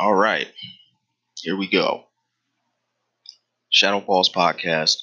All 0.00 0.14
right. 0.14 0.48
Here 1.36 1.54
we 1.54 1.68
go. 1.68 2.04
Shadow 3.68 4.00
Falls 4.00 4.32
Podcast, 4.32 4.96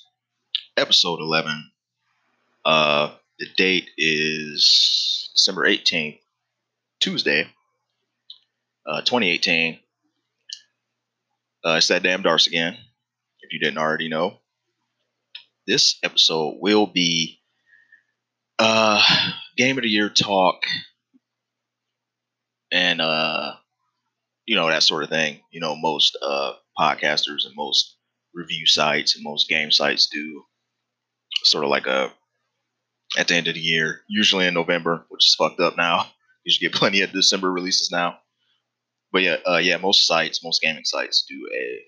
episode 0.76 1.20
11. 1.20 1.70
Uh, 2.66 3.12
the 3.38 3.46
date 3.56 3.92
is 3.96 5.30
December 5.36 5.68
18th, 5.68 6.18
Tuesday, 7.00 7.48
uh, 8.88 9.02
2018. 9.02 9.78
Uh, 11.64 11.76
it's 11.78 11.90
that 11.90 12.02
damn 12.02 12.24
Darce 12.24 12.48
again, 12.48 12.76
if 13.42 13.54
you 13.54 13.60
didn't 13.60 13.78
already 13.78 14.10
know. 14.10 14.40
This 15.68 16.00
episode 16.02 16.58
will 16.60 16.88
be 16.88 17.38
uh, 18.58 19.04
Game 19.58 19.78
of 19.78 19.84
the 19.84 19.90
Year 19.90 20.10
talk 20.10 20.64
and 22.72 23.00
uh 23.00 23.54
you 24.48 24.56
know 24.56 24.68
that 24.68 24.84
sort 24.84 25.04
of 25.04 25.10
thing 25.10 25.40
you 25.52 25.60
know 25.60 25.76
most 25.76 26.18
uh 26.22 26.54
podcasters 26.80 27.46
and 27.46 27.56
most 27.56 27.98
review 28.34 28.66
sites 28.66 29.16
and 29.16 29.24
most 29.24 29.50
game 29.50 29.72
sites 29.72 30.08
do 30.08 30.44
sort 31.44 31.64
of 31.64 31.70
like 31.70 31.88
a 31.88 32.12
at 33.18 33.28
the 33.28 33.36
end 33.36 33.48
of 33.48 33.54
the 33.54 33.60
year 33.60 34.02
usually 34.10 34.48
in 34.48 34.54
november 34.54 35.06
which 35.10 35.26
is 35.26 35.36
fucked 35.38 35.60
up 35.60 35.78
now 35.78 36.08
you 36.44 36.52
should 36.52 36.62
get 36.62 36.74
plenty 36.80 37.02
of 37.02 37.12
december 37.12 37.52
releases 37.52 37.92
now 37.92 38.18
but 39.12 39.22
yeah 39.22 39.38
uh, 39.48 39.58
yeah 39.58 39.78
most 39.78 40.08
sites 40.08 40.44
most 40.44 40.62
gaming 40.62 40.86
sites 40.86 41.26
do 41.30 41.48
a 41.56 41.82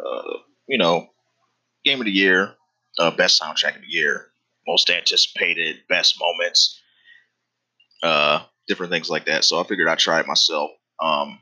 uh, 0.00 0.38
you 0.68 0.78
know 0.78 1.06
game 1.84 2.00
of 2.00 2.06
the 2.06 2.12
year 2.12 2.54
uh, 2.98 3.10
best 3.10 3.40
soundtrack 3.40 3.76
of 3.76 3.82
the 3.82 3.88
year 3.88 4.26
most 4.66 4.88
anticipated 4.90 5.76
best 5.88 6.18
moments 6.18 6.80
uh 8.02 8.40
different 8.66 8.92
things 8.92 9.10
like 9.10 9.26
that. 9.26 9.44
So 9.44 9.60
I 9.60 9.64
figured 9.64 9.88
I'd 9.88 9.98
try 9.98 10.20
it 10.20 10.26
myself. 10.26 10.70
Um, 11.02 11.38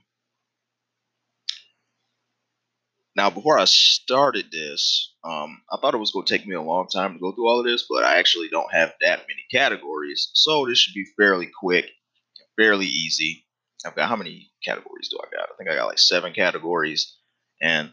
now, 3.14 3.28
before 3.28 3.58
I 3.58 3.66
started 3.66 4.46
this, 4.50 5.12
um, 5.22 5.60
I 5.70 5.76
thought 5.76 5.94
it 5.94 5.98
was 5.98 6.12
going 6.12 6.24
to 6.24 6.38
take 6.38 6.46
me 6.46 6.54
a 6.54 6.62
long 6.62 6.88
time 6.88 7.12
to 7.12 7.18
go 7.18 7.32
through 7.32 7.46
all 7.46 7.60
of 7.60 7.66
this, 7.66 7.84
but 7.88 8.04
I 8.04 8.18
actually 8.18 8.48
don't 8.48 8.72
have 8.72 8.94
that 9.02 9.20
many 9.20 9.44
categories. 9.50 10.30
So 10.32 10.64
this 10.64 10.78
should 10.78 10.94
be 10.94 11.06
fairly 11.18 11.50
quick, 11.60 11.90
fairly 12.56 12.86
easy. 12.86 13.44
I've 13.84 13.96
got 13.96 14.08
how 14.08 14.16
many 14.16 14.50
categories 14.64 15.08
do 15.10 15.18
I 15.20 15.28
got? 15.30 15.48
I 15.50 15.56
think 15.58 15.68
I 15.68 15.74
got 15.74 15.88
like 15.88 15.98
seven 15.98 16.32
categories, 16.32 17.16
and 17.60 17.90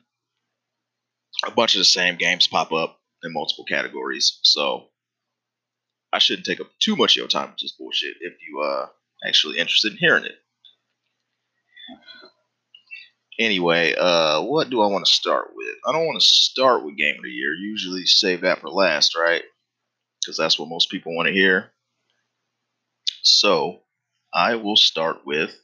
a 1.46 1.52
bunch 1.52 1.76
of 1.76 1.80
the 1.80 1.86
same 1.86 2.16
games 2.16 2.48
pop 2.48 2.72
up 2.72 3.00
in 3.24 3.34
multiple 3.34 3.66
categories. 3.66 4.40
So 4.44 4.88
I 6.14 6.20
shouldn't 6.20 6.46
take 6.46 6.62
up 6.62 6.68
too 6.80 6.96
much 6.96 7.14
of 7.14 7.18
your 7.18 7.28
time 7.28 7.50
with 7.50 7.60
this 7.60 7.74
bullshit 7.74 8.16
if 8.22 8.34
you 8.48 8.62
uh 8.62 8.88
actually 9.28 9.58
interested 9.58 9.92
in 9.92 9.98
hearing 9.98 10.26
it. 10.26 10.36
Anyway, 13.40 13.96
uh, 13.98 14.42
what 14.42 14.70
do 14.70 14.82
I 14.82 14.88
want 14.88 15.06
to 15.06 15.12
start 15.12 15.52
with? 15.56 15.76
I 15.88 15.94
don't 15.94 16.06
want 16.06 16.20
to 16.20 16.28
start 16.28 16.84
with 16.84 16.98
Game 16.98 17.16
of 17.16 17.24
the 17.24 17.30
Year. 17.30 17.54
Usually 17.54 18.06
save 18.06 18.42
that 18.42 18.60
for 18.60 18.70
last, 18.70 19.16
right? 19.16 19.44
Because 20.20 20.36
that's 20.36 20.60
what 20.60 20.68
most 20.68 20.92
people 20.92 21.16
want 21.16 21.28
to 21.28 21.34
hear. 21.34 21.72
So, 23.22 23.80
I 24.34 24.56
will 24.56 24.76
start 24.76 25.26
with 25.26 25.56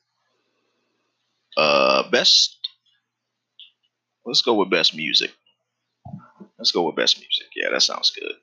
uh, 1.58 2.10
best. 2.10 2.58
Let's 4.26 4.42
go 4.42 4.54
with 4.54 4.70
best 4.70 4.96
music. 4.96 5.32
Let's 6.58 6.72
go 6.72 6.84
with 6.84 6.96
best 6.96 7.18
music. 7.18 7.48
Yeah, 7.58 7.72
that 7.72 7.82
sounds 7.82 8.12
good. 8.12 8.36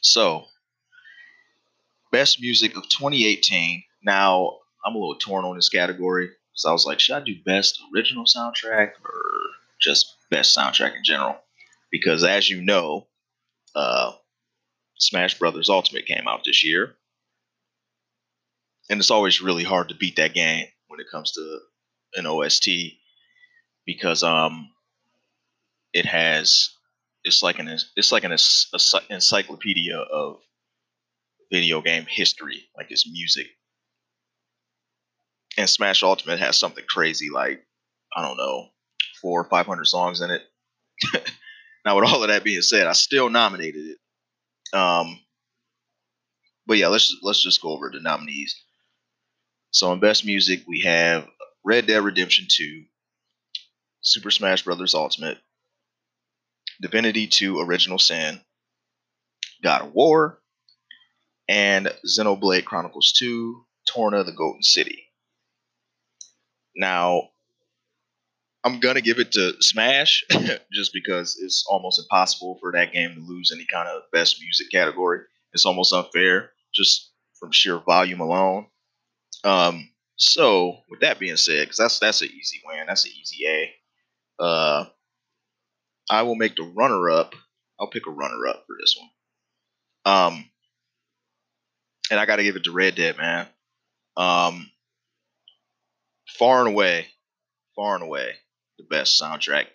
So, 0.00 0.44
best 2.12 2.40
music 2.40 2.76
of 2.76 2.84
2018. 2.84 3.82
Now, 4.04 4.58
I'm 4.86 4.94
a 4.94 4.98
little 4.98 5.16
torn 5.16 5.44
on 5.44 5.56
this 5.56 5.68
category 5.68 6.30
because 6.54 6.68
I 6.68 6.72
was 6.72 6.86
like, 6.86 7.00
should 7.00 7.16
I 7.16 7.20
do 7.20 7.34
best 7.44 7.80
original 7.92 8.24
soundtrack 8.24 8.92
or 9.04 9.40
just 9.80 10.14
best 10.30 10.56
soundtrack 10.56 10.96
in 10.96 11.02
general? 11.04 11.36
Because 11.90 12.22
as 12.22 12.48
you 12.48 12.62
know, 12.62 13.08
uh, 13.74 14.12
Smash 14.98 15.38
Brothers 15.38 15.68
Ultimate 15.68 16.06
came 16.06 16.28
out 16.28 16.42
this 16.44 16.64
year, 16.64 16.94
and 18.88 19.00
it's 19.00 19.10
always 19.10 19.40
really 19.40 19.64
hard 19.64 19.88
to 19.88 19.96
beat 19.96 20.16
that 20.16 20.34
game 20.34 20.66
when 20.86 21.00
it 21.00 21.06
comes 21.10 21.32
to 21.32 21.58
an 22.14 22.26
OST 22.26 22.68
because 23.84 24.22
um, 24.22 24.70
it 25.92 26.06
has 26.06 26.70
it's 27.24 27.42
like 27.42 27.58
an 27.58 27.68
it's 27.96 28.12
like 28.12 28.24
an 28.24 28.36
encyclopedia 29.10 29.96
of 29.96 30.36
video 31.50 31.80
game 31.80 32.06
history, 32.08 32.62
like 32.76 32.90
its 32.90 33.10
music. 33.10 33.48
And 35.56 35.68
Smash 35.68 36.02
Ultimate 36.02 36.40
has 36.40 36.58
something 36.58 36.84
crazy 36.88 37.30
like 37.30 37.64
I 38.16 38.22
don't 38.22 38.36
know, 38.36 38.68
four 39.20 39.40
or 39.40 39.48
five 39.48 39.66
hundred 39.66 39.86
songs 39.86 40.20
in 40.20 40.30
it. 40.30 40.42
now, 41.84 41.96
with 41.96 42.08
all 42.08 42.22
of 42.22 42.28
that 42.28 42.44
being 42.44 42.62
said, 42.62 42.86
I 42.86 42.92
still 42.92 43.28
nominated 43.28 43.86
it. 43.86 44.78
Um, 44.78 45.20
but 46.66 46.78
yeah, 46.78 46.88
let's 46.88 47.16
let's 47.22 47.42
just 47.42 47.62
go 47.62 47.70
over 47.70 47.90
the 47.92 48.00
nominees. 48.00 48.56
So 49.70 49.92
in 49.92 50.00
best 50.00 50.24
music, 50.24 50.62
we 50.68 50.82
have 50.82 51.26
Red 51.64 51.86
Dead 51.86 52.04
Redemption 52.04 52.46
2, 52.48 52.84
Super 54.02 54.30
Smash 54.30 54.62
Bros. 54.62 54.94
Ultimate, 54.94 55.38
Divinity 56.80 57.26
2 57.26 57.58
Original 57.60 57.98
Sin, 57.98 58.40
God 59.62 59.82
of 59.82 59.92
War, 59.92 60.40
and 61.48 61.92
Xenoblade 62.06 62.64
Chronicles 62.64 63.12
2, 63.18 63.64
Torna 63.88 64.24
the 64.24 64.32
Golden 64.32 64.62
City. 64.62 65.03
Now, 66.76 67.30
I'm 68.64 68.80
gonna 68.80 69.00
give 69.00 69.18
it 69.18 69.32
to 69.32 69.54
Smash 69.60 70.24
just 70.72 70.92
because 70.92 71.38
it's 71.40 71.64
almost 71.68 72.00
impossible 72.00 72.58
for 72.60 72.72
that 72.72 72.92
game 72.92 73.14
to 73.14 73.20
lose 73.20 73.52
any 73.52 73.66
kind 73.70 73.88
of 73.88 74.02
best 74.12 74.40
music 74.40 74.70
category. 74.70 75.20
It's 75.52 75.66
almost 75.66 75.92
unfair 75.92 76.50
just 76.74 77.12
from 77.38 77.52
sheer 77.52 77.78
volume 77.78 78.20
alone. 78.20 78.66
Um, 79.44 79.90
so 80.16 80.78
with 80.88 81.00
that 81.00 81.18
being 81.18 81.36
said, 81.36 81.64
because 81.64 81.76
that's 81.76 81.98
that's 81.98 82.22
an 82.22 82.28
easy 82.28 82.60
win, 82.64 82.86
that's 82.86 83.04
an 83.04 83.12
easy 83.20 83.46
A. 83.46 84.42
Uh, 84.42 84.86
I 86.10 86.22
will 86.22 86.34
make 86.34 86.56
the 86.56 86.62
runner 86.62 87.10
up. 87.10 87.34
I'll 87.78 87.88
pick 87.88 88.06
a 88.06 88.10
runner 88.10 88.46
up 88.46 88.64
for 88.66 88.76
this 88.80 88.96
one. 88.98 89.10
Um, 90.06 90.50
and 92.10 92.20
I 92.20 92.26
got 92.26 92.36
to 92.36 92.44
give 92.44 92.56
it 92.56 92.64
to 92.64 92.72
Red 92.72 92.94
Dead, 92.94 93.16
man. 93.16 93.46
Um, 94.16 94.70
far 96.38 96.60
and 96.60 96.68
away, 96.68 97.06
far 97.76 97.94
and 97.94 98.04
away, 98.04 98.32
the 98.78 98.84
best 98.84 99.20
soundtrack. 99.20 99.66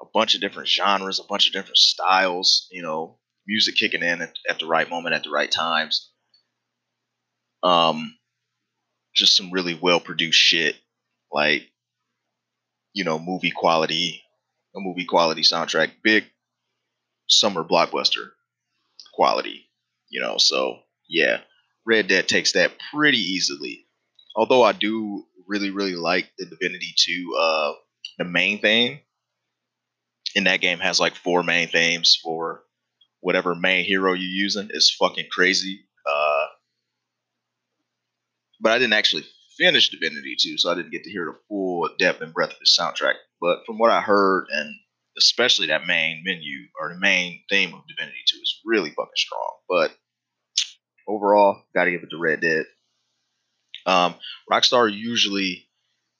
A 0.00 0.06
bunch 0.14 0.34
of 0.34 0.40
different 0.40 0.68
genres, 0.68 1.18
a 1.18 1.24
bunch 1.24 1.48
of 1.48 1.52
different 1.52 1.78
styles. 1.78 2.68
You 2.70 2.82
know, 2.82 3.18
music 3.46 3.74
kicking 3.76 4.02
in 4.02 4.22
at, 4.22 4.34
at 4.48 4.58
the 4.58 4.66
right 4.66 4.88
moment, 4.88 5.14
at 5.14 5.24
the 5.24 5.30
right 5.30 5.50
times. 5.50 6.10
Um, 7.62 8.16
just 9.14 9.36
some 9.36 9.50
really 9.50 9.74
well 9.74 9.98
produced 9.98 10.38
shit, 10.38 10.76
like 11.32 11.68
you 12.92 13.04
know, 13.04 13.18
movie 13.18 13.50
quality, 13.50 14.22
a 14.76 14.80
movie 14.80 15.04
quality 15.04 15.42
soundtrack, 15.42 15.90
big 16.02 16.24
summer 17.28 17.64
blockbuster 17.64 18.30
quality. 19.14 19.68
You 20.08 20.20
know, 20.20 20.38
so 20.38 20.78
yeah, 21.08 21.40
Red 21.84 22.06
Dead 22.06 22.28
takes 22.28 22.52
that 22.52 22.72
pretty 22.92 23.18
easily. 23.18 23.86
Although 24.36 24.62
I 24.62 24.72
do 24.72 25.24
really, 25.48 25.70
really 25.70 25.96
like 25.96 26.30
the 26.38 26.46
Divinity 26.46 26.94
2, 26.96 27.36
uh, 27.38 27.72
the 28.18 28.24
main 28.24 28.60
theme. 28.60 29.00
And 30.36 30.46
that 30.46 30.60
game 30.60 30.78
has 30.78 31.00
like 31.00 31.16
four 31.16 31.42
main 31.42 31.68
themes 31.68 32.18
for 32.22 32.62
whatever 33.20 33.54
main 33.54 33.84
hero 33.84 34.12
you're 34.12 34.22
using. 34.22 34.68
It's 34.72 34.94
fucking 34.94 35.26
crazy. 35.32 35.80
Uh, 36.06 36.46
but 38.60 38.72
I 38.72 38.78
didn't 38.78 38.92
actually 38.92 39.24
finish 39.58 39.88
Divinity 39.88 40.36
2, 40.38 40.58
so 40.58 40.70
I 40.70 40.74
didn't 40.74 40.92
get 40.92 41.04
to 41.04 41.10
hear 41.10 41.24
the 41.26 41.38
full 41.48 41.88
depth 41.98 42.20
and 42.20 42.32
breadth 42.32 42.52
of 42.52 42.58
the 42.58 42.66
soundtrack. 42.66 43.14
But 43.40 43.60
from 43.66 43.78
what 43.78 43.90
I 43.90 44.00
heard, 44.00 44.46
and 44.50 44.74
especially 45.16 45.66
that 45.66 45.86
main 45.86 46.22
menu 46.24 46.66
or 46.80 46.90
the 46.90 47.00
main 47.00 47.40
theme 47.50 47.74
of 47.74 47.80
Divinity 47.88 48.18
2 48.30 48.36
is 48.36 48.60
really 48.64 48.90
fucking 48.90 49.10
strong. 49.16 49.56
But 49.68 49.96
overall, 51.08 51.62
got 51.74 51.84
to 51.84 51.90
give 51.90 52.02
it 52.02 52.10
to 52.10 52.18
Red 52.18 52.40
Dead. 52.40 52.66
Um, 53.88 54.14
Rockstar 54.50 54.92
usually 54.92 55.66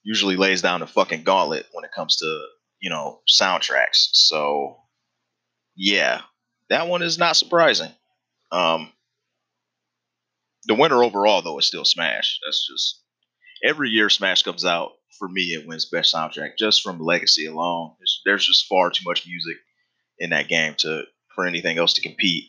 usually 0.03 0.37
lays 0.37 0.61
down 0.61 0.79
the 0.79 0.87
fucking 0.87 1.23
gauntlet 1.23 1.67
when 1.71 1.85
it 1.85 1.91
comes 1.95 2.17
to 2.17 2.41
you 2.79 2.89
know 2.89 3.21
soundtracks. 3.29 4.09
So 4.13 4.77
yeah, 5.75 6.21
that 6.69 6.87
one 6.87 7.01
is 7.03 7.19
not 7.19 7.37
surprising. 7.37 7.91
Um, 8.51 8.91
the 10.65 10.75
winner 10.75 11.03
overall 11.03 11.41
though 11.41 11.59
is 11.59 11.65
still 11.65 11.85
Smash. 11.85 12.39
That's 12.43 12.67
just 12.67 13.01
every 13.63 13.89
year 13.89 14.09
Smash 14.09 14.43
comes 14.43 14.65
out 14.65 14.93
for 15.19 15.27
me 15.27 15.41
it 15.53 15.67
wins 15.67 15.85
best 15.85 16.13
soundtrack 16.13 16.57
just 16.57 16.81
from 16.81 16.99
legacy 16.99 17.45
alone. 17.45 17.93
There's, 17.99 18.21
there's 18.25 18.47
just 18.47 18.65
far 18.67 18.89
too 18.89 19.03
much 19.05 19.27
music 19.27 19.57
in 20.17 20.31
that 20.31 20.47
game 20.47 20.73
to 20.79 21.03
for 21.35 21.45
anything 21.45 21.77
else 21.77 21.93
to 21.93 22.01
compete 22.01 22.45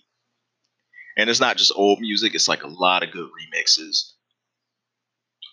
and 1.16 1.28
it's 1.28 1.40
not 1.40 1.56
just 1.56 1.72
old 1.76 2.00
music; 2.00 2.34
it's 2.34 2.48
like 2.48 2.62
a 2.62 2.68
lot 2.68 3.02
of 3.02 3.10
good 3.10 3.28
remixes, 3.28 4.12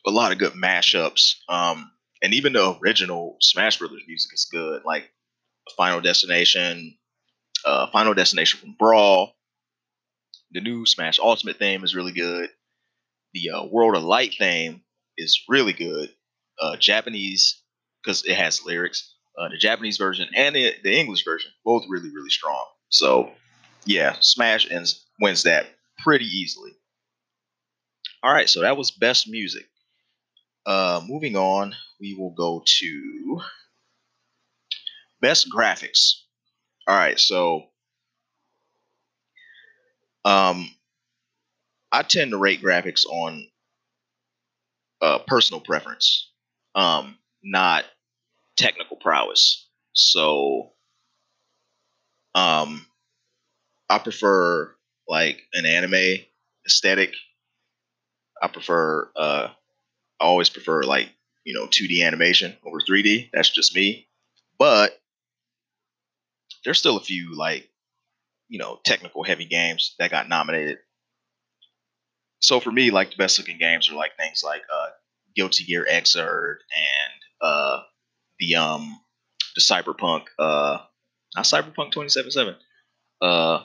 a 0.06 0.12
lot 0.12 0.32
of 0.32 0.38
good 0.38 0.54
mashups. 0.54 1.36
Um, 1.50 1.92
and 2.22 2.34
even 2.34 2.54
the 2.54 2.78
original 2.82 3.38
Smash 3.42 3.78
Brothers 3.78 4.04
music 4.08 4.34
is 4.34 4.48
good. 4.52 4.84
Like 4.86 5.10
Final 5.76 6.02
Destination, 6.02 6.98
uh, 7.66 7.88
Final 7.92 8.14
Destination 8.14 8.60
from 8.60 8.76
Brawl. 8.78 9.34
The 10.52 10.62
new 10.62 10.86
Smash 10.86 11.20
Ultimate 11.20 11.60
theme 11.60 11.84
is 11.84 11.96
really 11.96 12.14
good. 12.14 12.50
The 13.34 13.50
uh, 13.52 13.66
World 13.66 13.96
of 13.96 14.04
Light 14.04 14.36
theme 14.40 14.82
is 15.18 15.44
really 15.48 15.74
good. 15.74 16.10
Uh, 16.60 16.78
Japanese 16.78 17.62
because 18.04 18.26
it 18.26 18.36
has 18.36 18.66
lyrics. 18.66 19.14
Uh, 19.38 19.50
the 19.50 19.58
Japanese 19.58 19.98
version 19.98 20.28
and 20.36 20.56
the, 20.56 20.74
the 20.84 20.98
English 20.98 21.24
version, 21.24 21.52
both 21.64 21.84
really 21.90 22.10
really 22.10 22.30
strong. 22.30 22.66
So 22.90 23.32
yeah, 23.86 24.16
Smash 24.20 24.70
ends, 24.72 25.06
wins 25.22 25.44
that 25.44 25.68
pretty 26.00 26.26
easily. 26.26 26.72
All 28.24 28.34
right, 28.34 28.50
so 28.50 28.62
that 28.62 28.78
was 28.78 28.92
best 28.92 29.28
music. 29.30 29.66
Uh, 30.68 31.02
moving 31.08 31.38
on, 31.38 31.74
we 32.02 32.14
will 32.14 32.32
go 32.32 32.62
to 32.66 33.40
best 35.22 35.48
graphics. 35.50 36.24
All 36.88 36.96
right, 36.96 37.18
so 37.18 37.64
um, 40.26 40.70
I 41.92 42.04
tend 42.04 42.32
to 42.32 42.38
rate 42.38 42.62
graphics 42.62 43.06
on 43.06 43.48
uh, 45.02 45.20
personal 45.28 45.62
preference, 45.62 46.32
um, 46.76 47.18
not 47.44 47.86
technical 48.58 48.98
prowess. 48.98 49.68
So, 49.94 50.74
um, 52.36 52.86
I 53.90 54.00
prefer 54.00 54.76
like 55.08 55.42
an 55.54 55.66
anime 55.66 56.26
aesthetic. 56.66 57.14
I 58.42 58.48
prefer, 58.48 59.10
uh, 59.16 59.48
I 60.20 60.26
always 60.26 60.50
prefer 60.50 60.84
like 60.84 61.10
you 61.44 61.54
know 61.54 61.68
2D 61.68 62.06
animation 62.06 62.56
over 62.66 62.80
3D. 62.80 63.30
That's 63.34 63.50
just 63.50 63.76
me. 63.76 64.08
But 64.60 65.00
there's 66.64 66.80
still 66.80 66.98
a 66.98 67.02
few 67.02 67.36
like 67.36 67.70
you 68.50 68.60
know 68.60 68.80
technical 68.84 69.24
heavy 69.24 69.46
games 69.46 69.96
that 70.00 70.12
got 70.12 70.30
nominated. 70.30 70.80
So 72.40 72.60
for 72.60 72.72
me, 72.72 72.92
like 72.92 73.12
the 73.12 73.18
best 73.18 73.40
looking 73.40 73.58
games 73.58 73.90
are 73.90 73.96
like 73.96 74.16
things 74.18 74.42
like 74.44 74.62
uh, 74.74 74.90
Guilty 75.36 75.64
Gear 75.64 75.88
Xrd 75.90 76.58
and 76.76 77.42
uh, 77.42 77.80
the 78.40 78.56
um 78.56 79.00
the 79.56 79.62
Cyberpunk 79.62 80.26
uh 80.38 80.80
not 81.36 81.46
Cyberpunk 81.46 81.92
2077 81.92 82.56
uh 83.22 83.64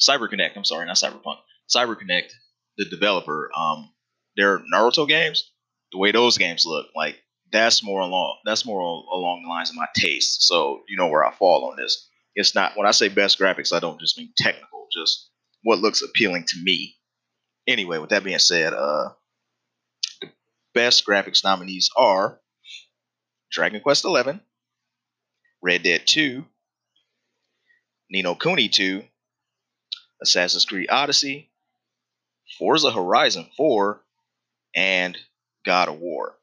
CyberConnect. 0.00 0.56
I'm 0.56 0.64
sorry, 0.64 0.86
not 0.86 0.96
Cyberpunk. 0.96 1.36
CyberConnect, 1.74 2.32
the 2.76 2.84
developer. 2.84 3.50
Um, 3.56 3.90
their 4.36 4.58
Naruto 4.58 5.08
games, 5.08 5.52
the 5.94 5.98
way 5.98 6.10
those 6.10 6.36
games 6.36 6.66
look, 6.66 6.88
like 6.96 7.22
that's 7.52 7.84
more 7.84 8.00
along 8.00 8.38
that's 8.44 8.66
more 8.66 8.80
along 8.80 9.42
the 9.42 9.48
lines 9.48 9.70
of 9.70 9.76
my 9.76 9.86
taste. 9.94 10.42
So 10.42 10.82
you 10.88 10.96
know 10.96 11.06
where 11.06 11.24
I 11.24 11.32
fall 11.32 11.70
on 11.70 11.76
this. 11.76 12.08
It's 12.34 12.52
not 12.52 12.76
when 12.76 12.86
I 12.86 12.90
say 12.90 13.08
best 13.08 13.38
graphics, 13.38 13.72
I 13.72 13.78
don't 13.78 14.00
just 14.00 14.18
mean 14.18 14.32
technical, 14.36 14.88
just 14.92 15.30
what 15.62 15.78
looks 15.78 16.02
appealing 16.02 16.46
to 16.48 16.58
me. 16.60 16.96
Anyway, 17.68 17.98
with 17.98 18.10
that 18.10 18.24
being 18.24 18.40
said, 18.40 18.74
uh, 18.74 19.10
the 20.20 20.30
best 20.74 21.06
graphics 21.06 21.44
nominees 21.44 21.90
are 21.96 22.40
Dragon 23.52 23.80
Quest 23.80 24.02
XI, 24.02 24.40
Red 25.62 25.82
Dead 25.84 26.02
2, 26.06 26.44
Ni 28.10 28.22
no 28.22 28.34
Kuni 28.34 28.68
2, 28.68 29.04
Assassin's 30.20 30.64
Creed 30.64 30.90
Odyssey, 30.90 31.52
Forza 32.58 32.90
Horizon 32.90 33.46
4, 33.56 34.02
and 34.74 35.16
God 35.64 35.88
of 35.88 35.98
War. 35.98 36.34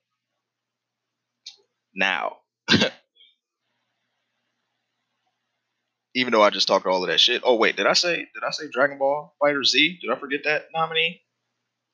Now, 1.93 2.37
even 6.15 6.31
though 6.31 6.43
I 6.43 6.49
just 6.49 6.67
talked 6.67 6.85
all 6.85 7.03
of 7.03 7.09
that 7.09 7.19
shit. 7.19 7.41
Oh 7.45 7.55
wait, 7.55 7.75
did 7.75 7.87
I 7.87 7.93
say 7.93 8.17
did 8.17 8.43
I 8.45 8.51
say 8.51 8.65
Dragon 8.71 8.97
Ball 8.97 9.33
Fighter 9.39 9.63
Z? 9.63 9.99
Did 10.01 10.11
I 10.11 10.19
forget 10.19 10.41
that 10.45 10.65
nominee? 10.73 11.21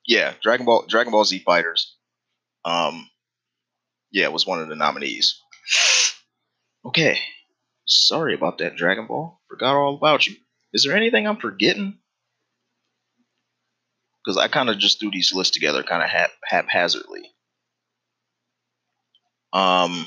Yeah, 0.06 0.34
Dragon 0.42 0.66
Ball 0.66 0.84
Dragon 0.88 1.12
Ball 1.12 1.24
Z 1.24 1.40
Fighters. 1.40 1.96
Um, 2.64 3.08
yeah, 4.10 4.28
was 4.28 4.46
one 4.46 4.60
of 4.60 4.68
the 4.68 4.76
nominees. 4.76 5.40
Okay, 6.84 7.18
sorry 7.86 8.34
about 8.34 8.58
that, 8.58 8.76
Dragon 8.76 9.08
Ball. 9.08 9.40
Forgot 9.50 9.74
all 9.74 9.96
about 9.96 10.26
you. 10.26 10.36
Is 10.72 10.84
there 10.84 10.96
anything 10.96 11.26
I'm 11.26 11.36
forgetting? 11.36 11.98
Because 14.28 14.36
I 14.36 14.48
kind 14.48 14.68
of 14.68 14.76
just 14.76 15.00
threw 15.00 15.10
these 15.10 15.32
lists 15.32 15.54
together, 15.54 15.82
kind 15.82 16.02
of 16.02 16.10
hap- 16.10 16.32
haphazardly. 16.44 17.30
Um, 19.54 20.06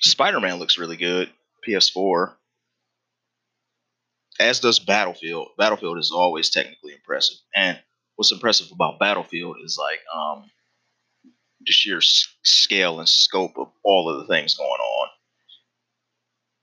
Spider 0.00 0.38
Man 0.38 0.60
looks 0.60 0.78
really 0.78 0.96
good. 0.96 1.32
PS4. 1.66 2.34
As 4.38 4.60
does 4.60 4.78
Battlefield. 4.78 5.48
Battlefield 5.58 5.98
is 5.98 6.12
always 6.12 6.48
technically 6.48 6.92
impressive, 6.92 7.38
and 7.56 7.76
what's 8.14 8.30
impressive 8.30 8.68
about 8.70 9.00
Battlefield 9.00 9.56
is 9.64 9.76
like 9.76 9.98
um, 10.14 10.48
the 11.66 11.72
sheer 11.72 11.96
s- 11.96 12.28
scale 12.44 13.00
and 13.00 13.08
scope 13.08 13.58
of 13.58 13.66
all 13.82 14.08
of 14.08 14.20
the 14.20 14.32
things 14.32 14.56
going 14.56 14.68
on 14.70 15.08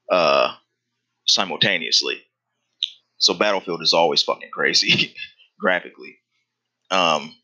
uh, 0.10 0.56
simultaneously. 1.28 2.24
So 3.18 3.34
Battlefield 3.34 3.82
is 3.82 3.94
always 3.94 4.24
fucking 4.24 4.52
crazy 4.52 5.16
graphically. 5.60 6.18
Um, 6.92 7.36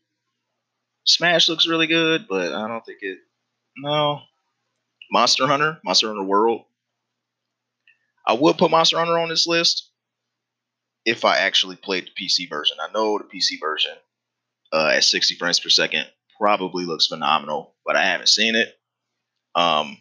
Smash 1.06 1.48
looks 1.48 1.66
really 1.66 1.86
good, 1.86 2.26
but 2.28 2.52
I 2.52 2.68
don't 2.68 2.84
think 2.84 2.98
it. 3.02 3.18
No, 3.76 4.20
Monster 5.10 5.46
Hunter, 5.46 5.78
Monster 5.84 6.08
Hunter 6.08 6.22
World. 6.22 6.62
I 8.26 8.32
would 8.32 8.56
put 8.56 8.70
Monster 8.70 8.98
Hunter 8.98 9.18
on 9.18 9.28
this 9.28 9.46
list 9.46 9.90
if 11.04 11.24
I 11.24 11.38
actually 11.38 11.76
played 11.76 12.06
the 12.06 12.24
PC 12.24 12.48
version. 12.48 12.78
I 12.80 12.90
know 12.92 13.18
the 13.18 13.24
PC 13.24 13.60
version 13.60 13.92
uh, 14.72 14.92
at 14.94 15.04
60 15.04 15.34
frames 15.34 15.60
per 15.60 15.68
second 15.68 16.06
probably 16.38 16.84
looks 16.84 17.06
phenomenal, 17.06 17.74
but 17.84 17.96
I 17.96 18.04
haven't 18.04 18.28
seen 18.28 18.54
it. 18.54 18.68
Um, 19.54 19.98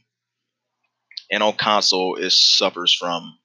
and 1.31 1.43
on 1.43 1.53
console, 1.53 2.15
it 2.15 2.31
suffers 2.31 2.93
from 2.93 3.37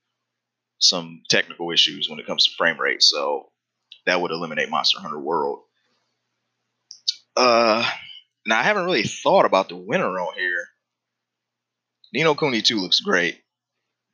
some 0.79 1.23
technical 1.29 1.71
issues 1.71 2.09
when 2.09 2.19
it 2.19 2.27
comes 2.27 2.47
to 2.47 2.55
frame 2.57 2.81
rate, 2.81 3.03
so 3.03 3.51
that 4.07 4.21
would 4.21 4.31
eliminate 4.31 4.71
Monster 4.71 5.01
Hunter 5.01 5.19
World. 5.19 5.61
Uh, 7.37 7.89
now 8.47 8.59
I 8.59 8.63
haven't 8.63 8.87
really 8.87 9.03
thought 9.03 9.45
about 9.45 9.69
the 9.69 9.77
winner 9.77 10.19
on 10.19 10.35
here. 10.35 10.69
Ni 12.13 12.23
no 12.23 12.35
Kuni 12.35 12.63
2 12.63 12.81
looks 12.81 13.01
great, 13.01 13.41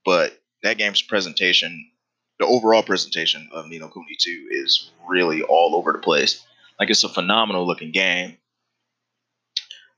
but 0.04 0.38
that 0.62 0.78
game's 0.78 1.02
presentation, 1.02 1.90
the 2.38 2.46
overall 2.46 2.82
presentation 2.82 3.48
of 3.52 3.68
Ni 3.68 3.78
no 3.78 3.88
Kuni 3.88 4.16
2 4.18 4.48
is 4.50 4.90
really 5.08 5.42
all 5.42 5.76
over 5.76 5.92
the 5.92 5.98
place. 5.98 6.44
Like 6.78 6.90
it's 6.90 7.04
a 7.04 7.08
phenomenal 7.08 7.66
looking 7.66 7.92
game, 7.92 8.36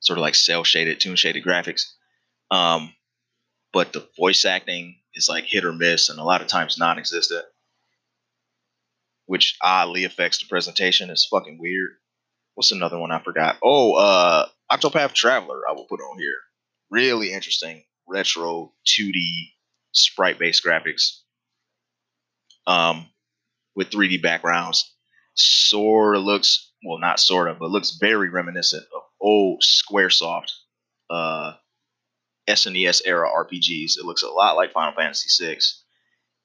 sort 0.00 0.18
of 0.18 0.23
like 0.23 0.35
cel 0.35 0.62
shaded, 0.62 1.00
toon 1.00 1.16
shaded 1.16 1.42
graphics. 1.42 1.92
Um, 2.50 2.92
but 3.76 3.92
the 3.92 4.09
voice 4.16 4.47
acting 4.47 4.97
is 5.12 5.28
like 5.28 5.45
hit 5.45 5.66
or 5.66 5.73
miss, 5.75 6.09
and 6.09 6.18
a 6.18 6.25
lot 6.25 6.40
of 6.40 6.47
times 6.47 6.78
non-existent, 6.78 7.45
which 9.26 9.59
oddly 9.62 10.04
affects 10.04 10.38
the 10.38 10.47
presentation. 10.49 11.11
It's 11.11 11.26
fucking 11.26 11.59
weird. 11.61 11.90
What's 12.54 12.73
another 12.73 12.99
one 12.99 13.12
I 13.12 13.23
forgot? 13.23 13.59
Oh, 13.62 13.92
uh, 13.92 14.47
Octopath 14.73 15.12
Traveler. 15.12 15.61
I 15.68 15.73
will 15.73 15.85
put 15.85 16.00
on 16.00 16.18
here. 16.18 16.38
Really 16.90 17.35
interesting 17.35 17.85
retro 18.09 18.73
2D 18.87 19.50
sprite 19.92 20.38
based 20.38 20.64
graphics 20.64 21.18
um, 22.66 23.11
with 23.75 23.90
3D 23.90 24.23
backgrounds. 24.23 24.90
Sort 25.35 26.16
of 26.16 26.23
looks, 26.23 26.73
well, 26.83 26.99
not 26.99 27.21
sort 27.21 27.50
of, 27.50 27.59
but 27.59 27.68
looks 27.68 27.99
very 28.00 28.30
reminiscent 28.30 28.87
of 28.97 29.02
old 29.21 29.62
Squaresoft 29.62 30.50
uh, 31.11 31.52
SNES 32.48 33.02
era 33.04 33.28
RPGs. 33.28 33.98
It 33.98 34.04
looks 34.04 34.22
a 34.22 34.28
lot 34.28 34.56
like 34.56 34.72
Final 34.72 34.94
Fantasy 34.94 35.44
VI 35.44 35.58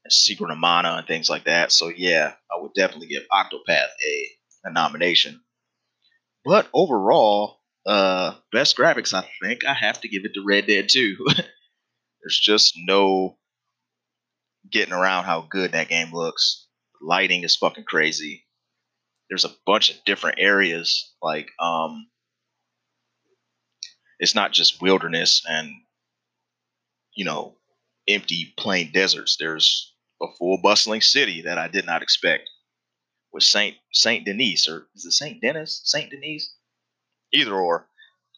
and 0.04 0.12
Secret 0.12 0.52
of 0.52 0.58
Mana 0.58 0.96
and 0.98 1.08
things 1.08 1.30
like 1.30 1.46
that. 1.46 1.72
So, 1.72 1.90
yeah, 1.90 2.34
I 2.52 2.62
would 2.62 2.74
definitely 2.76 3.08
give 3.08 3.24
Octopath 3.32 3.88
a, 4.06 4.28
a 4.66 4.72
nomination. 4.72 5.42
But 6.44 6.68
overall, 6.74 7.60
uh, 7.86 8.36
best 8.52 8.78
graphics, 8.78 9.14
I 9.14 9.28
think 9.42 9.66
I 9.66 9.74
have 9.74 10.02
to 10.02 10.08
give 10.08 10.26
it 10.26 10.34
to 10.34 10.44
Red 10.46 10.68
Dead 10.68 10.90
2. 10.90 11.18
There's 12.22 12.40
just 12.40 12.74
no 12.78 13.38
getting 14.70 14.94
around 14.94 15.26
how 15.26 15.42
good 15.50 15.72
that 15.72 15.90
game 15.90 16.14
looks. 16.14 16.68
Lighting 17.02 17.44
is 17.44 17.56
fucking 17.56 17.86
crazy. 17.86 18.46
There's 19.30 19.46
a 19.46 19.56
bunch 19.66 19.90
of 19.90 20.04
different 20.06 20.40
areas. 20.40 21.14
Like, 21.22 21.50
um, 21.60 22.08
it's 24.20 24.36
not 24.36 24.52
just 24.52 24.82
wilderness 24.82 25.44
and, 25.48 25.72
you 27.16 27.26
know, 27.26 27.58
empty 28.08 28.54
plain 28.58 28.92
deserts. 28.94 29.38
There's 29.40 29.94
a 30.22 30.28
full 30.40 30.60
bustling 30.62 31.02
city 31.02 31.42
that 31.44 31.58
I 31.58 31.68
did 31.68 31.86
not 31.86 32.02
expect. 32.02 32.50
With 33.34 33.44
Saint 33.44 33.78
Saint 33.94 34.26
Denis 34.26 34.68
or 34.68 34.88
is 34.96 35.06
it 35.06 35.12
Saint 35.14 35.42
Denis? 35.42 35.82
Saint 35.86 36.12
Denis? 36.12 36.54
Either 37.34 37.56
or. 37.56 37.88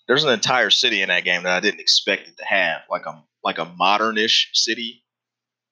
there's 0.08 0.24
an 0.24 0.34
entire 0.34 0.70
city 0.70 1.02
in 1.02 1.10
that 1.10 1.24
game 1.24 1.44
that 1.44 1.54
I 1.54 1.60
didn't 1.60 1.80
expect 1.80 2.28
it 2.28 2.38
to 2.38 2.46
have, 2.46 2.82
like 2.90 3.06
a 3.06 3.24
like 3.44 3.58
a 3.58 3.66
modernish 3.66 4.48
city, 4.54 5.04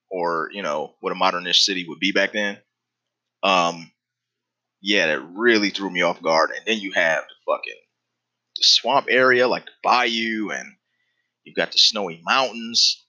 or 0.10 0.50
you 0.54 0.62
know 0.64 0.96
what 1.02 1.12
a 1.12 1.16
modernish 1.16 1.58
city 1.64 1.86
would 1.88 2.00
be 2.00 2.12
back 2.12 2.34
then. 2.34 2.58
Um, 3.44 3.92
yeah, 4.82 5.08
that 5.08 5.22
really 5.36 5.70
threw 5.70 5.90
me 5.90 6.02
off 6.02 6.22
guard. 6.22 6.52
And 6.52 6.66
then 6.66 6.80
you 6.80 6.92
have 6.94 7.24
the 7.24 7.54
fucking 7.54 7.82
the 8.58 8.64
swamp 8.64 9.08
area, 9.10 9.48
like 9.48 9.66
the 9.66 9.72
bayou, 9.84 10.50
and 10.52 10.76
you've 11.44 11.56
got 11.56 11.72
the 11.72 11.78
snowy 11.78 12.22
mountains. 12.26 13.06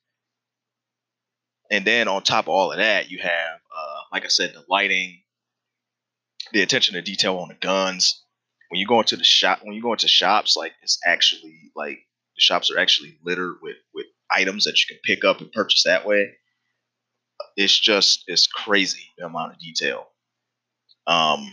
And 1.70 1.84
then 1.84 2.08
on 2.08 2.22
top 2.22 2.44
of 2.44 2.50
all 2.50 2.72
of 2.72 2.78
that, 2.78 3.10
you 3.10 3.18
have, 3.22 3.60
uh, 3.76 4.00
like 4.12 4.24
I 4.24 4.28
said, 4.28 4.52
the 4.52 4.64
lighting, 4.68 5.22
the 6.52 6.62
attention 6.62 6.94
to 6.94 7.02
detail 7.02 7.38
on 7.38 7.48
the 7.48 7.54
guns. 7.54 8.22
When 8.68 8.78
you 8.78 8.86
go 8.86 9.00
into 9.00 9.16
the 9.16 9.24
shop, 9.24 9.60
when 9.62 9.74
you 9.74 9.82
go 9.82 9.92
into 9.92 10.08
shops, 10.08 10.56
like 10.56 10.72
it's 10.82 10.98
actually 11.04 11.72
like 11.76 11.98
the 12.36 12.40
shops 12.40 12.70
are 12.70 12.78
actually 12.78 13.18
littered 13.22 13.56
with 13.62 13.76
with 13.94 14.06
items 14.30 14.64
that 14.64 14.78
you 14.78 14.86
can 14.88 14.98
pick 15.04 15.24
up 15.24 15.40
and 15.40 15.52
purchase 15.52 15.84
that 15.84 16.06
way. 16.06 16.32
It's 17.56 17.78
just 17.78 18.24
it's 18.26 18.46
crazy 18.46 19.10
the 19.18 19.26
amount 19.26 19.52
of 19.52 19.58
detail. 19.58 20.06
Um, 21.06 21.52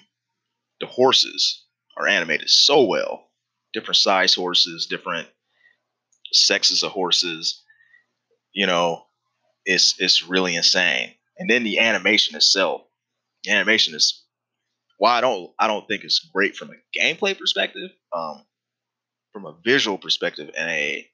the 0.80 0.88
horses 0.88 1.66
are 1.98 2.08
animated 2.08 2.50
so 2.50 2.84
well. 2.84 3.30
Different 3.74 3.98
size 3.98 4.34
horses, 4.34 4.88
different 4.88 5.28
sexes 6.32 6.84
of 6.84 6.92
horses. 6.92 7.64
You 8.54 8.68
know, 8.68 9.04
it's 9.66 9.96
it's 10.00 10.28
really 10.28 10.56
insane. 10.56 11.14
And 11.38 11.50
then 11.50 11.64
the 11.64 11.80
animation 11.80 12.36
itself, 12.36 12.82
the 13.44 13.52
animation 13.52 13.96
is 13.96 14.24
why 14.98 15.18
I 15.18 15.22
don't 15.22 15.52
I 15.60 15.68
don't 15.68 15.88
think 15.88 16.04
it's 16.04 16.20
great 16.34 16.56
from 16.56 16.70
a 16.70 17.00
gameplay 17.00 17.38
perspective, 17.38 17.90
um, 18.16 18.44
from 19.32 19.46
a 19.46 19.56
visual 19.64 19.98
perspective, 19.98 20.50
and 20.58 20.70
a 20.70 21.10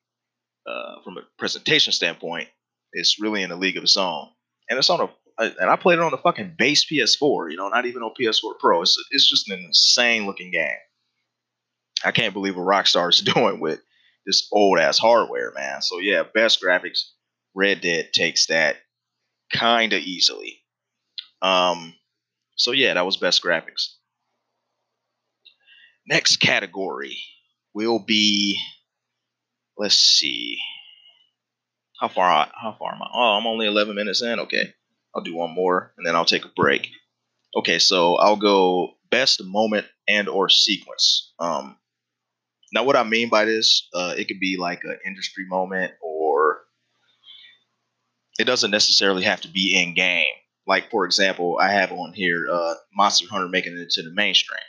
uh, 0.67 1.01
from 1.03 1.17
a 1.17 1.22
presentation 1.38 1.93
standpoint, 1.93 2.50
it's 2.93 3.19
really 3.19 3.43
in 3.43 3.51
a 3.51 3.55
league 3.55 3.77
of 3.77 3.84
its 3.84 3.98
own. 3.98 4.29
And 4.69 4.79
it's 4.79 4.89
on 4.89 5.01
a 5.01 5.10
and 5.38 5.69
I 5.69 5.75
played 5.75 6.00
it 6.00 6.01
on 6.01 6.12
the 6.12 6.17
fucking 6.17 6.55
base 6.57 6.86
PS4. 6.86 7.51
You 7.51 7.57
know, 7.57 7.67
not 7.67 7.86
even 7.86 8.01
on 8.01 8.13
PS4 8.19 8.57
Pro. 8.60 8.81
It's 8.81 8.98
it's 9.12 9.29
just 9.29 9.50
an 9.50 9.60
insane 9.60 10.25
looking 10.25 10.51
game. 10.51 10.77
I 12.03 12.12
can't 12.12 12.34
believe 12.34 12.55
what 12.55 12.65
Rockstar 12.65 13.10
is 13.10 13.22
doing 13.34 13.60
with 13.60 13.81
this 14.25 14.48
old 14.51 14.79
ass 14.79 14.98
hardware, 14.98 15.51
man. 15.55 15.82
So 15.82 16.00
yeah, 16.00 16.24
best 16.34 16.62
graphics. 16.62 17.10
Red 17.53 17.82
Dead 17.82 18.10
takes 18.13 18.48
that 18.48 18.77
kind 19.53 19.94
of 19.94 20.01
easily. 20.01 20.62
Um, 21.41 21.96
so 22.55 22.72
yeah, 22.72 22.94
that 22.94 23.05
was 23.05 23.17
best 23.17 23.44
graphics. 23.44 23.94
Next 26.08 26.38
category 26.38 27.17
will 27.74 28.00
be, 28.00 28.60
let's 29.77 29.96
see, 29.96 30.60
how 32.00 32.08
far 32.10 32.50
how 32.53 32.75
far 32.77 32.94
am 32.94 33.01
I? 33.01 33.08
Oh, 33.13 33.38
I'm 33.38 33.48
only 33.48 33.67
11 33.67 33.96
minutes 33.96 34.22
in. 34.22 34.39
Okay, 34.41 34.74
I'll 35.15 35.24
do 35.24 35.36
one 35.36 35.53
more 35.53 35.94
and 35.98 36.05
then 36.05 36.15
I'll 36.15 36.25
take 36.25 36.46
a 36.46 36.51
break. 36.55 36.89
Okay, 37.55 37.79
so 37.79 38.15
I'll 38.15 38.36
go 38.36 38.96
best 39.10 39.41
moment 39.44 39.88
and 40.08 40.27
or 40.27 40.50
sequence. 40.50 41.34
Um, 41.39 41.77
now, 42.75 42.84
what 42.84 42.98
I 42.98 43.03
mean 43.03 43.29
by 43.29 43.46
this, 43.46 43.88
uh, 43.94 44.15
it 44.17 44.27
could 44.27 44.41
be 44.41 44.58
like 44.60 44.82
an 44.84 45.00
industry 45.05 45.46
moment, 45.48 45.94
or 46.01 46.60
it 48.38 48.44
doesn't 48.44 48.70
necessarily 48.70 49.24
have 49.24 49.39
to 49.41 49.48
be 49.48 49.82
in 49.82 49.94
game. 49.94 50.34
Like, 50.67 50.91
for 50.91 51.05
example, 51.05 51.58
I 51.58 51.70
have 51.70 51.94
on 51.94 52.12
here 52.12 52.46
uh, 52.51 52.74
Monster 52.94 53.27
Hunter 53.32 53.48
making 53.48 53.77
it 53.77 53.91
to 53.91 54.03
the 54.03 54.12
mainstream. 54.12 54.60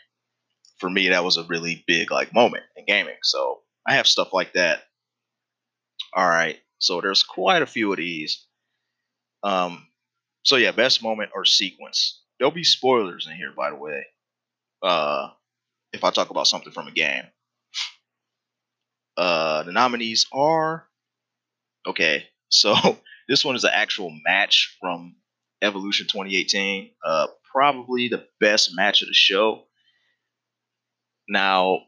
For 0.79 0.89
me, 0.89 1.09
that 1.09 1.25
was 1.25 1.37
a 1.37 1.43
really 1.45 1.83
big 1.89 2.13
like 2.13 2.33
moment 2.33 2.63
in 2.77 2.85
gaming. 2.85 3.17
So 3.25 3.63
I 3.85 3.97
have 3.97 4.07
stuff 4.07 4.29
like 4.33 4.53
that. 4.53 4.85
All 6.15 6.29
right, 6.29 6.59
so 6.79 7.01
there's 7.01 7.25
quite 7.25 7.63
a 7.63 7.67
few 7.67 7.91
of 7.91 7.99
these. 7.99 8.47
Um, 9.43 9.89
so 10.45 10.55
yeah, 10.55 10.71
best 10.71 11.03
moment 11.03 11.33
or 11.35 11.45
sequence. 11.45 12.23
There'll 12.39 12.53
be 12.53 12.63
spoilers 12.63 13.27
in 13.27 13.35
here, 13.35 13.53
by 13.57 13.71
the 13.71 13.77
way. 13.77 14.07
Uh, 14.81 15.31
if 15.93 16.05
I 16.05 16.11
talk 16.11 16.31
about 16.31 16.47
something 16.47 16.73
from 16.73 16.87
a 16.87 16.93
game. 16.93 17.25
Uh, 19.17 19.63
the 19.63 19.73
nominees 19.73 20.27
are 20.33 20.87
okay. 21.87 22.25
So 22.49 22.75
this 23.29 23.45
one 23.45 23.57
is 23.57 23.65
an 23.65 23.71
actual 23.73 24.17
match 24.25 24.77
from 24.81 25.17
Evolution 25.63 26.07
2018. 26.07 26.91
Uh, 27.05 27.27
probably 27.53 28.09
the 28.09 28.27
best 28.41 28.75
match 28.75 29.03
of 29.03 29.09
the 29.09 29.15
show. 29.15 29.65
Now, 31.29 31.81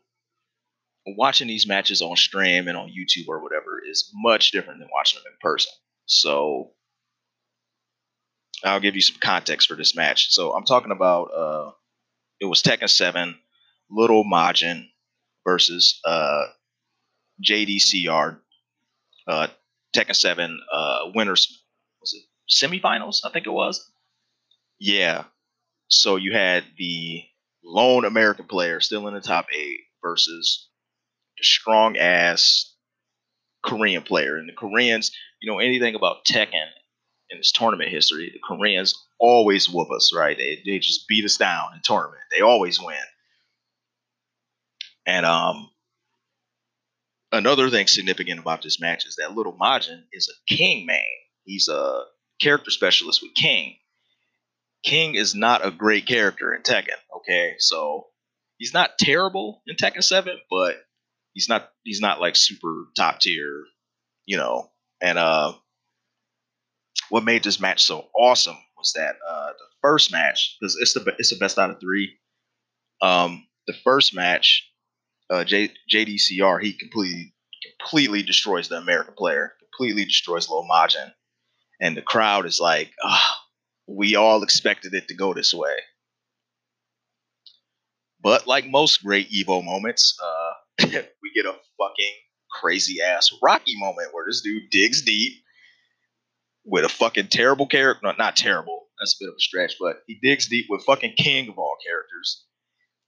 watching 1.07 1.49
these 1.49 1.67
matches 1.67 2.03
on 2.03 2.17
stream 2.17 2.69
and 2.69 2.77
on 2.77 2.89
YouTube 2.89 3.29
or 3.29 3.43
whatever 3.43 3.81
is 3.89 4.11
much 4.15 4.51
different 4.51 4.81
than 4.81 4.89
watching 4.93 5.19
them 5.19 5.33
in 5.33 5.39
person. 5.41 5.73
So 6.07 6.73
I'll 8.65 8.81
give 8.81 8.95
you 8.95 9.01
some 9.01 9.19
context 9.21 9.69
for 9.69 9.77
this 9.77 9.95
match. 9.95 10.33
So 10.33 10.53
I'm 10.53 10.65
talking 10.65 10.91
about 10.91 11.25
uh, 11.27 11.71
it 12.41 12.47
was 12.47 12.63
Tekken 12.63 12.89
7, 12.89 13.37
Little 13.91 14.25
Majin 14.25 14.87
versus 15.47 16.01
uh, 16.05 16.47
JDCR, 17.45 18.39
uh, 19.27 19.49
Tekken 19.95 20.17
7 20.17 20.61
uh, 20.73 20.99
winners. 21.15 21.63
Was 22.01 22.15
it 22.15 22.25
semifinals? 22.51 23.21
I 23.25 23.31
think 23.31 23.47
it 23.47 23.51
was. 23.51 23.91
Yeah. 24.79 25.25
So 25.89 26.17
you 26.17 26.33
had 26.33 26.65
the 26.77 27.25
lone 27.65 28.05
American 28.05 28.47
player 28.47 28.81
still 28.81 29.09
in 29.09 29.15
the 29.15 29.21
top 29.21 29.47
eight 29.53 29.81
versus 30.03 30.69
the 31.39 31.45
strong 31.45 31.97
ass 31.97 32.75
Korean 33.65 34.03
player. 34.03 34.37
And 34.37 34.49
the 34.49 34.55
Koreans, 34.55 35.13
you 35.41 35.51
know 35.51 35.59
anything 35.59 35.95
about 35.95 36.25
Tekken 36.25 36.69
in 37.31 37.39
this 37.39 37.53
tournament 37.53 37.91
history, 37.91 38.31
the 38.33 38.41
Koreans 38.47 39.07
always 39.19 39.69
whoop 39.69 39.91
us, 39.91 40.13
right? 40.15 40.37
They, 40.37 40.63
they 40.65 40.79
just 40.79 41.07
beat 41.09 41.25
us 41.25 41.37
down 41.37 41.75
in 41.75 41.81
tournament. 41.83 42.23
They 42.31 42.41
always 42.41 42.81
win. 42.81 42.97
And 45.07 45.27
um, 45.27 45.71
another 47.33 47.71
thing 47.71 47.87
significant 47.87 48.41
about 48.41 48.63
this 48.63 48.81
match 48.81 49.07
is 49.07 49.17
that 49.17 49.35
Little 49.35 49.57
Majin 49.57 50.03
is 50.13 50.29
a 50.29 50.55
King 50.55 50.87
main. 50.87 51.03
He's 51.45 51.69
a 51.69 52.03
character 52.41 52.71
specialist 52.71 53.23
with 53.23 53.35
King. 53.35 53.77
King 54.85 55.15
is 55.15 55.35
not 55.35 55.67
a 55.67 55.71
great 55.71 56.07
character 56.07 56.55
in 56.55 56.63
Tekken. 56.63 56.97
Okay, 57.17 57.55
so 57.59 58.07
he's 58.59 58.73
not 58.75 58.99
terrible 58.99 59.63
in 59.67 59.77
Tekken 59.77 60.05
Seven, 60.05 60.39
but 60.51 60.77
he's 61.35 61.49
not 61.49 61.71
he's 61.85 62.01
not 62.01 62.21
like 62.21 62.37
super 62.37 62.85
top 62.97 63.21
tier, 63.21 63.65
you 64.27 64.37
know. 64.37 64.71
And 65.01 65.19
uh, 65.19 65.53
what 67.09 67.25
made 67.25 67.45
this 67.45 67.61
match 67.61 67.83
so 67.83 68.07
awesome 68.17 68.59
was 68.77 68.93
that 68.95 69.17
uh, 69.29 69.49
the 69.49 69.65
first 69.83 70.13
match 70.13 70.57
because 70.61 70.77
it's 70.81 70.95
the 70.95 71.15
it's 71.19 71.31
the 71.31 71.39
best 71.39 71.59
out 71.59 71.71
of 71.71 71.81
three. 71.81 72.17
Um, 73.01 73.47
the 73.67 73.75
first 73.85 74.15
match, 74.15 74.68
uh, 75.31 75.45
J, 75.45 75.73
JDCR 75.93 76.61
he 76.63 76.73
completely 76.73 77.35
completely 77.79 78.23
destroys 78.23 78.69
the 78.69 78.77
American 78.77 79.15
player, 79.15 79.53
completely 79.61 80.05
destroys 80.05 80.49
Lil 80.49 80.67
Majin, 80.71 81.13
and 81.81 81.97
the 81.97 82.03
crowd 82.03 82.47
is 82.47 82.61
like, 82.61 82.91
oh, 83.03 83.33
we 83.87 84.15
all 84.17 84.43
expected 84.43 84.95
it 84.95 85.09
to 85.09 85.15
go 85.15 85.35
this 85.35 85.55
way. 85.55 85.77
But 88.21 88.47
like 88.47 88.67
most 88.67 89.03
great 89.05 89.31
Evo 89.31 89.65
moments, 89.65 90.19
uh, 90.23 90.85
we 90.85 91.33
get 91.35 91.47
a 91.47 91.55
fucking 91.79 92.15
crazy 92.51 93.01
ass 93.01 93.31
Rocky 93.43 93.79
moment 93.79 94.13
where 94.13 94.27
this 94.27 94.41
dude 94.41 94.71
digs 94.71 95.03
deep 95.03 95.35
with 96.65 96.85
a 96.85 96.89
fucking 96.89 97.29
terrible 97.29 97.67
character. 97.67 98.01
Not, 98.07 98.19
not 98.19 98.37
terrible. 98.37 98.87
That's 98.99 99.17
a 99.21 99.25
bit 99.25 99.29
of 99.29 99.37
a 99.37 99.41
stretch, 99.41 99.75
but 99.79 100.03
he 100.07 100.19
digs 100.21 100.49
deep 100.49 100.67
with 100.69 100.85
fucking 100.85 101.15
king 101.17 101.49
of 101.49 101.59
all 101.59 101.77
characters. 101.87 102.45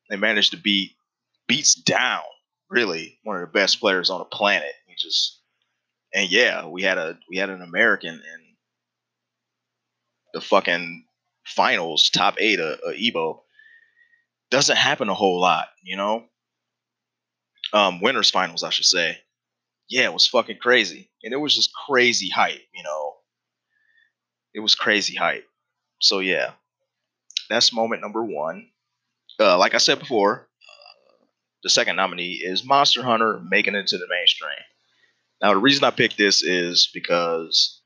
They 0.08 0.16
managed 0.16 0.52
to 0.52 0.56
beat 0.56 0.92
beats 1.50 1.74
down 1.74 2.22
really 2.68 3.18
one 3.24 3.36
of 3.36 3.42
the 3.42 3.52
best 3.52 3.80
players 3.80 4.10
on 4.10 4.18
the 4.20 4.24
planet. 4.24 4.72
He 4.86 4.94
just 4.98 5.40
and 6.14 6.30
yeah, 6.30 6.66
we 6.66 6.82
had 6.82 6.98
a 6.98 7.18
we 7.28 7.36
had 7.36 7.50
an 7.50 7.62
American 7.62 8.14
in 8.14 8.40
the 10.32 10.40
fucking 10.40 11.04
finals, 11.44 12.10
top 12.10 12.36
eight 12.38 12.60
of, 12.60 12.78
Evo. 12.94 13.40
Doesn't 14.50 14.76
happen 14.76 15.08
a 15.08 15.14
whole 15.14 15.40
lot, 15.40 15.68
you 15.82 15.96
know. 15.96 16.24
Um, 17.72 18.00
winners 18.00 18.30
finals, 18.30 18.64
I 18.64 18.70
should 18.70 18.84
say. 18.84 19.18
Yeah, 19.88 20.04
it 20.04 20.12
was 20.12 20.26
fucking 20.26 20.58
crazy, 20.58 21.10
and 21.22 21.32
it 21.32 21.36
was 21.36 21.54
just 21.54 21.72
crazy 21.86 22.28
hype, 22.28 22.62
you 22.74 22.82
know 22.82 23.10
it 24.54 24.60
was 24.60 24.74
crazy 24.74 25.14
hype. 25.14 25.46
So 26.00 26.18
yeah, 26.18 26.52
that's 27.48 27.72
moment 27.72 28.02
number 28.02 28.24
one. 28.24 28.68
Uh, 29.38 29.58
like 29.58 29.74
I 29.74 29.78
said 29.78 29.98
before, 29.98 30.48
the 31.62 31.70
second 31.70 31.96
nominee 31.96 32.40
is 32.42 32.64
Monster 32.64 33.02
Hunter 33.02 33.40
making 33.48 33.74
it 33.74 33.88
to 33.88 33.98
the 33.98 34.06
mainstream. 34.08 34.50
Now 35.42 35.50
the 35.50 35.60
reason 35.60 35.84
I 35.84 35.90
picked 35.90 36.18
this 36.18 36.42
is 36.42 36.90
because 36.92 37.80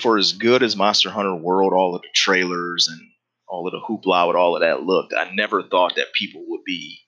for 0.00 0.18
as 0.18 0.32
good 0.32 0.62
as 0.62 0.76
Monster 0.76 1.10
Hunter 1.10 1.34
World, 1.34 1.72
all 1.72 1.94
of 1.94 2.02
the 2.02 2.08
trailers 2.14 2.88
and 2.88 3.00
all 3.48 3.66
of 3.66 3.72
the 3.72 3.80
hoopla 3.80 4.26
with 4.28 4.36
all 4.36 4.56
of 4.56 4.62
that 4.62 4.82
looked, 4.82 5.14
I 5.14 5.30
never 5.34 5.62
thought 5.62 5.96
that 5.96 6.12
people 6.12 6.44
would 6.48 6.64
be. 6.64 6.98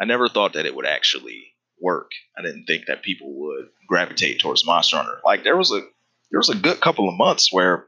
I 0.00 0.06
never 0.06 0.28
thought 0.28 0.54
that 0.54 0.64
it 0.64 0.74
would 0.74 0.86
actually 0.86 1.52
work. 1.80 2.12
I 2.38 2.42
didn't 2.42 2.64
think 2.64 2.86
that 2.86 3.02
people 3.02 3.32
would 3.40 3.68
gravitate 3.86 4.40
towards 4.40 4.64
Monster 4.64 4.96
Hunter. 4.96 5.20
Like 5.24 5.44
there 5.44 5.56
was 5.56 5.70
a 5.70 5.80
there 6.30 6.38
was 6.38 6.48
a 6.48 6.54
good 6.54 6.80
couple 6.80 7.08
of 7.08 7.16
months 7.16 7.52
where 7.52 7.86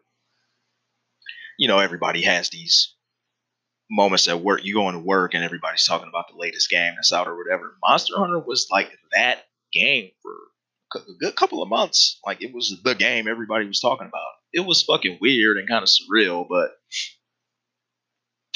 you 1.58 1.68
know 1.68 1.78
everybody 1.78 2.22
has 2.22 2.50
these 2.50 2.94
moments 3.92 4.26
at 4.26 4.40
work. 4.40 4.64
You 4.64 4.74
go 4.74 4.88
into 4.88 5.00
work 5.00 5.34
and 5.34 5.44
everybody's 5.44 5.84
talking 5.84 6.08
about 6.08 6.28
the 6.28 6.38
latest 6.38 6.70
game 6.70 6.94
that's 6.96 7.12
out 7.12 7.28
or 7.28 7.36
whatever. 7.36 7.76
Monster 7.84 8.14
Hunter 8.16 8.38
was 8.38 8.66
like 8.70 8.90
that 9.12 9.44
game 9.72 10.10
for 10.22 10.32
a 10.96 11.14
good 11.20 11.36
couple 11.36 11.62
of 11.62 11.68
months. 11.68 12.18
Like 12.24 12.42
it 12.42 12.54
was 12.54 12.80
the 12.82 12.94
game 12.94 13.28
everybody 13.28 13.66
was 13.66 13.80
talking 13.80 14.06
about. 14.06 14.32
It 14.52 14.60
was 14.60 14.82
fucking 14.82 15.18
weird 15.20 15.58
and 15.58 15.68
kind 15.68 15.82
of 15.82 15.88
surreal, 15.88 16.46
but 16.48 16.70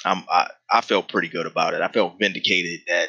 I'm, 0.05 0.25
I 0.31 0.51
I 0.71 0.81
felt 0.81 1.09
pretty 1.09 1.29
good 1.29 1.47
about 1.47 1.75
it. 1.75 1.83
I 1.83 1.89
felt 1.89 2.19
vindicated 2.19 2.81
that 2.89 3.09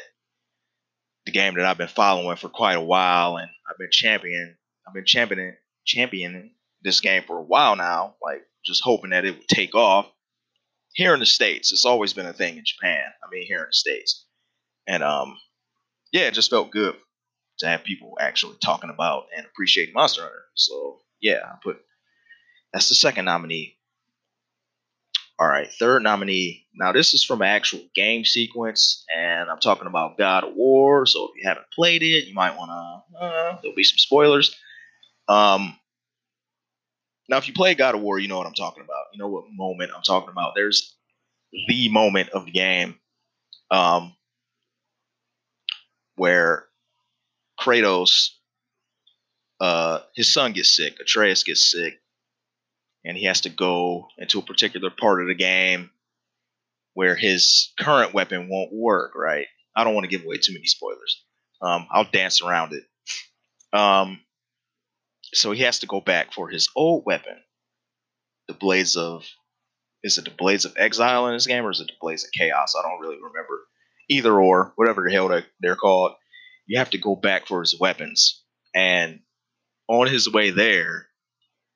the 1.26 1.32
game 1.32 1.54
that 1.54 1.64
I've 1.64 1.78
been 1.78 1.88
following 1.88 2.36
for 2.36 2.48
quite 2.48 2.76
a 2.76 2.82
while, 2.82 3.36
and 3.36 3.48
I've 3.68 3.78
been 3.78 3.90
championing, 3.90 4.54
I've 4.86 4.94
been 4.94 5.04
championing 5.04 5.56
championing 5.84 6.52
this 6.82 7.00
game 7.00 7.22
for 7.26 7.38
a 7.38 7.42
while 7.42 7.76
now. 7.76 8.16
Like 8.22 8.42
just 8.64 8.82
hoping 8.84 9.10
that 9.10 9.24
it 9.24 9.38
would 9.38 9.48
take 9.48 9.74
off. 9.74 10.10
Here 10.94 11.14
in 11.14 11.20
the 11.20 11.26
states, 11.26 11.72
it's 11.72 11.84
always 11.84 12.12
been 12.12 12.26
a 12.26 12.32
thing 12.32 12.56
in 12.56 12.64
Japan. 12.64 13.04
I 13.22 13.30
mean, 13.30 13.46
here 13.46 13.60
in 13.60 13.68
the 13.68 13.72
states, 13.72 14.24
and 14.86 15.02
um, 15.02 15.36
yeah, 16.12 16.22
it 16.22 16.34
just 16.34 16.50
felt 16.50 16.70
good 16.70 16.96
to 17.58 17.66
have 17.66 17.84
people 17.84 18.16
actually 18.20 18.56
talking 18.64 18.90
about 18.90 19.26
and 19.36 19.46
appreciating 19.46 19.94
Monster 19.94 20.22
Hunter. 20.22 20.44
So 20.54 21.00
yeah, 21.20 21.40
I 21.44 21.56
put 21.62 21.78
that's 22.72 22.88
the 22.88 22.94
second 22.94 23.26
nominee. 23.26 23.76
All 25.40 25.46
right, 25.48 25.68
third 25.78 26.02
nominee. 26.02 26.66
Now 26.74 26.92
this 26.92 27.14
is 27.14 27.24
from 27.24 27.42
an 27.42 27.48
actual 27.48 27.80
game 27.94 28.24
sequence, 28.24 29.04
and 29.14 29.48
I'm 29.48 29.60
talking 29.60 29.86
about 29.86 30.18
God 30.18 30.44
of 30.44 30.54
War. 30.54 31.06
So 31.06 31.26
if 31.26 31.30
you 31.36 31.48
haven't 31.48 31.66
played 31.72 32.02
it, 32.02 32.26
you 32.26 32.34
might 32.34 32.56
want 32.56 32.70
to. 32.70 33.18
Uh, 33.18 33.58
there'll 33.62 33.76
be 33.76 33.84
some 33.84 33.98
spoilers. 33.98 34.54
Um, 35.28 35.76
now 37.28 37.36
if 37.36 37.46
you 37.46 37.54
play 37.54 37.74
God 37.74 37.94
of 37.94 38.00
War, 38.00 38.18
you 38.18 38.28
know 38.28 38.38
what 38.38 38.46
I'm 38.46 38.54
talking 38.54 38.82
about. 38.82 39.04
You 39.12 39.18
know 39.18 39.28
what 39.28 39.44
moment 39.50 39.92
I'm 39.94 40.02
talking 40.02 40.30
about. 40.30 40.52
There's 40.54 40.94
the 41.68 41.88
moment 41.88 42.30
of 42.30 42.46
the 42.46 42.50
game 42.50 42.98
um, 43.70 44.14
where 46.16 46.64
Kratos, 47.60 48.30
uh, 49.60 50.00
his 50.14 50.32
son 50.32 50.52
gets 50.52 50.74
sick. 50.74 50.96
Atreus 51.00 51.42
gets 51.42 51.70
sick, 51.70 51.94
and 53.04 53.16
he 53.16 53.24
has 53.26 53.42
to 53.42 53.50
go 53.50 54.08
into 54.18 54.38
a 54.38 54.42
particular 54.42 54.90
part 54.90 55.20
of 55.20 55.28
the 55.28 55.34
game 55.34 55.90
where 56.94 57.14
his 57.14 57.72
current 57.78 58.14
weapon 58.14 58.48
won't 58.48 58.72
work. 58.72 59.14
Right? 59.14 59.46
I 59.76 59.84
don't 59.84 59.94
want 59.94 60.04
to 60.04 60.10
give 60.10 60.24
away 60.24 60.38
too 60.38 60.52
many 60.52 60.66
spoilers. 60.66 61.22
Um, 61.60 61.86
I'll 61.92 62.08
dance 62.10 62.40
around 62.40 62.72
it. 62.72 62.84
Um, 63.76 64.20
so 65.34 65.52
he 65.52 65.62
has 65.62 65.80
to 65.80 65.86
go 65.86 66.00
back 66.00 66.32
for 66.32 66.48
his 66.48 66.68
old 66.76 67.04
weapon, 67.06 67.36
the 68.46 68.54
Blades 68.54 68.96
of. 68.96 69.24
Is 70.04 70.16
it 70.16 70.24
the 70.26 70.30
Blades 70.30 70.64
of 70.64 70.74
Exile 70.76 71.26
in 71.26 71.34
this 71.34 71.48
game, 71.48 71.64
or 71.64 71.72
is 71.72 71.80
it 71.80 71.88
the 71.88 71.94
Blades 72.00 72.24
of 72.24 72.30
Chaos? 72.30 72.74
I 72.78 72.88
don't 72.88 73.00
really 73.00 73.16
remember. 73.16 73.66
Either 74.08 74.32
or, 74.40 74.72
whatever 74.76 75.02
the 75.04 75.12
hell 75.12 75.42
they're 75.60 75.76
called 75.76 76.12
you 76.68 76.78
have 76.78 76.90
to 76.90 76.98
go 76.98 77.16
back 77.16 77.48
for 77.48 77.60
his 77.60 77.78
weapons. 77.80 78.44
And 78.74 79.20
on 79.88 80.06
his 80.06 80.30
way 80.30 80.50
there, 80.50 81.06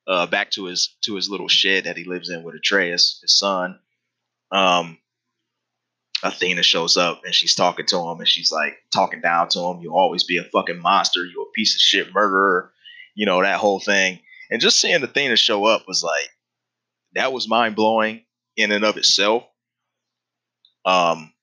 uh, 0.07 0.27
back 0.27 0.51
to 0.51 0.65
his 0.65 0.95
to 1.01 1.15
his 1.15 1.29
little 1.29 1.47
shed 1.47 1.85
that 1.85 1.97
he 1.97 2.03
lives 2.03 2.29
in 2.29 2.43
with 2.43 2.55
Atreus, 2.55 3.19
his 3.21 3.37
son, 3.37 3.79
um, 4.51 4.99
Athena 6.21 6.61
shows 6.61 6.95
up 6.95 7.21
and 7.25 7.33
she's 7.33 7.55
talking 7.55 7.85
to 7.87 7.97
him 7.97 8.19
and 8.19 8.27
she's 8.27 8.51
like 8.51 8.75
talking 8.93 9.19
down 9.19 9.49
to 9.49 9.59
him. 9.59 9.81
You'll 9.81 9.95
always 9.97 10.23
be 10.23 10.37
a 10.37 10.43
fucking 10.43 10.81
monster. 10.81 11.25
You're 11.25 11.43
a 11.43 11.55
piece 11.55 11.75
of 11.75 11.81
shit 11.81 12.13
murderer. 12.13 12.71
You 13.15 13.25
know 13.25 13.41
that 13.41 13.59
whole 13.59 13.79
thing. 13.79 14.19
And 14.49 14.61
just 14.61 14.79
seeing 14.79 15.01
Athena 15.01 15.35
show 15.35 15.65
up 15.65 15.87
was 15.87 16.03
like 16.03 16.29
that 17.15 17.33
was 17.33 17.47
mind 17.47 17.75
blowing 17.75 18.23
in 18.55 18.71
and 18.71 18.83
of 18.83 18.97
itself. 18.97 19.43
Um, 20.85 21.33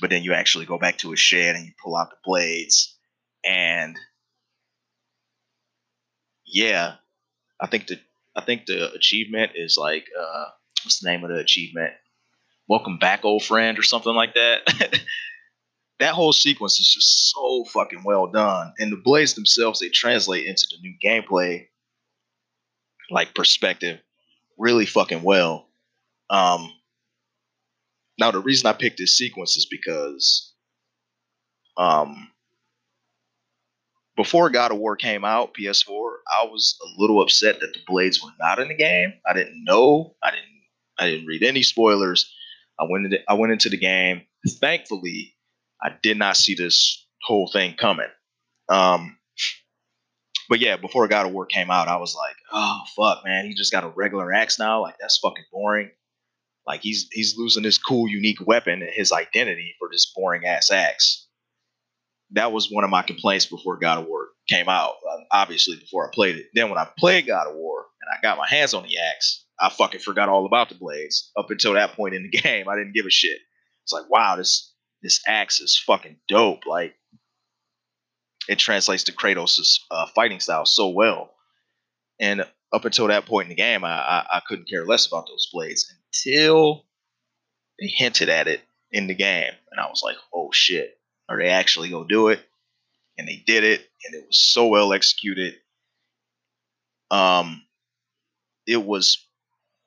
but 0.00 0.10
then 0.10 0.22
you 0.22 0.32
actually 0.34 0.66
go 0.66 0.78
back 0.78 0.98
to 0.98 1.12
a 1.12 1.16
shed 1.16 1.56
and 1.56 1.66
you 1.66 1.72
pull 1.82 1.96
out 1.96 2.10
the 2.10 2.16
blades 2.24 2.96
and 3.44 3.96
yeah 6.46 6.94
i 7.60 7.66
think 7.66 7.86
the 7.86 7.98
i 8.34 8.40
think 8.40 8.66
the 8.66 8.92
achievement 8.92 9.52
is 9.54 9.76
like 9.80 10.06
uh 10.18 10.44
what's 10.84 11.00
the 11.00 11.10
name 11.10 11.24
of 11.24 11.30
the 11.30 11.38
achievement 11.38 11.92
welcome 12.68 12.98
back 12.98 13.24
old 13.24 13.42
friend 13.42 13.78
or 13.78 13.82
something 13.82 14.14
like 14.14 14.34
that 14.34 14.60
that 15.98 16.14
whole 16.14 16.32
sequence 16.32 16.78
is 16.78 16.92
just 16.92 17.32
so 17.32 17.64
fucking 17.64 18.02
well 18.04 18.26
done 18.26 18.72
and 18.78 18.92
the 18.92 18.96
blades 18.96 19.34
themselves 19.34 19.80
they 19.80 19.88
translate 19.88 20.46
into 20.46 20.66
the 20.70 20.78
new 20.80 20.94
gameplay 21.04 21.66
like 23.10 23.34
perspective 23.34 23.98
really 24.58 24.86
fucking 24.86 25.22
well 25.22 25.68
um 26.30 26.72
now, 28.18 28.30
the 28.30 28.40
reason 28.40 28.66
I 28.66 28.72
picked 28.72 28.98
this 28.98 29.16
sequence 29.16 29.56
is 29.56 29.66
because 29.66 30.52
um, 31.76 32.30
before 34.16 34.48
God 34.48 34.72
of 34.72 34.78
War 34.78 34.96
came 34.96 35.24
out, 35.24 35.54
PS4, 35.54 36.10
I 36.32 36.44
was 36.44 36.78
a 36.82 37.00
little 37.00 37.20
upset 37.20 37.60
that 37.60 37.74
the 37.74 37.80
blades 37.86 38.22
were 38.22 38.30
not 38.40 38.58
in 38.58 38.68
the 38.68 38.76
game. 38.76 39.12
I 39.26 39.34
didn't 39.34 39.64
know. 39.64 40.14
I 40.22 40.30
didn't. 40.30 40.44
I 40.98 41.10
didn't 41.10 41.26
read 41.26 41.42
any 41.42 41.62
spoilers. 41.62 42.32
I 42.80 42.86
went 42.88 43.04
into 43.04 43.18
I 43.28 43.34
went 43.34 43.52
into 43.52 43.68
the 43.68 43.76
game. 43.76 44.22
Thankfully, 44.48 45.35
I 45.82 45.90
did 46.02 46.18
not 46.18 46.36
see 46.36 46.54
this 46.54 47.06
whole 47.22 47.50
thing 47.52 47.74
coming. 47.74 48.08
Um, 48.68 49.16
but 50.48 50.60
yeah, 50.60 50.76
before 50.76 51.08
God 51.08 51.26
of 51.26 51.32
War 51.32 51.46
came 51.46 51.70
out, 51.70 51.88
I 51.88 51.96
was 51.96 52.14
like, 52.14 52.36
oh 52.52 52.80
fuck, 52.96 53.24
man, 53.24 53.46
he 53.46 53.54
just 53.54 53.72
got 53.72 53.84
a 53.84 53.88
regular 53.88 54.32
axe 54.32 54.58
now. 54.58 54.82
Like 54.82 54.96
that's 55.00 55.18
fucking 55.18 55.44
boring. 55.52 55.90
Like 56.66 56.80
he's 56.82 57.08
he's 57.12 57.36
losing 57.36 57.64
his 57.64 57.78
cool, 57.78 58.08
unique 58.08 58.44
weapon 58.46 58.82
and 58.82 58.90
his 58.92 59.12
identity 59.12 59.74
for 59.78 59.88
this 59.90 60.12
boring 60.14 60.44
ass 60.44 60.70
axe. 60.70 61.26
That 62.32 62.52
was 62.52 62.70
one 62.70 62.84
of 62.84 62.90
my 62.90 63.02
complaints 63.02 63.46
before 63.46 63.78
God 63.78 63.98
of 63.98 64.06
War 64.06 64.28
came 64.48 64.68
out. 64.68 64.94
Uh, 65.08 65.22
obviously, 65.32 65.76
before 65.76 66.06
I 66.06 66.10
played 66.12 66.36
it. 66.36 66.46
Then 66.54 66.70
when 66.70 66.78
I 66.78 66.88
played 66.98 67.26
God 67.26 67.46
of 67.46 67.54
War 67.54 67.84
and 68.02 68.10
I 68.12 68.20
got 68.20 68.38
my 68.38 68.48
hands 68.48 68.74
on 68.74 68.82
the 68.82 68.98
axe, 68.98 69.44
I 69.60 69.70
fucking 69.70 70.00
forgot 70.00 70.28
all 70.28 70.44
about 70.44 70.68
the 70.68 70.74
blades. 70.74 71.30
Up 71.36 71.50
until 71.50 71.74
that 71.74 71.92
point 71.92 72.14
in 72.14 72.24
the 72.24 72.38
game, 72.40 72.68
I 72.68 72.74
didn't 72.74 72.94
give 72.94 73.06
a 73.06 73.10
shit. 73.10 73.38
It's 73.84 73.92
like, 73.92 74.10
wow, 74.10 74.34
this 74.36 74.74
this 75.02 75.20
axe 75.26 75.60
is 75.60 75.78
fucking 75.86 76.16
dope. 76.28 76.66
Like 76.66 76.94
it 78.48 78.58
translates 78.58 79.04
to 79.04 79.12
Kratos' 79.12 79.80
uh, 79.90 80.06
fighting 80.14 80.40
style 80.40 80.66
so 80.66 80.88
well. 80.88 81.30
And 82.20 82.44
up 82.72 82.84
until 82.84 83.08
that 83.08 83.26
point 83.26 83.46
in 83.46 83.50
the 83.50 83.54
game, 83.54 83.84
I, 83.84 83.90
I, 83.90 84.26
I 84.34 84.42
couldn't 84.46 84.68
care 84.68 84.86
less 84.86 85.06
about 85.06 85.26
those 85.26 85.48
blades 85.52 85.92
until 86.24 86.84
they 87.80 87.88
hinted 87.88 88.28
at 88.28 88.48
it 88.48 88.62
in 88.90 89.06
the 89.06 89.14
game, 89.14 89.52
and 89.70 89.80
I 89.80 89.86
was 89.88 90.02
like, 90.02 90.16
"Oh 90.34 90.50
shit, 90.52 90.98
are 91.28 91.38
they 91.38 91.48
actually 91.48 91.90
gonna 91.90 92.08
do 92.08 92.28
it?" 92.28 92.40
And 93.18 93.28
they 93.28 93.42
did 93.46 93.64
it, 93.64 93.86
and 94.04 94.14
it 94.14 94.26
was 94.26 94.38
so 94.38 94.68
well 94.68 94.92
executed. 94.92 95.54
Um, 97.10 97.62
it 98.66 98.82
was 98.82 99.26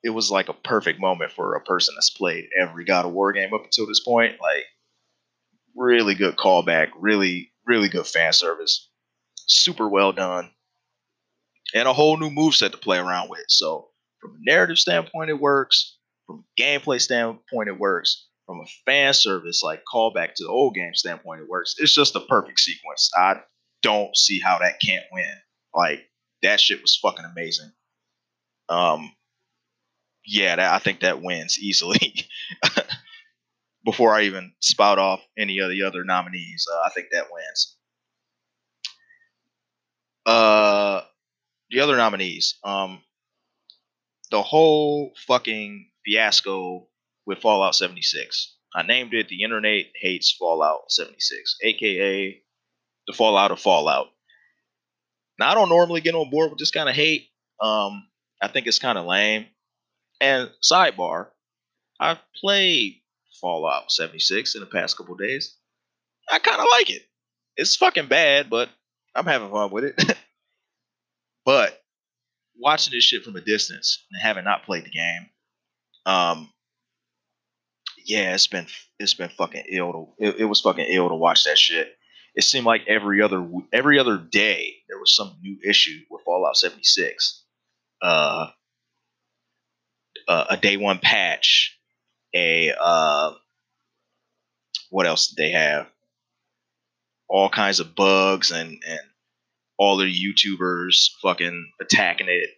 it 0.02 0.10
was 0.10 0.30
like 0.30 0.48
a 0.48 0.54
perfect 0.54 1.00
moment 1.00 1.32
for 1.32 1.54
a 1.54 1.60
person 1.60 1.94
that's 1.94 2.10
played 2.10 2.48
every 2.58 2.84
God 2.84 3.04
of 3.04 3.12
War 3.12 3.32
game 3.32 3.52
up 3.52 3.64
until 3.64 3.86
this 3.86 4.00
point. 4.00 4.40
Like, 4.40 4.64
really 5.76 6.14
good 6.14 6.36
callback, 6.36 6.88
really 6.96 7.52
really 7.66 7.88
good 7.88 8.06
fan 8.06 8.32
service, 8.32 8.88
super 9.46 9.88
well 9.88 10.12
done 10.12 10.50
and 11.74 11.88
a 11.88 11.92
whole 11.92 12.16
new 12.16 12.30
move 12.30 12.54
set 12.54 12.72
to 12.72 12.78
play 12.78 12.98
around 12.98 13.28
with. 13.28 13.44
So 13.48 13.88
from 14.20 14.32
a 14.32 14.50
narrative 14.50 14.78
standpoint, 14.78 15.30
it 15.30 15.40
works. 15.40 15.96
From 16.26 16.44
a 16.58 16.62
gameplay 16.62 17.00
standpoint, 17.00 17.68
it 17.68 17.78
works. 17.78 18.26
From 18.46 18.60
a 18.60 18.66
fan 18.84 19.14
service, 19.14 19.62
like 19.62 19.82
callback 19.92 20.34
to 20.34 20.44
the 20.44 20.50
old 20.50 20.74
game 20.74 20.94
standpoint, 20.94 21.42
it 21.42 21.48
works. 21.48 21.76
It's 21.78 21.94
just 21.94 22.16
a 22.16 22.20
perfect 22.20 22.58
sequence. 22.60 23.10
I 23.16 23.36
don't 23.82 24.16
see 24.16 24.40
how 24.40 24.58
that 24.58 24.80
can't 24.84 25.04
win. 25.12 25.34
Like 25.74 26.00
that 26.42 26.60
shit 26.60 26.82
was 26.82 26.98
fucking 27.00 27.24
amazing. 27.24 27.70
Um, 28.68 29.12
yeah, 30.26 30.56
that, 30.56 30.74
I 30.74 30.78
think 30.78 31.00
that 31.00 31.22
wins 31.22 31.58
easily. 31.60 32.14
Before 33.84 34.14
I 34.14 34.22
even 34.22 34.52
spout 34.60 34.98
off 34.98 35.20
any 35.38 35.58
of 35.58 35.70
the 35.70 35.82
other 35.82 36.04
nominees, 36.04 36.66
uh, 36.70 36.86
I 36.86 36.90
think 36.90 37.08
that 37.12 37.28
wins. 37.32 37.76
Uh, 40.26 41.00
the 41.70 41.80
other 41.80 41.96
nominees, 41.96 42.56
um, 42.62 43.00
the 44.30 44.42
whole 44.42 45.12
fucking 45.26 45.90
fiasco 46.04 46.88
with 47.26 47.38
Fallout 47.38 47.74
76. 47.74 48.56
I 48.74 48.82
named 48.82 49.14
it 49.14 49.28
The 49.28 49.42
Internet 49.42 49.86
Hates 50.00 50.32
Fallout 50.38 50.90
76, 50.92 51.56
aka 51.62 52.42
the 53.06 53.12
Fallout 53.12 53.50
of 53.50 53.60
Fallout. 53.60 54.08
Now, 55.38 55.50
I 55.50 55.54
don't 55.54 55.68
normally 55.68 56.00
get 56.00 56.14
on 56.14 56.30
board 56.30 56.50
with 56.50 56.58
this 56.58 56.70
kind 56.70 56.88
of 56.88 56.94
hate. 56.94 57.28
Um, 57.60 58.06
I 58.40 58.48
think 58.48 58.66
it's 58.66 58.78
kind 58.78 58.98
of 58.98 59.06
lame. 59.06 59.46
And 60.20 60.50
sidebar, 60.62 61.28
I've 61.98 62.20
played 62.40 62.99
Fallout 63.40 63.90
76 63.90 64.54
in 64.54 64.60
the 64.60 64.66
past 64.66 64.96
couple 64.96 65.16
days. 65.16 65.56
I 66.30 66.38
kind 66.38 66.60
of 66.60 66.66
like 66.70 66.90
it. 66.90 67.02
it's 67.56 67.76
fucking 67.76 68.06
bad, 68.06 68.50
but 68.50 68.68
I'm 69.14 69.26
having 69.26 69.50
fun 69.50 69.70
with 69.70 69.84
it. 69.84 70.16
but 71.44 71.80
watching 72.58 72.92
this 72.92 73.04
shit 73.04 73.24
from 73.24 73.36
a 73.36 73.40
distance 73.40 74.04
and 74.12 74.22
having 74.22 74.44
not 74.44 74.64
played 74.64 74.84
the 74.84 74.90
game, 74.90 75.26
um, 76.06 76.50
yeah, 78.04 78.34
it's 78.34 78.46
been 78.46 78.66
it's 78.98 79.14
been 79.14 79.30
fucking 79.30 79.64
ill. 79.70 79.92
To, 79.92 80.26
it, 80.26 80.40
it 80.40 80.44
was 80.44 80.60
fucking 80.60 80.86
ill 80.88 81.08
to 81.08 81.14
watch 81.14 81.44
that 81.44 81.58
shit. 81.58 81.96
It 82.34 82.44
seemed 82.44 82.66
like 82.66 82.82
every 82.86 83.22
other 83.22 83.46
every 83.72 83.98
other 83.98 84.16
day 84.16 84.76
there 84.88 84.98
was 84.98 85.14
some 85.14 85.36
new 85.42 85.58
issue 85.64 85.98
with 86.10 86.22
Fallout 86.24 86.56
76. 86.56 87.44
Uh, 88.02 88.48
uh, 90.28 90.44
a 90.50 90.56
day 90.56 90.76
one 90.76 90.98
patch, 90.98 91.78
a 92.34 92.72
uh, 92.78 93.32
what 94.90 95.06
else 95.06 95.28
did 95.28 95.36
they 95.36 95.50
have? 95.50 95.86
All 97.28 97.48
kinds 97.48 97.80
of 97.80 97.94
bugs 97.94 98.50
and 98.50 98.82
and 98.86 99.00
all 99.78 99.96
the 99.96 100.04
YouTubers 100.04 101.10
fucking 101.22 101.72
attacking 101.80 102.28
it. 102.28 102.50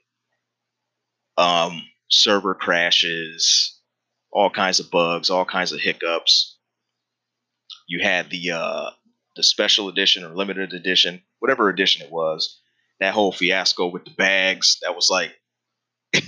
Um, 1.38 1.82
server 2.08 2.54
crashes, 2.54 3.78
all 4.32 4.50
kinds 4.50 4.80
of 4.80 4.90
bugs, 4.90 5.30
all 5.30 5.44
kinds 5.44 5.72
of 5.72 5.80
hiccups. 5.80 6.58
You 7.86 8.00
had 8.02 8.30
the 8.30 8.50
uh, 8.52 8.90
the 9.36 9.42
special 9.42 9.88
edition 9.88 10.24
or 10.24 10.34
limited 10.34 10.72
edition, 10.72 11.22
whatever 11.38 11.68
edition 11.68 12.04
it 12.04 12.10
was. 12.10 12.58
That 13.00 13.14
whole 13.14 13.32
fiasco 13.32 13.86
with 13.86 14.04
the 14.04 14.12
bags, 14.12 14.78
that 14.82 14.94
was 14.94 15.08
like 15.10 15.32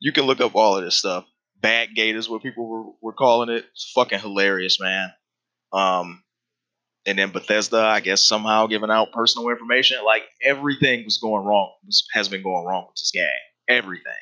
you 0.00 0.12
can 0.12 0.24
look 0.24 0.40
up 0.40 0.54
all 0.54 0.76
of 0.76 0.84
this 0.84 0.96
stuff. 0.96 1.26
Bag 1.60 1.94
gate 1.94 2.16
is 2.16 2.28
what 2.28 2.42
people 2.42 2.68
were, 2.68 2.84
were 3.00 3.12
calling 3.12 3.48
it. 3.48 3.64
It's 3.72 3.90
fucking 3.94 4.20
hilarious, 4.20 4.78
man. 4.80 5.10
Um, 5.72 6.22
and 7.06 7.18
then 7.18 7.30
Bethesda, 7.30 7.78
I 7.78 8.00
guess, 8.00 8.22
somehow 8.22 8.66
giving 8.66 8.90
out 8.90 9.12
personal 9.12 9.48
information. 9.48 9.98
Like 10.04 10.24
everything 10.44 11.04
was 11.04 11.18
going 11.18 11.44
wrong, 11.44 11.72
has 12.12 12.28
been 12.28 12.42
going 12.42 12.66
wrong 12.66 12.86
with 12.86 12.96
this 12.96 13.10
game. 13.12 13.28
Everything 13.68 14.12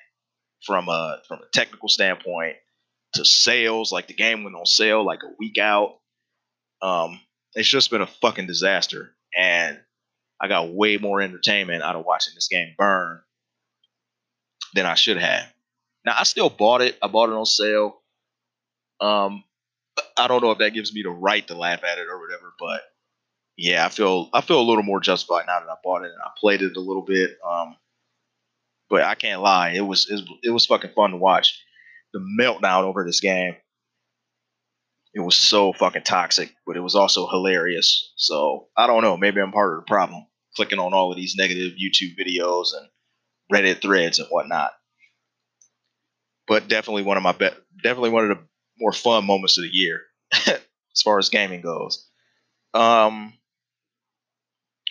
from 0.65 0.89
a 0.89 1.19
from 1.29 1.41
a 1.41 1.49
technical 1.53 1.89
standpoint 1.89 2.57
to 3.15 3.25
sales. 3.25 3.93
Like 3.93 4.09
the 4.09 4.15
game 4.15 4.45
went 4.45 4.57
on 4.57 4.67
sale 4.67 5.05
like 5.05 5.23
a 5.23 5.35
week 5.39 5.59
out. 5.59 5.99
Um, 6.83 7.21
it's 7.55 7.69
just 7.69 7.91
been 7.91 8.03
a 8.03 8.07
fucking 8.07 8.47
disaster, 8.47 9.15
and 9.37 9.79
I 10.41 10.49
got 10.49 10.73
way 10.73 10.99
more 10.99 11.21
entertainment 11.21 11.83
out 11.83 11.97
of 11.97 12.05
watching 12.05 12.35
this 12.35 12.49
game 12.49 12.75
burn 12.77 13.21
than 14.75 14.87
I 14.87 14.95
should 14.95 15.17
have. 15.17 15.47
Now 16.07 16.15
I 16.17 16.23
still 16.23 16.49
bought 16.49 16.83
it. 16.83 16.97
I 17.03 17.09
bought 17.09 17.31
it 17.31 17.35
on 17.35 17.45
sale. 17.45 18.01
Um, 19.01 19.43
I 20.17 20.29
don't 20.29 20.43
know 20.43 20.53
if 20.53 20.59
that 20.59 20.71
gives 20.71 20.95
me 20.95 21.03
the 21.03 21.11
right 21.11 21.47
to 21.49 21.57
laugh 21.57 21.83
at 21.83 21.99
it 21.99 22.07
or 22.09 22.21
whatever, 22.21 22.55
but 22.59 22.83
yeah, 23.57 23.85
I 23.85 23.89
feel 23.89 24.31
I 24.33 24.41
feel 24.41 24.61
a 24.61 24.63
little 24.63 24.85
more 24.85 25.01
justified 25.01 25.47
now 25.47 25.59
that 25.59 25.69
I 25.69 25.75
bought 25.83 26.05
it 26.05 26.13
and 26.13 26.23
I 26.25 26.31
played 26.39 26.63
it 26.63 26.77
a 26.77 26.81
little 26.81 27.03
bit. 27.03 27.37
Um, 27.47 27.77
but 28.89 29.03
I 29.03 29.17
can't 29.17 29.43
lie, 29.43 29.71
it 29.71 29.81
was 29.81 30.07
it 30.43 30.51
was, 30.51 30.67
fucking 30.67 30.93
fun 30.95 31.11
to 31.11 31.17
watch. 31.17 31.61
The 32.15 32.21
meltdown 32.41 32.85
over 32.85 33.05
this 33.05 33.21
game. 33.21 33.57
It 35.13 35.21
was 35.21 35.35
so 35.35 35.73
fucking 35.73 36.03
toxic, 36.03 36.55
but 36.67 36.77
it 36.77 36.81
was 36.81 36.95
also 36.95 37.27
hilarious. 37.27 38.13
So 38.17 38.69
I 38.77 38.87
don't 38.87 39.03
know. 39.03 39.17
Maybe 39.17 39.41
I'm 39.41 39.51
part 39.51 39.75
of 39.75 39.81
the 39.81 39.89
problem. 39.89 40.27
Clicking 40.55 40.79
on 40.79 40.95
all 40.95 41.11
of 41.11 41.17
these 41.17 41.35
negative 41.37 41.73
YouTube 41.73 42.17
videos 42.19 42.69
and 42.79 42.89
Reddit 43.53 43.83
threads 43.83 44.19
and 44.19 44.29
whatnot 44.29 44.73
but 46.47 46.69
definitely 46.69 47.03
one 47.03 47.17
of 47.17 47.23
my 47.23 47.33
be- 47.33 47.51
definitely 47.83 48.11
one 48.11 48.31
of 48.31 48.39
the 48.39 48.45
more 48.79 48.93
fun 48.93 49.25
moments 49.25 49.59
of 49.59 49.65
the 49.65 49.71
year 49.73 50.03
as 50.33 51.03
far 51.05 51.19
as 51.19 51.29
gaming 51.29 51.61
goes. 51.61 52.07
Um, 52.75 53.33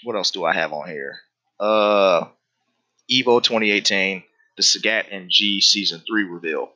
what 0.04 0.16
else 0.16 0.32
do 0.32 0.44
I 0.44 0.54
have 0.54 0.74
on 0.74 0.88
here? 0.88 1.20
Uh, 1.60 2.26
Evo 3.12 3.42
2018, 3.42 4.24
the 4.58 4.64
Sagat 4.64 5.06
and 5.12 5.30
G 5.30 5.62
season 5.62 6.02
three 6.08 6.24
reveal. 6.24 6.72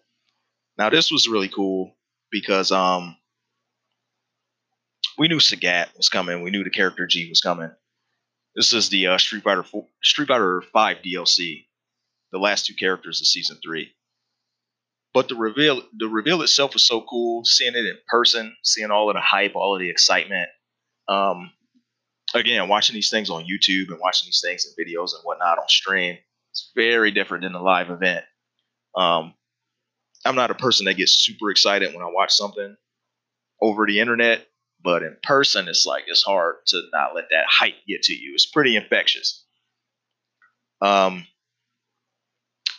Now 0.77 0.89
this 0.89 1.11
was 1.11 1.27
really 1.27 1.49
cool 1.49 1.95
because 2.31 2.71
um, 2.71 3.17
we 5.17 5.27
knew 5.27 5.37
Sagat 5.37 5.95
was 5.97 6.09
coming. 6.09 6.41
We 6.41 6.51
knew 6.51 6.63
the 6.63 6.69
character 6.69 7.05
G 7.07 7.27
was 7.29 7.41
coming. 7.41 7.71
This 8.55 8.73
is 8.73 8.89
the 8.89 9.07
uh, 9.07 9.17
Street 9.17 9.43
Fighter 9.43 9.63
4, 9.63 9.85
Street 10.03 10.27
Fighter 10.27 10.61
5 10.73 10.97
DLC, 10.97 11.65
the 12.31 12.39
last 12.39 12.65
two 12.65 12.73
characters 12.73 13.21
of 13.21 13.27
season 13.27 13.57
three. 13.63 13.91
But 15.13 15.27
the 15.27 15.35
reveal, 15.35 15.81
the 15.97 16.07
reveal 16.07 16.41
itself 16.41 16.73
was 16.73 16.83
so 16.83 17.01
cool. 17.01 17.43
Seeing 17.43 17.75
it 17.75 17.85
in 17.85 17.97
person, 18.07 18.55
seeing 18.63 18.91
all 18.91 19.09
of 19.09 19.15
the 19.15 19.21
hype, 19.21 19.55
all 19.55 19.75
of 19.75 19.79
the 19.79 19.89
excitement. 19.89 20.49
Um, 21.07 21.51
again, 22.33 22.67
watching 22.67 22.93
these 22.93 23.09
things 23.09 23.29
on 23.29 23.45
YouTube 23.45 23.89
and 23.89 23.99
watching 23.99 24.27
these 24.27 24.41
things 24.43 24.65
in 24.65 24.85
videos 24.85 25.15
and 25.15 25.23
whatnot 25.23 25.57
on 25.57 25.67
stream, 25.67 26.17
it's 26.51 26.71
very 26.75 27.11
different 27.11 27.43
than 27.43 27.53
the 27.53 27.59
live 27.59 27.89
event. 27.89 28.23
Um, 28.95 29.33
I'm 30.25 30.35
not 30.35 30.51
a 30.51 30.55
person 30.55 30.85
that 30.85 30.97
gets 30.97 31.13
super 31.13 31.49
excited 31.49 31.93
when 31.93 32.03
I 32.03 32.09
watch 32.11 32.33
something 32.33 32.75
over 33.61 33.85
the 33.87 33.99
internet, 33.99 34.45
but 34.83 35.03
in 35.03 35.17
person, 35.23 35.67
it's 35.67 35.85
like 35.85 36.03
it's 36.07 36.23
hard 36.23 36.57
to 36.67 36.81
not 36.93 37.15
let 37.15 37.29
that 37.31 37.45
hype 37.49 37.75
get 37.87 38.03
to 38.03 38.13
you. 38.13 38.33
It's 38.33 38.45
pretty 38.45 38.75
infectious. 38.75 39.45
Um, 40.81 41.25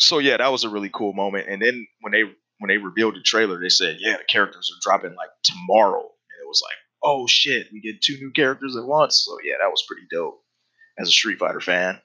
so 0.01 0.19
yeah, 0.19 0.39
that 0.39 0.51
was 0.51 0.65
a 0.65 0.69
really 0.69 0.91
cool 0.93 1.13
moment. 1.13 1.47
And 1.49 1.61
then 1.61 1.87
when 2.01 2.13
they 2.13 2.23
when 2.23 2.69
they 2.69 2.79
revealed 2.79 3.15
the 3.15 3.23
trailer, 3.23 3.61
they 3.61 3.69
said, 3.69 3.99
yeah, 4.01 4.17
the 4.17 4.25
characters 4.25 4.71
are 4.75 4.81
dropping 4.83 5.15
like 5.15 5.31
tomorrow, 5.43 6.01
and 6.01 6.43
it 6.43 6.49
was 6.49 6.63
like, 6.65 6.77
oh 7.03 7.27
shit, 7.27 7.69
we 7.73 7.81
get 7.81 8.03
two 8.03 8.17
new 8.17 8.31
characters 8.31 8.77
at 8.77 8.85
once. 8.85 9.25
So 9.25 9.37
yeah, 9.45 9.55
that 9.61 9.71
was 9.71 9.85
pretty 9.87 10.07
dope 10.11 10.43
as 10.99 11.09
a 11.09 11.13
Street 11.13 11.39
Fighter 11.39 11.61
fan. 11.61 12.01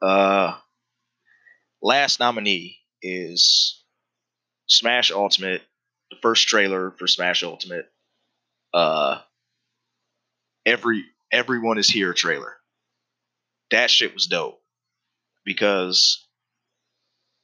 Uh, 0.00 0.56
last 1.82 2.20
nominee 2.20 2.78
is 3.02 3.82
Smash 4.66 5.10
Ultimate, 5.10 5.62
the 6.10 6.16
first 6.22 6.48
trailer 6.48 6.92
for 6.98 7.06
Smash 7.06 7.42
Ultimate. 7.42 7.86
Uh, 8.74 9.20
every 10.66 11.04
everyone 11.30 11.78
is 11.78 11.88
here 11.88 12.12
trailer. 12.12 12.56
That 13.70 13.90
shit 13.90 14.12
was 14.12 14.26
dope 14.26 14.60
because 15.44 16.26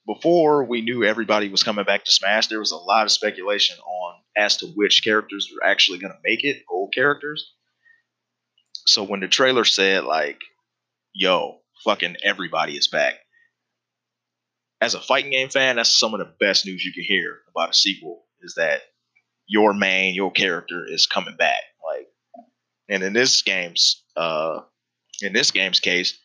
before 0.09 0.64
we 0.64 0.81
knew 0.81 1.05
everybody 1.05 1.51
was 1.51 1.62
coming 1.62 1.85
back 1.85 2.05
to 2.05 2.11
Smash, 2.11 2.47
there 2.47 2.59
was 2.59 2.73
a 2.73 2.77
lot 2.77 3.05
of 3.05 3.12
speculation 3.12 3.77
on 3.79 4.14
as 4.37 4.57
to 4.57 4.66
which 4.68 5.05
characters 5.05 5.53
were 5.53 5.68
actually 5.68 5.99
going 5.99 6.12
to 6.12 6.18
make 6.25 6.44
it, 6.44 6.62
old 6.71 6.94
characters. 6.94 7.53
So 8.87 9.05
when 9.05 9.21
the 9.21 9.29
trailer 9.29 9.66
said 9.66 10.05
like, 10.05 10.40
"Yo, 11.12 11.61
fucking 11.85 12.16
everybody 12.25 12.75
is 12.75 12.88
back," 12.88 13.16
as 14.81 14.94
a 14.94 15.01
fighting 15.01 15.31
game 15.31 15.51
fan, 15.51 15.77
that's 15.77 15.94
some 15.94 16.14
of 16.14 16.21
the 16.21 16.33
best 16.40 16.64
news 16.64 16.83
you 16.83 16.92
can 16.92 17.05
hear 17.05 17.40
about 17.51 17.71
a 17.71 17.75
sequel. 17.75 18.25
Is 18.40 18.55
that 18.55 18.81
your 19.47 19.75
main, 19.75 20.14
your 20.14 20.31
character 20.31 20.87
is 20.88 21.07
coming 21.07 21.37
back? 21.37 21.61
Like, 21.87 22.09
and 22.88 23.03
in 23.03 23.12
this 23.12 23.42
game's, 23.42 24.05
uh, 24.16 24.61
in 25.21 25.35
this 25.35 25.51
game's 25.51 25.81
case, 25.81 26.18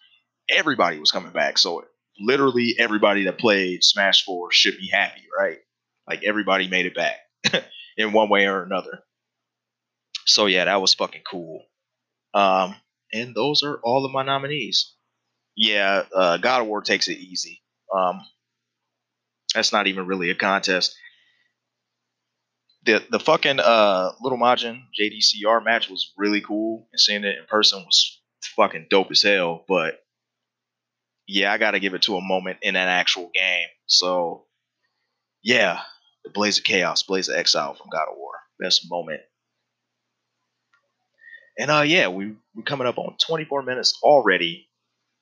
everybody 0.49 0.99
was 0.99 1.11
coming 1.11 1.33
back. 1.33 1.57
So 1.57 1.83
literally 2.19 2.75
everybody 2.77 3.25
that 3.25 3.39
played 3.39 3.83
Smash 3.83 4.23
4 4.25 4.51
should 4.51 4.77
be 4.77 4.89
happy, 4.91 5.23
right? 5.37 5.59
Like 6.07 6.23
everybody 6.23 6.67
made 6.67 6.85
it 6.85 6.95
back 6.95 7.17
in 7.97 8.11
one 8.13 8.29
way 8.29 8.45
or 8.45 8.63
another. 8.63 8.99
So 10.25 10.45
yeah, 10.45 10.65
that 10.65 10.81
was 10.81 10.93
fucking 10.93 11.23
cool. 11.29 11.63
Um, 12.33 12.75
and 13.11 13.35
those 13.35 13.63
are 13.63 13.79
all 13.83 14.05
of 14.05 14.11
my 14.11 14.23
nominees. 14.23 14.93
Yeah, 15.55 16.03
uh, 16.15 16.37
God 16.37 16.61
of 16.61 16.67
War 16.67 16.81
takes 16.81 17.07
it 17.07 17.19
easy. 17.19 17.61
Um, 17.95 18.21
that's 19.53 19.71
not 19.71 19.87
even 19.87 20.07
really 20.07 20.31
a 20.31 20.35
contest. 20.35 20.95
The 22.85 23.03
the 23.11 23.19
fucking 23.19 23.59
uh, 23.59 24.11
Little 24.21 24.39
Majin 24.39 24.81
JDCR 24.99 25.63
match 25.63 25.89
was 25.89 26.11
really 26.17 26.41
cool, 26.41 26.87
and 26.91 26.99
seeing 26.99 27.23
it 27.23 27.37
in 27.37 27.45
person 27.47 27.79
was 27.85 28.19
fucking 28.55 28.87
dope 28.89 29.11
as 29.11 29.21
hell. 29.21 29.63
But 29.67 30.02
yeah, 31.27 31.51
I 31.51 31.57
got 31.57 31.71
to 31.71 31.79
give 31.79 31.93
it 31.93 32.03
to 32.03 32.17
a 32.17 32.21
moment 32.21 32.59
in 32.61 32.75
an 32.75 32.87
actual 32.87 33.29
game. 33.33 33.67
So, 33.87 34.45
yeah, 35.43 35.81
the 36.23 36.29
Blades 36.31 36.57
of 36.57 36.63
Chaos, 36.63 37.03
Blades 37.03 37.29
of 37.29 37.35
Exile 37.35 37.73
from 37.75 37.87
God 37.91 38.07
of 38.09 38.17
War, 38.17 38.33
best 38.59 38.89
moment. 38.89 39.21
And 41.57 41.69
uh, 41.69 41.81
yeah, 41.81 42.07
we 42.07 42.35
we're 42.55 42.63
coming 42.63 42.87
up 42.87 42.97
on 42.97 43.15
24 43.25 43.63
minutes 43.63 43.99
already. 44.01 44.67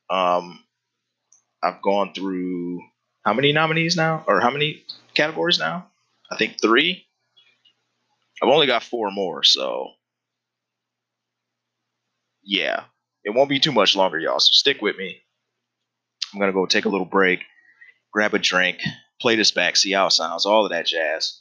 Um, 0.10 0.64
I've 1.64 1.82
gone 1.82 2.14
through 2.14 2.82
how 3.24 3.34
many 3.34 3.52
nominees 3.52 3.96
now, 3.96 4.24
or 4.28 4.40
how 4.42 4.50
many 4.50 4.84
categories 5.14 5.60
now? 5.60 5.88
I 6.32 6.38
think 6.38 6.62
three. 6.62 7.06
I've 8.42 8.50
only 8.50 8.66
got 8.66 8.84
four 8.84 9.12
more, 9.12 9.44
so 9.44 9.90
yeah, 12.44 12.86
it 13.24 13.32
won't 13.32 13.50
be 13.50 13.60
too 13.60 13.72
much 13.72 13.96
longer, 13.96 14.18
y'all. 14.18 14.40
So 14.40 14.52
stick 14.52 14.82
with 14.82 14.98
me. 14.98 15.22
I'm 16.34 16.40
gonna 16.40 16.54
go 16.54 16.66
take 16.66 16.86
a 16.86 16.90
little 16.90 17.06
break, 17.06 17.42
grab 18.12 18.34
a 18.34 18.40
drink, 18.40 18.80
play 19.20 19.36
this 19.36 19.52
back, 19.52 19.76
see 19.76 19.92
how 19.92 20.08
it 20.08 20.12
sounds, 20.12 20.46
all 20.46 20.66
of 20.66 20.72
that 20.72 20.86
jazz. 20.86 21.40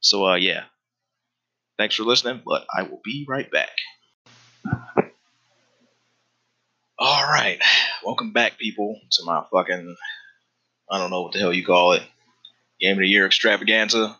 So 0.00 0.26
uh 0.26 0.36
yeah. 0.36 0.64
Thanks 1.78 1.94
for 1.94 2.04
listening, 2.04 2.42
but 2.44 2.66
I 2.74 2.82
will 2.82 3.00
be 3.04 3.26
right 3.28 3.50
back. 3.50 3.76
All 6.98 7.24
right, 7.24 7.60
welcome 8.02 8.32
back, 8.32 8.56
people, 8.56 8.98
to 9.12 9.24
my 9.24 9.44
fucking 9.52 9.96
I 10.90 10.98
don't 10.98 11.10
know 11.10 11.22
what 11.22 11.32
the 11.32 11.38
hell 11.38 11.52
you 11.52 11.64
call 11.64 11.92
it, 11.92 12.02
game 12.80 12.92
of 12.92 13.00
the 13.00 13.08
year 13.08 13.26
extravaganza. 13.26 14.16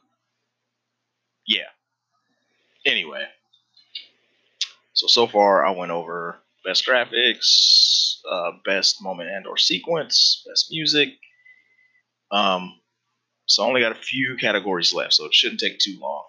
Yeah. 1.47 1.69
Anyway, 2.85 3.25
so 4.93 5.07
so 5.07 5.27
far 5.27 5.65
I 5.65 5.71
went 5.71 5.91
over 5.93 6.39
best 6.67 6.87
graphics, 6.87 8.17
uh, 8.31 8.51
best 8.65 9.03
moment 9.03 9.31
and 9.31 9.47
or 9.47 9.57
sequence, 9.57 10.45
best 10.47 10.67
music. 10.71 11.11
Um, 12.33 12.81
so 13.47 13.63
I 13.63 13.69
only 13.69 13.81
got 13.81 13.93
a 13.93 13.95
few 13.95 14.37
categories 14.37 14.93
left, 14.93 15.15
so 15.15 15.25
it 15.25 15.35
shouldn't 15.35 15.61
take 15.61 15.79
too 15.79 15.97
long. 16.01 16.25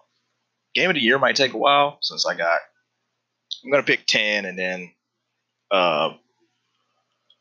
Game 0.76 0.89
of 0.89 0.93
the 0.93 1.02
year 1.02 1.17
might 1.17 1.36
take 1.36 1.54
a 1.54 1.58
while 1.58 1.97
since 2.02 2.26
I 2.26 2.36
got. 2.36 2.60
I'm 3.65 3.71
gonna 3.71 3.84
pick 3.84 4.06
ten 4.06 4.45
and 4.45 4.58
then 4.58 4.91
uh, 5.71 6.12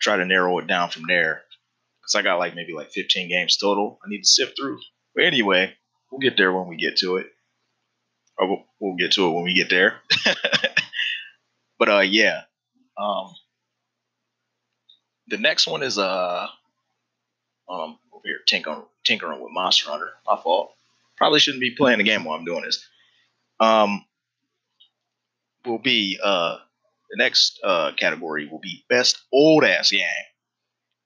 try 0.00 0.16
to 0.16 0.24
narrow 0.24 0.58
it 0.58 0.66
down 0.66 0.88
from 0.88 1.02
there 1.06 1.42
because 2.00 2.14
I 2.14 2.22
got 2.22 2.38
like 2.38 2.54
maybe 2.54 2.72
like 2.72 2.90
15 2.92 3.28
games 3.28 3.56
total. 3.56 3.98
I 4.04 4.08
need 4.08 4.22
to 4.22 4.28
sift 4.28 4.56
through. 4.58 4.78
But 5.14 5.24
anyway, 5.24 5.74
we'll 6.10 6.20
get 6.20 6.36
there 6.36 6.52
when 6.52 6.68
we 6.68 6.76
get 6.76 6.96
to 6.98 7.16
it, 7.16 7.26
or 8.38 8.48
we'll, 8.48 8.64
we'll 8.80 8.96
get 8.96 9.12
to 9.12 9.26
it 9.26 9.32
when 9.32 9.44
we 9.44 9.54
get 9.54 9.68
there. 9.68 10.00
but 11.78 11.88
uh, 11.88 12.00
yeah. 12.00 12.42
Um, 12.98 13.34
the 15.28 15.38
next 15.38 15.66
one 15.66 15.82
is 15.82 15.98
uh, 15.98 16.46
um, 17.68 17.98
over 18.12 18.22
here 18.24 18.38
tinkering, 18.46 18.84
tinkering 19.04 19.40
with 19.40 19.52
Monster 19.52 19.90
Hunter. 19.90 20.10
My 20.26 20.36
fault. 20.36 20.72
Probably 21.16 21.40
shouldn't 21.40 21.62
be 21.62 21.74
playing 21.74 21.98
the 21.98 22.04
game 22.04 22.24
while 22.24 22.38
I'm 22.38 22.44
doing 22.44 22.62
this. 22.62 22.86
Um, 23.58 24.04
will 25.64 25.78
be 25.78 26.18
uh, 26.22 26.58
the 27.10 27.16
next 27.16 27.60
uh 27.64 27.92
category 27.96 28.48
will 28.48 28.60
be 28.60 28.84
best 28.88 29.18
old 29.32 29.64
ass 29.64 29.90
game. 29.90 30.02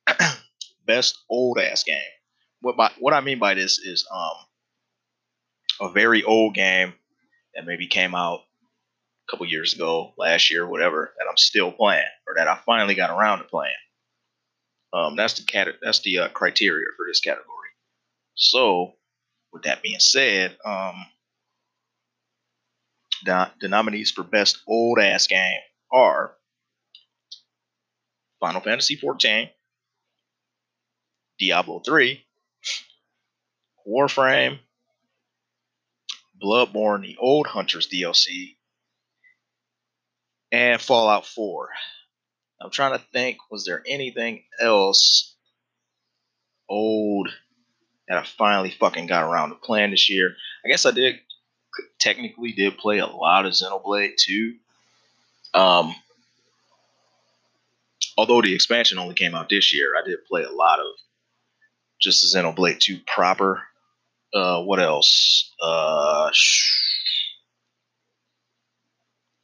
best 0.87 1.19
old 1.29 1.59
ass 1.59 1.85
game. 1.85 1.97
What 2.61 2.77
by, 2.77 2.91
what 2.99 3.15
I 3.15 3.21
mean 3.21 3.39
by 3.39 3.55
this 3.55 3.79
is 3.79 4.07
um 4.13 5.89
a 5.89 5.93
very 5.93 6.23
old 6.23 6.55
game 6.55 6.93
that 7.55 7.67
maybe 7.67 7.87
came 7.87 8.15
out 8.15 8.41
couple 9.31 9.47
years 9.47 9.75
ago, 9.75 10.13
last 10.19 10.51
year, 10.51 10.67
whatever, 10.67 11.13
that 11.17 11.27
I'm 11.31 11.37
still 11.37 11.71
playing 11.71 12.03
or 12.27 12.35
that 12.37 12.49
I 12.49 12.59
finally 12.67 12.95
got 12.95 13.11
around 13.11 13.39
to 13.39 13.45
playing. 13.45 13.73
Um, 14.93 15.17
that's 15.17 15.35
the 15.35 15.45
cat. 15.45 15.69
That's 15.81 16.01
the 16.01 16.19
uh, 16.19 16.29
criteria 16.29 16.87
for 16.97 17.07
this 17.09 17.21
category. 17.21 17.47
So, 18.35 18.95
with 19.53 19.63
that 19.63 19.83
being 19.83 20.01
said, 20.01 20.57
um, 20.65 21.07
the, 23.25 23.51
the 23.61 23.69
nominees 23.69 24.11
for 24.11 24.25
best 24.25 24.59
old 24.67 24.99
ass 24.99 25.27
game 25.27 25.61
are 25.93 26.35
Final 28.41 28.61
Fantasy 28.61 28.97
XIV, 28.97 29.51
Diablo 31.39 31.81
3, 31.81 32.25
Warframe, 33.87 34.59
Bloodborne, 36.43 37.03
the 37.03 37.17
Old 37.19 37.47
Hunters 37.47 37.87
DLC, 37.89 38.57
and 40.53 40.81
Fallout 40.81 41.27
4. 41.27 41.69
I'm 42.61 42.71
trying 42.71 42.99
to 42.99 43.05
think, 43.13 43.39
was 43.51 43.65
there 43.65 43.83
anything 43.87 44.45
else 44.61 45.35
old 46.69 47.29
that 48.09 48.19
I 48.19 48.25
finally 48.25 48.71
fucking 48.71 49.07
got 49.07 49.25
around 49.25 49.51
to 49.51 49.55
playing 49.57 49.93
this 49.93 50.11
year? 50.11 50.35
I 50.65 50.69
guess 50.69 50.85
I 50.85 50.91
did 50.91 51.21
technically 51.99 52.53
did 52.53 52.79
play 52.79 52.99
a 52.99 53.07
lot 53.07 53.47
of 53.47 53.53
Xenoblade 53.53 54.17
2. 54.17 54.55
Um, 55.55 55.95
although 58.17 58.43
the 58.43 58.55
expansion 58.55 58.99
only 58.99 59.15
came 59.15 59.35
out 59.35 59.49
this 59.49 59.75
year, 59.75 59.93
I 59.97 60.07
did 60.07 60.25
play 60.27 60.43
a 60.43 60.53
lot 60.53 60.81
of 60.81 60.87
just 62.01 62.35
Xenoblade 62.35 62.81
2 62.81 62.99
proper. 63.07 63.63
Uh, 64.33 64.63
what 64.63 64.81
else? 64.81 65.53
Uh, 65.63 66.31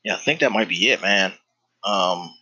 yeah, 0.06 0.14
I 0.14 0.18
think 0.18 0.40
that 0.40 0.52
might 0.52 0.68
be 0.68 0.90
it, 0.90 1.02
man. 1.02 1.32
Um, 1.82 2.32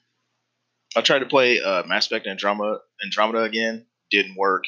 I 0.95 1.01
tried 1.01 1.21
to 1.21 1.27
play 1.27 1.61
uh, 1.61 1.83
Mass 1.87 2.07
Effect 2.07 2.27
Andromeda, 2.27 2.81
Andromeda 3.03 3.43
again, 3.43 3.87
didn't 4.11 4.37
work. 4.37 4.65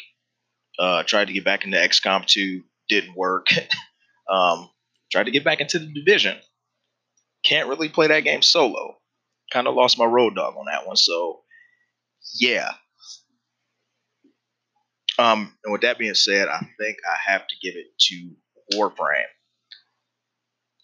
Uh, 0.79 1.03
tried 1.03 1.27
to 1.27 1.35
get 1.35 1.45
back 1.45 1.65
into 1.65 1.77
XCOM 1.77 2.25
2, 2.25 2.63
didn't 2.89 3.15
work. 3.15 3.49
um, 4.31 4.71
tried 5.13 5.25
to 5.25 5.31
get 5.31 5.45
back 5.45 5.61
into 5.61 5.79
the 5.79 5.93
Division, 5.93 6.39
can't 7.45 7.69
really 7.69 7.91
play 7.91 8.07
that 8.07 8.21
game 8.21 8.41
solo. 8.41 8.97
Kind 9.53 9.69
of 9.69 9.75
lost 9.75 9.99
my 9.99 10.07
road 10.07 10.35
dog 10.35 10.55
on 10.57 10.65
that 10.65 10.87
one, 10.87 10.97
so 10.97 11.43
yeah, 12.41 12.73
um, 15.19 15.53
and 15.65 15.73
with 15.73 15.83
that 15.83 15.99
being 15.99 16.15
said, 16.15 16.49
I 16.49 16.59
think 16.79 16.97
I 17.07 17.31
have 17.31 17.47
to 17.47 17.57
give 17.63 17.75
it 17.77 17.87
to 17.99 18.31
Warframe. 18.75 19.25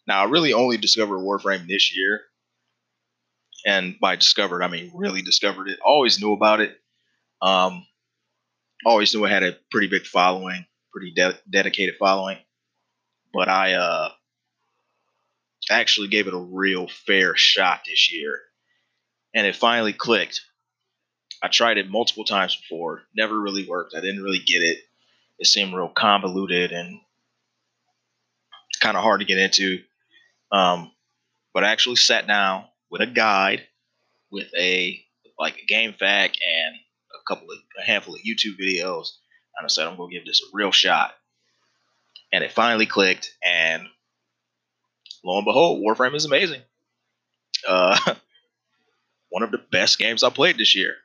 Now, 0.06 0.22
I 0.22 0.28
really 0.28 0.52
only 0.52 0.76
discovered 0.76 1.18
Warframe 1.18 1.66
this 1.66 1.96
year. 1.96 2.22
And 3.64 3.98
by 4.00 4.16
discovered, 4.16 4.62
I 4.62 4.68
mean 4.68 4.90
really 4.94 5.22
discovered 5.22 5.68
it. 5.68 5.78
Always 5.84 6.20
knew 6.20 6.32
about 6.32 6.60
it. 6.60 6.76
Um, 7.40 7.86
always 8.84 9.14
knew 9.14 9.24
it 9.24 9.30
had 9.30 9.44
a 9.44 9.56
pretty 9.70 9.86
big 9.86 10.04
following, 10.04 10.66
pretty 10.92 11.12
de- 11.12 11.38
dedicated 11.48 11.94
following. 11.98 12.38
But 13.32 13.48
I 13.48 13.74
uh, 13.74 14.10
actually 15.70 16.08
gave 16.08 16.26
it 16.26 16.34
a 16.34 16.38
real 16.38 16.88
fair 16.88 17.36
shot 17.36 17.82
this 17.86 18.12
year. 18.12 18.40
And 19.34 19.46
it 19.46 19.56
finally 19.56 19.92
clicked. 19.92 20.40
I 21.42 21.48
tried 21.48 21.78
it 21.78 21.90
multiple 21.90 22.24
times 22.24 22.56
before, 22.56 23.02
never 23.16 23.38
really 23.38 23.66
worked. 23.66 23.94
I 23.96 24.00
didn't 24.00 24.22
really 24.22 24.38
get 24.38 24.62
it. 24.62 24.78
It 25.38 25.46
seemed 25.46 25.74
real 25.74 25.88
convoluted 25.88 26.72
and 26.72 27.00
kind 28.80 28.96
of 28.96 29.02
hard 29.02 29.20
to 29.20 29.26
get 29.26 29.38
into. 29.38 29.80
Um, 30.52 30.92
but 31.54 31.64
I 31.64 31.70
actually 31.70 31.96
sat 31.96 32.26
down 32.26 32.64
with 32.90 33.00
a 33.00 33.06
guide, 33.06 33.62
with 34.30 34.48
a 34.56 35.02
like 35.38 35.56
a 35.58 35.72
GameFAQ 35.72 36.02
and 36.02 36.76
a 36.76 37.24
couple 37.26 37.50
of 37.50 37.58
a 37.80 37.82
handful 37.82 38.14
of 38.14 38.20
YouTube 38.20 38.60
videos, 38.60 39.08
and 39.56 39.64
I 39.64 39.68
said 39.68 39.86
I'm 39.86 39.96
gonna 39.96 40.12
give 40.12 40.26
this 40.26 40.42
a 40.42 40.50
real 40.52 40.70
shot. 40.70 41.12
And 42.32 42.42
it 42.44 42.52
finally 42.52 42.86
clicked, 42.86 43.34
and 43.42 43.86
lo 45.24 45.36
and 45.36 45.44
behold, 45.44 45.82
Warframe 45.82 46.14
is 46.14 46.24
amazing. 46.24 46.62
Uh, 47.66 48.14
one 49.30 49.42
of 49.42 49.50
the 49.50 49.60
best 49.70 49.98
games 49.98 50.22
I 50.22 50.30
played 50.30 50.58
this 50.58 50.74
year 50.74 50.96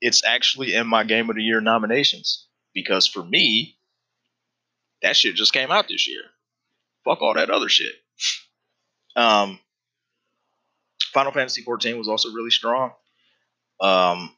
it's 0.00 0.24
actually 0.24 0.74
in 0.74 0.86
my 0.86 1.04
game 1.04 1.28
of 1.28 1.36
the 1.36 1.42
year 1.42 1.60
nominations 1.60 2.46
because 2.74 3.06
for 3.06 3.22
me, 3.22 3.76
that 5.02 5.16
shit 5.16 5.34
just 5.34 5.52
came 5.52 5.70
out 5.70 5.88
this 5.88 6.08
year. 6.08 6.22
Fuck 7.04 7.22
all 7.22 7.34
that 7.34 7.50
other 7.50 7.68
shit. 7.68 7.92
Um, 9.20 9.58
Final 11.12 11.32
Fantasy 11.32 11.62
14 11.62 11.98
was 11.98 12.08
also 12.08 12.30
really 12.30 12.50
strong. 12.50 12.92
Um, 13.80 14.34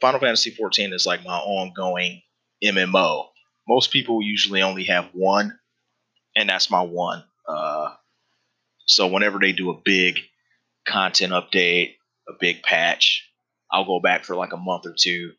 Final 0.00 0.20
Fantasy 0.20 0.50
14 0.50 0.92
is 0.92 1.06
like 1.06 1.24
my 1.24 1.36
ongoing 1.36 2.22
MMO. 2.62 3.26
Most 3.68 3.90
people 3.90 4.22
usually 4.22 4.62
only 4.62 4.84
have 4.84 5.08
one, 5.12 5.58
and 6.36 6.48
that's 6.48 6.70
my 6.70 6.82
one. 6.82 7.24
Uh, 7.48 7.94
so 8.86 9.08
whenever 9.08 9.38
they 9.38 9.52
do 9.52 9.70
a 9.70 9.80
big 9.84 10.20
content 10.86 11.32
update, 11.32 11.94
a 12.28 12.32
big 12.38 12.62
patch, 12.62 13.28
I'll 13.72 13.84
go 13.84 13.98
back 13.98 14.24
for 14.24 14.36
like 14.36 14.52
a 14.52 14.58
month 14.58 14.86
or 14.86 14.94
two, 14.96 15.32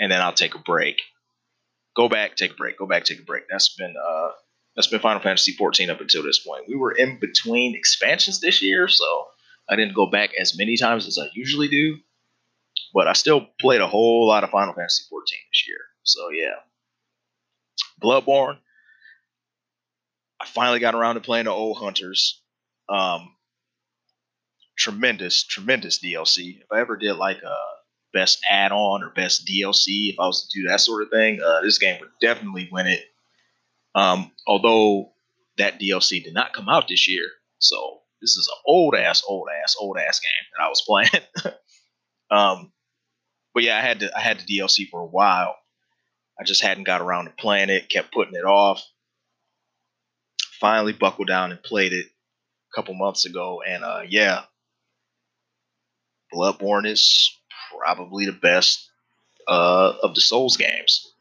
and 0.00 0.10
then 0.10 0.22
I'll 0.22 0.32
take 0.32 0.54
a 0.54 0.58
break. 0.60 1.00
Go 1.96 2.08
back, 2.08 2.36
take 2.36 2.52
a 2.52 2.56
break. 2.56 2.78
Go 2.78 2.86
back, 2.86 3.04
take 3.04 3.20
a 3.20 3.24
break. 3.24 3.44
That's 3.50 3.74
been 3.74 3.94
uh, 4.02 4.30
that's 4.78 4.86
been 4.86 5.00
Final 5.00 5.20
Fantasy 5.20 5.50
14 5.50 5.90
up 5.90 6.00
until 6.00 6.22
this 6.22 6.38
point. 6.38 6.68
We 6.68 6.76
were 6.76 6.92
in 6.92 7.18
between 7.18 7.74
expansions 7.74 8.40
this 8.40 8.62
year, 8.62 8.86
so 8.86 9.26
I 9.68 9.74
didn't 9.74 9.96
go 9.96 10.06
back 10.06 10.30
as 10.40 10.56
many 10.56 10.76
times 10.76 11.08
as 11.08 11.18
I 11.18 11.26
usually 11.34 11.66
do. 11.66 11.96
But 12.94 13.08
I 13.08 13.14
still 13.14 13.48
played 13.60 13.80
a 13.80 13.88
whole 13.88 14.28
lot 14.28 14.44
of 14.44 14.50
Final 14.50 14.74
Fantasy 14.74 15.02
14 15.10 15.24
this 15.50 15.64
year. 15.66 15.78
So 16.04 16.30
yeah. 16.30 16.54
Bloodborne. 18.00 18.58
I 20.40 20.46
finally 20.46 20.78
got 20.78 20.94
around 20.94 21.16
to 21.16 21.22
playing 21.22 21.46
the 21.46 21.50
old 21.50 21.78
hunters. 21.78 22.40
Um, 22.88 23.34
tremendous, 24.78 25.42
tremendous 25.42 25.98
DLC. 25.98 26.60
If 26.60 26.70
I 26.70 26.78
ever 26.78 26.96
did 26.96 27.14
like 27.14 27.42
a 27.42 27.56
best 28.14 28.38
add-on 28.48 29.02
or 29.02 29.10
best 29.10 29.44
DLC, 29.44 30.12
if 30.12 30.20
I 30.20 30.26
was 30.28 30.48
to 30.48 30.60
do 30.60 30.68
that 30.68 30.80
sort 30.80 31.02
of 31.02 31.10
thing, 31.10 31.40
uh, 31.44 31.62
this 31.62 31.78
game 31.78 31.98
would 31.98 32.10
definitely 32.20 32.68
win 32.70 32.86
it. 32.86 33.02
Um, 33.94 34.30
although 34.46 35.12
that 35.56 35.80
DLC 35.80 36.22
did 36.22 36.34
not 36.34 36.52
come 36.52 36.68
out 36.68 36.88
this 36.88 37.08
year, 37.08 37.26
so 37.58 38.00
this 38.20 38.36
is 38.36 38.48
an 38.48 38.60
old 38.66 38.94
ass, 38.94 39.22
old 39.26 39.48
ass, 39.62 39.76
old 39.78 39.98
ass 39.98 40.20
game 40.20 40.30
that 40.56 40.64
I 40.64 40.68
was 40.68 40.82
playing. 40.86 41.24
um, 42.30 42.72
but 43.54 43.62
yeah, 43.62 43.76
I 43.76 43.80
had 43.80 44.00
to, 44.00 44.16
I 44.16 44.20
had 44.20 44.40
the 44.40 44.58
DLC 44.58 44.88
for 44.90 45.00
a 45.00 45.06
while. 45.06 45.56
I 46.40 46.44
just 46.44 46.62
hadn't 46.62 46.84
got 46.84 47.00
around 47.00 47.24
to 47.24 47.30
playing 47.32 47.70
it, 47.70 47.88
kept 47.88 48.12
putting 48.12 48.34
it 48.34 48.44
off. 48.44 48.82
finally 50.60 50.92
buckled 50.92 51.28
down 51.28 51.50
and 51.50 51.62
played 51.62 51.92
it 51.92 52.06
a 52.06 52.74
couple 52.76 52.94
months 52.94 53.24
ago, 53.24 53.62
and 53.66 53.82
uh, 53.84 54.02
yeah, 54.08 54.42
Bloodborne 56.32 56.86
is 56.86 57.34
probably 57.76 58.26
the 58.26 58.32
best 58.32 58.88
uh, 59.48 59.94
of 60.02 60.14
the 60.14 60.20
Souls 60.20 60.56
games. 60.56 61.12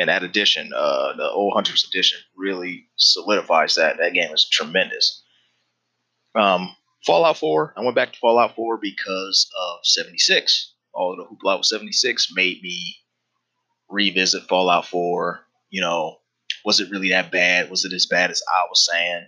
And 0.00 0.08
that 0.08 0.22
edition, 0.22 0.70
uh, 0.74 1.12
the 1.14 1.28
Old 1.28 1.52
Hunters 1.52 1.86
edition, 1.86 2.18
really 2.34 2.86
solidifies 2.96 3.74
that. 3.74 3.98
That 3.98 4.14
game 4.14 4.32
is 4.32 4.48
tremendous. 4.48 5.22
Um, 6.34 6.74
Fallout 7.04 7.36
4, 7.36 7.74
I 7.76 7.82
went 7.82 7.94
back 7.96 8.14
to 8.14 8.18
Fallout 8.18 8.56
4 8.56 8.78
because 8.80 9.46
of 9.60 9.80
76. 9.82 10.74
All 10.94 11.16
the 11.16 11.24
hoopla 11.24 11.58
with 11.58 11.66
76 11.66 12.32
made 12.34 12.62
me 12.62 12.96
revisit 13.90 14.48
Fallout 14.48 14.86
4. 14.86 15.40
You 15.68 15.82
know, 15.82 16.16
was 16.64 16.80
it 16.80 16.90
really 16.90 17.10
that 17.10 17.30
bad? 17.30 17.68
Was 17.68 17.84
it 17.84 17.92
as 17.92 18.06
bad 18.06 18.30
as 18.30 18.42
I 18.48 18.66
was 18.70 18.88
saying? 18.90 19.26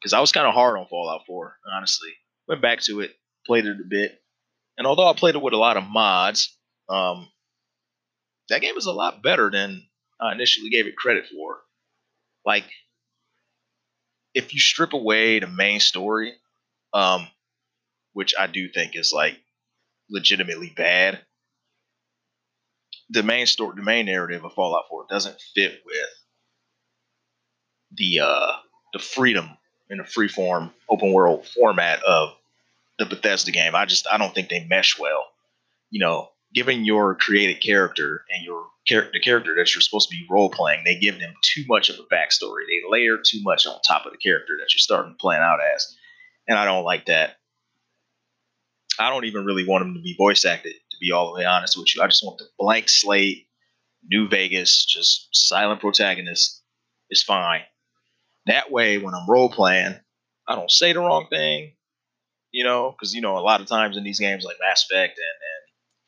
Because 0.00 0.14
I 0.14 0.20
was 0.20 0.32
kind 0.32 0.46
of 0.46 0.54
hard 0.54 0.78
on 0.78 0.86
Fallout 0.86 1.26
4, 1.26 1.56
honestly. 1.76 2.10
Went 2.48 2.62
back 2.62 2.80
to 2.82 3.00
it, 3.00 3.12
played 3.46 3.66
it 3.66 3.76
a 3.78 3.84
bit, 3.86 4.18
and 4.78 4.86
although 4.86 5.06
I 5.06 5.12
played 5.12 5.34
it 5.34 5.42
with 5.42 5.52
a 5.52 5.58
lot 5.58 5.76
of 5.76 5.84
mods, 5.84 6.56
um, 6.88 7.28
that 8.48 8.62
game 8.62 8.78
is 8.78 8.86
a 8.86 8.92
lot 8.92 9.22
better 9.22 9.50
than 9.50 9.86
I 10.20 10.32
initially 10.32 10.70
gave 10.70 10.86
it 10.86 10.96
credit 10.96 11.26
for. 11.28 11.58
Like, 12.44 12.64
if 14.34 14.54
you 14.54 14.60
strip 14.60 14.92
away 14.92 15.38
the 15.38 15.46
main 15.46 15.80
story, 15.80 16.34
um, 16.92 17.28
which 18.12 18.34
I 18.38 18.46
do 18.46 18.68
think 18.68 18.96
is 18.96 19.12
like 19.12 19.38
legitimately 20.10 20.72
bad, 20.76 21.20
the 23.10 23.22
main 23.22 23.46
story, 23.46 23.74
the 23.76 23.82
main 23.82 24.06
narrative 24.06 24.44
of 24.44 24.52
Fallout 24.52 24.84
4 24.88 25.06
doesn't 25.08 25.40
fit 25.54 25.80
with 25.84 26.06
the 27.96 28.20
uh, 28.20 28.52
the 28.92 28.98
freedom 28.98 29.48
in 29.88 29.98
the 29.98 30.04
freeform 30.04 30.70
open 30.88 31.12
world 31.12 31.46
format 31.46 32.02
of 32.04 32.30
the 32.98 33.06
Bethesda 33.06 33.50
game. 33.50 33.74
I 33.74 33.84
just 33.86 34.06
I 34.10 34.18
don't 34.18 34.34
think 34.34 34.48
they 34.48 34.64
mesh 34.64 34.98
well. 34.98 35.26
You 35.90 36.00
know, 36.00 36.30
giving 36.52 36.84
your 36.84 37.14
created 37.14 37.62
character 37.62 38.24
and 38.30 38.44
your 38.44 38.66
char- 38.86 39.10
the 39.12 39.20
character 39.20 39.54
that 39.56 39.74
you're 39.74 39.82
supposed 39.82 40.08
to 40.10 40.16
be 40.16 40.26
role 40.28 40.50
playing, 40.50 40.82
they 40.84 40.98
give 40.98 41.18
them 41.18 41.32
too 41.42 41.64
much 41.68 41.88
of 41.88 41.96
a 41.96 42.14
backstory. 42.14 42.64
They 42.66 42.80
layer 42.88 43.18
too 43.18 43.40
much 43.42 43.66
on 43.66 43.80
top 43.82 44.06
of 44.06 44.12
the 44.12 44.18
character 44.18 44.54
that 44.58 44.72
you're 44.72 44.78
starting 44.78 45.16
playing 45.18 45.42
out 45.42 45.60
as, 45.74 45.96
and 46.48 46.58
I 46.58 46.64
don't 46.64 46.84
like 46.84 47.06
that. 47.06 47.36
I 48.98 49.08
don't 49.08 49.24
even 49.24 49.44
really 49.44 49.66
want 49.66 49.84
them 49.84 49.94
to 49.94 50.00
be 50.00 50.14
voice 50.16 50.44
acted. 50.44 50.74
To 50.74 50.96
be 51.00 51.12
all 51.12 51.28
the 51.28 51.38
way 51.38 51.46
honest 51.46 51.78
with 51.78 51.94
you, 51.94 52.02
I 52.02 52.06
just 52.06 52.24
want 52.24 52.38
the 52.38 52.46
blank 52.58 52.88
slate, 52.88 53.46
New 54.10 54.28
Vegas, 54.28 54.84
just 54.84 55.28
silent 55.32 55.80
protagonist 55.80 56.62
is 57.10 57.22
fine. 57.22 57.62
That 58.46 58.70
way, 58.70 58.98
when 58.98 59.14
I'm 59.14 59.28
role 59.28 59.50
playing, 59.50 59.94
I 60.48 60.54
don't 60.56 60.70
say 60.70 60.92
the 60.92 61.00
wrong 61.00 61.28
thing, 61.30 61.74
you 62.50 62.64
know, 62.64 62.90
because 62.90 63.14
you 63.14 63.20
know 63.20 63.38
a 63.38 63.40
lot 63.40 63.60
of 63.60 63.66
times 63.68 63.96
in 63.96 64.04
these 64.04 64.18
games 64.18 64.44
like 64.44 64.56
Mass 64.60 64.84
Effect 64.84 65.18
and, 65.18 65.24
and 65.24 65.59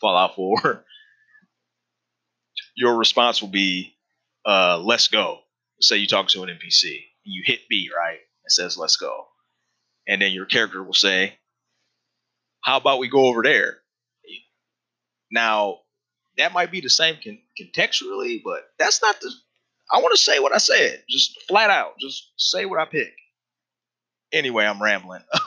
Fallout 0.02 0.34
4, 0.36 0.84
your 2.76 2.96
response 2.96 3.40
will 3.40 3.48
be, 3.48 3.94
uh, 4.44 4.78
"Let's 4.78 5.08
go." 5.08 5.40
Say 5.80 5.96
you 5.96 6.06
talk 6.06 6.28
to 6.28 6.42
an 6.42 6.50
NPC, 6.50 7.00
you 7.24 7.42
hit 7.46 7.60
B, 7.70 7.90
right? 7.96 8.18
It 8.44 8.52
says 8.52 8.76
"Let's 8.76 8.96
go," 8.96 9.28
and 10.06 10.20
then 10.20 10.32
your 10.32 10.46
character 10.46 10.82
will 10.82 10.92
say, 10.92 11.38
"How 12.62 12.76
about 12.76 12.98
we 12.98 13.08
go 13.08 13.26
over 13.26 13.42
there?" 13.42 13.78
Now, 15.30 15.78
that 16.38 16.52
might 16.52 16.70
be 16.70 16.80
the 16.80 16.90
same 16.90 17.16
con- 17.24 17.40
contextually, 17.60 18.42
but 18.44 18.68
that's 18.78 19.00
not 19.02 19.20
the. 19.20 19.32
I 19.92 20.00
want 20.00 20.14
to 20.14 20.22
say 20.22 20.38
what 20.40 20.54
I 20.54 20.58
said, 20.58 21.02
just 21.08 21.40
flat 21.48 21.70
out, 21.70 21.94
just 22.00 22.32
say 22.36 22.66
what 22.66 22.78
I 22.80 22.86
pick. 22.86 23.12
Anyway, 24.32 24.64
I'm 24.64 24.82
rambling. 24.82 25.22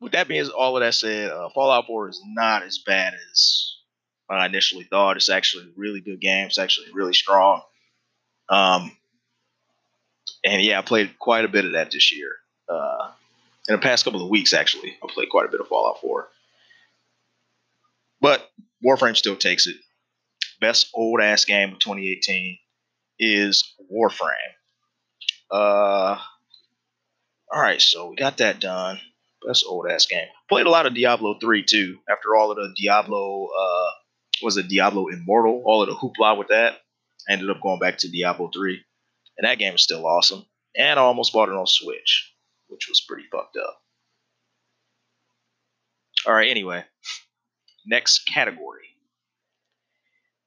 with 0.00 0.12
that 0.12 0.28
being 0.28 0.48
all 0.50 0.76
of 0.76 0.82
that 0.82 0.94
said, 0.94 1.30
uh, 1.30 1.48
Fallout 1.50 1.86
4 1.86 2.08
is 2.08 2.22
not 2.26 2.62
as 2.62 2.78
bad 2.78 3.14
as 3.32 3.76
I 4.28 4.46
initially 4.46 4.84
thought. 4.84 5.16
It's 5.16 5.30
actually 5.30 5.64
a 5.64 5.72
really 5.76 6.00
good 6.00 6.20
game. 6.20 6.46
It's 6.46 6.58
actually 6.58 6.88
really 6.92 7.14
strong. 7.14 7.62
Um, 8.48 8.96
and 10.44 10.62
yeah, 10.62 10.78
I 10.78 10.82
played 10.82 11.18
quite 11.18 11.44
a 11.44 11.48
bit 11.48 11.64
of 11.64 11.72
that 11.72 11.90
this 11.90 12.12
year. 12.16 12.32
Uh, 12.68 13.10
in 13.68 13.74
the 13.74 13.80
past 13.80 14.04
couple 14.04 14.22
of 14.22 14.30
weeks, 14.30 14.52
actually, 14.52 14.96
I 15.02 15.12
played 15.12 15.28
quite 15.28 15.46
a 15.46 15.50
bit 15.50 15.60
of 15.60 15.68
Fallout 15.68 16.00
4. 16.00 16.28
But 18.20 18.48
Warframe 18.84 19.16
still 19.16 19.36
takes 19.36 19.66
it. 19.66 19.76
Best 20.60 20.90
old 20.94 21.20
ass 21.20 21.44
game 21.44 21.72
of 21.72 21.78
2018 21.78 22.58
is 23.18 23.74
Warframe. 23.92 24.30
Uh, 25.50 26.18
all 27.52 27.62
right, 27.62 27.80
so 27.80 28.10
we 28.10 28.16
got 28.16 28.38
that 28.38 28.60
done. 28.60 29.00
That's 29.44 29.64
old 29.64 29.86
ass 29.90 30.06
game. 30.06 30.26
Played 30.48 30.66
a 30.66 30.70
lot 30.70 30.86
of 30.86 30.94
Diablo 30.94 31.38
3 31.40 31.64
too. 31.64 31.98
After 32.08 32.34
all 32.34 32.50
of 32.50 32.56
the 32.56 32.74
Diablo, 32.76 33.46
uh, 33.46 33.90
was 34.42 34.56
it 34.56 34.68
Diablo 34.68 35.08
Immortal? 35.08 35.62
All 35.64 35.82
of 35.82 35.88
the 35.88 35.94
hoopla 35.94 36.38
with 36.38 36.48
that. 36.48 36.80
I 37.28 37.32
ended 37.32 37.50
up 37.50 37.60
going 37.62 37.78
back 37.78 37.98
to 37.98 38.10
Diablo 38.10 38.50
3. 38.52 38.80
And 39.38 39.46
that 39.46 39.58
game 39.58 39.74
is 39.74 39.82
still 39.82 40.06
awesome. 40.06 40.44
And 40.76 40.98
I 40.98 41.02
almost 41.02 41.32
bought 41.32 41.48
it 41.48 41.54
on 41.54 41.66
Switch, 41.66 42.32
which 42.68 42.88
was 42.88 43.04
pretty 43.06 43.24
fucked 43.30 43.56
up. 43.56 43.80
All 46.26 46.34
right, 46.34 46.50
anyway. 46.50 46.84
Next 47.86 48.26
category. 48.26 48.88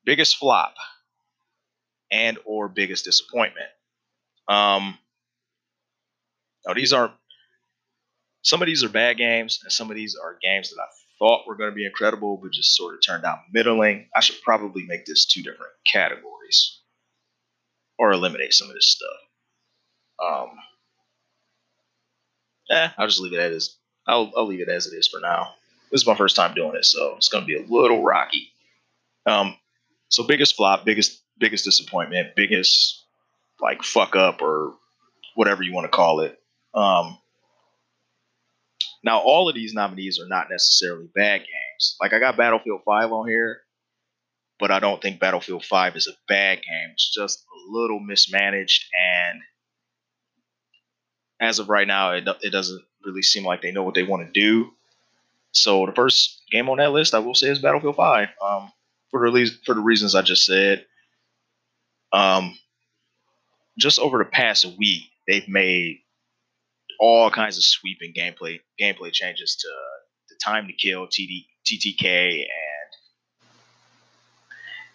Biggest 0.06 0.38
flop 0.38 0.76
and 2.12 2.38
or 2.46 2.68
biggest 2.68 3.06
disappointment. 3.06 3.68
Um, 4.48 4.98
now 6.66 6.74
these 6.74 6.92
aren't 6.94 7.14
some 8.50 8.64
of 8.64 8.66
these 8.66 8.84
are 8.84 8.90
bad 8.90 9.18
games, 9.18 9.60
and 9.62 9.72
some 9.72 9.92
of 9.92 9.96
these 9.96 10.16
are 10.16 10.40
games 10.42 10.72
that 10.72 10.82
I 10.82 10.88
thought 11.20 11.46
were 11.46 11.56
going 11.56 11.70
to 11.70 11.76
be 11.76 11.86
incredible, 11.86 12.40
but 12.42 12.52
just 12.52 12.76
sort 12.76 12.96
of 12.96 13.02
turned 13.06 13.24
out 13.24 13.42
middling. 13.54 14.10
I 14.16 14.22
should 14.22 14.42
probably 14.42 14.84
make 14.88 15.06
this 15.06 15.28
two 15.28 15.44
different 15.44 15.72
categories 15.86 16.80
or 18.00 18.12
eliminate 18.12 18.54
some 18.54 18.68
of 18.70 18.74
this 18.74 18.88
stuff. 18.90 19.10
Um, 20.26 20.50
eh, 22.72 22.90
I'll 22.98 23.06
just 23.06 23.20
leave 23.20 23.34
it 23.34 23.40
as 23.40 23.76
I'll, 24.08 24.32
I'll 24.36 24.48
leave 24.48 24.62
it 24.62 24.70
as 24.70 24.88
it 24.88 24.98
is 24.98 25.08
for 25.08 25.20
now. 25.20 25.54
This 25.92 26.02
is 26.02 26.08
my 26.08 26.16
first 26.16 26.36
time 26.36 26.56
doing 26.56 26.76
it, 26.76 26.86
so 26.86 27.14
it's 27.18 27.30
going 27.30 27.44
to 27.44 27.48
be 27.48 27.56
a 27.56 27.72
little 27.72 28.04
rocky. 28.04 28.52
Um, 29.28 29.58
so 30.10 30.24
biggest 30.24 30.56
flop, 30.56 30.86
biggest 30.86 31.22
biggest 31.38 31.66
disappointment, 31.66 32.36
biggest 32.36 33.06
like 33.62 33.84
fuck 33.84 34.16
up 34.16 34.42
or 34.42 34.74
whatever 35.36 35.62
you 35.62 35.72
want 35.72 35.86
to 35.86 35.96
call 35.96 36.22
it. 36.22 36.40
Um, 36.74 37.19
now, 39.04 39.20
all 39.20 39.48
of 39.48 39.56
these 39.56 39.74
nominees 39.74 40.20
are 40.20 40.28
not 40.28 40.48
necessarily 40.50 41.08
bad 41.16 41.40
games. 41.40 41.96
Like 42.02 42.14
I 42.14 42.20
got 42.20 42.38
Battlefield 42.38 42.82
5 42.86 43.12
on 43.12 43.28
here, 43.28 43.62
but 44.60 44.72
I 44.72 44.80
don't 44.80 45.02
think 45.02 45.20
Battlefield 45.20 45.64
5 45.64 45.96
is 45.96 46.08
a 46.08 46.18
bad 46.28 46.58
game. 46.58 46.90
It's 46.94 47.14
just 47.14 47.40
a 47.40 47.72
little 47.72 48.00
mismanaged, 48.00 48.86
and 49.00 49.40
as 51.40 51.60
of 51.60 51.70
right 51.70 51.88
now, 51.88 52.12
it, 52.12 52.28
it 52.42 52.50
doesn't 52.52 52.84
really 53.06 53.22
seem 53.22 53.46
like 53.46 53.62
they 53.62 53.72
know 53.72 53.84
what 53.84 53.96
they 53.96 54.04
want 54.04 54.26
to 54.26 54.40
do. 54.40 54.72
So 55.52 55.86
the 55.86 55.94
first 55.94 56.42
game 56.52 56.70
on 56.70 56.78
that 56.78 56.92
list, 56.92 57.14
I 57.14 57.20
will 57.20 57.34
say, 57.34 57.48
is 57.50 57.60
Battlefield 57.60 57.96
5. 57.96 58.28
Um, 58.42 58.72
for 59.10 59.30
the 59.30 59.52
for 59.66 59.74
the 59.76 59.82
reasons 59.82 60.16
I 60.16 60.22
just 60.22 60.46
said. 60.46 60.86
Um, 62.12 62.58
just 63.78 64.00
over 64.00 64.18
the 64.18 64.26
past 64.26 64.66
week, 64.78 65.04
they've 65.28 65.48
made 65.48 66.00
all 67.00 67.32
kinds 67.32 67.58
of 67.58 67.64
sweeping 67.64 68.14
gameplay 68.14 68.60
gameplay 68.80 69.12
changes 69.12 69.56
to 69.62 69.68
the 70.30 70.36
time 70.44 70.68
to 70.68 70.74
kill 70.74 71.08
TD, 71.08 71.46
TTK, 71.66 72.42
and 72.42 73.40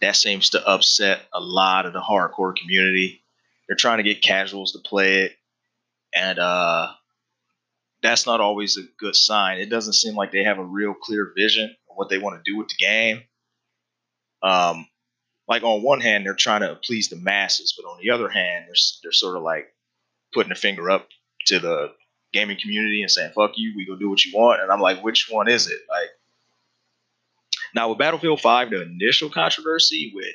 that 0.00 0.14
seems 0.14 0.50
to 0.50 0.66
upset 0.66 1.22
a 1.32 1.40
lot 1.40 1.86
of 1.86 1.92
the 1.92 2.00
hardcore 2.00 2.54
community. 2.54 3.22
They're 3.66 3.76
trying 3.76 3.98
to 3.98 4.04
get 4.04 4.22
casuals 4.22 4.72
to 4.72 4.78
play 4.78 5.22
it, 5.22 5.32
and 6.14 6.38
uh, 6.38 6.92
that's 8.02 8.26
not 8.26 8.40
always 8.40 8.76
a 8.76 8.82
good 8.98 9.16
sign. 9.16 9.58
It 9.58 9.70
doesn't 9.70 9.94
seem 9.94 10.14
like 10.14 10.30
they 10.30 10.44
have 10.44 10.58
a 10.58 10.64
real 10.64 10.92
clear 10.92 11.32
vision 11.34 11.70
of 11.90 11.96
what 11.96 12.10
they 12.10 12.18
want 12.18 12.36
to 12.36 12.50
do 12.50 12.58
with 12.58 12.68
the 12.68 12.76
game. 12.78 13.22
Um, 14.42 14.86
like 15.48 15.62
on 15.62 15.82
one 15.82 16.00
hand, 16.02 16.26
they're 16.26 16.34
trying 16.34 16.60
to 16.60 16.74
please 16.74 17.08
the 17.08 17.16
masses, 17.16 17.74
but 17.76 17.88
on 17.88 17.98
the 18.02 18.10
other 18.10 18.28
hand, 18.28 18.66
they're 18.66 18.74
they're 19.02 19.12
sort 19.12 19.38
of 19.38 19.42
like 19.42 19.72
putting 20.34 20.52
a 20.52 20.56
finger 20.56 20.90
up 20.90 21.08
to 21.46 21.58
the 21.58 21.92
gaming 22.32 22.58
community 22.60 23.02
and 23.02 23.10
saying 23.10 23.32
"fuck 23.34 23.52
you," 23.56 23.74
we 23.76 23.86
go 23.86 23.96
do 23.96 24.10
what 24.10 24.24
you 24.24 24.32
want, 24.36 24.62
and 24.62 24.70
I'm 24.70 24.80
like, 24.80 25.02
which 25.02 25.28
one 25.30 25.48
is 25.48 25.66
it? 25.66 25.80
Like 25.88 26.10
now 27.74 27.88
with 27.88 27.98
Battlefield 27.98 28.40
Five, 28.40 28.70
the 28.70 28.82
initial 28.82 29.30
controversy 29.30 30.12
with 30.14 30.34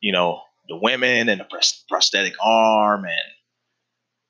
you 0.00 0.12
know 0.12 0.40
the 0.68 0.76
women 0.76 1.28
and 1.28 1.40
the 1.40 1.46
prosthetic 1.88 2.34
arm 2.42 3.04
and 3.04 3.32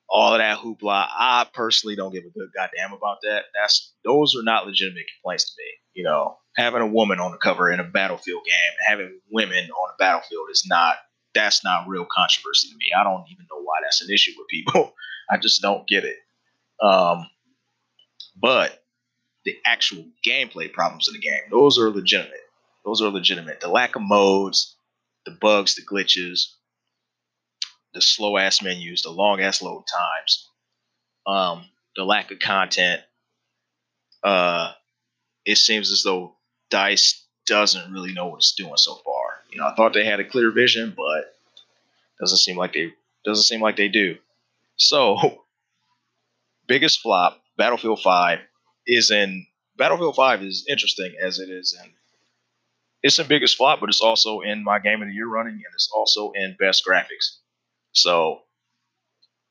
all 0.09 0.33
of 0.33 0.39
that 0.39 0.59
hoopla. 0.59 1.07
I 1.11 1.47
personally 1.53 1.97
don't 1.97 2.13
give 2.13 2.25
a 2.25 2.31
good 2.31 2.49
goddamn 2.57 2.93
about 2.93 3.19
that. 3.23 3.45
That's 3.55 3.93
those 4.05 4.35
are 4.37 4.43
not 4.43 4.67
legitimate 4.67 5.05
complaints 5.17 5.45
to 5.45 5.53
me. 5.59 5.71
You 5.95 6.05
know, 6.05 6.39
having 6.57 6.83
a 6.83 6.87
woman 6.87 7.21
on 7.21 7.33
the 7.33 7.39
cover 7.39 7.71
in 7.71 7.81
a 7.81 7.85
battlefield 7.85 8.45
game, 8.45 8.75
having 8.87 9.21
women 9.31 9.71
on 9.71 9.91
a 9.91 9.97
battlefield 9.99 10.49
is 10.51 10.65
not 10.69 10.97
that's 11.35 11.63
not 11.63 11.87
real 11.87 12.07
controversy 12.11 12.69
to 12.69 12.75
me. 12.77 12.87
I 12.99 13.05
don't 13.05 13.25
even 13.31 13.47
know 13.51 13.63
why 13.63 13.79
that's 13.83 14.03
an 14.03 14.11
issue 14.13 14.33
with 14.37 14.49
people. 14.49 14.95
I 15.31 15.37
just 15.37 15.63
don't 15.63 15.87
get 15.87 16.05
it. 16.05 16.17
Um, 16.81 17.29
but 18.41 18.83
the 19.45 19.57
actual 19.65 20.05
gameplay 20.27 20.73
problems 20.73 21.09
in 21.09 21.15
the 21.15 21.21
game, 21.21 21.41
those 21.51 21.79
are 21.79 21.91
legitimate. 21.91 22.41
Those 22.85 23.03
are 23.03 23.11
legitimate. 23.11 23.61
The 23.61 23.69
lack 23.69 23.97
of 23.97 24.03
modes, 24.03 24.77
the 25.27 25.33
bugs, 25.33 25.75
the 25.75 25.83
glitches, 25.83 26.53
the 27.95 28.01
slow 28.01 28.37
ass 28.37 28.63
menus, 28.63 29.03
the 29.03 29.11
long 29.11 29.41
ass 29.41 29.63
load 29.63 29.85
times, 29.87 30.49
um, 31.27 31.65
the 31.97 32.05
lack 32.05 32.31
of 32.31 32.39
content. 32.39 33.03
Uh, 34.23 34.73
it 35.45 35.57
seems 35.57 35.91
as 35.91 36.03
though 36.03 36.35
Dice 36.71 37.25
doesn't 37.47 37.93
really 37.93 38.13
know 38.13 38.27
what 38.27 38.39
it's 38.39 38.55
doing 38.55 38.77
so 38.77 38.95
far. 38.97 39.41
You 39.51 39.59
know, 39.59 39.67
I 39.67 39.75
thought 39.75 39.95
they 39.95 40.05
had 40.05 40.21
a 40.21 40.25
clear 40.29 40.51
vision, 40.51 40.93
but 40.97 41.35
doesn't 42.21 42.39
seem 42.39 42.57
like 42.57 42.75
they 42.75 42.93
doesn't 43.25 43.45
seem 43.45 43.61
like 43.61 43.77
they 43.77 43.89
do. 43.89 44.17
So, 44.79 45.17
biggest 46.67 47.01
flop, 47.01 47.41
Battlefield 47.57 48.01
5 48.01 48.39
is 48.87 49.11
in 49.11 49.47
Battlefield 49.77 50.17
5 50.17 50.43
is 50.43 50.67
interesting 50.69 51.15
as 51.23 51.39
it 51.39 51.51
is 51.51 51.79
in 51.83 51.93
it's 53.03 53.19
in 53.19 53.29
biggest 53.29 53.57
flop, 53.57 53.81
but 53.81 53.89
it's 53.89 54.01
also 54.01 54.41
in 54.41 54.65
my 54.65 54.81
game 54.81 55.03
of 55.03 55.09
the 55.09 55.15
year 55.15 55.29
running, 55.29 55.53
and 55.53 55.75
it's 55.75 55.89
also 55.95 56.33
in 56.35 56.57
best 56.59 56.85
graphics. 56.85 57.37
So, 57.93 58.41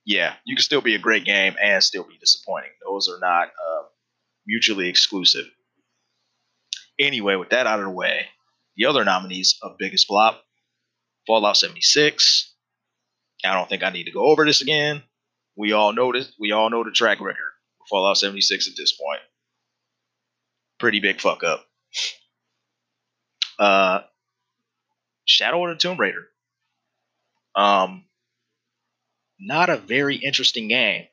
yeah, 0.05 0.33
you 0.45 0.55
can 0.55 0.63
still 0.63 0.81
be 0.81 0.95
a 0.95 0.99
great 0.99 1.23
game 1.23 1.55
and 1.61 1.81
still 1.81 2.03
be 2.03 2.17
disappointing. 2.19 2.71
Those 2.85 3.09
are 3.09 3.19
not 3.19 3.47
uh, 3.47 3.83
mutually 4.45 4.89
exclusive. 4.89 5.45
Anyway, 6.99 7.35
with 7.35 7.51
that 7.51 7.67
out 7.67 7.79
of 7.79 7.85
the 7.85 7.91
way, 7.91 8.25
the 8.75 8.85
other 8.85 9.05
nominees 9.05 9.57
of 9.61 9.77
biggest 9.77 10.07
flop 10.07 10.43
Fallout 11.25 11.57
76. 11.57 12.53
I 13.45 13.53
don't 13.53 13.69
think 13.69 13.83
I 13.83 13.91
need 13.91 14.05
to 14.05 14.11
go 14.11 14.25
over 14.25 14.45
this 14.45 14.61
again. 14.61 15.03
We 15.57 15.73
all 15.73 15.91
know 15.91 16.11
this. 16.13 16.31
We 16.39 16.51
all 16.51 16.69
know 16.69 16.83
the 16.83 16.91
track 16.91 17.19
record 17.19 17.51
Fallout 17.89 18.17
76 18.17 18.67
at 18.67 18.75
this 18.77 18.91
point. 18.91 19.21
Pretty 20.79 20.99
big 20.99 21.19
fuck 21.19 21.43
up. 21.43 21.65
Uh, 23.57 24.01
Shadow 25.25 25.65
of 25.65 25.75
the 25.75 25.79
Tomb 25.79 25.99
Raider. 25.99 26.27
Um, 27.55 28.05
not 29.39 29.69
a 29.69 29.77
very 29.77 30.15
interesting 30.15 30.67
game. 30.67 31.05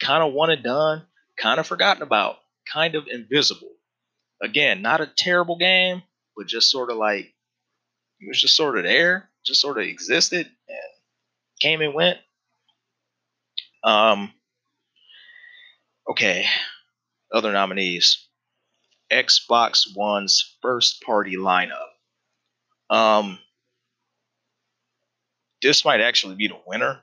Kind 0.00 0.22
of 0.22 0.32
one 0.32 0.50
and 0.50 0.62
done. 0.62 1.02
Kind 1.36 1.58
of 1.58 1.66
forgotten 1.66 2.02
about. 2.02 2.36
Kind 2.72 2.94
of 2.94 3.06
invisible. 3.08 3.70
Again, 4.40 4.82
not 4.82 5.00
a 5.00 5.06
terrible 5.16 5.58
game, 5.58 6.02
but 6.36 6.46
just 6.46 6.70
sort 6.70 6.90
of 6.90 6.96
like 6.96 7.34
it 8.20 8.28
was 8.28 8.40
just 8.40 8.56
sort 8.56 8.78
of 8.78 8.84
there, 8.84 9.28
just 9.44 9.60
sort 9.60 9.78
of 9.78 9.84
existed 9.84 10.46
and 10.46 10.78
came 11.60 11.80
and 11.80 11.94
went. 11.94 12.18
Um, 13.84 14.32
okay, 16.10 16.46
other 17.32 17.52
nominees. 17.52 18.26
Xbox 19.10 19.86
One's 19.96 20.56
first 20.60 21.02
party 21.02 21.36
lineup. 21.36 21.88
Um, 22.90 23.38
this 25.62 25.84
might 25.84 26.00
actually 26.00 26.34
be 26.34 26.48
the 26.48 26.58
winner. 26.66 27.00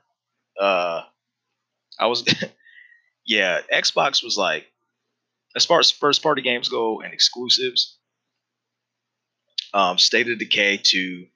Uh, 0.60 1.02
I 1.98 2.06
was, 2.06 2.24
yeah, 3.26 3.60
Xbox 3.72 4.22
was 4.22 4.36
like, 4.38 4.66
as 5.54 5.64
far 5.66 5.80
as 5.80 5.90
first 5.90 6.22
party 6.22 6.42
games 6.42 6.68
go 6.68 7.00
and 7.00 7.12
exclusives, 7.12 7.98
um, 9.74 9.98
State 9.98 10.28
of 10.28 10.38
Decay 10.38 10.80
2 10.82 11.26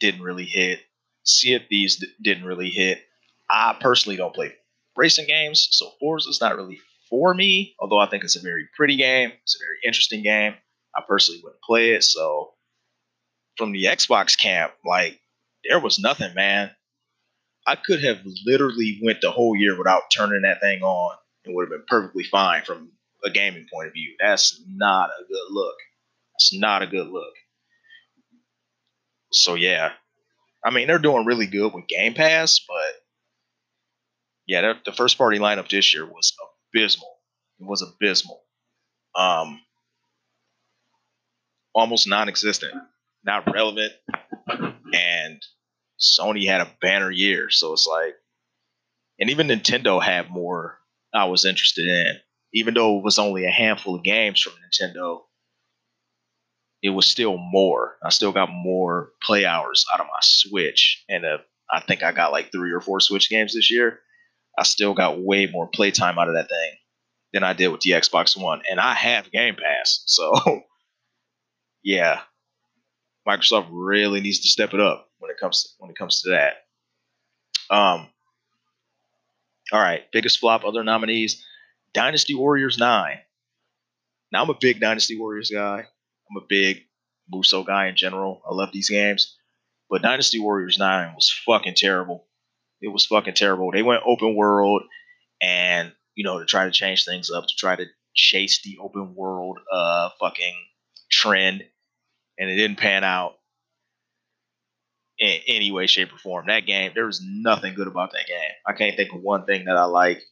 didn't 0.00 0.22
really 0.22 0.44
hit. 0.44 0.80
Sea 1.24 1.54
of 1.54 1.62
Thieves 1.68 1.96
d- 1.96 2.06
didn't 2.22 2.44
really 2.44 2.70
hit. 2.70 3.02
I 3.50 3.76
personally 3.80 4.16
don't 4.16 4.34
play 4.34 4.54
racing 4.98 5.26
games, 5.26 5.68
so 5.70 5.92
Forza 6.00 6.28
is 6.28 6.40
not 6.40 6.56
really 6.56 6.80
for 7.08 7.32
me, 7.32 7.74
although 7.80 7.98
I 7.98 8.06
think 8.06 8.24
it's 8.24 8.36
a 8.36 8.42
very 8.42 8.68
pretty 8.76 8.96
game. 8.96 9.32
It's 9.42 9.56
a 9.56 9.64
very 9.64 9.78
interesting 9.86 10.22
game. 10.22 10.54
I 10.94 11.02
personally 11.06 11.40
wouldn't 11.42 11.62
play 11.62 11.92
it. 11.92 12.04
So 12.04 12.52
from 13.56 13.72
the 13.72 13.84
Xbox 13.84 14.36
camp, 14.36 14.72
like 14.84 15.18
there 15.66 15.80
was 15.80 15.98
nothing, 15.98 16.34
man. 16.34 16.70
I 17.66 17.76
could 17.76 18.02
have 18.02 18.20
literally 18.46 19.00
went 19.02 19.20
the 19.20 19.30
whole 19.30 19.54
year 19.54 19.76
without 19.76 20.10
turning 20.14 20.42
that 20.42 20.60
thing 20.60 20.82
on 20.82 21.16
and 21.44 21.54
would 21.54 21.64
have 21.64 21.70
been 21.70 21.84
perfectly 21.88 22.24
fine 22.24 22.64
from 22.64 22.90
a 23.24 23.30
gaming 23.30 23.66
point 23.72 23.88
of 23.88 23.92
view. 23.94 24.16
That's 24.20 24.60
not 24.66 25.10
a 25.10 25.24
good 25.24 25.46
look. 25.50 25.76
That's 26.34 26.54
not 26.54 26.82
a 26.82 26.86
good 26.86 27.08
look. 27.08 27.34
So 29.32 29.54
yeah, 29.54 29.92
I 30.64 30.70
mean 30.70 30.86
they're 30.86 30.98
doing 30.98 31.26
really 31.26 31.46
good 31.46 31.74
with 31.74 31.88
Game 31.88 32.14
Pass, 32.14 32.60
but 32.66 32.94
yeah, 34.48 34.72
the 34.84 34.92
first 34.92 35.18
party 35.18 35.38
lineup 35.38 35.68
this 35.68 35.94
year 35.94 36.04
was 36.06 36.34
abysmal. 36.74 37.14
It 37.60 37.66
was 37.66 37.82
abysmal. 37.82 38.40
Um, 39.14 39.60
almost 41.74 42.08
non-existent, 42.08 42.74
not 43.24 43.52
relevant, 43.52 43.92
and 44.92 45.40
Sony 46.00 46.46
had 46.48 46.60
a 46.60 46.72
banner 46.80 47.10
year. 47.10 47.50
So 47.50 47.72
it's 47.72 47.86
like, 47.86 48.14
and 49.20 49.30
even 49.30 49.48
Nintendo 49.48 50.02
had 50.02 50.30
more 50.30 50.78
I 51.12 51.26
was 51.26 51.44
interested 51.44 51.86
in, 51.86 52.16
even 52.54 52.74
though 52.74 52.98
it 52.98 53.04
was 53.04 53.18
only 53.18 53.44
a 53.44 53.50
handful 53.50 53.96
of 53.96 54.02
games 54.02 54.40
from 54.40 54.54
Nintendo 54.54 55.20
it 56.82 56.90
was 56.90 57.06
still 57.06 57.36
more. 57.36 57.96
I 58.02 58.10
still 58.10 58.32
got 58.32 58.50
more 58.50 59.12
play 59.22 59.44
hours 59.44 59.84
out 59.92 60.00
of 60.00 60.06
my 60.06 60.20
Switch, 60.22 61.04
and 61.08 61.24
uh, 61.24 61.38
I 61.70 61.80
think 61.80 62.02
I 62.02 62.12
got 62.12 62.32
like 62.32 62.52
three 62.52 62.72
or 62.72 62.80
four 62.80 63.00
Switch 63.00 63.28
games 63.28 63.54
this 63.54 63.70
year. 63.70 64.00
I 64.56 64.64
still 64.64 64.94
got 64.94 65.20
way 65.20 65.46
more 65.46 65.68
playtime 65.68 66.18
out 66.18 66.28
of 66.28 66.34
that 66.34 66.48
thing 66.48 66.72
than 67.32 67.44
I 67.44 67.52
did 67.52 67.68
with 67.68 67.80
the 67.80 67.90
Xbox 67.90 68.40
One, 68.40 68.62
and 68.70 68.80
I 68.80 68.94
have 68.94 69.30
Game 69.30 69.56
Pass, 69.56 70.02
so 70.06 70.62
yeah, 71.82 72.20
Microsoft 73.26 73.68
really 73.70 74.20
needs 74.20 74.40
to 74.40 74.48
step 74.48 74.74
it 74.74 74.80
up 74.80 75.10
when 75.18 75.30
it 75.30 75.38
comes 75.38 75.62
to, 75.62 75.68
when 75.78 75.90
it 75.90 75.96
comes 75.96 76.22
to 76.22 76.30
that. 76.30 76.54
Um, 77.70 78.08
all 79.72 79.80
right, 79.80 80.10
biggest 80.12 80.38
flop, 80.38 80.64
other 80.64 80.84
nominees: 80.84 81.44
Dynasty 81.92 82.34
Warriors 82.34 82.78
Nine. 82.78 83.18
Now 84.32 84.42
I'm 84.42 84.50
a 84.50 84.56
big 84.60 84.80
Dynasty 84.80 85.18
Warriors 85.18 85.50
guy. 85.50 85.86
I'm 86.30 86.36
a 86.36 86.46
big 86.48 86.84
Musou 87.32 87.66
guy 87.66 87.88
in 87.88 87.96
general. 87.96 88.42
I 88.48 88.54
love 88.54 88.70
these 88.72 88.90
games. 88.90 89.36
But 89.90 90.02
Dynasty 90.02 90.38
Warriors 90.38 90.78
9 90.78 91.14
was 91.14 91.30
fucking 91.46 91.74
terrible. 91.74 92.26
It 92.80 92.88
was 92.88 93.06
fucking 93.06 93.34
terrible. 93.34 93.70
They 93.72 93.82
went 93.82 94.02
open 94.06 94.36
world 94.36 94.82
and, 95.42 95.92
you 96.14 96.24
know, 96.24 96.38
to 96.38 96.44
try 96.44 96.64
to 96.64 96.70
change 96.70 97.04
things 97.04 97.30
up, 97.30 97.46
to 97.46 97.54
try 97.56 97.76
to 97.76 97.86
chase 98.14 98.62
the 98.62 98.78
open 98.80 99.14
world 99.14 99.58
uh 99.72 100.10
fucking 100.20 100.54
trend. 101.10 101.64
And 102.38 102.50
it 102.50 102.56
didn't 102.56 102.78
pan 102.78 103.02
out 103.04 103.34
in 105.18 105.40
any 105.48 105.70
way, 105.70 105.86
shape, 105.86 106.12
or 106.12 106.18
form. 106.18 106.46
That 106.46 106.66
game, 106.66 106.92
there 106.94 107.06
was 107.06 107.20
nothing 107.24 107.74
good 107.74 107.88
about 107.88 108.12
that 108.12 108.26
game. 108.26 108.50
I 108.66 108.72
can't 108.72 108.96
think 108.96 109.12
of 109.12 109.20
one 109.20 109.44
thing 109.44 109.64
that 109.64 109.76
I 109.76 109.84
like. 109.84 110.22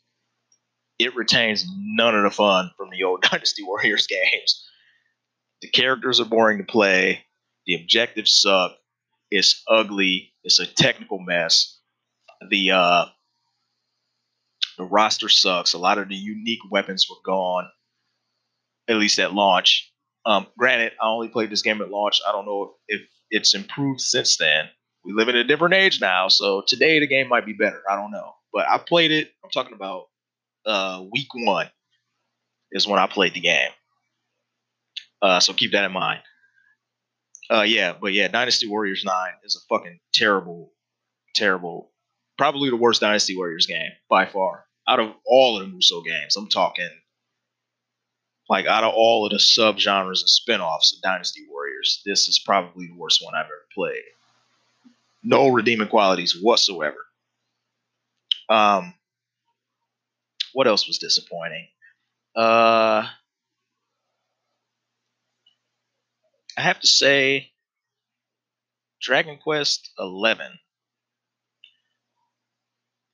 It 0.98 1.14
retains 1.16 1.66
none 1.68 2.14
of 2.14 2.22
the 2.22 2.30
fun 2.30 2.70
from 2.76 2.90
the 2.90 3.02
old 3.02 3.22
Dynasty 3.30 3.62
Warriors 3.64 4.06
games. 4.06 4.64
The 5.62 5.68
characters 5.68 6.20
are 6.20 6.24
boring 6.24 6.58
to 6.58 6.64
play. 6.64 7.24
The 7.66 7.74
objectives 7.74 8.32
suck. 8.40 8.72
It's 9.30 9.62
ugly. 9.68 10.32
It's 10.44 10.60
a 10.60 10.66
technical 10.66 11.18
mess. 11.18 11.75
The 12.48 12.70
uh, 12.70 13.04
the 14.78 14.84
roster 14.84 15.28
sucks. 15.28 15.72
A 15.72 15.78
lot 15.78 15.98
of 15.98 16.08
the 16.08 16.16
unique 16.16 16.60
weapons 16.70 17.06
were 17.08 17.16
gone, 17.24 17.68
at 18.88 18.96
least 18.96 19.18
at 19.18 19.32
launch. 19.32 19.92
Um, 20.24 20.46
granted, 20.58 20.92
I 21.00 21.06
only 21.06 21.28
played 21.28 21.50
this 21.50 21.62
game 21.62 21.80
at 21.80 21.90
launch. 21.90 22.20
I 22.26 22.32
don't 22.32 22.46
know 22.46 22.74
if, 22.88 23.00
if 23.00 23.08
it's 23.30 23.54
improved 23.54 24.00
since 24.00 24.36
then. 24.36 24.66
We 25.04 25.12
live 25.12 25.28
in 25.28 25.36
a 25.36 25.44
different 25.44 25.74
age 25.74 26.00
now, 26.00 26.28
so 26.28 26.62
today 26.66 26.98
the 26.98 27.06
game 27.06 27.28
might 27.28 27.46
be 27.46 27.52
better. 27.52 27.80
I 27.88 27.94
don't 27.94 28.10
know, 28.10 28.34
but 28.52 28.68
I 28.68 28.78
played 28.78 29.12
it. 29.12 29.30
I'm 29.44 29.50
talking 29.50 29.74
about 29.74 30.06
uh, 30.66 31.04
week 31.12 31.28
one 31.32 31.70
is 32.72 32.88
when 32.88 32.98
I 32.98 33.06
played 33.06 33.34
the 33.34 33.40
game. 33.40 33.70
Uh, 35.22 35.38
so 35.40 35.52
keep 35.52 35.72
that 35.72 35.84
in 35.84 35.92
mind. 35.92 36.20
Uh, 37.48 37.62
yeah, 37.62 37.94
but 37.98 38.12
yeah, 38.12 38.26
Dynasty 38.26 38.66
Warriors 38.66 39.04
9 39.04 39.28
is 39.44 39.56
a 39.56 39.74
fucking 39.74 40.00
terrible, 40.12 40.72
terrible, 41.34 41.92
probably 42.38 42.70
the 42.70 42.76
worst 42.76 43.00
Dynasty 43.00 43.36
Warriors 43.36 43.66
game 43.66 43.92
by 44.08 44.26
far. 44.26 44.64
Out 44.88 45.00
of 45.00 45.12
all 45.26 45.60
of 45.60 45.66
the 45.66 45.76
Musou 45.76 46.04
games, 46.04 46.36
I'm 46.36 46.48
talking 46.48 46.90
like 48.48 48.66
out 48.66 48.84
of 48.84 48.92
all 48.94 49.26
of 49.26 49.32
the 49.32 49.38
subgenres 49.38 50.20
and 50.20 50.28
spin-offs 50.28 50.94
of 50.94 51.02
Dynasty 51.02 51.46
Warriors, 51.50 52.02
this 52.06 52.28
is 52.28 52.38
probably 52.38 52.86
the 52.86 52.96
worst 52.96 53.24
one 53.24 53.34
I've 53.34 53.46
ever 53.46 53.66
played. 53.74 54.02
No 55.22 55.48
redeeming 55.48 55.88
qualities 55.88 56.38
whatsoever. 56.40 56.98
Um, 58.48 58.94
what 60.52 60.68
else 60.68 60.86
was 60.86 60.98
disappointing? 60.98 61.66
Uh, 62.36 63.08
I 66.56 66.60
have 66.60 66.78
to 66.80 66.86
say, 66.86 67.50
Dragon 69.02 69.38
Quest 69.42 69.90
Eleven 69.98 70.58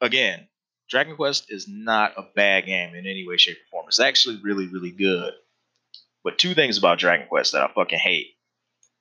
again, 0.02 0.48
Dragon 0.90 1.16
Quest 1.16 1.46
is 1.48 1.66
not 1.66 2.12
a 2.18 2.26
bad 2.34 2.66
game 2.66 2.94
in 2.94 3.06
any 3.06 3.26
way, 3.26 3.38
shape, 3.38 3.56
or 3.56 3.70
form. 3.70 3.86
It's 3.88 4.00
actually 4.00 4.40
really, 4.42 4.66
really 4.66 4.90
good. 4.90 5.32
But 6.22 6.36
two 6.36 6.54
things 6.54 6.76
about 6.76 6.98
Dragon 6.98 7.26
Quest 7.28 7.52
that 7.52 7.62
I 7.62 7.72
fucking 7.72 7.98
hate. 7.98 8.34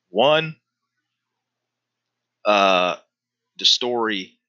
One, 0.10 0.56
uh, 2.46 2.96
the 3.58 3.66
story 3.66 4.40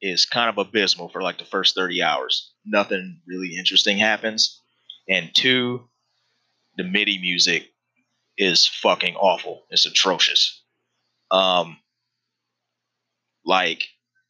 is 0.00 0.24
kind 0.26 0.48
of 0.48 0.58
abysmal 0.58 1.08
for 1.08 1.22
like 1.22 1.38
the 1.38 1.44
first 1.44 1.74
30 1.74 2.02
hours. 2.02 2.52
Nothing 2.64 3.20
really 3.26 3.56
interesting 3.56 3.98
happens. 3.98 4.60
And 5.08 5.30
two, 5.34 5.88
the 6.76 6.84
MIDI 6.84 7.18
music 7.18 7.68
is 8.38 8.66
fucking 8.66 9.16
awful. 9.16 9.64
It's 9.70 9.86
atrocious. 9.86 10.62
Um, 11.30 11.78
like 13.44 13.84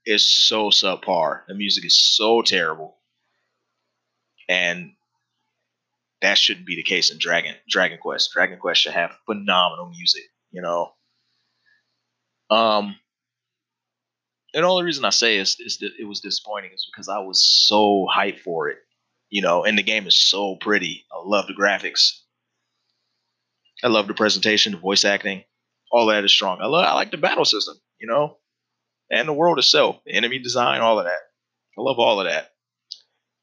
it's 0.06 0.24
so 0.24 0.70
subpar. 0.70 1.40
The 1.48 1.54
music 1.54 1.84
is 1.84 1.98
so 1.98 2.40
terrible, 2.40 2.96
and 4.48 4.92
that 6.22 6.38
shouldn't 6.38 6.66
be 6.66 6.76
the 6.76 6.82
case 6.82 7.10
in 7.10 7.18
Dragon 7.18 7.54
Dragon 7.68 7.98
Quest. 8.00 8.32
Dragon 8.32 8.58
Quest 8.58 8.80
should 8.82 8.92
have 8.92 9.18
phenomenal 9.26 9.90
music. 9.90 10.22
You 10.50 10.62
know. 10.62 10.92
Um, 12.48 12.96
and 14.54 14.62
the 14.62 14.68
only 14.68 14.84
reason 14.84 15.04
I 15.04 15.10
say 15.10 15.36
is 15.36 15.56
is 15.58 15.78
that 15.78 15.92
it 15.98 16.04
was 16.04 16.20
disappointing 16.20 16.70
is 16.72 16.88
because 16.90 17.08
I 17.08 17.18
was 17.18 17.44
so 17.44 18.06
hyped 18.14 18.40
for 18.40 18.68
it. 18.68 18.78
You 19.28 19.42
know, 19.42 19.64
and 19.64 19.76
the 19.76 19.82
game 19.82 20.06
is 20.06 20.16
so 20.16 20.54
pretty. 20.54 21.04
I 21.12 21.20
love 21.22 21.48
the 21.48 21.52
graphics. 21.52 22.20
I 23.82 23.88
love 23.88 24.06
the 24.06 24.14
presentation, 24.14 24.72
the 24.72 24.78
voice 24.78 25.04
acting, 25.04 25.44
all 25.90 26.06
that 26.06 26.24
is 26.24 26.32
strong. 26.32 26.60
I 26.60 26.66
love, 26.66 26.86
I 26.86 26.94
like 26.94 27.10
the 27.10 27.16
battle 27.16 27.44
system, 27.44 27.76
you 27.98 28.06
know, 28.06 28.38
and 29.10 29.28
the 29.28 29.32
world 29.32 29.58
itself, 29.58 29.96
the 30.04 30.12
enemy 30.12 30.38
design, 30.38 30.80
all 30.80 30.98
of 30.98 31.04
that. 31.04 31.20
I 31.78 31.82
love 31.82 31.98
all 31.98 32.20
of 32.20 32.26
that, 32.26 32.50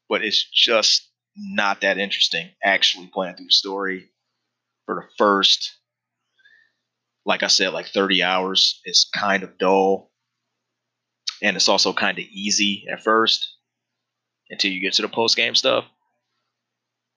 but 0.10 0.24
it's 0.24 0.44
just 0.52 1.10
not 1.36 1.82
that 1.82 1.98
interesting. 1.98 2.50
Actually, 2.64 3.10
playing 3.14 3.36
through 3.36 3.48
the 3.48 3.52
story 3.52 4.10
for 4.86 4.96
the 4.96 5.08
first, 5.18 5.78
like 7.26 7.44
I 7.44 7.48
said, 7.48 7.74
like 7.74 7.88
thirty 7.88 8.24
hours 8.24 8.82
is 8.86 9.10
kind 9.14 9.44
of 9.44 9.58
dull, 9.58 10.12
and 11.42 11.56
it's 11.56 11.70
also 11.70 11.94
kind 11.94 12.18
of 12.18 12.26
easy 12.26 12.86
at 12.92 13.04
first 13.04 13.48
until 14.50 14.72
you 14.72 14.82
get 14.82 14.94
to 14.94 15.02
the 15.02 15.08
post 15.08 15.38
game 15.38 15.56
stuff, 15.56 15.86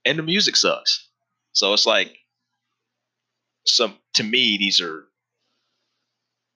and 0.04 0.18
the 0.18 0.22
music 0.22 0.56
sucks. 0.56 1.08
So 1.52 1.72
it's 1.72 1.86
like 1.86 2.14
some 3.66 3.96
to 4.14 4.22
me 4.22 4.58
these 4.58 4.80
are 4.80 5.04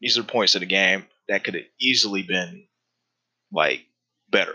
these 0.00 0.16
are 0.16 0.22
points 0.22 0.54
of 0.54 0.60
the 0.60 0.66
game 0.66 1.04
that 1.30 1.44
could 1.44 1.54
have 1.54 1.64
easily 1.80 2.22
been 2.22 2.64
like 3.52 3.86
better. 4.30 4.54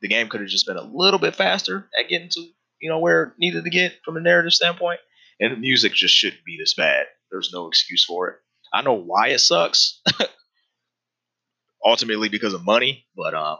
The 0.00 0.08
game 0.08 0.28
could 0.28 0.40
have 0.40 0.48
just 0.48 0.66
been 0.66 0.76
a 0.76 0.82
little 0.82 1.20
bit 1.20 1.36
faster 1.36 1.88
at 1.98 2.08
getting 2.08 2.30
to 2.30 2.40
you 2.80 2.88
know 2.88 2.98
where 2.98 3.24
it 3.24 3.32
needed 3.38 3.64
to 3.64 3.70
get 3.70 3.94
from 4.04 4.16
a 4.16 4.20
narrative 4.20 4.52
standpoint, 4.52 5.00
and 5.38 5.52
the 5.52 5.56
music 5.56 5.92
just 5.92 6.14
shouldn't 6.14 6.44
be 6.44 6.56
this 6.58 6.74
bad. 6.74 7.06
There's 7.30 7.52
no 7.52 7.68
excuse 7.68 8.04
for 8.04 8.28
it. 8.28 8.36
I 8.72 8.82
know 8.82 8.94
why 8.94 9.28
it 9.28 9.38
sucks. 9.38 10.00
Ultimately 11.84 12.28
because 12.28 12.54
of 12.54 12.64
money, 12.64 13.06
but 13.16 13.34
um, 13.34 13.58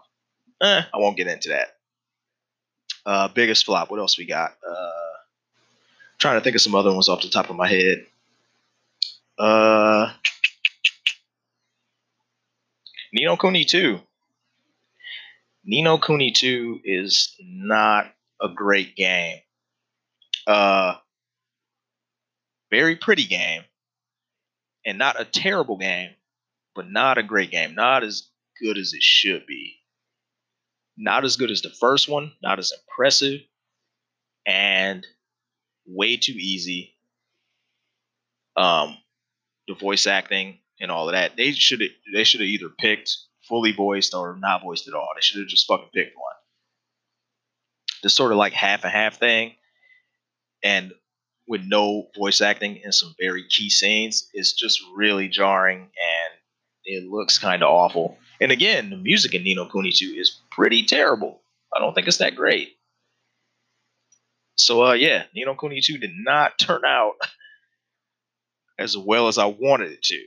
eh, 0.62 0.82
I 0.92 0.99
won't 0.99 1.16
get 1.16 1.28
into 1.28 1.51
that. 1.51 1.68
Uh, 3.07 3.28
biggest 3.28 3.64
flop. 3.64 3.90
What 3.90 4.01
else 4.01 4.18
we 4.18 4.26
got? 4.26 4.57
Uh, 4.68 4.90
trying 6.18 6.38
to 6.38 6.44
think 6.44 6.57
of 6.57 6.62
some 6.62 6.74
other 6.74 6.92
ones 6.92 7.09
off 7.09 7.22
the 7.22 7.28
top 7.28 7.49
of 7.49 7.57
my 7.57 7.68
head. 7.68 8.05
Uh, 9.38 10.12
Ni 13.12 13.24
no 13.24 13.36
Kuni 13.36 13.64
2. 13.64 14.00
Ni 15.64 15.82
no 15.82 15.98
Kuni 15.98 16.30
2 16.32 16.80
is 16.84 17.34
not 17.40 18.12
a 18.40 18.48
great 18.48 18.96
game. 18.96 19.38
Uh, 20.46 20.94
very 22.70 22.96
pretty 22.96 23.24
game, 23.24 23.62
and 24.84 24.98
not 24.98 25.20
a 25.20 25.24
terrible 25.24 25.76
game, 25.76 26.11
but 26.74 26.90
not 26.90 27.18
a 27.18 27.22
great 27.22 27.50
game. 27.50 27.74
Not 27.74 28.02
as 28.02 28.28
good 28.62 28.78
as 28.78 28.92
it 28.92 29.02
should 29.02 29.46
be. 29.46 29.76
Not 30.96 31.24
as 31.24 31.36
good 31.36 31.50
as 31.50 31.62
the 31.62 31.70
first 31.70 32.09
one, 32.09 32.32
not 32.42 32.59
as 32.59 32.72
impressive, 32.72 33.40
and 34.46 35.06
way 35.86 36.16
too 36.16 36.32
easy. 36.32 36.94
Um, 38.56 38.96
the 39.66 39.74
voice 39.74 40.06
acting 40.06 40.59
and 40.81 40.91
all 40.91 41.09
of 41.09 41.12
that. 41.14 41.37
They 41.37 41.53
should 41.53 41.83
they 42.14 42.24
should 42.24 42.41
have 42.41 42.49
either 42.49 42.68
picked 42.68 43.16
fully 43.49 43.72
voiced 43.72 44.14
or 44.14 44.37
not 44.37 44.62
voiced 44.62 44.89
at 44.89 44.95
all. 44.95 45.09
They 45.14 45.20
should 45.20 45.41
have 45.41 45.49
just 45.49 45.66
fucking 45.66 45.91
picked 45.95 46.16
one. 46.16 46.35
This 48.03 48.14
sort 48.14 48.33
of 48.33 48.39
like 48.39 48.53
half 48.53 48.85
and 48.85 48.93
half 48.93 49.18
thing, 49.18 49.55
and 50.62 50.93
with 51.47 51.62
no 51.64 52.09
voice 52.16 52.41
acting 52.41 52.76
in 52.85 52.93
some 52.93 53.14
very 53.18 53.45
key 53.49 53.70
scenes, 53.70 54.29
is 54.35 54.53
just 54.53 54.81
really 54.95 55.29
jarring 55.29 55.81
and 55.81 56.39
it 56.85 57.11
looks 57.11 57.39
kind 57.39 57.62
of 57.62 57.70
awful. 57.70 58.18
And 58.41 58.53
again, 58.53 58.91
the 58.91 58.97
music 58.97 59.35
in 59.35 59.43
Ni 59.43 59.55
no 59.55 59.66
Kuni 59.66 59.91
2 59.91 60.14
is 60.18 60.41
pretty 60.51 60.85
terrible. 60.85 61.41
I 61.74 61.81
don't 61.81 61.95
think 61.95 62.07
it's 62.07 62.18
that 62.18 62.37
great. 62.37 62.76
So 64.57 64.85
uh 64.85 64.93
yeah, 64.93 65.24
Ni 65.35 65.45
no 65.45 65.55
Kuni 65.55 65.81
2 65.81 65.99
did 65.99 66.12
not 66.14 66.59
turn 66.59 66.83
out 66.85 67.14
as 68.79 68.97
well 68.97 69.29
as 69.29 69.39
I 69.39 69.47
wanted 69.47 69.93
it 69.93 70.03
to. 70.03 70.22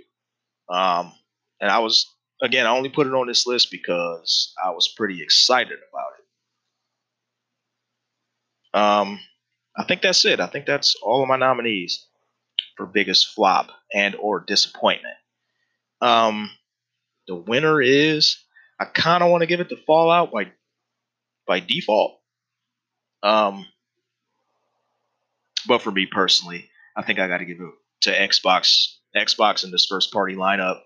Um, 0.72 1.14
and 1.60 1.70
I 1.70 1.80
was 1.80 2.08
again, 2.42 2.66
I 2.66 2.76
only 2.76 2.90
put 2.90 3.08
it 3.08 3.14
on 3.14 3.28
this 3.28 3.46
list 3.46 3.72
because 3.72 4.54
I 4.64 4.72
was 4.72 4.94
pretty 4.96 5.22
excited 5.22 5.80
about 5.92 6.12
it. 6.18 6.26
Um, 8.80 9.20
I 9.78 9.84
think 9.84 10.02
that's 10.02 10.26
it. 10.26 10.40
I 10.40 10.48
think 10.48 10.66
that's 10.66 10.96
all 11.04 11.22
of 11.22 11.28
my 11.28 11.38
nominees 11.38 12.06
for 12.78 12.86
biggest 12.86 13.28
flop 13.28 13.70
and 13.94 14.16
or 14.16 14.40
disappointment. 14.40 15.16
Um, 16.02 16.50
the 17.28 17.36
winner 17.36 17.82
is 17.82 18.38
I 18.80 18.86
kind 18.86 19.24
of 19.24 19.30
want 19.30 19.42
to 19.42 19.48
give 19.48 19.60
it 19.60 19.70
to 19.70 19.78
Fallout 19.78 20.32
by 20.32 20.52
by 21.48 21.60
default. 21.60 22.20
Um, 23.24 23.68
but 25.68 25.82
for 25.82 25.92
me 25.92 26.08
personally, 26.08 26.70
I 26.96 27.04
think 27.04 27.20
I 27.20 27.28
got 27.28 27.38
to 27.38 27.46
give 27.46 27.60
it 27.60 27.70
to 28.02 28.12
Xbox, 28.12 28.96
Xbox 29.16 29.64
in 29.64 29.72
this 29.72 29.86
first 29.86 30.12
party 30.12 30.36
lineup. 30.36 30.80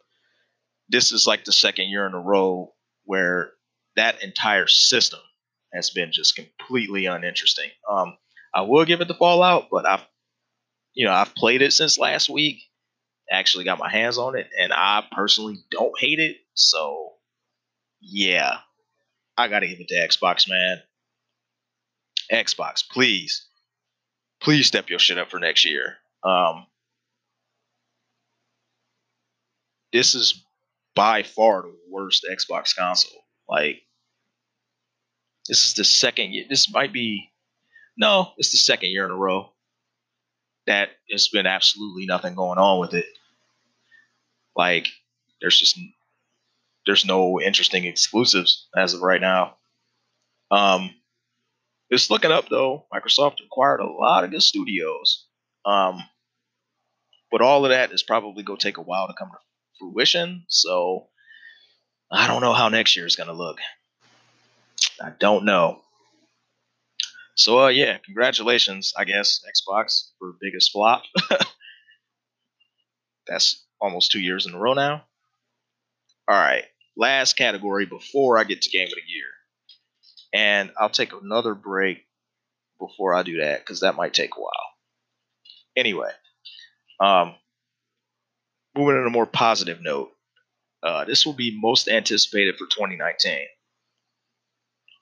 This 0.90 1.12
is 1.12 1.28
like 1.28 1.46
the 1.46 1.52
second 1.52 1.90
year 1.90 2.06
in 2.06 2.14
a 2.14 2.20
row 2.20 2.74
where 3.06 3.52
that 3.96 4.24
entire 4.24 4.68
system 4.68 5.20
has 5.74 5.90
been 5.90 6.12
just 6.12 6.36
completely 6.36 7.06
uninteresting. 7.06 7.70
Um, 7.90 8.18
I 8.54 8.62
will 8.62 8.86
give 8.86 9.02
it 9.02 9.08
the 9.08 9.14
Fallout, 9.14 9.68
but 9.72 9.86
I've, 9.86 10.06
you 10.94 11.06
know, 11.06 11.12
I've 11.14 11.36
played 11.36 11.62
it 11.62 11.74
since 11.74 11.98
last 11.98 12.30
week. 12.30 12.62
Actually, 13.30 13.66
got 13.66 13.80
my 13.80 13.90
hands 13.90 14.18
on 14.18 14.38
it, 14.38 14.48
and 14.60 14.72
I 14.72 15.04
personally 15.12 15.58
don't 15.72 16.00
hate 16.00 16.20
it. 16.20 16.38
So, 16.54 17.14
yeah, 18.00 18.58
I 19.36 19.48
gotta 19.48 19.68
give 19.68 19.80
it 19.80 19.88
to 19.88 19.96
Xbox, 19.96 20.48
man. 20.48 20.78
Xbox, 22.32 22.88
please, 22.88 23.48
please 24.42 24.68
step 24.68 24.90
your 24.90 25.00
shit 25.00 25.18
up 25.18 25.32
for 25.32 25.40
next 25.40 25.66
year. 25.66 25.98
Um, 26.24 26.68
this 29.96 30.14
is 30.14 30.44
by 30.94 31.24
far 31.24 31.62
the 31.62 31.74
worst 31.90 32.28
Xbox 32.30 32.76
console. 32.76 33.24
Like, 33.48 33.82
this 35.48 35.64
is 35.64 35.74
the 35.74 35.86
second 35.86 36.34
year. 36.34 36.46
This 36.50 36.70
might 36.70 36.92
be, 36.92 37.30
no, 37.98 38.34
it's 38.38 38.52
the 38.52 38.58
second 38.58 38.90
year 38.90 39.06
in 39.06 39.12
a 39.12 39.16
row 39.16 39.54
that 40.68 40.90
there's 41.08 41.30
been 41.30 41.46
absolutely 41.46 42.06
nothing 42.06 42.36
going 42.36 42.60
on 42.60 42.82
with 42.82 42.94
it. 42.94 43.06
Like, 44.56 44.88
there's 45.40 45.58
just 45.58 45.80
there's 46.86 47.06
no 47.06 47.40
interesting 47.40 47.86
exclusives 47.86 48.68
as 48.76 48.94
of 48.94 49.02
right 49.02 49.22
now. 49.22 49.56
Um, 50.52 50.92
just 51.92 52.12
looking 52.12 52.32
up 52.32 52.50
though, 52.50 52.86
Microsoft 52.94 53.38
acquired 53.46 53.80
a 53.80 53.86
lot 53.86 54.24
of 54.26 54.32
good 54.32 54.44
studios. 54.44 55.26
Um, 55.66 56.04
but 57.32 57.42
all 57.42 57.66
of 57.66 57.70
that 57.70 57.92
is 57.92 58.04
probably 58.04 58.44
going 58.44 58.60
to 58.60 58.64
take 58.64 58.78
a 58.78 58.82
while 58.82 59.08
to 59.08 59.14
come 59.18 59.30
to 59.30 59.38
fruition. 59.80 60.46
So 60.48 61.08
I 62.12 62.28
don't 62.28 62.42
know 62.42 62.54
how 62.54 62.70
next 62.70 62.96
year 62.96 63.06
is 63.06 63.16
going 63.16 63.28
to 63.28 63.34
look. 63.34 63.60
I 65.02 65.12
don't 65.20 65.46
know. 65.46 65.82
So 67.36 67.66
uh, 67.66 67.68
yeah, 67.68 67.98
congratulations, 67.98 68.94
I 68.98 69.04
guess, 69.04 69.42
Xbox 69.46 70.10
for 70.20 70.36
biggest 70.40 70.72
flop. 70.72 71.04
That's 73.28 73.64
almost 73.82 74.12
two 74.12 74.22
years 74.22 74.46
in 74.46 74.54
a 74.54 74.60
row 74.60 74.74
now. 74.74 75.04
All 76.28 76.40
right, 76.40 76.64
last 76.96 77.34
category 77.34 77.86
before 77.86 78.38
I 78.38 78.46
get 78.46 78.62
to 78.62 78.70
game 78.70 78.88
of 78.88 78.94
the 78.94 79.12
year, 79.12 79.28
and 80.34 80.72
I'll 80.80 80.90
take 80.90 81.12
another 81.14 81.54
break 81.54 82.06
before 82.80 83.14
I 83.14 83.24
do 83.24 83.38
that 83.42 83.60
because 83.60 83.82
that 83.82 83.96
might 83.96 84.14
take 84.14 84.36
a 84.36 84.40
while. 84.40 84.52
Anyway, 85.76 86.10
um, 87.00 87.36
moving 88.76 88.96
on 88.96 89.08
a 89.08 89.12
more 89.12 89.26
positive 89.26 89.82
note, 89.82 90.12
uh, 90.84 91.06
this 91.06 91.26
will 91.26 91.34
be 91.34 91.58
most 91.60 91.88
anticipated 91.88 92.56
for 92.58 92.66
2019. 92.66 93.40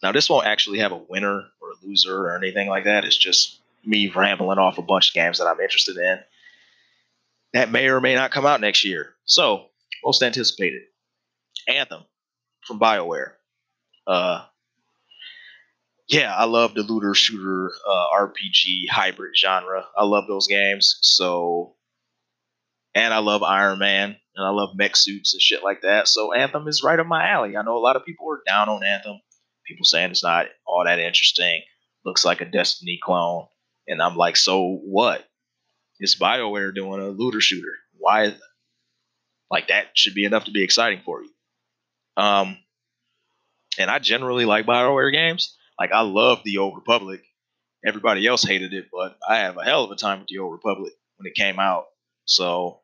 Now, 0.02 0.12
this 0.12 0.30
won't 0.30 0.48
actually 0.48 0.80
have 0.80 0.92
a 0.92 1.02
winner 1.10 1.44
or 1.62 1.70
a 1.70 1.86
loser 1.86 2.18
or 2.28 2.38
anything 2.38 2.68
like 2.68 2.86
that. 2.86 3.06
It's 3.06 3.18
just 3.18 3.62
me 3.86 4.12
rambling 4.14 4.60
off 4.60 4.78
a 4.78 4.82
bunch 4.82 5.10
of 5.10 5.14
games 5.14 5.40
that 5.40 5.48
I'm 5.48 5.60
interested 5.60 5.98
in 5.98 6.20
that 7.54 7.72
may 7.72 7.88
or 7.88 8.02
may 8.02 8.16
not 8.16 8.32
come 8.32 8.46
out 8.46 8.62
next 8.62 8.84
year. 8.84 9.14
So, 9.26 9.68
most 10.04 10.22
anticipated 10.22 10.82
Anthem 11.68 12.04
from 12.66 12.80
BioWare. 12.80 13.34
Uh, 14.06 14.46
yeah, 16.08 16.36
I 16.36 16.46
love 16.46 16.74
the 16.74 16.84
looter 16.84 17.14
shooter 17.14 17.72
uh, 17.88 18.06
RPG 18.16 18.90
hybrid 18.90 19.38
genre. 19.38 19.86
I 19.98 20.04
love 20.04 20.26
those 20.28 20.48
games. 20.48 20.98
So, 21.02 21.76
and 22.96 23.14
I 23.14 23.20
love 23.20 23.44
Iron 23.44 23.80
Man 23.80 24.16
and 24.36 24.46
I 24.46 24.50
love 24.50 24.76
mech 24.76 24.96
suits 24.96 25.34
and 25.34 25.42
shit 25.42 25.64
like 25.64 25.82
that. 25.82 26.08
So 26.08 26.34
Anthem 26.34 26.68
is 26.68 26.84
right 26.84 27.00
up 27.00 27.08
my 27.08 27.28
alley. 27.28 27.56
I 27.58 27.62
know 27.64 27.78
a 27.78 27.80
lot 27.80 27.96
of 27.96 28.06
people 28.06 28.30
are 28.32 28.42
down 28.46 28.70
on 28.70 28.84
Anthem. 28.84 29.20
People 29.66 29.86
saying 29.86 30.12
it's 30.12 30.24
not 30.24 30.48
all 30.66 30.84
that 30.86 31.00
interesting. 31.00 31.62
Looks 32.06 32.26
like 32.26 32.42
a 32.42 32.46
Destiny 32.46 33.00
clone. 33.02 33.48
And 33.88 34.02
I'm 34.02 34.16
like, 34.16 34.36
so 34.36 34.80
what? 34.84 35.26
It's 36.00 36.18
BioWare 36.20 36.74
doing 36.74 37.02
a 37.02 37.10
looter 37.10 37.42
shooter. 37.42 37.74
Why? 37.98 38.36
Like 39.50 39.68
that 39.68 39.88
should 39.94 40.16
be 40.16 40.26
enough 40.26 40.46
to 40.46 40.52
be 40.52 40.64
exciting 40.64 41.02
for 41.06 41.24
you. 41.24 41.30
Um, 42.18 42.58
and 43.78 43.90
I 43.90 44.00
generally 44.00 44.46
like 44.46 44.66
BioWare 44.66 45.12
games. 45.12 45.56
Like 45.80 45.92
I 45.92 46.02
love 46.02 46.42
the 46.44 46.58
Old 46.58 46.76
Republic. 46.76 47.22
Everybody 47.86 48.26
else 48.28 48.44
hated 48.44 48.74
it, 48.74 48.86
but 48.92 49.18
I 49.28 49.40
have 49.40 49.58
a 49.58 49.64
hell 49.64 49.84
of 49.84 49.92
a 49.92 49.96
time 49.96 50.20
with 50.20 50.28
the 50.28 50.40
Old 50.40 50.54
Republic 50.54 50.94
when 51.18 51.28
it 51.28 51.36
came 51.36 51.60
out. 51.60 51.86
So 52.26 52.83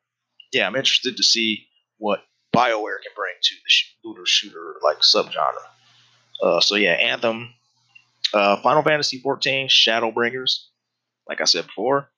yeah, 0.52 0.66
I'm 0.66 0.76
interested 0.76 1.16
to 1.16 1.22
see 1.22 1.66
what 1.98 2.24
BioWare 2.54 3.02
can 3.02 3.12
bring 3.14 3.34
to 3.42 3.54
the 3.54 4.08
looter 4.08 4.26
shooter 4.26 4.76
like 4.82 5.00
subgenre. 5.00 5.54
Uh, 6.42 6.60
so 6.60 6.74
yeah, 6.74 6.92
Anthem, 6.92 7.54
uh, 8.34 8.60
Final 8.62 8.82
Fantasy 8.82 9.18
14, 9.18 9.68
Shadowbringers. 9.68 10.64
Like 11.28 11.40
I 11.40 11.44
said 11.44 11.66
before, 11.66 12.10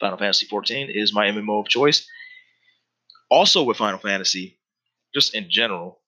Final 0.00 0.18
Fantasy 0.18 0.46
14 0.46 0.90
is 0.90 1.14
my 1.14 1.26
MMO 1.26 1.60
of 1.60 1.68
choice. 1.68 2.06
Also 3.30 3.62
with 3.62 3.76
Final 3.76 3.98
Fantasy, 3.98 4.58
just 5.14 5.34
in 5.34 5.48
general, 5.50 6.00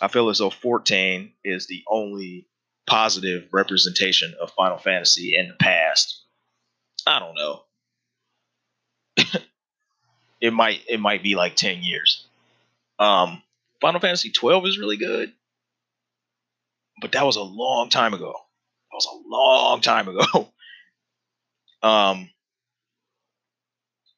I 0.00 0.08
feel 0.08 0.28
as 0.28 0.38
though 0.38 0.50
14 0.50 1.32
is 1.44 1.66
the 1.66 1.82
only 1.88 2.48
positive 2.86 3.48
representation 3.52 4.34
of 4.40 4.52
Final 4.52 4.78
Fantasy 4.78 5.36
in 5.36 5.48
the 5.48 5.54
past. 5.54 6.22
I 7.06 7.18
don't 7.18 7.34
know. 7.34 7.62
it 10.44 10.52
might 10.52 10.82
it 10.86 11.00
might 11.00 11.22
be 11.22 11.36
like 11.36 11.56
10 11.56 11.82
years. 11.82 12.26
Um, 12.98 13.42
Final 13.80 13.98
Fantasy 13.98 14.30
12 14.30 14.66
is 14.66 14.78
really 14.78 14.98
good, 14.98 15.32
but 17.00 17.12
that 17.12 17.24
was 17.24 17.36
a 17.36 17.42
long 17.42 17.88
time 17.88 18.12
ago. 18.12 18.34
That 18.34 18.94
was 18.94 19.08
a 19.10 19.28
long 19.28 19.80
time 19.80 20.08
ago. 20.08 20.52
um, 21.82 22.28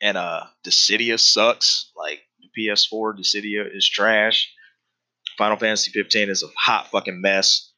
and 0.02 0.16
uh, 0.16 0.42
Dissidia 0.66 1.20
sucks. 1.20 1.92
Like 1.96 2.22
the 2.40 2.50
PS4 2.60 3.16
Dissidia 3.16 3.64
is 3.72 3.88
trash. 3.88 4.52
Final 5.38 5.56
Fantasy 5.56 5.92
15 5.92 6.28
is 6.28 6.42
a 6.42 6.48
hot 6.58 6.90
fucking 6.90 7.20
mess. 7.20 7.70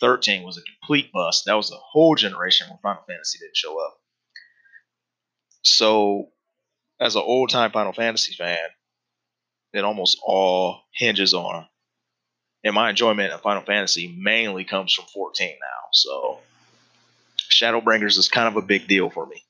13 0.00 0.42
was 0.42 0.58
a 0.58 0.62
complete 0.62 1.12
bust. 1.12 1.44
That 1.46 1.54
was 1.54 1.70
a 1.70 1.76
whole 1.76 2.16
generation 2.16 2.66
where 2.68 2.80
Final 2.82 3.04
Fantasy 3.06 3.38
didn't 3.38 3.56
show 3.56 3.78
up. 3.80 3.96
So 5.62 6.31
as 7.02 7.16
an 7.16 7.22
old 7.24 7.50
time 7.50 7.72
Final 7.72 7.92
Fantasy 7.92 8.34
fan, 8.34 8.58
it 9.72 9.84
almost 9.84 10.18
all 10.22 10.82
hinges 10.94 11.34
on, 11.34 11.66
and 12.62 12.74
my 12.74 12.90
enjoyment 12.90 13.32
of 13.32 13.42
Final 13.42 13.62
Fantasy 13.62 14.14
mainly 14.16 14.64
comes 14.64 14.94
from 14.94 15.06
14 15.06 15.48
now. 15.48 15.88
So, 15.92 16.38
Shadowbringers 17.50 18.18
is 18.18 18.28
kind 18.28 18.48
of 18.48 18.56
a 18.56 18.66
big 18.66 18.86
deal 18.86 19.10
for 19.10 19.26
me. 19.26 19.42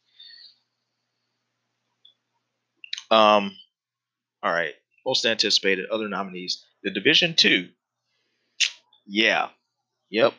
Um, 3.10 3.54
all 4.42 4.52
right, 4.52 4.74
most 5.04 5.26
anticipated 5.26 5.90
other 5.90 6.08
nominees: 6.08 6.64
The 6.82 6.90
Division 6.90 7.34
Two. 7.34 7.68
Yeah, 9.06 9.48
yep. 10.08 10.32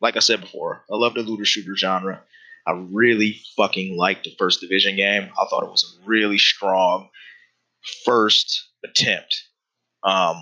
Like 0.00 0.16
I 0.16 0.20
said 0.20 0.40
before, 0.40 0.84
I 0.90 0.96
love 0.96 1.14
the 1.14 1.22
looter 1.22 1.44
shooter 1.44 1.74
genre. 1.74 2.22
I 2.66 2.72
really 2.72 3.40
fucking 3.56 3.96
liked 3.96 4.24
the 4.24 4.34
first 4.38 4.60
division 4.60 4.96
game. 4.96 5.30
I 5.38 5.46
thought 5.46 5.64
it 5.64 5.70
was 5.70 5.98
a 5.98 6.08
really 6.08 6.38
strong 6.38 7.08
first 8.04 8.68
attempt. 8.84 9.34
Um, 10.02 10.36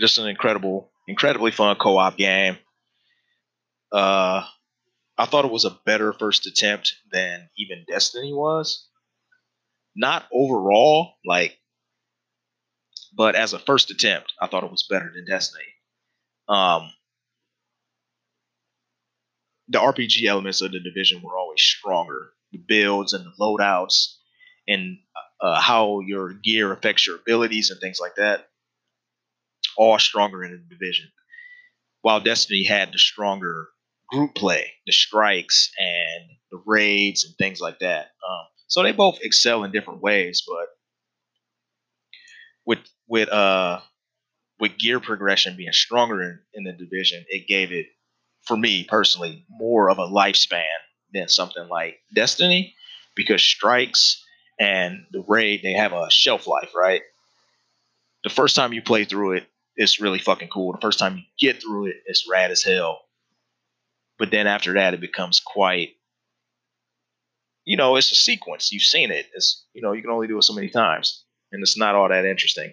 just 0.00 0.18
an 0.18 0.26
incredible, 0.26 0.90
incredibly 1.08 1.50
fun 1.50 1.76
co-op 1.76 2.16
game. 2.16 2.58
Uh, 3.92 4.44
I 5.18 5.26
thought 5.26 5.44
it 5.44 5.50
was 5.50 5.64
a 5.64 5.78
better 5.86 6.12
first 6.12 6.46
attempt 6.46 6.94
than 7.10 7.48
even 7.56 7.84
Destiny 7.88 8.32
was. 8.32 8.88
Not 9.94 10.26
overall, 10.32 11.14
like, 11.24 11.56
but 13.16 13.34
as 13.34 13.54
a 13.54 13.58
first 13.58 13.90
attempt, 13.90 14.34
I 14.40 14.46
thought 14.46 14.64
it 14.64 14.70
was 14.70 14.86
better 14.90 15.10
than 15.14 15.24
Destiny. 15.24 15.64
Um, 16.48 16.90
the 19.68 19.78
RPG 19.78 20.26
elements 20.26 20.60
of 20.60 20.72
the 20.72 20.80
division 20.80 21.22
were 21.22 21.36
always 21.36 21.60
stronger. 21.60 22.32
The 22.52 22.58
builds 22.58 23.12
and 23.12 23.24
the 23.24 23.32
loadouts 23.40 24.14
and 24.68 24.98
uh, 25.40 25.60
how 25.60 26.00
your 26.00 26.32
gear 26.32 26.72
affects 26.72 27.06
your 27.06 27.16
abilities 27.16 27.70
and 27.70 27.80
things 27.80 27.98
like 28.00 28.16
that, 28.16 28.48
all 29.76 29.98
stronger 29.98 30.44
in 30.44 30.52
the 30.52 30.74
division. 30.74 31.10
While 32.02 32.20
Destiny 32.20 32.64
had 32.64 32.92
the 32.92 32.98
stronger 32.98 33.68
group 34.08 34.34
play, 34.34 34.72
the 34.86 34.92
strikes 34.92 35.70
and 35.78 36.30
the 36.50 36.62
raids 36.64 37.24
and 37.24 37.34
things 37.36 37.60
like 37.60 37.80
that. 37.80 38.06
Um, 38.28 38.46
so 38.68 38.82
they 38.82 38.92
both 38.92 39.18
excel 39.22 39.64
in 39.64 39.72
different 39.72 40.00
ways, 40.02 40.44
but 40.46 40.68
with 42.64 42.78
with 43.08 43.28
uh 43.28 43.80
with 44.58 44.78
gear 44.78 45.00
progression 45.00 45.56
being 45.56 45.72
stronger 45.72 46.22
in, 46.22 46.38
in 46.54 46.64
the 46.64 46.72
division, 46.72 47.24
it 47.28 47.46
gave 47.46 47.72
it 47.72 47.86
for 48.46 48.56
me 48.56 48.84
personally, 48.84 49.44
more 49.48 49.90
of 49.90 49.98
a 49.98 50.06
lifespan 50.08 50.64
than 51.12 51.28
something 51.28 51.68
like 51.68 51.98
Destiny 52.14 52.74
because 53.14 53.42
strikes 53.42 54.24
and 54.58 55.06
the 55.10 55.24
raid 55.26 55.60
they 55.62 55.72
have 55.72 55.92
a 55.92 56.10
shelf 56.10 56.46
life, 56.46 56.70
right? 56.74 57.02
The 58.24 58.30
first 58.30 58.56
time 58.56 58.72
you 58.72 58.82
play 58.82 59.04
through 59.04 59.32
it, 59.32 59.46
it's 59.76 60.00
really 60.00 60.18
fucking 60.18 60.48
cool. 60.48 60.72
The 60.72 60.80
first 60.80 60.98
time 60.98 61.16
you 61.16 61.22
get 61.38 61.60
through 61.60 61.86
it, 61.86 61.96
it's 62.06 62.28
rad 62.30 62.50
as 62.50 62.62
hell. 62.62 63.00
But 64.18 64.30
then 64.30 64.46
after 64.46 64.74
that, 64.74 64.94
it 64.94 65.00
becomes 65.00 65.40
quite, 65.40 65.90
you 67.64 67.76
know, 67.76 67.96
it's 67.96 68.10
a 68.12 68.14
sequence. 68.14 68.72
You've 68.72 68.82
seen 68.82 69.10
it. 69.10 69.26
It's 69.34 69.66
you 69.74 69.82
know, 69.82 69.92
you 69.92 70.02
can 70.02 70.10
only 70.10 70.28
do 70.28 70.38
it 70.38 70.44
so 70.44 70.54
many 70.54 70.70
times, 70.70 71.24
and 71.52 71.62
it's 71.62 71.76
not 71.76 71.94
all 71.94 72.08
that 72.08 72.24
interesting. 72.24 72.72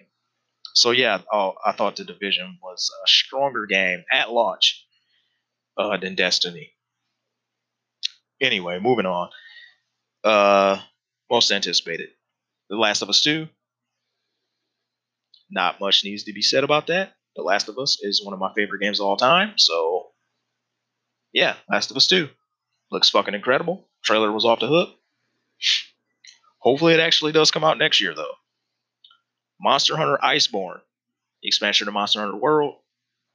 So 0.74 0.90
yeah, 0.90 1.20
oh, 1.32 1.54
I 1.64 1.72
thought 1.72 1.96
the 1.96 2.04
division 2.04 2.58
was 2.62 2.90
a 3.04 3.06
stronger 3.06 3.66
game 3.66 4.04
at 4.10 4.32
launch 4.32 4.83
uh, 5.76 5.96
than 5.96 6.14
Destiny. 6.14 6.72
Anyway, 8.40 8.78
moving 8.80 9.06
on. 9.06 9.30
Uh, 10.22 10.80
most 11.30 11.50
anticipated. 11.50 12.10
The 12.70 12.76
Last 12.76 13.02
of 13.02 13.08
Us 13.08 13.22
2. 13.22 13.48
Not 15.50 15.80
much 15.80 16.04
needs 16.04 16.24
to 16.24 16.32
be 16.32 16.42
said 16.42 16.64
about 16.64 16.86
that. 16.88 17.14
The 17.36 17.42
Last 17.42 17.68
of 17.68 17.78
Us 17.78 17.98
is 18.00 18.24
one 18.24 18.32
of 18.32 18.40
my 18.40 18.52
favorite 18.54 18.80
games 18.80 19.00
of 19.00 19.06
all 19.06 19.16
time, 19.16 19.54
so 19.56 20.10
yeah, 21.32 21.56
Last 21.68 21.90
of 21.90 21.96
Us 21.96 22.06
2. 22.06 22.28
Looks 22.90 23.10
fucking 23.10 23.34
incredible. 23.34 23.88
Trailer 24.02 24.30
was 24.30 24.44
off 24.44 24.60
the 24.60 24.68
hook. 24.68 24.90
Hopefully 26.58 26.94
it 26.94 27.00
actually 27.00 27.32
does 27.32 27.50
come 27.50 27.64
out 27.64 27.78
next 27.78 28.00
year 28.00 28.14
though. 28.14 28.34
Monster 29.60 29.96
Hunter 29.96 30.18
Iceborne, 30.22 30.80
the 31.42 31.48
expansion 31.48 31.88
of 31.88 31.94
Monster 31.94 32.20
Hunter 32.20 32.36
World. 32.36 32.74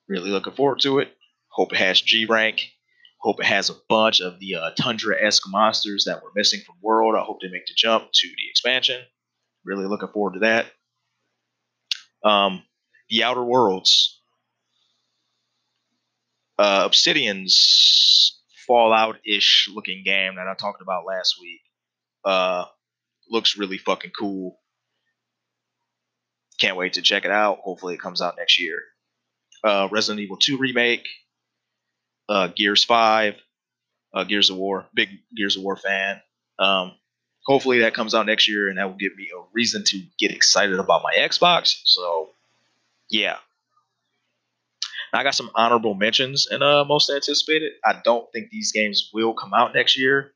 Really 0.07 0.31
looking 0.31 0.53
forward 0.53 0.79
to 0.81 0.99
it. 0.99 1.15
Hope 1.59 1.73
it 1.73 1.79
has 1.79 1.99
G 1.99 2.23
rank. 2.23 2.71
Hope 3.17 3.41
it 3.41 3.45
has 3.45 3.69
a 3.69 3.75
bunch 3.89 4.21
of 4.21 4.39
the 4.39 4.55
uh, 4.55 4.71
Tundra 4.79 5.21
esque 5.21 5.43
monsters 5.45 6.05
that 6.05 6.23
were 6.23 6.31
missing 6.33 6.61
from 6.65 6.77
World. 6.81 7.15
I 7.17 7.25
hope 7.25 7.41
they 7.41 7.49
make 7.49 7.65
the 7.65 7.73
jump 7.75 8.05
to 8.13 8.27
the 8.29 8.49
expansion. 8.49 9.01
Really 9.65 9.85
looking 9.85 10.07
forward 10.07 10.35
to 10.35 10.39
that. 10.39 10.67
Um, 12.23 12.63
the 13.09 13.25
Outer 13.25 13.43
Worlds. 13.43 14.21
Uh, 16.57 16.83
Obsidian's 16.85 18.39
Fallout 18.65 19.17
ish 19.25 19.69
looking 19.75 20.03
game 20.05 20.35
that 20.37 20.47
I 20.47 20.53
talked 20.53 20.81
about 20.81 21.05
last 21.05 21.41
week. 21.41 21.59
Uh, 22.23 22.63
looks 23.29 23.57
really 23.57 23.79
fucking 23.79 24.11
cool. 24.17 24.61
Can't 26.57 26.77
wait 26.77 26.93
to 26.93 27.01
check 27.01 27.25
it 27.25 27.31
out. 27.31 27.57
Hopefully, 27.63 27.95
it 27.95 27.99
comes 27.99 28.21
out 28.21 28.37
next 28.37 28.61
year. 28.61 28.79
Uh, 29.61 29.89
Resident 29.91 30.21
Evil 30.21 30.37
2 30.37 30.57
remake 30.57 31.05
uh, 32.29 32.47
Gears 32.55 32.83
Five, 32.83 33.35
uh, 34.13 34.23
Gears 34.23 34.49
of 34.49 34.57
War, 34.57 34.85
big 34.93 35.09
Gears 35.35 35.57
of 35.57 35.63
War 35.63 35.75
fan. 35.75 36.21
Um, 36.59 36.93
hopefully 37.45 37.79
that 37.79 37.93
comes 37.93 38.13
out 38.13 38.27
next 38.27 38.47
year, 38.47 38.69
and 38.69 38.77
that 38.77 38.85
will 38.85 38.97
give 38.97 39.15
me 39.17 39.29
a 39.35 39.41
reason 39.53 39.83
to 39.85 40.01
get 40.19 40.31
excited 40.31 40.79
about 40.79 41.03
my 41.03 41.13
Xbox. 41.17 41.81
So, 41.83 42.29
yeah. 43.09 43.37
I 45.11 45.23
got 45.23 45.33
some 45.33 45.49
honorable 45.55 45.95
mentions 45.95 46.47
in 46.51 46.61
uh, 46.61 46.85
most 46.85 47.09
anticipated. 47.09 47.71
I 47.83 47.99
don't 48.03 48.31
think 48.31 48.51
these 48.51 48.71
games 48.71 49.09
will 49.11 49.33
come 49.33 49.55
out 49.55 49.73
next 49.73 49.97
year, 49.97 50.33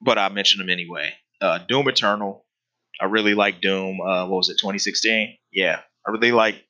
but 0.00 0.16
I 0.16 0.30
mentioned 0.30 0.62
them 0.62 0.70
anyway. 0.70 1.12
Uh, 1.42 1.58
Doom 1.68 1.88
Eternal. 1.88 2.46
I 2.98 3.06
really 3.06 3.34
like 3.34 3.60
Doom. 3.60 4.00
Uh, 4.00 4.26
what 4.28 4.38
was 4.38 4.48
it, 4.48 4.54
2016? 4.54 5.36
Yeah, 5.52 5.80
I 6.06 6.10
really 6.10 6.32
like 6.32 6.64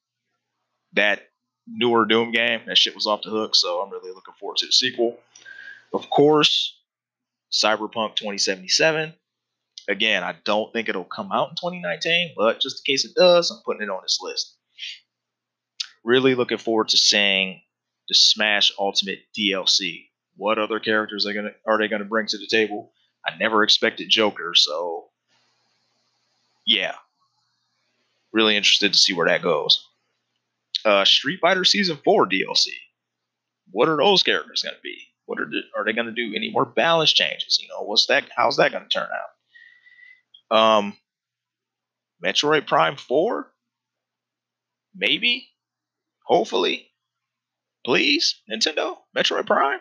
that 0.95 1.21
newer 1.67 2.05
Doom 2.05 2.33
game. 2.33 2.61
That 2.67 2.79
shit 2.79 2.95
was 2.95 3.07
off 3.07 3.23
the 3.23 3.31
hook, 3.31 3.55
so 3.55 3.81
I'm 3.81 3.91
really 3.91 4.13
looking 4.13 4.35
forward 4.39 4.59
to 4.59 4.67
the 4.67 4.73
sequel. 4.73 5.19
Of 5.93 6.09
course, 6.11 6.79
Cyberpunk 7.53 8.17
2077. 8.17 9.15
Again, 9.89 10.23
I 10.23 10.37
don't 10.45 10.73
think 10.73 10.89
it'll 10.89 11.05
come 11.05 11.33
out 11.33 11.51
in 11.51 11.57
2019, 11.57 12.35
but 12.37 12.61
just 12.61 12.83
in 12.87 12.93
case 12.93 13.05
it 13.05 13.15
does, 13.15 13.51
I'm 13.51 13.63
putting 13.65 13.83
it 13.83 13.91
on 13.91 14.01
this 14.03 14.19
list. 14.23 14.57
Really 16.05 16.35
looking 16.35 16.59
forward 16.59 16.89
to 16.89 16.97
seeing 16.97 17.61
the 18.09 18.15
Smash 18.15 18.73
Ultimate 18.79 19.21
DLC. 19.37 20.09
What 20.37 20.59
other 20.59 20.81
characters 20.81 21.27
are 21.27 21.35
gonna 21.35 21.53
are 21.67 21.79
they 21.79 21.89
gonna 21.89 22.05
bring 22.05 22.27
to 22.29 22.39
the 22.39 22.47
table? 22.47 22.93
I 23.27 23.37
never 23.37 23.63
expected 23.63 24.09
Joker, 24.09 24.55
so 24.55 25.11
yeah, 26.67 26.95
really 28.33 28.57
interested 28.57 28.93
to 28.93 28.99
see 28.99 29.13
where 29.13 29.29
that 29.29 29.43
goes. 29.43 29.89
Uh, 30.85 31.05
Street 31.05 31.41
Fighter 31.41 31.65
Season 31.65 31.99
Four 32.05 32.29
DLC. 32.29 32.69
What 33.71 33.89
are 33.89 33.97
those 33.97 34.23
characters 34.23 34.63
gonna 34.63 34.77
be? 34.83 34.97
What 35.27 35.41
are 35.41 35.47
the, 35.47 35.61
are 35.77 35.85
they 35.85 35.93
gonna 35.93 36.13
do? 36.13 36.33
Any 36.35 36.51
more 36.51 36.65
balance 36.65 37.13
changes? 37.13 37.59
You 37.63 37.69
know, 37.69 37.83
what's 37.83 38.07
that? 38.07 38.25
How's 38.37 38.57
that 38.57 38.73
gonna 38.73 38.89
turn 38.89 39.09
out? 40.51 40.57
Um, 40.57 40.97
Metroid 42.25 42.67
Prime 42.67 42.97
Four. 42.97 43.53
Maybe 44.95 45.49
Hopefully. 46.25 46.89
Please, 47.85 48.41
Nintendo, 48.51 48.97
Metroid 49.17 49.47
Prime. 49.47 49.81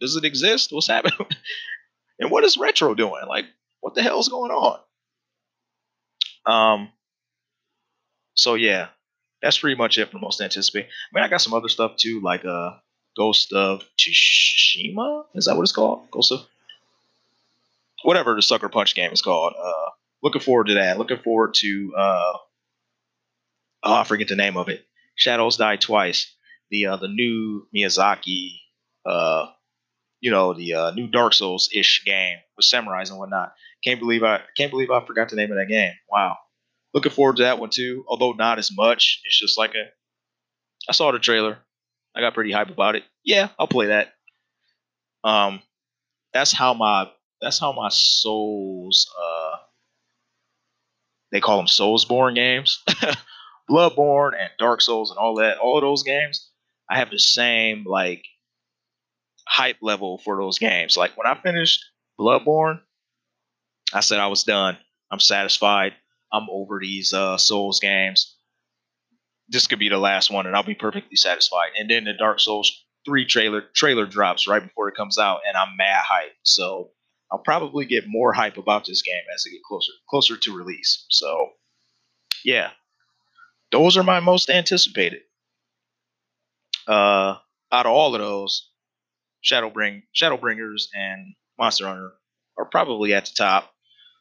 Does 0.00 0.16
it 0.16 0.24
exist? 0.24 0.72
What's 0.72 0.86
happening? 0.88 1.28
and 2.18 2.30
what 2.30 2.44
is 2.44 2.56
Retro 2.56 2.94
doing? 2.94 3.26
Like, 3.28 3.44
what 3.80 3.94
the 3.94 4.02
hell 4.02 4.18
is 4.18 4.28
going 4.28 4.50
on? 4.50 4.80
Um. 6.44 6.88
So 8.34 8.54
yeah, 8.54 8.88
that's 9.42 9.58
pretty 9.58 9.76
much 9.76 9.98
it 9.98 10.10
for 10.10 10.18
most 10.18 10.40
anticipated. 10.40 10.88
I 10.88 11.16
mean, 11.16 11.24
I 11.24 11.28
got 11.28 11.40
some 11.40 11.54
other 11.54 11.68
stuff 11.68 11.96
too, 11.96 12.20
like 12.20 12.44
uh, 12.44 12.70
Ghost 13.16 13.52
of 13.52 13.82
Tsushima. 13.98 15.24
Is 15.34 15.46
that 15.46 15.56
what 15.56 15.62
it's 15.62 15.72
called? 15.72 16.10
Ghost 16.10 16.32
of 16.32 16.40
whatever 18.04 18.34
the 18.34 18.42
Sucker 18.42 18.68
Punch 18.68 18.94
game 18.94 19.12
is 19.12 19.22
called. 19.22 19.54
Uh, 19.60 19.90
looking 20.22 20.40
forward 20.40 20.68
to 20.68 20.74
that. 20.74 20.98
Looking 20.98 21.18
forward 21.18 21.54
to 21.54 21.92
uh, 21.96 22.32
oh, 23.82 23.94
I 23.94 24.04
forget 24.04 24.28
the 24.28 24.36
name 24.36 24.56
of 24.56 24.68
it. 24.68 24.84
Shadows 25.14 25.56
Die 25.56 25.76
Twice, 25.76 26.34
the 26.70 26.86
uh, 26.86 26.96
the 26.96 27.08
new 27.08 27.66
Miyazaki, 27.74 28.60
uh, 29.04 29.46
you 30.20 30.30
know, 30.30 30.54
the 30.54 30.74
uh, 30.74 30.90
new 30.92 31.08
Dark 31.08 31.34
Souls 31.34 31.68
ish 31.74 32.04
game 32.04 32.38
with 32.56 32.66
samurais 32.66 33.10
and 33.10 33.18
whatnot. 33.18 33.54
Can't 33.84 34.00
believe 34.00 34.22
I 34.22 34.40
can't 34.56 34.70
believe 34.70 34.90
I 34.90 35.04
forgot 35.04 35.28
the 35.28 35.36
name 35.36 35.50
of 35.50 35.58
that 35.58 35.68
game. 35.68 35.92
Wow, 36.10 36.36
looking 36.94 37.12
forward 37.12 37.36
to 37.36 37.42
that 37.44 37.58
one 37.58 37.70
too. 37.70 38.04
Although 38.08 38.32
not 38.32 38.58
as 38.58 38.70
much. 38.74 39.20
It's 39.24 39.38
just 39.38 39.58
like 39.58 39.74
a. 39.74 39.90
I 40.88 40.92
saw 40.92 41.12
the 41.12 41.18
trailer. 41.18 41.58
I 42.14 42.20
got 42.20 42.34
pretty 42.34 42.52
hype 42.52 42.70
about 42.70 42.96
it. 42.96 43.04
Yeah, 43.24 43.48
I'll 43.58 43.68
play 43.68 43.86
that. 43.86 44.12
Um, 45.24 45.62
that's 46.32 46.52
how 46.52 46.74
my 46.74 47.10
that's 47.40 47.58
how 47.58 47.72
my 47.72 47.88
Souls. 47.90 49.10
Uh, 49.18 49.56
they 51.30 51.40
call 51.40 51.56
them 51.56 51.66
Soulsborne 51.66 52.34
games. 52.34 52.82
Bloodborne 53.70 54.32
and 54.38 54.50
Dark 54.58 54.80
Souls 54.80 55.10
and 55.10 55.18
all 55.18 55.36
that, 55.36 55.58
all 55.58 55.78
of 55.78 55.82
those 55.82 56.02
games, 56.02 56.50
I 56.90 56.98
have 56.98 57.10
the 57.10 57.18
same 57.18 57.84
like 57.86 58.24
hype 59.46 59.78
level 59.80 60.18
for 60.18 60.36
those 60.36 60.58
games. 60.58 60.96
Like 60.96 61.16
when 61.16 61.26
I 61.26 61.40
finished 61.40 61.84
Bloodborne, 62.20 62.80
I 63.92 64.00
said 64.00 64.18
I 64.18 64.26
was 64.26 64.44
done. 64.44 64.76
I'm 65.10 65.20
satisfied. 65.20 65.94
I'm 66.32 66.48
over 66.50 66.78
these 66.80 67.12
uh, 67.12 67.36
Souls 67.36 67.80
games. 67.80 68.36
This 69.48 69.66
could 69.66 69.78
be 69.78 69.88
the 69.88 69.98
last 69.98 70.30
one, 70.30 70.46
and 70.46 70.56
I'll 70.56 70.62
be 70.62 70.74
perfectly 70.74 71.16
satisfied. 71.16 71.70
And 71.78 71.90
then 71.90 72.04
the 72.04 72.14
Dark 72.14 72.40
Souls 72.40 72.84
three 73.04 73.26
trailer 73.26 73.62
trailer 73.74 74.06
drops 74.06 74.46
right 74.46 74.62
before 74.62 74.88
it 74.88 74.96
comes 74.96 75.18
out, 75.18 75.40
and 75.46 75.56
I'm 75.56 75.76
mad 75.76 76.02
hype. 76.06 76.32
So 76.42 76.90
I'll 77.30 77.38
probably 77.38 77.84
get 77.84 78.04
more 78.06 78.32
hype 78.32 78.56
about 78.56 78.86
this 78.86 79.02
game 79.02 79.22
as 79.34 79.44
it 79.46 79.50
get 79.50 79.62
closer 79.62 79.92
closer 80.08 80.36
to 80.36 80.56
release. 80.56 81.06
So 81.10 81.50
yeah, 82.44 82.70
those 83.70 83.96
are 83.96 84.02
my 84.02 84.20
most 84.20 84.50
anticipated. 84.50 85.22
Uh, 86.86 87.36
out 87.70 87.86
of 87.86 87.92
all 87.92 88.14
of 88.14 88.20
those, 88.20 88.70
Shadowbring, 89.44 90.02
Shadowbringers, 90.14 90.88
and 90.94 91.34
Monster 91.58 91.86
Hunter 91.86 92.12
are 92.58 92.66
probably 92.66 93.14
at 93.14 93.26
the 93.26 93.32
top. 93.36 93.72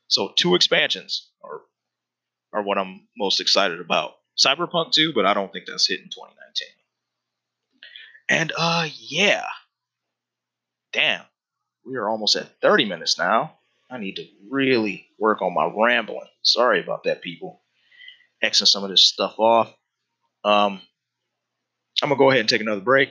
So 0.07 0.33
two 0.37 0.55
expansions 0.55 1.29
are 1.43 1.61
are 2.53 2.63
what 2.63 2.77
I'm 2.77 3.07
most 3.17 3.39
excited 3.39 3.79
about. 3.79 4.13
Cyberpunk 4.37 4.91
2, 4.91 5.13
but 5.13 5.25
I 5.25 5.33
don't 5.33 5.51
think 5.51 5.65
that's 5.67 5.87
hitting 5.87 6.09
2019. 6.09 6.67
And 8.29 8.51
uh 8.57 8.87
yeah. 8.97 9.45
Damn. 10.93 11.23
We 11.85 11.95
are 11.95 12.09
almost 12.09 12.35
at 12.35 12.61
30 12.61 12.85
minutes 12.85 13.17
now. 13.17 13.57
I 13.89 13.97
need 13.97 14.15
to 14.15 14.27
really 14.49 15.07
work 15.19 15.41
on 15.41 15.53
my 15.53 15.69
rambling. 15.75 16.27
Sorry 16.43 16.81
about 16.81 17.03
that, 17.03 17.21
people. 17.21 17.61
Xing 18.43 18.65
some 18.67 18.83
of 18.83 18.89
this 18.89 19.03
stuff 19.03 19.35
off. 19.37 19.67
Um, 20.43 20.81
I'm 22.01 22.09
gonna 22.09 22.17
go 22.17 22.29
ahead 22.29 22.39
and 22.39 22.49
take 22.49 22.61
another 22.61 22.81
break, 22.81 23.09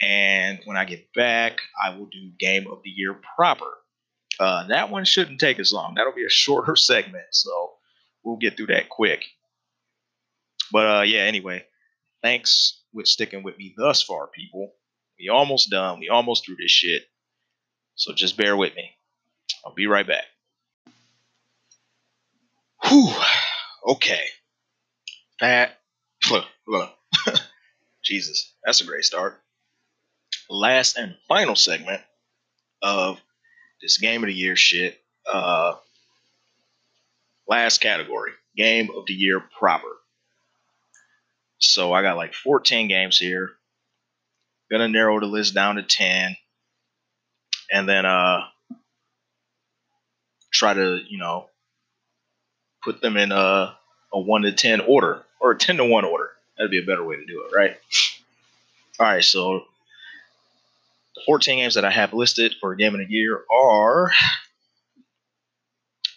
and 0.00 0.58
when 0.64 0.76
I 0.76 0.84
get 0.84 1.12
back, 1.14 1.60
I 1.80 1.90
will 1.90 2.06
do 2.06 2.32
game 2.38 2.66
of 2.66 2.82
the 2.82 2.90
year 2.90 3.14
proper. 3.36 3.70
Uh, 4.40 4.66
that 4.68 4.90
one 4.90 5.04
shouldn't 5.04 5.38
take 5.38 5.60
as 5.60 5.72
long. 5.72 5.94
That'll 5.94 6.14
be 6.14 6.24
a 6.24 6.30
shorter 6.30 6.74
segment, 6.74 7.26
so 7.30 7.74
we'll 8.24 8.36
get 8.36 8.56
through 8.56 8.66
that 8.66 8.88
quick. 8.88 9.24
But 10.70 10.86
uh, 10.86 11.02
yeah, 11.02 11.20
anyway, 11.20 11.64
thanks 12.22 12.80
with 12.92 13.06
sticking 13.06 13.42
with 13.42 13.58
me 13.58 13.74
thus 13.76 14.02
far, 14.02 14.26
people. 14.26 14.72
We 15.18 15.28
almost 15.28 15.70
done. 15.70 16.00
We 16.00 16.08
almost 16.08 16.44
through 16.44 16.56
this 16.56 16.70
shit. 16.70 17.02
So 17.94 18.12
just 18.14 18.36
bear 18.36 18.56
with 18.56 18.74
me. 18.74 18.90
I'll 19.64 19.74
be 19.74 19.86
right 19.86 20.06
back. 20.06 20.24
Whew. 22.84 23.12
Okay. 23.86 24.24
That 25.40 25.78
look, 26.30 26.44
look. 26.66 26.90
Jesus, 28.04 28.52
that's 28.64 28.80
a 28.80 28.86
great 28.86 29.04
start. 29.04 29.40
Last 30.50 30.96
and 30.96 31.14
final 31.28 31.54
segment 31.54 32.02
of 32.82 33.20
this 33.80 33.98
game 33.98 34.22
of 34.22 34.28
the 34.28 34.34
year 34.34 34.56
shit. 34.56 34.98
Uh, 35.30 35.74
last 37.48 37.80
category, 37.80 38.32
game 38.56 38.90
of 38.96 39.06
the 39.06 39.14
year 39.14 39.42
proper. 39.58 39.88
So 41.58 41.92
I 41.92 42.02
got 42.02 42.16
like 42.16 42.34
14 42.34 42.88
games 42.88 43.18
here. 43.18 43.50
Gonna 44.70 44.88
narrow 44.88 45.20
the 45.20 45.26
list 45.26 45.54
down 45.54 45.76
to 45.76 45.82
10. 45.82 46.36
And 47.70 47.88
then 47.88 48.04
uh 48.04 48.40
try 50.52 50.74
to, 50.74 51.00
you 51.08 51.18
know, 51.18 51.46
put 52.84 53.00
them 53.00 53.16
in 53.16 53.32
a, 53.32 53.76
a 54.12 54.20
1 54.20 54.42
to 54.42 54.52
10 54.52 54.80
order 54.80 55.22
or 55.40 55.52
a 55.52 55.58
10 55.58 55.78
to 55.78 55.84
1 55.84 56.04
order. 56.04 56.30
That'd 56.56 56.70
be 56.70 56.82
a 56.82 56.86
better 56.86 57.04
way 57.04 57.16
to 57.16 57.24
do 57.24 57.44
it, 57.44 57.56
right? 57.56 57.76
All 59.00 59.06
right, 59.06 59.24
so 59.24 59.64
the 61.14 61.22
14 61.26 61.58
games 61.58 61.74
that 61.74 61.84
I 61.84 61.90
have 61.90 62.12
listed 62.12 62.54
for 62.60 62.74
Game 62.74 62.94
of 62.94 63.00
the 63.00 63.06
Year 63.12 63.40
are 63.50 64.12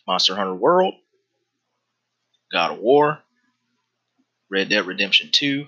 Monster 0.07 0.35
Hunter 0.35 0.53
World, 0.53 0.95
God 2.51 2.71
of 2.71 2.79
War, 2.79 3.19
Red 4.49 4.69
Dead 4.69 4.85
Redemption 4.85 5.29
2, 5.31 5.67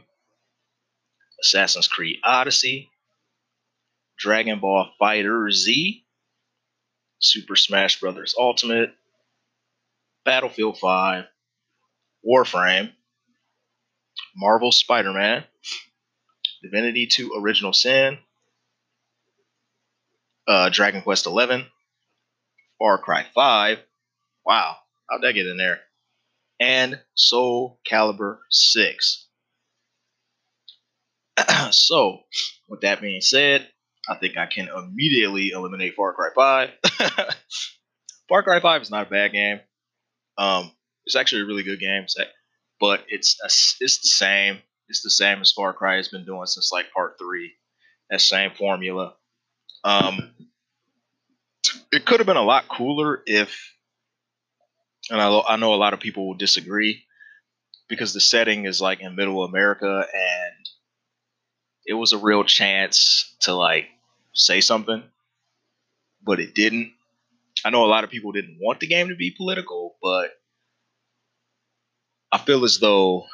Assassin's 1.42 1.88
Creed 1.88 2.20
Odyssey, 2.24 2.90
Dragon 4.18 4.60
Ball 4.60 4.90
Fighter 5.00 5.50
Z, 5.52 6.04
Super 7.20 7.56
Smash 7.56 8.00
Bros. 8.00 8.36
Ultimate, 8.38 8.94
Battlefield 10.26 10.78
5, 10.78 11.26
Warframe, 12.28 12.92
Marvel 14.36 14.72
Spider 14.72 15.14
Man, 15.14 15.44
Divinity 16.62 17.08
2 17.08 17.34
Original 17.40 17.74
Sin, 17.74 18.18
uh, 20.48 20.70
Dragon 20.70 21.02
Quest 21.02 21.26
11, 21.26 21.66
Far 22.80 22.98
Cry 23.00 23.26
5. 23.34 23.80
Wow, 24.46 24.78
how'd 25.10 25.22
that 25.24 25.34
get 25.34 25.48
in 25.48 25.58
there? 25.58 25.80
And 26.60 27.00
Soul 27.16 27.80
Calibur 27.90 28.40
6. 28.50 29.28
so, 31.72 32.20
with 32.68 32.82
that 32.82 33.02
being 33.02 33.22
said, 33.22 33.68
I 34.10 34.16
think 34.16 34.38
I 34.38 34.48
can 34.48 34.70
immediately 34.70 35.50
eliminate 35.50 35.96
Far 35.96 36.14
Cry 36.14 36.30
5. 36.36 36.70
Far 38.30 38.44
Cry 38.44 38.60
5 38.60 38.82
is 38.82 38.92
not 38.92 39.08
a 39.08 39.10
bad 39.10 39.32
game. 39.34 39.60
Um, 40.38 40.72
it's 41.06 41.16
actually 41.16 41.44
a 41.44 41.46
really 41.46 41.64
good 41.64 41.80
game 41.80 42.06
but 42.80 43.04
it's 43.08 43.38
a, 43.44 43.48
it's 43.84 44.00
the 44.02 44.08
same. 44.08 44.60
It's 44.90 45.02
the 45.02 45.10
same 45.10 45.42
as 45.42 45.52
Far 45.52 45.74
Cry 45.74 45.98
has 45.98 46.08
been 46.08 46.26
doing 46.26 46.46
since 46.46 46.72
like 46.72 46.92
part 46.92 47.18
three. 47.20 47.54
That 48.10 48.22
same 48.22 48.52
formula. 48.52 49.16
Um, 49.84 50.34
it 51.92 52.06
could 52.06 52.20
have 52.20 52.28
been 52.28 52.38
a 52.38 52.44
lot 52.44 52.70
cooler 52.70 53.22
if, 53.26 53.74
and 55.10 55.22
I, 55.22 55.40
I 55.40 55.56
know 55.58 55.74
a 55.74 55.76
lot 55.76 55.94
of 55.94 56.00
people 56.00 56.28
will 56.28 56.36
disagree, 56.36 57.04
because 57.90 58.14
the 58.14 58.20
setting 58.20 58.66
is 58.66 58.82
like 58.82 59.00
in 59.00 59.16
middle 59.16 59.44
America 59.44 60.06
and 60.14 60.70
it 61.86 61.94
was 61.94 62.12
a 62.12 62.18
real 62.18 62.44
chance 62.44 63.36
to 63.42 63.54
like 63.54 63.86
say 64.34 64.60
something, 64.62 65.04
but 66.24 66.40
it 66.40 66.54
didn't. 66.54 66.92
I 67.66 67.70
know 67.70 67.86
a 67.86 67.88
lot 67.88 68.04
of 68.04 68.10
people 68.10 68.34
didn't 68.34 68.60
want 68.62 68.80
the 68.82 68.88
game 68.88 69.10
to 69.10 69.16
be 69.16 69.32
political, 69.32 69.96
but 70.02 70.32
I 72.32 72.38
feel 72.38 72.66
as 72.66 72.80
though 72.80 73.26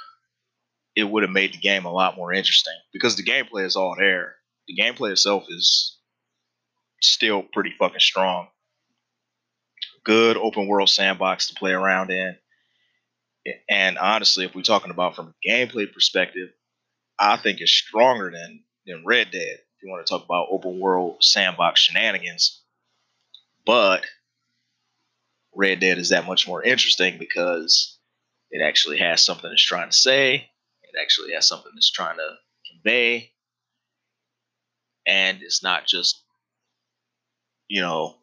it 0.95 1.03
would 1.03 1.24
have 1.24 1.32
made 1.32 1.53
the 1.53 1.57
game 1.57 1.86
a 1.86 1.91
lot 1.91 2.15
more 2.15 2.32
interesting 2.32 2.78
because 2.93 3.15
the 3.15 3.24
gameplay 3.24 3.65
is 3.65 3.76
all 3.76 3.95
there. 3.97 4.36
The 4.67 4.78
gameplay 4.78 5.11
itself 5.11 5.45
is 5.49 5.97
still 7.01 7.43
pretty 7.53 7.74
fucking 7.78 7.99
strong. 7.99 8.47
Good 10.04 10.38
open 10.38 10.68
world 10.68 10.89
sandbox 10.89 11.47
to 11.47 11.56
play 11.56 11.72
around 11.72 12.12
in. 12.12 12.36
And 13.70 13.97
honestly, 13.97 14.45
if 14.45 14.56
we're 14.56 14.62
talking 14.62 14.91
about 14.91 15.16
from 15.16 15.28
a 15.28 15.49
gameplay 15.49 15.91
perspective, 15.91 16.49
I 17.20 17.38
think 17.38 17.62
it's 17.62 17.72
stronger 17.72 18.32
than 18.32 18.64
than 18.86 19.06
Red 19.06 19.32
Dead. 19.32 19.60
If 19.60 19.84
you 19.84 19.89
want 19.89 20.06
to 20.06 20.10
talk 20.12 20.26
about 20.26 20.47
open 20.51 20.80
world 20.80 21.18
sandbox 21.24 21.82
shenanigans, 21.82 22.62
but 23.66 24.06
Red 25.56 25.80
Dead 25.80 25.97
is 25.97 26.10
that 26.10 26.26
much 26.26 26.47
more 26.47 26.64
interesting 26.64 27.18
because 27.18 27.97
it 28.51 28.62
actually 28.62 28.99
has 28.99 29.22
something 29.22 29.51
it's 29.51 29.64
trying 29.64 29.89
to 29.89 29.95
say. 29.95 30.36
It 30.36 31.01
actually 31.01 31.34
has 31.34 31.47
something 31.47 31.72
it's 31.76 31.91
trying 31.91 32.18
to 32.18 32.30
convey, 32.72 33.32
and 35.08 35.41
it's 35.41 35.64
not 35.64 35.86
just 35.86 36.24
you 37.68 37.82
know 37.82 38.16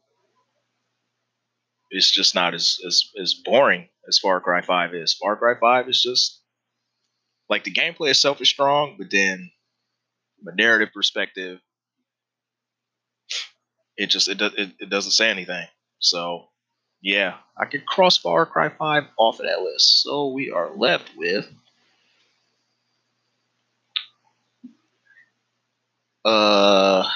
it's 1.91 2.11
just 2.11 2.35
not 2.35 2.55
as 2.55 2.79
as, 2.87 3.11
as 3.21 3.35
boring 3.35 3.89
as 4.09 4.19
Far 4.19 4.41
Cry 4.41 4.63
5 4.63 4.95
is. 4.95 5.15
Far 5.15 5.37
Cry 5.37 5.55
5 5.61 5.89
is 5.89 6.03
just 6.03 6.41
like 7.49 7.65
the 7.65 7.73
gameplay 7.73 8.11
itself 8.11 8.41
is 8.41 8.49
strong, 8.49 8.95
but 8.97 9.11
then 9.11 9.51
from 10.39 10.53
a 10.53 10.57
narrative 10.57 10.91
perspective, 10.95 11.59
it 13.97 14.07
just 14.07 14.29
it, 14.29 14.39
does 14.39 14.55
it, 14.55 14.71
it 14.79 14.91
doesn't 14.91 15.13
say 15.13 15.29
anything. 15.31 15.67
So 15.99 16.49
yeah, 17.03 17.37
I 17.57 17.65
could 17.65 17.87
cross 17.87 18.17
Far 18.19 18.47
Cry 18.47 18.69
5 18.69 19.05
off 19.19 19.41
of 19.41 19.47
that 19.47 19.63
list. 19.63 20.03
So 20.03 20.29
we 20.29 20.51
are 20.51 20.71
left 20.75 21.11
with 21.17 21.47
uh 26.25 27.09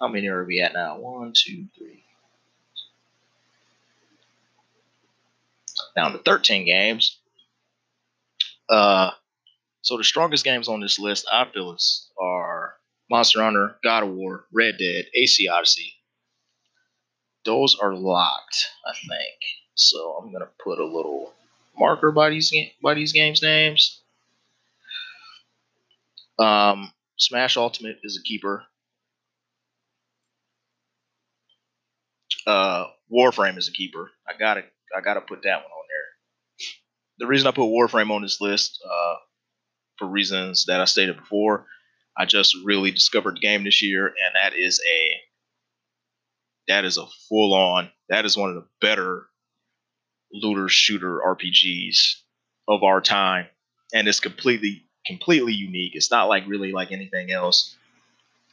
how 0.00 0.08
many 0.08 0.26
are 0.28 0.44
we 0.44 0.60
at 0.60 0.72
now? 0.72 0.98
One, 0.98 1.32
two, 1.34 1.66
three. 1.78 2.01
Down 5.96 6.12
to 6.12 6.18
13 6.18 6.64
games. 6.66 7.18
Uh 8.68 9.10
so 9.82 9.96
the 9.96 10.04
strongest 10.04 10.44
games 10.44 10.68
on 10.68 10.80
this 10.80 11.00
list, 11.00 11.26
I 11.30 11.44
feel, 11.52 11.72
is, 11.72 12.08
are 12.20 12.74
Monster 13.10 13.42
Hunter, 13.42 13.76
God 13.82 14.04
of 14.04 14.10
War, 14.10 14.46
Red 14.52 14.78
Dead, 14.78 15.06
AC 15.12 15.48
Odyssey. 15.48 15.92
Those 17.44 17.74
are 17.74 17.92
locked, 17.92 18.68
I 18.86 18.92
think. 18.92 19.38
So 19.74 20.16
I'm 20.20 20.32
gonna 20.32 20.48
put 20.62 20.78
a 20.78 20.84
little 20.84 21.32
marker 21.76 22.12
by 22.12 22.30
these 22.30 22.54
by 22.82 22.94
these 22.94 23.12
games 23.12 23.42
names. 23.42 24.00
Um, 26.38 26.92
Smash 27.18 27.56
Ultimate 27.56 27.98
is 28.04 28.18
a 28.18 28.22
keeper. 28.22 28.64
Uh, 32.46 32.86
Warframe 33.12 33.58
is 33.58 33.68
a 33.68 33.72
keeper. 33.72 34.10
I 34.28 34.32
gotta 34.38 34.62
I 34.96 35.00
gotta 35.00 35.20
put 35.20 35.42
that 35.42 35.56
one 35.62 35.64
on. 35.64 35.81
The 37.18 37.26
reason 37.26 37.46
I 37.46 37.52
put 37.52 37.64
Warframe 37.64 38.10
on 38.10 38.22
this 38.22 38.40
list, 38.40 38.82
uh, 38.84 39.14
for 40.02 40.08
reasons 40.08 40.64
that 40.66 40.80
I 40.80 40.84
stated 40.84 41.16
before. 41.16 41.66
I 42.18 42.26
just 42.26 42.56
really 42.64 42.90
discovered 42.90 43.36
the 43.36 43.40
game 43.40 43.64
this 43.64 43.82
year, 43.82 44.06
and 44.06 44.34
that 44.34 44.54
is 44.54 44.80
a 44.86 45.20
that 46.68 46.84
is 46.84 46.96
a 46.98 47.06
full 47.28 47.54
on 47.54 47.90
that 48.08 48.24
is 48.24 48.36
one 48.36 48.50
of 48.50 48.56
the 48.56 48.66
better 48.80 49.26
looter 50.32 50.68
shooter 50.68 51.20
RPGs 51.24 52.16
of 52.68 52.82
our 52.82 53.00
time, 53.00 53.46
and 53.94 54.08
it's 54.08 54.20
completely 54.20 54.84
completely 55.06 55.52
unique. 55.52 55.92
It's 55.94 56.10
not 56.10 56.28
like 56.28 56.46
really 56.46 56.72
like 56.72 56.92
anything 56.92 57.32
else. 57.32 57.76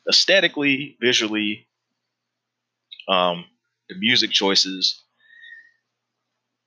Aesthetically, 0.08 0.98
visually, 1.02 1.68
um, 3.08 3.46
the 3.90 3.96
music 3.96 4.32
choices, 4.32 5.04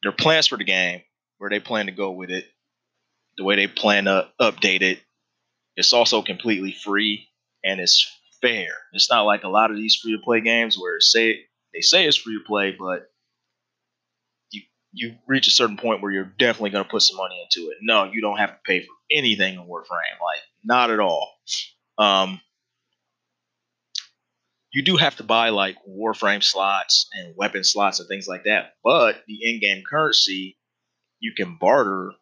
their 0.02 0.12
plans 0.12 0.46
for 0.46 0.58
the 0.58 0.64
game, 0.64 1.02
where 1.42 1.50
they 1.50 1.58
plan 1.58 1.86
to 1.86 1.92
go 1.92 2.12
with 2.12 2.30
it, 2.30 2.46
the 3.36 3.42
way 3.42 3.56
they 3.56 3.66
plan 3.66 4.04
to 4.04 4.28
update 4.40 4.80
it. 4.80 5.00
It's 5.76 5.92
also 5.92 6.22
completely 6.22 6.70
free 6.70 7.26
and 7.64 7.80
it's 7.80 8.06
fair. 8.40 8.68
It's 8.92 9.10
not 9.10 9.22
like 9.22 9.42
a 9.42 9.48
lot 9.48 9.72
of 9.72 9.76
these 9.76 9.96
free 9.96 10.12
to 10.12 10.22
play 10.22 10.40
games 10.40 10.78
where 10.78 11.00
say 11.00 11.40
they 11.74 11.80
say 11.80 12.06
it's 12.06 12.16
free 12.16 12.38
to 12.38 12.44
play, 12.46 12.76
but 12.78 13.10
you 14.52 14.62
you 14.92 15.16
reach 15.26 15.48
a 15.48 15.50
certain 15.50 15.76
point 15.76 16.00
where 16.00 16.12
you're 16.12 16.32
definitely 16.38 16.70
going 16.70 16.84
to 16.84 16.90
put 16.90 17.02
some 17.02 17.16
money 17.16 17.44
into 17.44 17.70
it. 17.70 17.78
No, 17.82 18.04
you 18.04 18.20
don't 18.20 18.38
have 18.38 18.50
to 18.50 18.58
pay 18.64 18.78
for 18.78 18.94
anything 19.10 19.54
in 19.54 19.62
Warframe, 19.62 20.20
like 20.22 20.42
not 20.62 20.92
at 20.92 21.00
all. 21.00 21.28
Um, 21.98 22.40
you 24.72 24.84
do 24.84 24.96
have 24.96 25.16
to 25.16 25.24
buy 25.24 25.48
like 25.48 25.76
Warframe 25.88 26.44
slots 26.44 27.08
and 27.12 27.34
weapon 27.36 27.64
slots 27.64 27.98
and 27.98 28.08
things 28.08 28.28
like 28.28 28.44
that, 28.44 28.74
but 28.84 29.24
the 29.26 29.40
in-game 29.42 29.82
currency 29.90 30.56
you 31.22 31.32
can 31.34 31.56
barter 31.58 32.12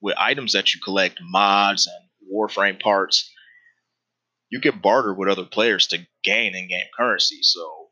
with 0.00 0.14
items 0.18 0.52
that 0.52 0.74
you 0.74 0.80
collect, 0.80 1.18
mods 1.22 1.88
and 1.88 2.30
Warframe 2.32 2.80
parts, 2.80 3.30
you 4.50 4.60
can 4.60 4.78
barter 4.78 5.14
with 5.14 5.28
other 5.28 5.46
players 5.46 5.86
to 5.88 6.06
gain 6.22 6.54
in-game 6.54 6.86
currency. 6.96 7.38
So 7.42 7.88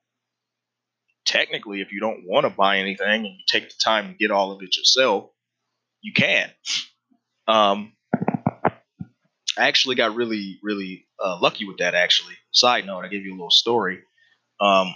technically, 1.25 1.81
if 1.81 1.91
you 1.91 2.01
don't 2.01 2.25
want 2.27 2.45
to 2.45 2.51
buy 2.51 2.79
anything 2.79 3.07
and 3.07 3.25
you 3.25 3.45
take 3.49 3.68
the 3.68 3.75
time 3.83 4.09
to 4.09 4.14
get 4.14 4.31
all 4.31 4.53
of 4.53 4.62
it 4.62 4.77
yourself, 4.77 5.31
you 6.03 6.12
can. 6.12 6.51
Um, 7.49 7.95
I 9.59 9.68
actually 9.68 9.97
got 9.97 10.14
really, 10.14 10.59
really 10.62 11.07
uh, 11.23 11.39
lucky 11.41 11.64
with 11.64 11.79
that. 11.79 11.95
Actually, 11.95 12.35
side 12.53 12.85
note, 12.87 13.05
I 13.05 13.09
gave 13.09 13.25
you 13.25 13.33
a 13.33 13.37
little 13.37 13.51
story. 13.51 14.01
Um, 14.61 14.95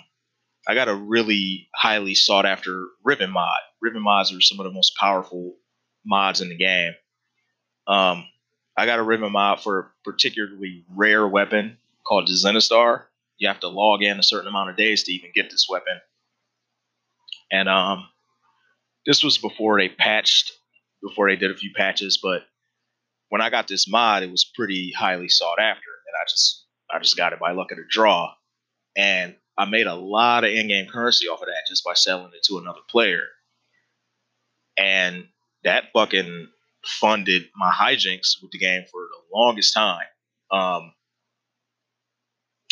I 0.66 0.74
got 0.74 0.88
a 0.88 0.94
really 0.94 1.68
highly 1.74 2.14
sought 2.14 2.46
after 2.46 2.86
riven 3.04 3.30
mod. 3.30 3.58
Riven 3.82 4.02
mods 4.02 4.32
are 4.32 4.40
some 4.40 4.60
of 4.60 4.64
the 4.64 4.72
most 4.72 4.96
powerful 4.98 5.56
mods 6.04 6.40
in 6.40 6.48
the 6.48 6.56
game. 6.56 6.92
Um, 7.86 8.26
I 8.76 8.86
got 8.86 8.98
a 8.98 9.02
riven 9.02 9.32
mod 9.32 9.60
for 9.60 9.78
a 9.78 9.90
particularly 10.04 10.84
rare 10.94 11.26
weapon 11.28 11.78
called 12.06 12.26
the 12.26 12.32
Zenistar. 12.32 13.04
You 13.36 13.48
have 13.48 13.60
to 13.60 13.68
log 13.68 14.02
in 14.02 14.18
a 14.18 14.22
certain 14.22 14.48
amount 14.48 14.70
of 14.70 14.76
days 14.76 15.02
to 15.04 15.12
even 15.12 15.32
get 15.34 15.50
this 15.50 15.66
weapon. 15.68 16.00
And 17.52 17.68
um, 17.68 18.08
this 19.06 19.22
was 19.22 19.38
before 19.38 19.78
they 19.78 19.88
patched, 19.88 20.52
before 21.02 21.28
they 21.28 21.36
did 21.36 21.50
a 21.50 21.56
few 21.56 21.72
patches. 21.76 22.18
But 22.22 22.42
when 23.28 23.40
I 23.40 23.50
got 23.50 23.68
this 23.68 23.88
mod, 23.88 24.22
it 24.22 24.30
was 24.30 24.50
pretty 24.54 24.92
highly 24.96 25.28
sought 25.28 25.58
after, 25.60 25.90
and 26.06 26.14
I 26.20 26.24
just 26.28 26.64
I 26.90 26.98
just 27.00 27.16
got 27.16 27.32
it 27.32 27.40
by 27.40 27.52
luck 27.52 27.70
of 27.70 27.78
the 27.78 27.84
draw. 27.88 28.32
And 28.96 29.34
I 29.56 29.66
made 29.66 29.86
a 29.86 29.94
lot 29.94 30.44
of 30.44 30.50
in-game 30.50 30.86
currency 30.88 31.28
off 31.28 31.40
of 31.40 31.46
that 31.46 31.68
just 31.68 31.84
by 31.84 31.94
selling 31.94 32.32
it 32.34 32.44
to 32.44 32.58
another 32.58 32.80
player. 32.88 33.22
And 34.76 35.28
that 35.62 35.84
fucking 35.92 36.48
funded 36.84 37.44
my 37.56 37.70
hijinks 37.70 38.42
with 38.42 38.50
the 38.50 38.58
game 38.58 38.82
for 38.90 39.00
the 39.00 39.36
longest 39.38 39.74
time. 39.74 40.06
Um, 40.50 40.92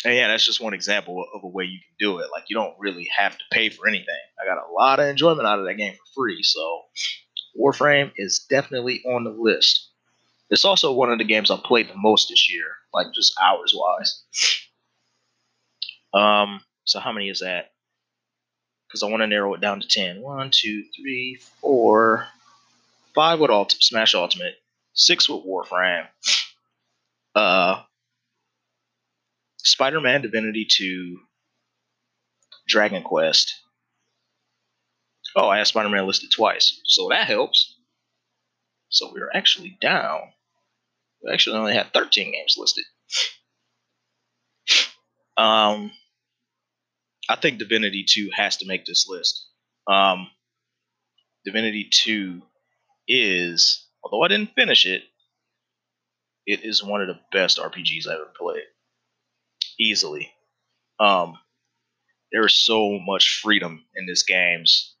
and 0.05 0.15
yeah, 0.15 0.27
that's 0.27 0.45
just 0.45 0.61
one 0.61 0.73
example 0.73 1.25
of 1.33 1.43
a 1.43 1.47
way 1.47 1.63
you 1.63 1.79
can 1.79 1.95
do 1.97 2.19
it. 2.19 2.27
Like 2.31 2.45
you 2.49 2.55
don't 2.55 2.75
really 2.77 3.07
have 3.17 3.37
to 3.37 3.43
pay 3.51 3.69
for 3.69 3.87
anything. 3.87 4.13
I 4.41 4.45
got 4.45 4.61
a 4.61 4.73
lot 4.73 4.99
of 4.99 5.07
enjoyment 5.07 5.47
out 5.47 5.59
of 5.59 5.65
that 5.65 5.75
game 5.75 5.93
for 5.93 6.23
free. 6.23 6.43
So 6.43 6.81
Warframe 7.59 8.11
is 8.17 8.45
definitely 8.49 9.01
on 9.07 9.23
the 9.23 9.35
list. 9.37 9.89
It's 10.49 10.65
also 10.65 10.91
one 10.91 11.11
of 11.11 11.19
the 11.19 11.23
games 11.23 11.49
I 11.49 11.57
played 11.63 11.89
the 11.89 11.95
most 11.95 12.29
this 12.29 12.51
year, 12.51 12.65
like 12.93 13.07
just 13.13 13.33
hours 13.41 13.73
wise. 13.75 14.23
Um, 16.13 16.61
so 16.85 16.99
how 16.99 17.11
many 17.11 17.29
is 17.29 17.39
that? 17.39 17.71
Because 18.87 19.03
I 19.03 19.07
want 19.07 19.21
to 19.21 19.27
narrow 19.27 19.53
it 19.53 19.61
down 19.61 19.81
to 19.81 19.87
10. 19.87 20.21
1, 20.21 20.51
2, 20.51 20.83
3, 21.01 21.39
4, 21.61 22.27
five 23.13 23.39
with 23.39 23.51
Ult- 23.51 23.75
Smash 23.79 24.15
Ultimate, 24.15 24.55
six 24.93 25.29
with 25.29 25.45
Warframe, 25.45 26.07
uh, 27.35 27.83
Spider-Man 29.57 30.21
Divinity 30.21 30.65
2, 30.69 31.19
Dragon 32.67 33.03
Quest. 33.03 33.55
Oh, 35.35 35.49
I 35.49 35.59
have 35.59 35.67
Spider-Man 35.67 36.05
listed 36.07 36.31
twice, 36.31 36.79
so 36.85 37.09
that 37.09 37.27
helps. 37.27 37.75
So 38.89 39.11
we're 39.13 39.31
actually 39.33 39.77
down 39.81 40.21
We 41.23 41.31
actually 41.33 41.57
only 41.57 41.73
had 41.73 41.93
13 41.93 42.31
games 42.33 42.55
listed. 42.57 42.85
Um, 45.37 45.91
I 47.29 47.35
think 47.35 47.59
Divinity 47.59 48.05
2 48.07 48.31
has 48.35 48.57
to 48.57 48.67
make 48.67 48.85
this 48.85 49.07
list. 49.07 49.47
Um, 49.87 50.27
Divinity 51.45 51.89
2 51.91 52.41
is, 53.07 53.87
although 54.03 54.23
I 54.23 54.27
didn't 54.27 54.55
finish 54.55 54.85
it, 54.85 55.03
it 56.45 56.63
is 56.63 56.83
one 56.83 57.01
of 57.01 57.07
the 57.07 57.19
best 57.31 57.57
RPGs 57.57 58.07
I've 58.07 58.15
ever 58.15 58.31
played. 58.37 58.63
Easily. 59.79 60.31
Um, 60.99 61.37
there 62.31 62.45
is 62.45 62.55
so 62.55 62.99
much 62.99 63.39
freedom 63.41 63.85
in 63.95 64.05
this 64.05 64.23
games. 64.23 64.95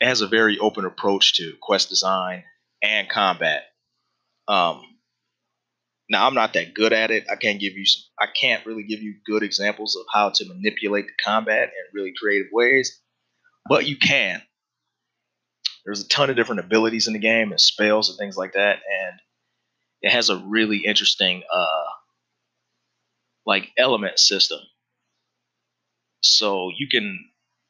It 0.00 0.06
has 0.06 0.20
a 0.20 0.28
very 0.28 0.58
open 0.58 0.84
approach 0.84 1.34
to 1.36 1.54
quest 1.60 1.88
design 1.88 2.44
and 2.82 3.08
combat. 3.08 3.64
Um, 4.48 4.82
now 6.08 6.26
I'm 6.26 6.34
not 6.34 6.52
that 6.52 6.74
good 6.74 6.92
at 6.92 7.10
it. 7.10 7.26
I 7.30 7.36
can't 7.36 7.60
give 7.60 7.74
you 7.74 7.84
some. 7.84 8.02
I 8.18 8.26
can't 8.40 8.64
really 8.66 8.84
give 8.84 9.02
you 9.02 9.16
good 9.26 9.42
examples 9.42 9.96
of 9.96 10.06
how 10.12 10.30
to 10.30 10.48
manipulate 10.48 11.06
the 11.06 11.24
combat 11.24 11.64
in 11.64 12.00
really 12.00 12.12
creative 12.20 12.48
ways, 12.52 13.00
but 13.68 13.86
you 13.86 13.96
can. 13.96 14.42
There's 15.84 16.04
a 16.04 16.08
ton 16.08 16.30
of 16.30 16.36
different 16.36 16.60
abilities 16.60 17.06
in 17.06 17.12
the 17.12 17.18
game 17.18 17.50
and 17.50 17.60
spells 17.60 18.08
and 18.08 18.18
things 18.18 18.36
like 18.36 18.54
that, 18.54 18.78
and 19.02 19.20
it 20.02 20.10
has 20.10 20.30
a 20.30 20.38
really 20.38 20.78
interesting 20.78 21.42
uh 21.52 21.84
like 23.46 23.70
element 23.78 24.18
system. 24.18 24.58
So 26.20 26.70
you 26.76 26.88
can 26.88 27.18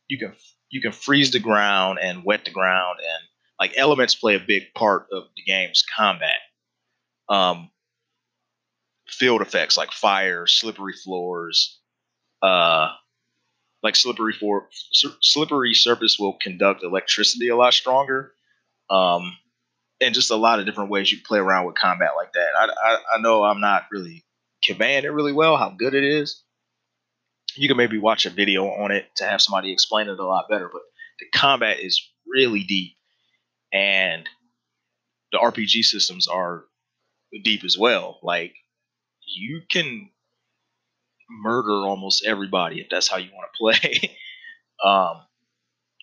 you 0.08 0.18
can 0.18 0.34
you 0.70 0.80
can 0.80 0.92
freeze 0.92 1.30
the 1.30 1.38
ground 1.38 1.98
and 2.02 2.24
wet 2.24 2.44
the 2.44 2.50
ground 2.50 2.98
and 3.00 3.28
like 3.60 3.76
elements 3.76 4.14
play 4.14 4.34
a 4.34 4.40
big 4.40 4.74
part 4.74 5.06
of 5.12 5.24
the 5.36 5.42
game's 5.42 5.84
combat. 5.96 6.36
Um, 7.28 7.70
field 9.08 9.40
effects 9.40 9.76
like 9.76 9.92
fire, 9.92 10.46
slippery 10.46 10.92
floors, 10.92 11.78
uh, 12.42 12.90
like 13.82 13.96
slippery 13.96 14.32
for 14.32 14.68
slippery 14.92 15.74
surface 15.74 16.18
will 16.18 16.34
conduct 16.40 16.82
electricity 16.82 17.48
a 17.48 17.56
lot 17.56 17.72
stronger. 17.72 18.32
Um, 18.90 19.36
and 20.00 20.14
just 20.14 20.30
a 20.30 20.36
lot 20.36 20.58
of 20.58 20.66
different 20.66 20.90
ways 20.90 21.10
you 21.10 21.18
play 21.24 21.38
around 21.38 21.66
with 21.66 21.76
combat 21.76 22.10
like 22.16 22.32
that. 22.34 22.48
I, 22.58 22.66
I, 22.66 22.98
I 23.14 23.20
know 23.20 23.44
I'm 23.44 23.60
not 23.60 23.84
really 23.90 24.24
conveying 24.62 25.04
it 25.04 25.12
really 25.12 25.32
well 25.32 25.56
how 25.56 25.70
good 25.70 25.94
it 25.94 26.04
is. 26.04 26.42
You 27.54 27.68
can 27.68 27.76
maybe 27.76 27.96
watch 27.96 28.26
a 28.26 28.30
video 28.30 28.66
on 28.66 28.90
it 28.90 29.06
to 29.16 29.24
have 29.24 29.40
somebody 29.40 29.72
explain 29.72 30.08
it 30.08 30.18
a 30.18 30.26
lot 30.26 30.48
better, 30.50 30.68
but 30.70 30.82
the 31.18 31.26
combat 31.34 31.80
is 31.80 32.02
really 32.26 32.64
deep 32.64 32.96
and 33.72 34.28
the 35.32 35.38
RPG 35.38 35.84
systems 35.84 36.28
are 36.28 36.64
deep 37.42 37.64
as 37.64 37.78
well. 37.78 38.18
Like 38.22 38.54
you 39.26 39.62
can 39.68 40.10
murder 41.28 41.86
almost 41.86 42.24
everybody 42.24 42.80
if 42.80 42.86
that's 42.90 43.08
how 43.08 43.16
you 43.16 43.30
want 43.34 43.48
to 43.52 43.58
play. 43.58 44.16
um, 44.84 45.22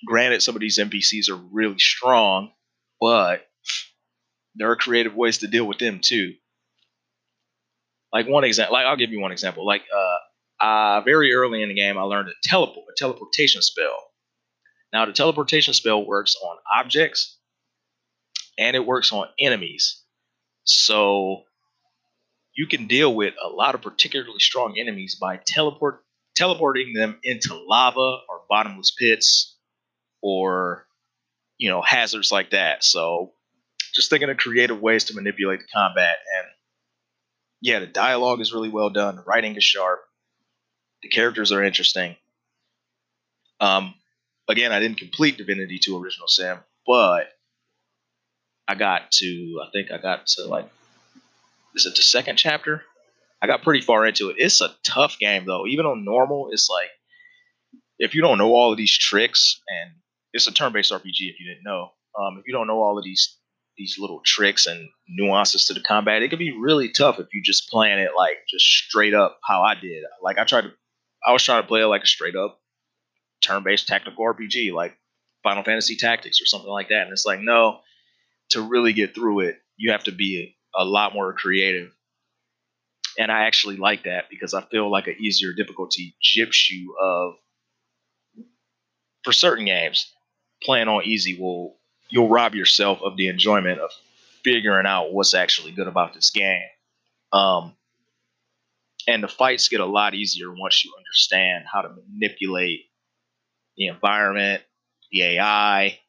granted, 0.05 0.41
some 0.41 0.55
of 0.55 0.61
these 0.61 0.77
NPCs 0.77 1.29
are 1.29 1.39
really 1.51 1.79
strong, 1.79 2.51
but 2.99 3.45
there 4.55 4.69
are 4.69 4.75
creative 4.75 5.15
ways 5.15 5.39
to 5.39 5.47
deal 5.47 5.65
with 5.65 5.79
them 5.79 5.99
too. 6.01 6.33
Like 8.11 8.27
one 8.27 8.43
example, 8.43 8.73
like 8.73 8.85
I'll 8.85 8.97
give 8.97 9.11
you 9.11 9.19
one 9.19 9.31
example. 9.31 9.65
Like 9.65 9.83
uh, 9.95 10.63
uh, 10.63 11.01
very 11.01 11.33
early 11.33 11.63
in 11.63 11.69
the 11.69 11.75
game, 11.75 11.97
I 11.97 12.03
learned 12.03 12.29
a 12.29 12.33
teleport, 12.43 12.85
a 12.89 12.93
teleportation 12.95 13.61
spell. 13.61 13.97
Now, 14.91 15.05
the 15.05 15.13
teleportation 15.13 15.73
spell 15.73 16.05
works 16.05 16.35
on 16.35 16.57
objects 16.77 17.39
and 18.59 18.75
it 18.75 18.85
works 18.85 19.11
on 19.11 19.27
enemies. 19.39 20.03
So 20.65 21.43
you 22.55 22.67
can 22.67 22.87
deal 22.87 23.13
with 23.13 23.33
a 23.43 23.49
lot 23.49 23.75
of 23.75 23.81
particularly 23.81 24.39
strong 24.39 24.77
enemies 24.77 25.15
by 25.19 25.39
teleport 25.45 26.03
teleporting 26.35 26.93
them 26.93 27.19
into 27.23 27.53
lava 27.67 27.99
or 27.99 28.41
bottomless 28.49 28.91
pits 28.91 29.55
or 30.21 30.87
you 31.57 31.69
know 31.69 31.81
hazards 31.81 32.31
like 32.31 32.51
that. 32.51 32.83
So 32.83 33.33
just 33.93 34.09
thinking 34.09 34.29
of 34.29 34.37
creative 34.37 34.81
ways 34.81 35.05
to 35.05 35.15
manipulate 35.15 35.59
the 35.59 35.67
combat 35.73 36.17
and 36.37 36.47
yeah, 37.61 37.79
the 37.79 37.87
dialogue 37.87 38.41
is 38.41 38.51
really 38.51 38.67
well 38.67 38.89
done, 38.89 39.15
the 39.15 39.21
writing 39.21 39.55
is 39.55 39.63
sharp, 39.63 40.01
the 41.01 41.07
characters 41.07 41.53
are 41.53 41.63
interesting. 41.63 42.17
Um, 43.61 43.93
again, 44.49 44.73
I 44.73 44.81
didn't 44.81 44.97
complete 44.97 45.37
Divinity 45.37 45.79
2 45.79 45.97
Original 45.97 46.27
Sin, 46.27 46.57
but 46.85 47.27
I 48.67 48.75
got 48.75 49.11
to, 49.11 49.61
I 49.65 49.69
think 49.71 49.91
I 49.91 49.97
got 49.97 50.27
to 50.27 50.45
like, 50.45 50.69
is 51.75 51.85
it 51.85 51.95
the 51.95 52.01
second 52.01 52.37
chapter? 52.37 52.83
I 53.41 53.47
got 53.47 53.61
pretty 53.61 53.81
far 53.81 54.05
into 54.05 54.29
it. 54.29 54.37
It's 54.39 54.61
a 54.61 54.73
tough 54.83 55.19
game 55.19 55.45
though. 55.45 55.67
Even 55.67 55.85
on 55.85 56.05
normal, 56.05 56.49
it's 56.51 56.69
like 56.69 56.89
if 57.99 58.15
you 58.15 58.21
don't 58.21 58.37
know 58.37 58.53
all 58.53 58.71
of 58.71 58.77
these 58.77 58.97
tricks, 58.97 59.61
and 59.67 59.95
it's 60.31 60.47
a 60.47 60.53
turn-based 60.53 60.91
RPG. 60.91 61.05
If 61.05 61.39
you 61.39 61.47
didn't 61.47 61.63
know, 61.63 61.89
um, 62.19 62.37
if 62.39 62.47
you 62.47 62.53
don't 62.53 62.67
know 62.67 62.81
all 62.81 62.97
of 62.97 63.03
these 63.03 63.37
these 63.77 63.97
little 63.97 64.21
tricks 64.23 64.67
and 64.67 64.87
nuances 65.09 65.65
to 65.65 65.73
the 65.73 65.81
combat, 65.81 66.21
it 66.21 66.29
could 66.29 66.39
be 66.39 66.55
really 66.55 66.89
tough 66.89 67.19
if 67.19 67.27
you 67.33 67.41
just 67.41 67.69
playing 67.69 67.99
it 67.99 68.11
like 68.15 68.37
just 68.47 68.65
straight 68.65 69.13
up 69.13 69.39
how 69.43 69.61
I 69.61 69.75
did. 69.75 70.03
Like 70.21 70.37
I 70.37 70.43
tried 70.43 70.61
to, 70.61 70.71
I 71.25 71.33
was 71.33 71.43
trying 71.43 71.63
to 71.63 71.67
play 71.67 71.81
it 71.81 71.87
like 71.87 72.03
a 72.03 72.07
straight 72.07 72.35
up 72.35 72.59
turn-based 73.43 73.87
tactical 73.87 74.25
RPG, 74.25 74.73
like 74.73 74.95
Final 75.41 75.63
Fantasy 75.63 75.95
Tactics 75.95 76.41
or 76.41 76.45
something 76.45 76.69
like 76.69 76.89
that. 76.89 77.03
And 77.03 77.11
it's 77.11 77.25
like, 77.25 77.39
no, 77.39 77.79
to 78.51 78.61
really 78.61 78.93
get 78.93 79.15
through 79.15 79.41
it, 79.41 79.57
you 79.77 79.91
have 79.91 80.03
to 80.05 80.11
be 80.11 80.55
a, 80.75 80.85
lot 80.85 81.13
more 81.13 81.33
creative. 81.33 81.91
And 83.17 83.31
I 83.31 83.45
actually 83.45 83.77
like 83.77 84.03
that 84.03 84.29
because 84.29 84.53
I 84.53 84.61
feel 84.61 84.89
like 84.89 85.07
an 85.07 85.15
easier 85.19 85.53
difficulty 85.53 86.15
gyps 86.23 86.69
you 86.69 86.95
of 87.01 87.33
for 89.23 89.31
certain 89.31 89.65
games, 89.65 90.11
playing 90.63 90.87
on 90.87 91.03
easy 91.05 91.39
will 91.39 91.77
you'll 92.09 92.29
rob 92.29 92.55
yourself 92.55 93.01
of 93.01 93.17
the 93.17 93.27
enjoyment 93.27 93.79
of 93.79 93.89
figuring 94.43 94.85
out 94.85 95.13
what's 95.13 95.33
actually 95.33 95.71
good 95.71 95.87
about 95.87 96.13
this 96.13 96.29
game. 96.29 96.61
Um, 97.31 97.73
and 99.07 99.23
the 99.23 99.27
fights 99.27 99.67
get 99.67 99.79
a 99.79 99.85
lot 99.85 100.13
easier 100.13 100.51
once 100.51 100.85
you 100.85 100.93
understand 100.97 101.65
how 101.71 101.81
to 101.81 101.89
manipulate 101.89 102.85
the 103.77 103.87
environment, 103.87 104.61
the 105.11 105.23
AI, 105.23 105.99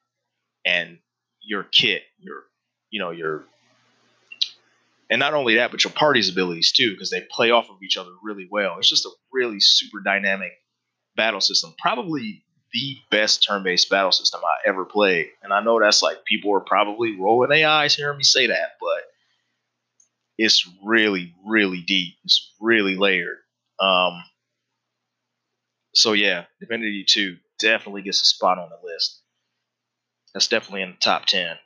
and 0.64 0.98
your 1.40 1.64
kit, 1.64 2.02
your 2.18 2.44
you 2.90 3.00
know 3.00 3.10
your 3.10 3.44
and 5.10 5.20
not 5.20 5.34
only 5.34 5.56
that, 5.56 5.70
but 5.70 5.84
your 5.84 5.92
party's 5.92 6.28
abilities 6.28 6.72
too, 6.72 6.90
because 6.92 7.10
they 7.10 7.22
play 7.30 7.50
off 7.50 7.70
of 7.70 7.82
each 7.82 7.96
other 7.96 8.10
really 8.22 8.48
well. 8.50 8.78
It's 8.78 8.88
just 8.88 9.06
a 9.06 9.10
really 9.32 9.60
super 9.60 10.00
dynamic 10.00 10.52
battle 11.16 11.40
system. 11.40 11.74
Probably 11.78 12.42
the 12.72 12.96
best 13.10 13.44
turn-based 13.46 13.88
battle 13.88 14.12
system 14.12 14.40
I 14.44 14.68
ever 14.68 14.84
played. 14.84 15.28
And 15.42 15.52
I 15.52 15.62
know 15.62 15.78
that's 15.78 16.02
like 16.02 16.24
people 16.24 16.52
are 16.54 16.60
probably 16.60 17.16
rolling 17.18 17.50
their 17.50 17.68
eyes 17.68 17.94
hearing 17.94 18.18
me 18.18 18.24
say 18.24 18.48
that, 18.48 18.72
but 18.80 19.02
it's 20.36 20.68
really, 20.84 21.34
really 21.46 21.82
deep. 21.82 22.14
It's 22.24 22.52
really 22.60 22.96
layered. 22.96 23.38
Um, 23.78 24.24
so 25.94 26.12
yeah, 26.12 26.44
Divinity 26.60 27.04
2 27.06 27.36
definitely 27.60 28.02
gets 28.02 28.22
a 28.22 28.24
spot 28.24 28.58
on 28.58 28.68
the 28.70 28.86
list. 28.86 29.20
That's 30.32 30.48
definitely 30.48 30.82
in 30.82 30.90
the 30.90 30.96
top 30.96 31.26
10. 31.26 31.56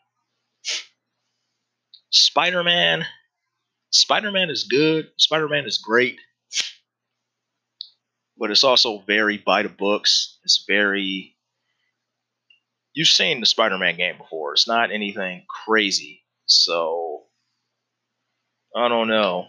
Spider 2.10 2.62
Man. 2.62 3.06
Spider 3.90 4.30
Man 4.30 4.50
is 4.50 4.64
good. 4.64 5.10
Spider 5.16 5.48
Man 5.48 5.66
is 5.66 5.78
great. 5.78 6.18
But 8.36 8.50
it's 8.50 8.64
also 8.64 9.02
very 9.06 9.38
by 9.38 9.62
the 9.62 9.68
books. 9.68 10.38
It's 10.44 10.64
very. 10.66 11.36
You've 12.94 13.08
seen 13.08 13.40
the 13.40 13.46
Spider 13.46 13.78
Man 13.78 13.96
game 13.96 14.18
before. 14.18 14.52
It's 14.52 14.68
not 14.68 14.92
anything 14.92 15.44
crazy. 15.48 16.22
So. 16.46 17.24
I 18.76 18.88
don't 18.88 19.08
know. 19.08 19.46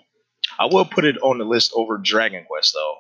I 0.58 0.66
will 0.66 0.86
put 0.86 1.06
it 1.06 1.18
on 1.22 1.38
the 1.38 1.44
list 1.44 1.72
over 1.76 1.98
Dragon 1.98 2.46
Quest, 2.46 2.74
though. 2.74 2.96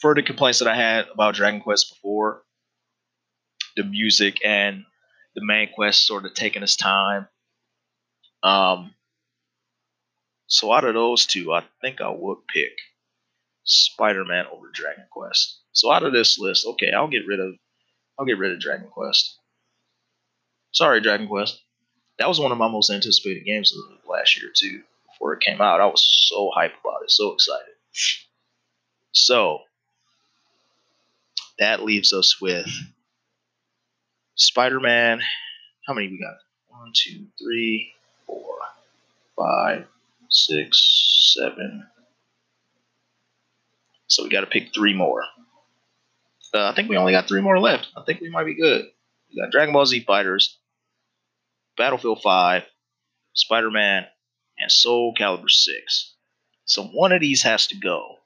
For 0.00 0.14
the 0.14 0.22
complaints 0.22 0.60
that 0.60 0.68
I 0.68 0.76
had 0.76 1.08
about 1.12 1.34
Dragon 1.34 1.60
Quest 1.60 1.92
before, 1.94 2.42
the 3.76 3.84
music 3.84 4.38
and 4.44 4.84
the 5.34 5.44
main 5.44 5.68
quest 5.74 6.06
sort 6.06 6.24
of 6.24 6.34
taking 6.34 6.62
its 6.62 6.76
time. 6.76 7.28
Um, 8.42 8.94
so 10.48 10.72
out 10.72 10.84
of 10.84 10.94
those 10.94 11.26
two, 11.26 11.52
I 11.52 11.62
think 11.82 12.00
I 12.00 12.08
would 12.08 12.38
pick 12.52 12.72
Spider-Man 13.64 14.46
over 14.50 14.70
Dragon 14.72 15.04
Quest. 15.10 15.60
So 15.72 15.92
out 15.92 16.02
of 16.02 16.12
this 16.12 16.38
list, 16.38 16.66
okay, 16.66 16.90
I'll 16.90 17.06
get 17.08 17.26
rid 17.26 17.38
of 17.38 17.54
I'll 18.18 18.26
get 18.26 18.38
rid 18.38 18.52
of 18.52 18.60
Dragon 18.60 18.88
Quest. 18.88 19.38
Sorry, 20.72 21.00
Dragon 21.00 21.28
Quest. 21.28 21.60
That 22.18 22.28
was 22.28 22.40
one 22.40 22.50
of 22.50 22.58
my 22.58 22.68
most 22.68 22.90
anticipated 22.90 23.44
games 23.44 23.72
of 23.72 24.10
last 24.10 24.40
year 24.40 24.50
too. 24.52 24.82
Before 25.12 25.34
it 25.34 25.40
came 25.40 25.60
out, 25.60 25.80
I 25.80 25.86
was 25.86 26.04
so 26.28 26.50
hyped 26.56 26.80
about 26.82 27.02
it, 27.04 27.10
so 27.10 27.32
excited. 27.32 27.74
So 29.12 29.60
that 31.58 31.84
leaves 31.84 32.12
us 32.12 32.40
with 32.40 32.68
Spider 34.34 34.80
Man. 34.80 35.20
How 35.86 35.94
many 35.94 36.08
we 36.08 36.18
got? 36.18 36.38
One, 36.68 36.92
two, 36.94 37.26
three, 37.38 37.92
four, 38.26 38.58
five, 39.36 39.86
six, 40.28 41.34
seven. 41.34 41.86
So 44.06 44.24
we 44.24 44.30
got 44.30 44.40
to 44.40 44.46
pick 44.46 44.72
three 44.74 44.94
more. 44.94 45.22
Uh, 46.54 46.70
I 46.70 46.74
think 46.74 46.88
we 46.88 46.96
only 46.96 47.12
got 47.12 47.28
three 47.28 47.42
more 47.42 47.58
left. 47.58 47.88
I 47.96 48.02
think 48.04 48.20
we 48.20 48.30
might 48.30 48.46
be 48.46 48.54
good. 48.54 48.86
We 49.30 49.40
got 49.40 49.50
Dragon 49.50 49.74
Ball 49.74 49.84
Z 49.84 50.04
Fighters, 50.06 50.58
Battlefield 51.76 52.22
5, 52.22 52.62
Spider 53.34 53.70
Man, 53.70 54.06
and 54.58 54.72
Soul 54.72 55.14
Calibur 55.18 55.50
6. 55.50 56.14
So 56.64 56.84
one 56.84 57.12
of 57.12 57.20
these 57.20 57.42
has 57.42 57.66
to 57.68 57.76
go. 57.76 58.16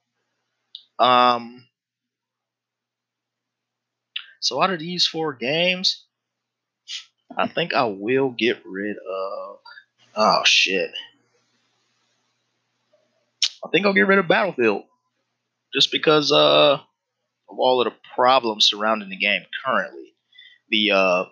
Um, 0.98 1.66
so 4.40 4.62
out 4.62 4.72
of 4.72 4.78
these 4.78 5.06
four 5.06 5.32
games, 5.32 6.04
I 7.36 7.48
think 7.48 7.74
I 7.74 7.84
will 7.84 8.30
get 8.30 8.62
rid 8.64 8.96
of. 8.96 9.58
Oh 10.14 10.42
shit! 10.44 10.90
I 13.64 13.68
think 13.70 13.86
I'll 13.86 13.92
get 13.92 14.06
rid 14.06 14.18
of 14.18 14.28
Battlefield, 14.28 14.84
just 15.74 15.92
because 15.92 16.32
uh, 16.32 16.78
of 17.52 17.58
all 17.58 17.80
of 17.80 17.92
the 17.92 17.98
problems 18.14 18.68
surrounding 18.68 19.08
the 19.08 19.16
game 19.16 19.42
currently. 19.64 20.14
The 20.70 20.90
uh, 20.92 21.24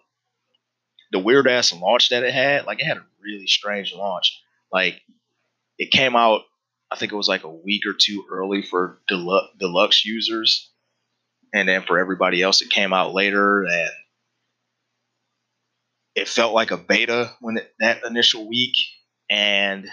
the 1.13 1.19
weird 1.19 1.49
ass 1.49 1.73
launch 1.73 2.11
that 2.11 2.23
it 2.23 2.33
had, 2.33 2.67
like 2.67 2.81
it 2.81 2.87
had 2.87 2.99
a 2.99 3.07
really 3.21 3.47
strange 3.47 3.93
launch. 3.95 4.41
Like 4.73 5.01
it 5.79 5.91
came 5.91 6.15
out, 6.15 6.43
I 6.91 6.97
think 6.97 7.13
it 7.13 7.17
was 7.17 7.29
like 7.29 7.45
a 7.45 7.51
week 7.51 7.87
or 7.87 7.95
two 7.95 8.25
early 8.31 8.63
for 8.63 9.01
deluxe, 9.09 9.49
deluxe 9.59 10.05
users, 10.05 10.71
and 11.53 11.69
then 11.69 11.83
for 11.83 11.99
everybody 11.99 12.43
else, 12.43 12.63
it 12.63 12.71
came 12.71 12.93
out 12.93 13.15
later, 13.15 13.65
and 13.65 13.91
it 16.15 16.29
felt 16.29 16.55
like 16.55 16.71
a 16.71 16.77
beta 16.77 17.33
when 17.41 17.57
it, 17.57 17.73
that 17.81 18.05
initial 18.05 18.49
week, 18.49 18.77
and 19.29 19.89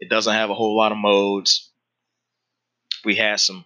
it 0.00 0.08
doesn't 0.10 0.32
have 0.32 0.50
a 0.50 0.54
whole 0.54 0.76
lot 0.76 0.92
of 0.92 0.98
modes. 0.98 1.70
We 3.04 3.14
had 3.14 3.40
some 3.40 3.64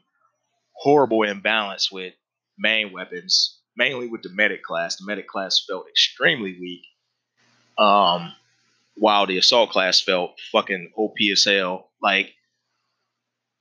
horrible 0.73 1.23
imbalance 1.23 1.91
with 1.91 2.15
main 2.59 2.93
weapons, 2.93 3.59
mainly 3.77 4.07
with 4.07 4.23
the 4.23 4.31
medic 4.31 4.63
class. 4.63 4.97
The 4.97 5.07
medic 5.07 5.29
class 5.29 5.65
felt 5.67 5.89
extremely 5.89 6.57
weak. 6.61 6.83
Um, 7.79 8.35
while 8.95 9.27
the 9.27 9.39
assault 9.39 9.71
class 9.71 10.01
felt 10.01 10.39
fucking 10.53 10.93
OP 10.97 11.17
as 11.33 11.45
hell. 11.45 11.91
Like, 12.03 12.35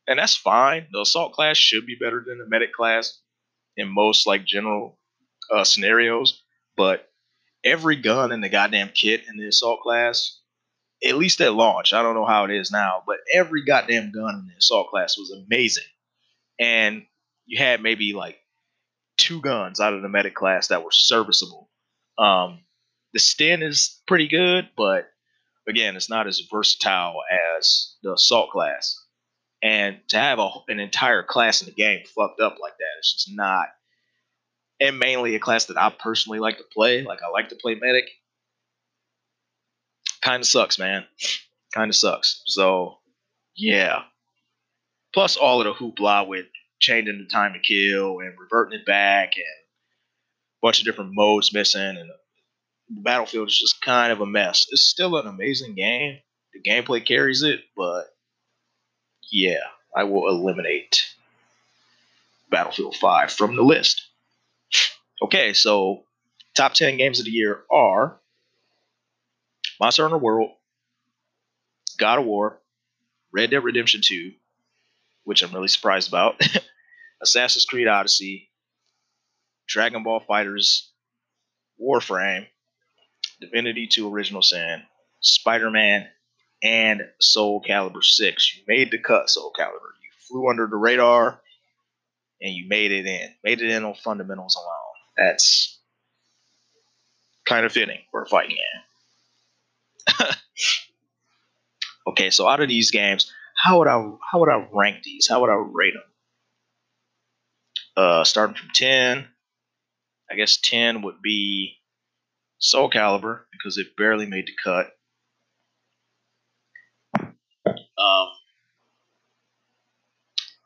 and 0.08 0.20
that's 0.20 0.36
fine. 0.36 0.88
The 0.92 1.02
assault 1.02 1.34
class 1.34 1.58
should 1.58 1.86
be 1.86 1.96
better 1.96 2.24
than 2.26 2.40
the 2.40 2.46
medic 2.48 2.74
class 2.74 3.20
in 3.78 3.88
most 3.88 4.28
like 4.28 4.46
general 4.46 4.98
uh, 5.50 5.64
scenarios, 5.64 6.44
but 6.76 7.10
every 7.64 7.96
gun 7.96 8.32
in 8.32 8.42
the 8.42 8.50
goddamn 8.50 8.90
kit 8.94 9.24
in 9.30 9.38
the 9.38 9.48
assault 9.48 9.82
class, 9.82 10.39
at 11.04 11.18
least 11.18 11.41
at 11.41 11.54
launch, 11.54 11.93
I 11.93 12.02
don't 12.02 12.16
know 12.16 12.26
how 12.26 12.45
it 12.45 12.52
is 12.52 12.72
now, 12.72 13.04
but 13.06 13.18
every 13.34 13.64
goddamn 13.64 14.12
gun 14.12 14.36
in 14.36 14.47
the 14.47 14.58
assault 14.58 14.89
class 14.89 15.18
was 15.18 15.32
amazing. 15.32 15.86
And 16.60 17.04
you 17.45 17.58
had 17.58 17.82
maybe 17.82 18.14
like 18.14 18.38
two 19.18 19.41
guns 19.41 19.80
out 19.80 19.93
of 19.93 20.02
the 20.02 20.10
medic 20.10 20.36
class 20.36 20.68
that 20.68 20.84
were 20.84 20.91
serviceable. 20.91 21.70
Um, 22.18 22.60
the 23.14 23.20
Sten 23.20 23.64
is 23.64 24.02
pretty 24.08 24.28
good, 24.28 24.70
but 24.76 25.08
again, 25.68 25.95
it's 25.95 26.10
not 26.10 26.28
as 26.28 26.41
versatile 26.52 27.22
as 27.58 27.95
the 28.04 28.14
assault 28.14 28.52
class. 28.52 29.02
And 29.62 30.00
to 30.10 30.18
have 30.18 30.39
a, 30.39 30.50
an 30.68 30.80
entire 30.80 31.24
class 31.24 31.62
in 31.62 31.68
the 31.68 31.74
game 31.74 32.02
fucked 32.16 32.41
up 32.41 32.58
like 32.62 32.78
that, 32.78 32.97
it's 33.00 33.14
just 33.14 33.36
not 33.36 33.68
and 34.80 35.00
mainly 35.00 35.36
a 35.36 35.39
class 35.39 35.66
that 35.66 35.78
I 35.78 35.89
personally 35.89 36.39
like 36.39 36.58
to 36.58 36.64
play. 36.74 37.04
Like 37.04 37.20
I 37.22 37.30
like 37.30 37.50
to 37.50 37.56
play 37.56 37.76
medic. 37.76 38.10
Kind 40.22 40.42
of 40.42 40.48
sucks, 40.48 40.78
man. 40.78 41.06
Kind 41.74 41.90
of 41.90 41.96
sucks. 41.96 42.42
So, 42.46 42.98
yeah. 43.56 44.04
Plus 45.14 45.38
all 45.38 45.62
of 45.62 45.66
the 45.66 45.74
hoopla 45.74 46.28
with 46.28 46.46
changing 46.80 47.20
the 47.20 47.32
time 47.32 47.54
to 47.54 47.60
kill 47.60 48.20
and 48.20 48.38
reverting 48.40 48.80
it 48.80 48.86
back 48.86 49.34
and 49.36 49.46
a 49.46 50.62
bunch 50.62 50.80
of 50.80 50.86
different 50.86 51.12
modes 51.14 51.54
missing 51.54 51.82
and 51.82 52.10
the 52.90 53.02
battlefield 53.02 53.48
is 53.48 53.60
just 53.60 53.82
kind 53.82 54.12
of 54.12 54.22
a 54.22 54.26
mess. 54.26 54.68
It's 54.72 54.84
still 54.84 55.18
an 55.18 55.28
amazing 55.28 55.76
game. 55.76 56.20
The 56.54 56.62
gameplay 56.62 57.06
carries 57.06 57.44
it, 57.44 57.62
but 57.78 58.06
yeah, 59.32 59.60
I 59.96 60.06
will 60.06 60.28
eliminate 60.28 61.04
Battlefield 62.50 62.96
5 62.96 63.32
from 63.32 63.56
the 63.56 63.62
list. 63.62 64.02
Okay, 65.22 65.54
so 65.54 66.04
top 66.56 66.74
10 66.74 66.98
games 66.98 67.20
of 67.20 67.26
the 67.26 67.32
year 67.32 67.64
are 67.72 68.20
Monster 69.80 70.04
Hunter 70.04 70.18
World, 70.18 70.52
God 71.98 72.20
of 72.20 72.26
War, 72.26 72.60
Red 73.34 73.52
Dead 73.52 73.64
Redemption 73.64 74.02
2, 74.04 74.32
which 75.24 75.42
I'm 75.42 75.54
really 75.54 75.68
surprised 75.68 76.10
about, 76.10 76.42
Assassin's 77.22 77.66
Creed 77.66 77.88
Odyssey, 77.88 78.50
Dragon 79.68 80.04
Ball 80.04 80.20
Fighters, 80.20 80.92
Warframe, 81.82 82.48
Divinity 83.40 83.88
2 83.88 84.12
Original 84.12 84.42
Sin, 84.42 84.82
Spider 85.22 85.70
Man, 85.72 86.08
and 86.62 87.08
Soul 87.22 87.64
Calibur 87.68 88.04
6. 88.04 88.58
You 88.58 88.64
made 88.68 88.92
the 88.92 89.00
cut, 89.00 89.30
Soul 89.30 89.54
Calibur. 89.58 89.94
You 90.04 90.10
flew 90.28 90.50
under 90.50 90.68
the 90.68 90.76
radar 90.76 91.40
and 92.42 92.54
you 92.54 92.68
made 92.68 92.92
it 92.92 93.06
in. 93.06 93.34
Made 93.44 93.62
it 93.62 93.70
in 93.70 93.86
on 93.86 93.94
fundamentals 93.94 94.56
alone. 94.56 94.68
That's 95.18 95.80
kind 97.46 97.66
of 97.66 97.72
fitting 97.72 98.00
for 98.12 98.24
a 98.24 98.28
fighting 98.28 98.56
game. 98.56 98.84
okay, 102.07 102.30
so 102.30 102.47
out 102.47 102.62
of 102.62 102.70
these 102.70 102.91
games, 102.91 103.32
how 103.55 103.80
would 103.80 103.88
I 103.88 103.93
how 104.32 104.39
would 104.39 104.49
I 104.49 104.68
rank 104.74 105.03
these? 105.03 105.28
How 105.30 105.41
would 105.41 105.49
I 105.49 105.55
rate 105.72 105.93
them? 105.93 106.03
Uh, 107.95 108.24
starting 108.24 108.55
from 108.55 108.70
ten, 108.74 109.28
I 110.32 110.36
guess 110.36 110.57
ten 110.62 111.01
would 111.01 111.22
be 111.22 111.78
Soul 112.60 112.89
Calibur 112.89 113.41
because 113.51 113.78
it 113.78 113.95
barely 113.97 114.26
made 114.26 114.47
the 114.47 114.53
cut. 114.64 114.91
Um, 117.97 118.30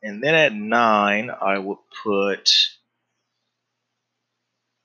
and 0.03 0.23
then 0.23 0.35
at 0.35 0.53
nine, 0.53 1.31
I 1.31 1.57
would 1.57 1.79
put 2.03 2.51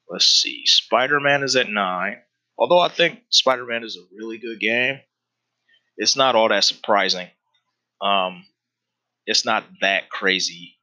Let's 0.09 0.26
see. 0.26 0.64
Spider 0.64 1.20
Man 1.20 1.43
is 1.43 1.55
at 1.55 1.68
nine. 1.68 2.16
Although 2.59 2.80
I 2.80 2.89
think 2.89 3.20
Spider 3.30 3.64
Man 3.64 3.85
is 3.85 3.97
a 3.97 4.16
really 4.16 4.39
good 4.39 4.59
game, 4.59 4.98
it's 5.97 6.16
not 6.16 6.35
all 6.35 6.48
that 6.48 6.64
surprising. 6.64 7.28
Um, 8.01 8.44
it's 9.26 9.44
not 9.44 9.64
that 9.80 10.10
crazy. 10.10 10.76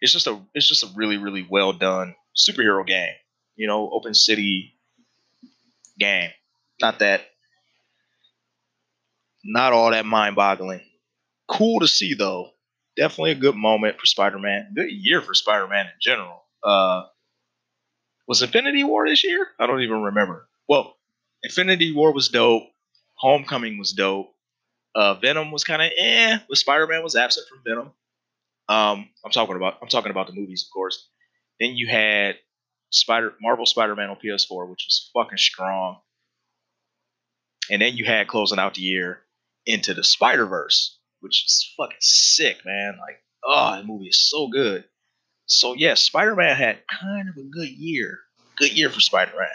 It's 0.00 0.12
just 0.12 0.26
a 0.26 0.40
it's 0.54 0.68
just 0.68 0.84
a 0.84 0.90
really 0.94 1.16
really 1.16 1.46
well 1.48 1.72
done 1.72 2.14
superhero 2.36 2.86
game. 2.86 3.14
You 3.56 3.66
know, 3.66 3.90
open 3.92 4.14
city 4.14 4.74
game. 5.98 6.30
Not 6.80 6.98
that 7.00 7.22
not 9.44 9.72
all 9.72 9.90
that 9.90 10.06
mind 10.06 10.36
boggling. 10.36 10.80
Cool 11.48 11.80
to 11.80 11.88
see 11.88 12.14
though. 12.14 12.50
Definitely 12.96 13.32
a 13.32 13.36
good 13.36 13.56
moment 13.56 13.98
for 13.98 14.06
Spider 14.06 14.38
Man. 14.38 14.72
Good 14.74 14.90
year 14.90 15.20
for 15.20 15.34
Spider 15.34 15.66
Man 15.66 15.86
in 15.86 15.92
general. 16.00 16.42
Uh, 16.62 17.04
was 18.26 18.42
Infinity 18.42 18.84
War 18.84 19.08
this 19.08 19.24
year? 19.24 19.46
I 19.58 19.66
don't 19.66 19.82
even 19.82 20.02
remember. 20.02 20.48
Well, 20.68 20.96
Infinity 21.42 21.92
War 21.92 22.12
was 22.12 22.28
dope. 22.28 22.64
Homecoming 23.14 23.78
was 23.78 23.92
dope. 23.92 24.34
Uh, 24.94 25.14
Venom 25.14 25.50
was 25.50 25.64
kind 25.64 25.80
of 25.82 25.90
eh, 25.98 26.38
but 26.48 26.58
Spider 26.58 26.86
Man 26.86 27.02
was 27.02 27.16
absent 27.16 27.46
from 27.48 27.62
Venom. 27.66 27.92
Um, 28.68 29.08
I'm 29.24 29.30
talking 29.32 29.56
about 29.56 29.78
I'm 29.82 29.88
talking 29.88 30.10
about 30.10 30.26
the 30.26 30.34
movies, 30.34 30.66
of 30.68 30.72
course. 30.72 31.08
Then 31.60 31.76
you 31.76 31.86
had 31.88 32.36
Spider 32.90 33.34
Marvel 33.40 33.66
Spider 33.66 33.96
Man 33.96 34.10
on 34.10 34.16
PS4, 34.16 34.68
which 34.68 34.86
was 34.86 35.10
fucking 35.14 35.38
strong. 35.38 35.98
And 37.70 37.80
then 37.80 37.96
you 37.96 38.04
had 38.04 38.28
closing 38.28 38.58
out 38.58 38.74
the 38.74 38.82
year 38.82 39.20
into 39.66 39.94
the 39.94 40.04
Spider 40.04 40.46
Verse, 40.46 40.98
which 41.20 41.44
is 41.46 41.72
fucking 41.76 41.96
sick, 42.00 42.58
man. 42.64 42.98
Like, 43.00 43.22
oh, 43.44 43.78
the 43.78 43.84
movie 43.84 44.08
is 44.08 44.20
so 44.20 44.48
good. 44.48 44.84
So 45.46 45.74
yes, 45.74 46.00
Spider-Man 46.00 46.56
had 46.56 46.78
kind 46.88 47.28
of 47.28 47.36
a 47.36 47.42
good 47.42 47.68
year. 47.68 48.20
Good 48.56 48.72
year 48.72 48.90
for 48.90 49.00
Spider-Man. 49.00 49.48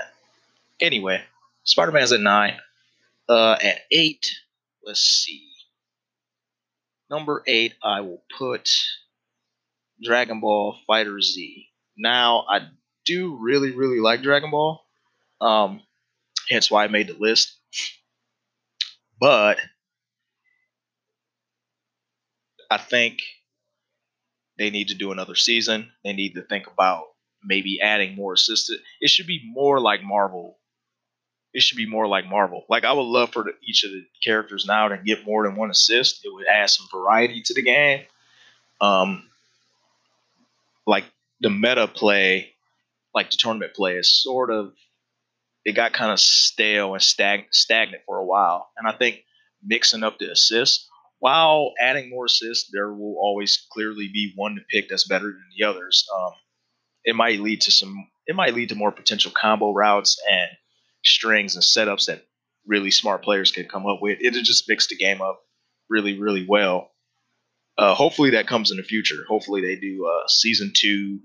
Anyway, 0.79 1.21
Spider-Man's 1.63 2.11
at 2.11 2.19
nine. 2.19 2.57
Uh, 3.29 3.57
at 3.61 3.79
eight, 3.91 4.31
let's 4.85 5.01
see. 5.01 5.47
Number 7.09 7.43
eight, 7.47 7.73
I 7.83 8.01
will 8.01 8.21
put 8.37 8.69
Dragon 10.03 10.39
Ball 10.39 10.77
FighterZ. 10.89 11.67
Now, 11.97 12.45
I 12.49 12.67
do 13.05 13.37
really, 13.39 13.71
really 13.71 13.99
like 13.99 14.21
Dragon 14.21 14.51
Ball. 14.51 14.81
Um, 15.41 15.81
hence 16.49 16.69
why 16.69 16.83
I 16.83 16.87
made 16.87 17.07
the 17.07 17.17
list. 17.17 17.55
But 19.19 19.57
I 22.69 22.77
think 22.77 23.19
they 24.57 24.69
need 24.69 24.89
to 24.89 24.95
do 24.95 25.11
another 25.11 25.35
season. 25.35 25.91
They 26.03 26.13
need 26.13 26.33
to 26.35 26.41
think 26.41 26.67
about 26.67 27.05
maybe 27.43 27.79
adding 27.81 28.15
more 28.15 28.33
assistant. 28.33 28.81
It 28.99 29.09
should 29.09 29.27
be 29.27 29.41
more 29.53 29.79
like 29.79 30.03
Marvel. 30.03 30.57
it 31.53 31.61
should 31.63 31.77
be 31.77 31.87
more 31.89 32.07
like 32.07 32.27
Marvel. 32.27 32.65
Like 32.69 32.83
I 32.85 32.93
would 32.93 33.01
love 33.01 33.31
for 33.31 33.43
the, 33.43 33.53
each 33.63 33.83
of 33.83 33.91
the 33.91 34.05
characters 34.23 34.65
now 34.67 34.87
to 34.89 34.97
get 34.97 35.25
more 35.25 35.43
than 35.43 35.55
one 35.55 35.71
assist. 35.71 36.25
It 36.25 36.33
would 36.33 36.45
add 36.47 36.69
some 36.69 36.87
variety 36.91 37.41
to 37.43 37.53
the 37.53 37.63
game. 37.63 38.01
Um, 38.79 39.23
like 40.85 41.05
the 41.41 41.49
meta 41.49 41.87
play, 41.87 42.53
like 43.15 43.31
the 43.31 43.37
tournament 43.37 43.73
play, 43.73 43.95
is 43.97 44.21
sort 44.21 44.51
of 44.51 44.73
it 45.65 45.73
got 45.73 45.93
kind 45.93 46.11
of 46.11 46.19
stale 46.19 46.93
and 46.93 47.01
stag- 47.01 47.47
stagnant 47.51 48.03
for 48.05 48.17
a 48.17 48.25
while. 48.25 48.69
And 48.77 48.87
I 48.87 48.91
think 48.91 49.23
mixing 49.65 50.03
up 50.03 50.19
the 50.19 50.31
assists 50.31 50.86
while 51.19 51.73
adding 51.79 52.09
more 52.09 52.25
assists, 52.25 52.69
there 52.71 52.93
will 52.93 53.15
always 53.19 53.65
clearly 53.71 54.09
be 54.13 54.33
one 54.35 54.55
to 54.55 54.61
pick 54.69 54.89
that's 54.89 55.07
better 55.07 55.25
than 55.25 55.43
the 55.57 55.65
others. 55.65 56.05
Um, 56.15 56.31
it 57.03 57.15
might 57.15 57.39
lead 57.39 57.61
to 57.61 57.71
some. 57.71 58.07
It 58.27 58.35
might 58.35 58.53
lead 58.53 58.69
to 58.69 58.75
more 58.75 58.91
potential 58.91 59.31
combo 59.31 59.73
routes 59.73 60.21
and 60.29 60.49
strings 61.03 61.55
and 61.55 61.63
setups 61.63 62.07
that 62.07 62.25
really 62.65 62.91
smart 62.91 63.23
players 63.23 63.51
can 63.51 63.65
come 63.65 63.87
up 63.87 63.99
with. 64.01 64.19
It'll 64.21 64.41
just 64.41 64.67
mix 64.67 64.87
the 64.87 64.97
game 64.97 65.21
up 65.21 65.41
really, 65.89 66.19
really 66.19 66.45
well. 66.47 66.91
Uh, 67.77 67.95
hopefully 67.95 68.31
that 68.31 68.47
comes 68.47 68.71
in 68.71 68.77
the 68.77 68.83
future. 68.83 69.23
Hopefully 69.27 69.61
they 69.61 69.75
do 69.75 70.05
uh, 70.05 70.27
season 70.27 70.73
two, 70.75 71.19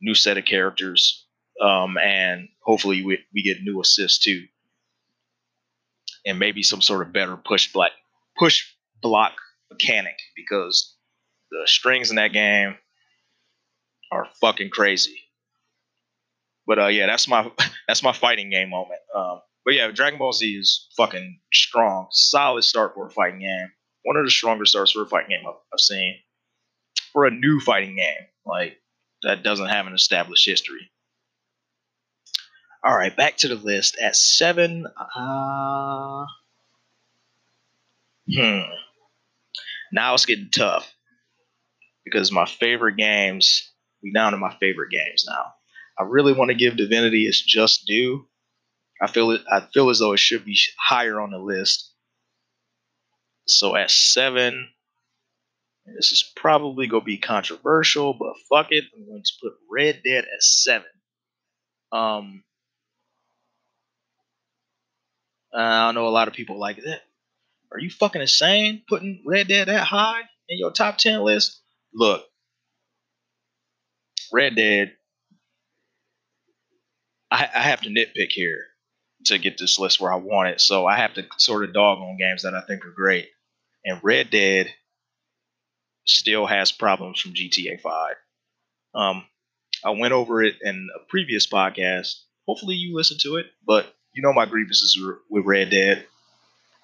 new 0.00 0.14
set 0.14 0.36
of 0.36 0.44
characters, 0.44 1.26
um, 1.60 1.96
and 1.98 2.48
hopefully 2.62 3.04
we, 3.04 3.18
we 3.32 3.42
get 3.42 3.62
new 3.62 3.80
assists 3.80 4.18
too, 4.18 4.42
and 6.26 6.38
maybe 6.38 6.62
some 6.62 6.82
sort 6.82 7.06
of 7.06 7.12
better 7.12 7.36
push 7.36 7.72
block 7.72 7.92
push 8.36 8.73
block 9.04 9.34
mechanic 9.70 10.16
because 10.34 10.96
the 11.50 11.62
strings 11.66 12.10
in 12.10 12.16
that 12.16 12.32
game 12.32 12.74
are 14.10 14.26
fucking 14.40 14.70
crazy. 14.70 15.20
But 16.66 16.78
uh, 16.78 16.86
yeah, 16.86 17.06
that's 17.06 17.28
my 17.28 17.50
that's 17.86 18.02
my 18.02 18.12
fighting 18.12 18.50
game 18.50 18.70
moment. 18.70 19.00
Um, 19.14 19.40
but 19.64 19.74
yeah, 19.74 19.90
Dragon 19.90 20.18
Ball 20.18 20.32
Z 20.32 20.46
is 20.46 20.88
fucking 20.96 21.40
strong, 21.52 22.08
solid 22.10 22.64
start 22.64 22.94
for 22.94 23.06
a 23.06 23.10
fighting 23.10 23.40
game. 23.40 23.70
One 24.02 24.16
of 24.16 24.24
the 24.24 24.30
stronger 24.30 24.64
starts 24.64 24.92
for 24.92 25.02
a 25.02 25.06
fighting 25.06 25.30
game 25.30 25.46
I've, 25.46 25.54
I've 25.72 25.80
seen 25.80 26.16
for 27.12 27.26
a 27.26 27.30
new 27.30 27.60
fighting 27.60 27.96
game 27.96 28.26
like 28.44 28.78
that 29.22 29.42
doesn't 29.42 29.68
have 29.68 29.86
an 29.86 29.94
established 29.94 30.46
history. 30.46 30.90
All 32.82 32.94
right, 32.94 33.14
back 33.14 33.38
to 33.38 33.48
the 33.48 33.54
list 33.54 33.96
at 34.02 34.16
seven. 34.16 34.86
Uh, 35.16 36.24
hmm. 38.30 38.60
Now 39.94 40.14
it's 40.14 40.26
getting 40.26 40.50
tough 40.50 40.92
because 42.04 42.32
my 42.32 42.46
favorite 42.46 42.96
games. 42.96 43.70
We 44.02 44.12
down 44.12 44.32
to 44.32 44.38
my 44.38 44.54
favorite 44.58 44.90
games 44.90 45.24
now. 45.26 45.52
I 45.96 46.02
really 46.02 46.32
want 46.32 46.50
to 46.50 46.56
give 46.56 46.76
Divinity 46.76 47.26
its 47.26 47.40
just 47.40 47.86
due. 47.86 48.26
I 49.00 49.06
feel 49.06 49.30
it. 49.30 49.42
I 49.50 49.60
feel 49.72 49.90
as 49.90 50.00
though 50.00 50.12
it 50.12 50.18
should 50.18 50.44
be 50.44 50.58
higher 50.78 51.20
on 51.20 51.30
the 51.30 51.38
list. 51.38 51.92
So 53.46 53.76
at 53.76 53.90
seven, 53.90 54.68
this 55.86 56.10
is 56.10 56.24
probably 56.34 56.88
gonna 56.88 57.04
be 57.04 57.18
controversial, 57.18 58.14
but 58.14 58.34
fuck 58.50 58.72
it, 58.72 58.84
I'm 58.96 59.06
going 59.06 59.22
to 59.22 59.32
put 59.40 59.52
Red 59.70 60.02
Dead 60.04 60.24
at 60.24 60.42
seven. 60.42 60.88
Um, 61.92 62.42
I 65.54 65.92
know 65.92 66.08
a 66.08 66.10
lot 66.10 66.26
of 66.26 66.34
people 66.34 66.58
like 66.58 66.78
that. 66.78 67.02
Are 67.74 67.80
you 67.80 67.90
fucking 67.90 68.22
insane 68.22 68.82
putting 68.88 69.22
Red 69.26 69.48
Dead 69.48 69.68
that 69.68 69.84
high 69.84 70.20
in 70.48 70.58
your 70.58 70.70
top 70.70 70.96
ten 70.96 71.22
list? 71.22 71.60
Look, 71.92 72.24
Red 74.32 74.56
Dead 74.56 74.92
I, 77.34 77.48
I 77.52 77.62
have 77.62 77.80
to 77.80 77.88
nitpick 77.88 78.30
here 78.30 78.64
to 79.24 79.38
get 79.38 79.58
this 79.58 79.78
list 79.78 80.00
where 80.00 80.12
I 80.12 80.16
want 80.16 80.50
it. 80.50 80.60
So 80.60 80.86
I 80.86 80.96
have 80.96 81.14
to 81.14 81.26
sort 81.36 81.64
of 81.64 81.74
dog 81.74 81.98
on 81.98 82.16
games 82.16 82.42
that 82.42 82.54
I 82.54 82.60
think 82.60 82.84
are 82.84 82.92
great. 82.92 83.26
And 83.84 83.98
Red 84.04 84.30
Dead 84.30 84.68
still 86.06 86.46
has 86.46 86.70
problems 86.70 87.20
from 87.20 87.34
GTA 87.34 87.80
5. 87.80 88.14
Um, 88.94 89.24
I 89.84 89.90
went 89.90 90.12
over 90.12 90.44
it 90.44 90.54
in 90.62 90.88
a 90.94 91.04
previous 91.08 91.48
podcast. 91.48 92.20
Hopefully 92.46 92.76
you 92.76 92.94
listened 92.94 93.20
to 93.22 93.36
it, 93.36 93.46
but 93.66 93.92
you 94.14 94.22
know 94.22 94.32
my 94.32 94.46
grievances 94.46 94.96
with 95.28 95.44
Red 95.44 95.70
Dead. 95.70 96.06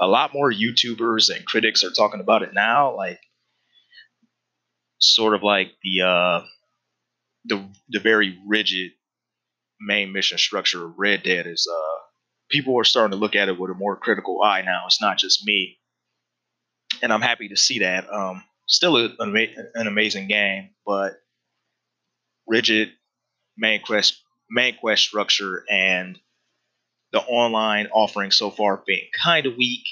A 0.01 0.07
lot 0.07 0.33
more 0.33 0.51
YouTubers 0.51 1.35
and 1.35 1.45
critics 1.45 1.85
are 1.85 1.91
talking 1.91 2.21
about 2.21 2.43
it 2.43 2.55
now, 2.55 2.97
like 2.97 3.21
sort 4.99 5.35
of 5.35 5.43
like 5.43 5.73
the 5.83 6.03
uh, 6.03 6.45
the 7.45 7.69
the 7.89 8.01
very 8.01 8.39
rigid 8.47 8.93
main 9.81 10.13
mission 10.13 10.39
structure 10.39 10.85
of 10.85 10.99
Red 10.99 11.23
Dead 11.23 11.47
is 11.47 11.69
uh, 11.71 11.99
people 12.51 12.79
are 12.79 12.85
starting 12.85 13.13
to 13.13 13.21
look 13.21 13.37
at 13.37 13.49
it 13.49 13.59
with 13.59 13.71
a 13.71 13.75
more 13.75 13.97
critical 13.97 14.43
eye 14.43 14.63
now. 14.63 14.85
It's 14.87 15.01
not 15.01 15.19
just 15.19 15.47
me, 15.47 15.79
and 17.03 17.13
I'm 17.13 17.23
happy 17.23 17.49
to 17.49 17.57
see 17.57 17.81
that. 17.81 18.13
Um, 18.13 18.43
still 18.69 18.97
a, 18.97 19.11
an 19.19 19.87
amazing 19.87 20.29
game, 20.29 20.71
but 20.87 21.15
rigid 22.47 22.91
main 23.57 23.83
quest 23.83 24.21
main 24.51 24.77
quest 24.77 25.03
structure 25.03 25.65
and 25.71 26.19
the 27.13 27.21
online 27.21 27.89
offering 27.93 28.31
so 28.31 28.51
far 28.51 28.83
being 28.87 29.09
kind 29.23 29.47
of 29.47 29.57
weak. 29.57 29.85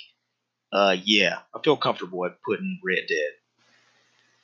Uh, 0.73 0.97
yeah, 1.03 1.39
I 1.55 1.61
feel 1.63 1.77
comfortable 1.77 2.25
at 2.27 2.43
putting 2.45 2.79
Red 2.85 3.05
Dead 3.09 3.33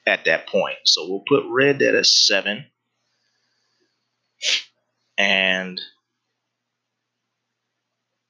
at 0.06 0.24
that 0.24 0.46
point. 0.46 0.76
So 0.84 1.08
we'll 1.08 1.24
put 1.26 1.44
Red 1.48 1.78
Dead 1.78 1.94
at 1.94 2.06
seven 2.06 2.66
and 5.16 5.80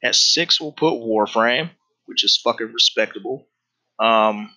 at 0.02 0.14
six 0.14 0.60
we'll 0.60 0.72
put 0.72 0.94
Warframe, 0.94 1.70
which 2.06 2.24
is 2.24 2.36
fucking 2.36 2.72
respectable. 2.72 3.48
Um, 3.98 4.50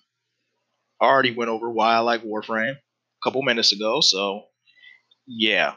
I 1.00 1.06
already 1.06 1.34
went 1.34 1.50
over 1.50 1.70
why 1.70 1.94
I 1.94 2.00
like 2.00 2.22
Warframe 2.24 2.72
a 2.74 3.24
couple 3.24 3.42
minutes 3.42 3.72
ago, 3.72 4.00
so 4.00 4.44
yeah. 5.26 5.74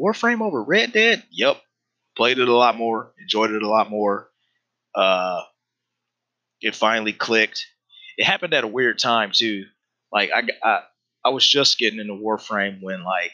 Warframe 0.00 0.40
over 0.40 0.62
Red 0.62 0.92
Dead? 0.92 1.22
Yep. 1.30 1.60
Played 2.16 2.38
it 2.38 2.48
a 2.48 2.56
lot 2.56 2.76
more, 2.76 3.12
enjoyed 3.20 3.52
it 3.52 3.62
a 3.62 3.68
lot 3.68 3.90
more. 3.90 4.28
Uh, 4.94 5.40
it 6.60 6.74
finally 6.74 7.12
clicked. 7.12 7.66
It 8.18 8.24
happened 8.24 8.54
at 8.54 8.64
a 8.64 8.68
weird 8.68 8.98
time 8.98 9.30
too. 9.32 9.64
Like 10.12 10.30
I, 10.34 10.42
I, 10.62 10.80
I 11.24 11.28
was 11.30 11.48
just 11.48 11.78
getting 11.78 11.98
into 11.98 12.14
Warframe 12.14 12.82
when 12.82 13.02
like 13.02 13.32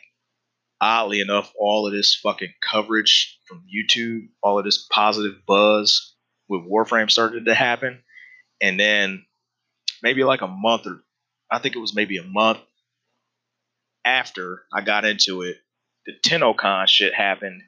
oddly 0.80 1.20
enough, 1.20 1.52
all 1.58 1.86
of 1.86 1.92
this 1.92 2.14
fucking 2.14 2.52
coverage 2.62 3.38
from 3.46 3.64
YouTube, 3.66 4.28
all 4.42 4.58
of 4.58 4.64
this 4.64 4.86
positive 4.90 5.44
buzz 5.46 6.14
with 6.48 6.62
Warframe 6.62 7.10
started 7.10 7.46
to 7.46 7.54
happen. 7.54 8.02
And 8.60 8.78
then 8.78 9.24
maybe 10.02 10.24
like 10.24 10.42
a 10.42 10.48
month 10.48 10.86
or 10.86 11.02
I 11.50 11.58
think 11.58 11.74
it 11.74 11.80
was 11.80 11.94
maybe 11.94 12.18
a 12.18 12.24
month 12.24 12.58
after 14.04 14.62
I 14.72 14.80
got 14.82 15.04
into 15.04 15.42
it, 15.42 15.56
the 16.06 16.12
TennoCon 16.24 16.88
shit 16.88 17.14
happened 17.14 17.62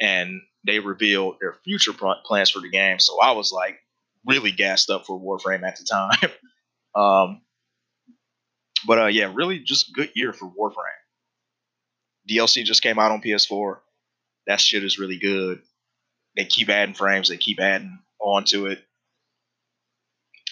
and 0.00 0.40
they 0.66 0.78
revealed 0.78 1.36
their 1.40 1.54
future 1.64 1.92
plans 1.92 2.50
for 2.50 2.60
the 2.60 2.70
game. 2.70 2.98
So 2.98 3.20
I 3.20 3.32
was 3.32 3.52
like 3.52 3.78
really 4.26 4.52
gassed 4.52 4.90
up 4.90 5.06
for 5.06 5.18
Warframe 5.18 5.62
at 5.62 5.76
the 5.76 5.84
time. 5.84 6.30
um, 6.94 7.40
but 8.86 8.98
uh, 8.98 9.06
yeah, 9.06 9.32
really 9.34 9.60
just 9.60 9.92
good 9.94 10.10
year 10.14 10.32
for 10.32 10.50
Warframe. 10.50 10.92
DLC 12.28 12.64
just 12.64 12.82
came 12.82 12.98
out 12.98 13.12
on 13.12 13.22
PS4. 13.22 13.78
That 14.46 14.60
shit 14.60 14.84
is 14.84 14.98
really 14.98 15.18
good. 15.18 15.62
They 16.36 16.44
keep 16.44 16.68
adding 16.68 16.94
frames. 16.94 17.28
They 17.28 17.36
keep 17.36 17.60
adding 17.60 17.98
onto 18.20 18.66
it. 18.66 18.82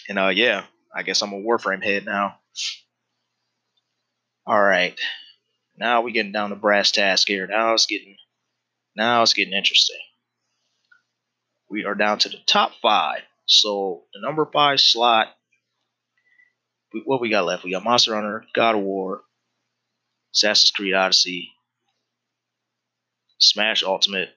And 0.07 0.19
uh, 0.19 0.29
yeah, 0.29 0.63
I 0.93 1.03
guess 1.03 1.21
I'm 1.21 1.33
a 1.33 1.41
Warframe 1.41 1.83
head 1.83 2.05
now. 2.05 2.35
All 4.47 4.61
right, 4.61 4.97
now 5.75 6.01
we 6.01 6.11
getting 6.11 6.31
down 6.31 6.51
to 6.51 6.55
brass 6.55 6.91
task 6.91 7.27
here. 7.27 7.47
Now 7.47 7.73
it's 7.73 7.87
getting, 7.87 8.15
now 8.95 9.21
it's 9.21 9.33
getting 9.33 9.53
interesting. 9.53 9.99
We 11.69 11.85
are 11.85 11.95
down 11.95 12.19
to 12.19 12.29
the 12.29 12.37
top 12.45 12.71
five. 12.81 13.21
So 13.45 14.03
the 14.13 14.21
number 14.21 14.47
five 14.51 14.79
slot. 14.79 15.27
What 17.03 17.19
we 17.19 17.29
got 17.29 17.45
left? 17.45 17.63
We 17.63 17.71
got 17.71 17.83
Monster 17.83 18.15
Hunter, 18.15 18.45
God 18.53 18.75
of 18.75 18.81
War, 18.81 19.21
Assassin's 20.33 20.71
Creed 20.71 20.93
Odyssey, 20.93 21.51
Smash 23.37 23.83
Ultimate, 23.83 24.29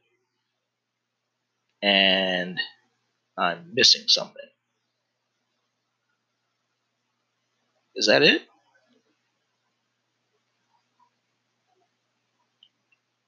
and 1.83 2.59
I'm 3.39 3.71
missing 3.73 4.09
something. 4.09 4.35
Is 7.95 8.07
that 8.07 8.23
it? 8.23 8.43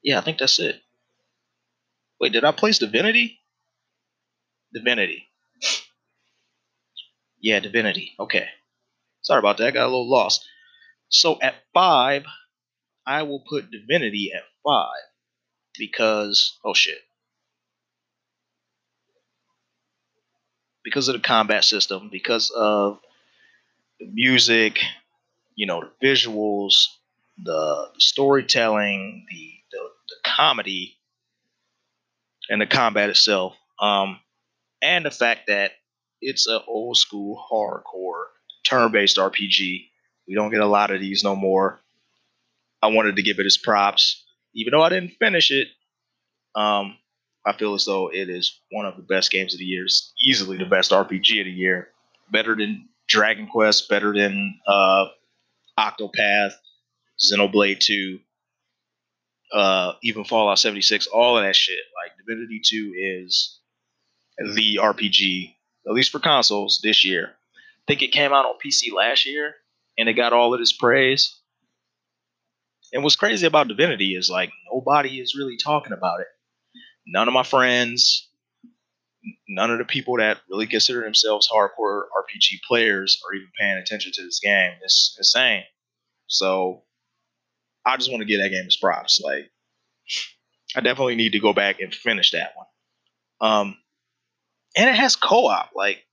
Yeah, 0.02 0.19
I 0.19 0.23
think 0.23 0.39
that's 0.39 0.59
it. 0.59 0.81
Wait, 2.20 2.32
did 2.32 2.44
I 2.44 2.52
place 2.52 2.78
Divinity? 2.78 3.40
Divinity. 4.74 5.26
Yeah, 7.40 7.60
Divinity. 7.60 8.14
Okay. 8.20 8.47
Sorry 9.22 9.38
about 9.38 9.59
that. 9.59 9.68
I 9.68 9.70
got 9.70 9.84
a 9.84 9.86
little 9.86 10.10
lost. 10.10 10.44
So 11.09 11.38
at 11.40 11.55
five, 11.72 12.24
I 13.06 13.22
will 13.22 13.42
put 13.48 13.70
Divinity 13.70 14.32
at 14.34 14.42
five 14.64 15.02
because 15.78 16.59
oh 16.64 16.74
shit. 16.74 16.98
because 20.84 21.09
of 21.09 21.14
the 21.14 21.20
combat 21.20 21.64
system, 21.64 22.09
because 22.10 22.51
of 22.51 22.98
the 23.98 24.06
music, 24.12 24.78
you 25.55 25.66
know, 25.66 25.84
the 26.01 26.06
visuals, 26.06 26.86
the, 27.38 27.88
the 27.94 28.01
storytelling, 28.01 29.26
the, 29.30 29.52
the, 29.72 29.78
the 30.09 30.16
comedy, 30.24 30.97
and 32.51 32.60
the 32.60 32.66
combat 32.66 33.09
itself, 33.09 33.56
um, 33.81 34.18
and 34.82 35.06
the 35.06 35.10
fact 35.10 35.47
that 35.47 35.72
it's 36.20 36.47
an 36.47 36.60
old 36.68 36.98
school 36.98 37.43
hardcore 37.51 38.24
turn-based 38.64 39.16
RPG. 39.16 39.86
We 40.28 40.35
don't 40.35 40.51
get 40.51 40.60
a 40.60 40.66
lot 40.66 40.90
of 40.90 41.01
these 41.01 41.24
no 41.24 41.35
more. 41.35 41.81
I 42.82 42.89
wanted 42.89 43.16
to 43.16 43.22
give 43.22 43.39
it 43.39 43.47
its 43.47 43.56
props, 43.56 44.24
even 44.55 44.72
though 44.72 44.82
I 44.82 44.90
didn't 44.90 45.16
finish 45.18 45.51
it. 45.51 45.68
Um, 46.55 46.97
I 47.47 47.52
feel 47.52 47.74
as 47.74 47.85
though 47.85 48.10
it 48.12 48.28
is 48.28 48.60
one 48.70 48.85
of 48.85 48.97
the 48.97 49.02
best 49.02 49.31
games 49.31 49.55
of 49.55 49.59
the 49.59 49.64
year. 49.64 49.85
It's 49.85 50.12
easily 50.22 50.59
the 50.59 50.66
best 50.66 50.90
RPG 50.90 51.40
of 51.40 51.47
the 51.47 51.52
year. 51.52 51.89
Better 52.31 52.55
than 52.55 52.89
Dragon 53.09 53.48
Quest, 53.48 53.89
better 53.89 54.12
than 54.12 54.59
uh, 54.66 55.06
Octopath, 55.78 56.52
Xenoblade 57.20 57.81
2, 57.81 58.18
uh, 59.52 59.93
even 60.02 60.24
Fallout 60.24 60.59
76, 60.59 61.06
all 61.09 61.39
of 61.39 61.44
that 61.44 61.56
shit. 61.56 61.81
Like 62.02 62.16
Divinity 62.16 62.60
2 62.64 62.93
is 62.97 63.60
the 64.55 64.78
RPG, 64.81 65.55
at 65.86 65.93
least 65.93 66.10
for 66.10 66.18
consoles, 66.18 66.81
this 66.82 67.05
year. 67.05 67.27
I 67.28 67.82
think 67.86 68.02
it 68.02 68.12
came 68.12 68.32
out 68.32 68.47
on 68.47 68.55
PC 68.64 68.93
last 68.93 69.27
year 69.27 69.55
and 69.98 70.09
it 70.09 70.14
got 70.14 70.32
all 70.32 70.55
of 70.55 70.60
this 70.60 70.72
praise. 70.72 71.36
And 72.93 73.02
what's 73.02 73.16
crazy 73.16 73.47
about 73.47 73.68
Divinity 73.68 74.14
is 74.14 74.31
like 74.31 74.51
nobody 74.72 75.20
is 75.20 75.36
really 75.36 75.56
talking 75.56 75.93
about 75.93 76.20
it. 76.20 76.27
None 77.06 77.28
of 77.28 77.35
my 77.35 77.43
friends, 77.43 78.28
none 79.48 79.70
of 79.70 79.78
the 79.78 79.85
people 79.85 80.16
that 80.16 80.39
really 80.48 80.66
consider 80.66 81.02
themselves 81.02 81.48
hardcore 81.48 82.05
RPG 82.05 82.62
players 82.66 83.20
are 83.27 83.35
even 83.35 83.48
paying 83.59 83.78
attention 83.78 84.12
to 84.14 84.22
this 84.22 84.40
game. 84.40 84.72
It's 84.82 85.14
insane. 85.18 85.64
So 86.27 86.82
I 87.85 87.97
just 87.97 88.10
want 88.10 88.20
to 88.20 88.27
give 88.27 88.40
that 88.40 88.51
game 88.51 88.64
its 88.64 88.77
props. 88.77 89.20
Like 89.22 89.51
I 90.76 90.80
definitely 90.80 91.16
need 91.16 91.32
to 91.32 91.40
go 91.40 91.52
back 91.52 91.80
and 91.80 91.94
finish 91.94 92.30
that 92.32 92.52
one. 92.55 92.66
Um, 93.40 93.76
and 94.76 94.88
it 94.88 94.97
has 94.97 95.16
co-op. 95.16 95.70
Like, 95.74 96.05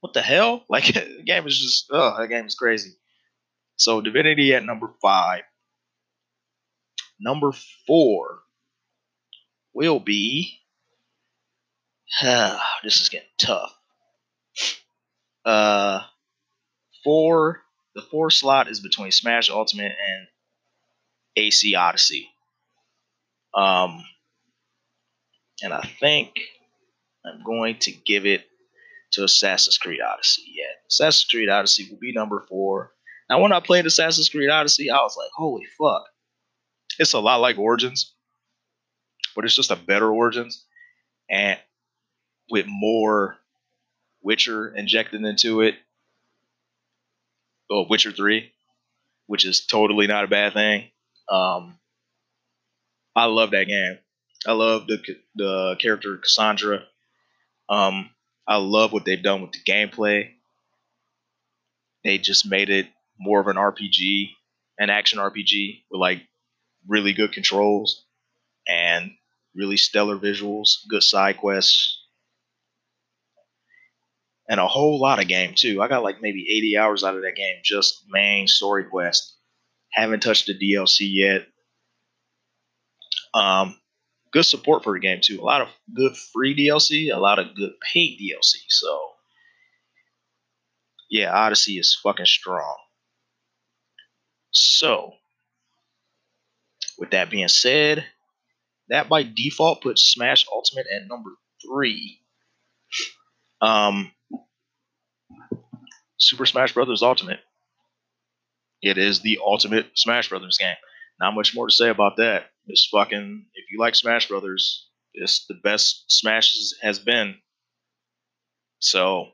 what 0.00 0.12
the 0.12 0.22
hell? 0.22 0.64
Like, 0.68 0.92
the 0.92 1.22
game 1.24 1.46
is 1.46 1.58
just, 1.58 1.86
oh, 1.90 2.16
that 2.18 2.28
game 2.28 2.46
is 2.46 2.54
crazy. 2.54 2.96
So, 3.76 4.00
Divinity 4.00 4.54
at 4.54 4.64
number 4.64 4.92
five. 5.00 5.42
Number 7.18 7.52
four 7.86 8.40
will 9.74 10.00
be. 10.00 10.60
This 12.84 13.00
is 13.00 13.08
getting 13.08 13.28
tough. 13.38 13.74
Uh, 15.44 16.02
four. 17.02 17.62
The 17.94 18.02
four 18.02 18.30
slot 18.30 18.68
is 18.68 18.80
between 18.80 19.10
Smash 19.10 19.50
Ultimate 19.50 19.92
and 19.92 20.26
AC 21.36 21.74
Odyssey. 21.74 22.28
Um, 23.56 24.04
and 25.62 25.72
I 25.72 25.88
think 25.98 26.32
I'm 27.24 27.42
going 27.42 27.78
to 27.80 27.92
give 27.92 28.26
it 28.26 28.44
to 29.12 29.24
Assassin's 29.24 29.78
Creed 29.78 30.00
Odyssey. 30.00 30.42
Yeah, 30.54 30.72
Assassin's 30.88 31.26
Creed 31.30 31.48
Odyssey 31.48 31.88
will 31.90 31.98
be 31.98 32.12
number 32.12 32.44
four. 32.48 32.92
Now, 33.30 33.40
when 33.40 33.52
I 33.52 33.60
played 33.60 33.86
Assassin's 33.86 34.28
Creed 34.28 34.50
Odyssey, 34.50 34.90
I 34.90 34.98
was 34.98 35.16
like, 35.16 35.30
holy 35.34 35.64
fuck. 35.78 36.04
It's 36.98 37.14
a 37.14 37.18
lot 37.18 37.40
like 37.40 37.58
Origins, 37.58 38.14
but 39.34 39.44
it's 39.44 39.56
just 39.56 39.70
a 39.70 39.76
better 39.76 40.10
Origins 40.10 40.64
and 41.28 41.58
with 42.50 42.66
more 42.68 43.36
Witcher 44.22 44.74
injected 44.74 45.22
into 45.24 45.62
it. 45.62 45.74
Oh, 47.70 47.86
Witcher 47.88 48.12
3, 48.12 48.52
which 49.26 49.44
is 49.44 49.66
totally 49.66 50.06
not 50.06 50.24
a 50.24 50.28
bad 50.28 50.52
thing. 50.52 50.90
Um, 51.28 51.78
I 53.16 53.24
love 53.24 53.52
that 53.52 53.66
game. 53.66 53.98
I 54.46 54.52
love 54.52 54.86
the 54.86 54.98
the 55.34 55.76
character 55.80 56.18
Cassandra. 56.18 56.84
Um, 57.68 58.10
I 58.46 58.56
love 58.56 58.92
what 58.92 59.04
they've 59.04 59.22
done 59.22 59.42
with 59.42 59.52
the 59.52 59.58
gameplay. 59.66 60.30
They 62.04 62.18
just 62.18 62.48
made 62.48 62.70
it 62.70 62.86
more 63.18 63.40
of 63.40 63.48
an 63.48 63.56
RPG, 63.56 64.30
an 64.78 64.90
action 64.90 65.18
RPG 65.18 65.84
with 65.90 66.00
like 66.00 66.22
really 66.86 67.14
good 67.14 67.32
controls 67.32 68.04
and 68.68 69.10
really 69.56 69.78
stellar 69.78 70.16
visuals, 70.16 70.86
good 70.88 71.02
side 71.02 71.38
quests, 71.38 71.98
and 74.48 74.60
a 74.60 74.68
whole 74.68 75.00
lot 75.00 75.20
of 75.20 75.26
game 75.26 75.54
too. 75.56 75.82
I 75.82 75.88
got 75.88 76.04
like 76.04 76.20
maybe 76.20 76.46
80 76.48 76.78
hours 76.78 77.02
out 77.02 77.16
of 77.16 77.22
that 77.22 77.34
game, 77.34 77.56
just 77.64 78.04
main 78.08 78.46
story 78.46 78.84
quest. 78.84 79.34
Haven't 79.90 80.22
touched 80.22 80.46
the 80.46 80.54
DLC 80.54 81.08
yet. 81.10 81.46
Um, 83.36 83.76
good 84.32 84.46
support 84.46 84.82
for 84.82 84.94
the 84.94 85.00
game 85.00 85.20
too. 85.22 85.40
A 85.40 85.44
lot 85.44 85.60
of 85.60 85.68
good 85.94 86.16
free 86.32 86.56
DLC, 86.56 87.14
a 87.14 87.18
lot 87.18 87.38
of 87.38 87.54
good 87.54 87.72
paid 87.92 88.18
DLC. 88.18 88.56
So 88.68 88.98
yeah, 91.10 91.32
Odyssey 91.32 91.78
is 91.78 91.98
fucking 92.02 92.26
strong. 92.26 92.76
So 94.50 95.12
with 96.98 97.10
that 97.10 97.30
being 97.30 97.48
said, 97.48 98.06
that 98.88 99.08
by 99.08 99.22
default 99.22 99.82
puts 99.82 100.02
Smash 100.02 100.46
Ultimate 100.50 100.86
at 100.94 101.06
number 101.06 101.30
three. 101.62 102.20
Um, 103.60 104.12
Super 106.18 106.46
Smash 106.46 106.72
Brothers 106.72 107.02
Ultimate. 107.02 107.40
It 108.80 108.98
is 108.98 109.20
the 109.20 109.38
ultimate 109.44 109.86
Smash 109.94 110.28
Brothers 110.28 110.58
game. 110.58 110.76
Not 111.20 111.34
much 111.34 111.54
more 111.54 111.66
to 111.66 111.72
say 111.72 111.88
about 111.88 112.16
that. 112.16 112.50
It's 112.66 112.86
fucking. 112.86 113.46
If 113.54 113.70
you 113.70 113.78
like 113.78 113.94
Smash 113.94 114.28
Brothers, 114.28 114.88
it's 115.14 115.46
the 115.46 115.54
best 115.54 116.04
Smash 116.08 116.54
has 116.82 116.98
been. 116.98 117.36
So, 118.78 119.28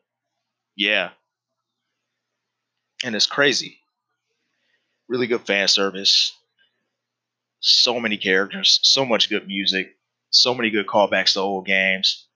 yeah. 0.77 1.11
And 3.05 3.15
it's 3.15 3.27
crazy. 3.27 3.79
Really 5.09 5.27
good 5.27 5.43
fan 5.43 5.69
service. 5.69 6.33
So 7.61 8.01
many 8.01 8.17
characters, 8.17 8.81
so 8.83 9.05
much 9.05 9.29
good 9.29 9.47
music, 9.47 9.97
so 10.31 10.55
many 10.55 10.71
good 10.71 10.87
callbacks 10.87 11.35
to 11.35 11.41
old 11.41 11.67
games. 11.67 12.27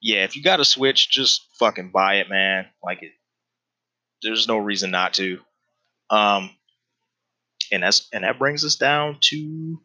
Yeah, 0.00 0.24
if 0.24 0.36
you 0.36 0.42
got 0.42 0.60
a 0.60 0.64
Switch, 0.64 1.10
just 1.10 1.46
fucking 1.58 1.90
buy 1.90 2.16
it, 2.16 2.28
man. 2.28 2.66
Like 2.82 3.02
it. 3.02 3.12
There's 4.22 4.48
no 4.48 4.58
reason 4.58 4.90
not 4.90 5.14
to. 5.14 5.38
Um, 6.10 6.50
and 7.72 7.82
that's 7.82 8.08
and 8.12 8.24
that 8.24 8.38
brings 8.38 8.64
us 8.64 8.76
down 8.76 9.16
to 9.22 9.80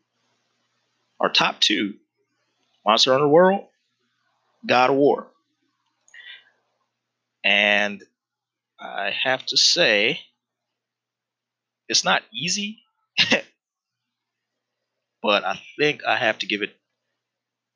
our 1.20 1.30
top 1.32 1.60
two: 1.60 1.96
Monster 2.86 3.14
Hunter 3.14 3.28
World, 3.28 3.66
God 4.68 4.90
of 4.92 4.98
War. 4.98 5.28
And 7.44 8.04
I 8.80 9.12
have 9.24 9.46
to 9.48 9.58
say, 9.58 10.20
it's 11.88 12.04
not 12.04 12.24
easy, 12.34 12.80
but 15.24 15.46
I 15.46 15.60
think 15.80 16.04
I 16.06 16.18
have 16.18 16.40
to 16.40 16.46
give 16.46 16.62
it 16.62 16.76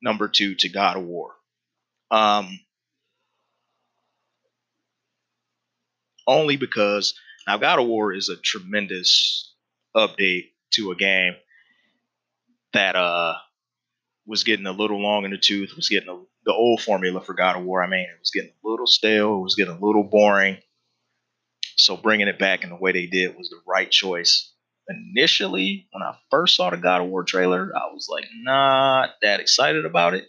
number 0.02 0.28
two 0.28 0.54
to 0.56 0.68
God 0.68 0.98
of 0.98 1.04
War. 1.04 1.32
Um, 2.10 2.60
only 6.26 6.56
because 6.56 7.14
now 7.46 7.56
God 7.56 7.78
of 7.78 7.86
War 7.86 8.12
is 8.12 8.28
a 8.28 8.36
tremendous 8.36 9.51
update 9.96 10.50
to 10.72 10.90
a 10.90 10.96
game 10.96 11.34
that 12.72 12.96
uh 12.96 13.34
was 14.26 14.44
getting 14.44 14.66
a 14.66 14.72
little 14.72 15.02
long 15.02 15.24
in 15.24 15.30
the 15.30 15.38
tooth, 15.38 15.74
was 15.74 15.88
getting 15.88 16.08
a, 16.08 16.16
the 16.44 16.52
old 16.52 16.80
formula 16.80 17.20
for 17.20 17.34
God 17.34 17.56
of 17.56 17.64
War. 17.64 17.82
I 17.82 17.88
mean, 17.88 18.00
it 18.00 18.20
was 18.20 18.30
getting 18.30 18.50
a 18.50 18.68
little 18.68 18.86
stale, 18.86 19.38
it 19.38 19.42
was 19.42 19.56
getting 19.56 19.74
a 19.74 19.84
little 19.84 20.04
boring. 20.04 20.58
So 21.76 21.96
bringing 21.96 22.28
it 22.28 22.38
back 22.38 22.64
in 22.64 22.70
the 22.70 22.76
way 22.76 22.92
they 22.92 23.06
did 23.06 23.36
was 23.36 23.48
the 23.50 23.60
right 23.66 23.90
choice. 23.90 24.52
Initially, 24.88 25.88
when 25.92 26.02
I 26.02 26.16
first 26.30 26.56
saw 26.56 26.70
the 26.70 26.76
God 26.76 27.02
of 27.02 27.08
War 27.08 27.24
trailer, 27.24 27.72
I 27.74 27.92
was 27.92 28.08
like 28.10 28.26
not 28.42 29.10
that 29.22 29.40
excited 29.40 29.84
about 29.84 30.14
it. 30.14 30.24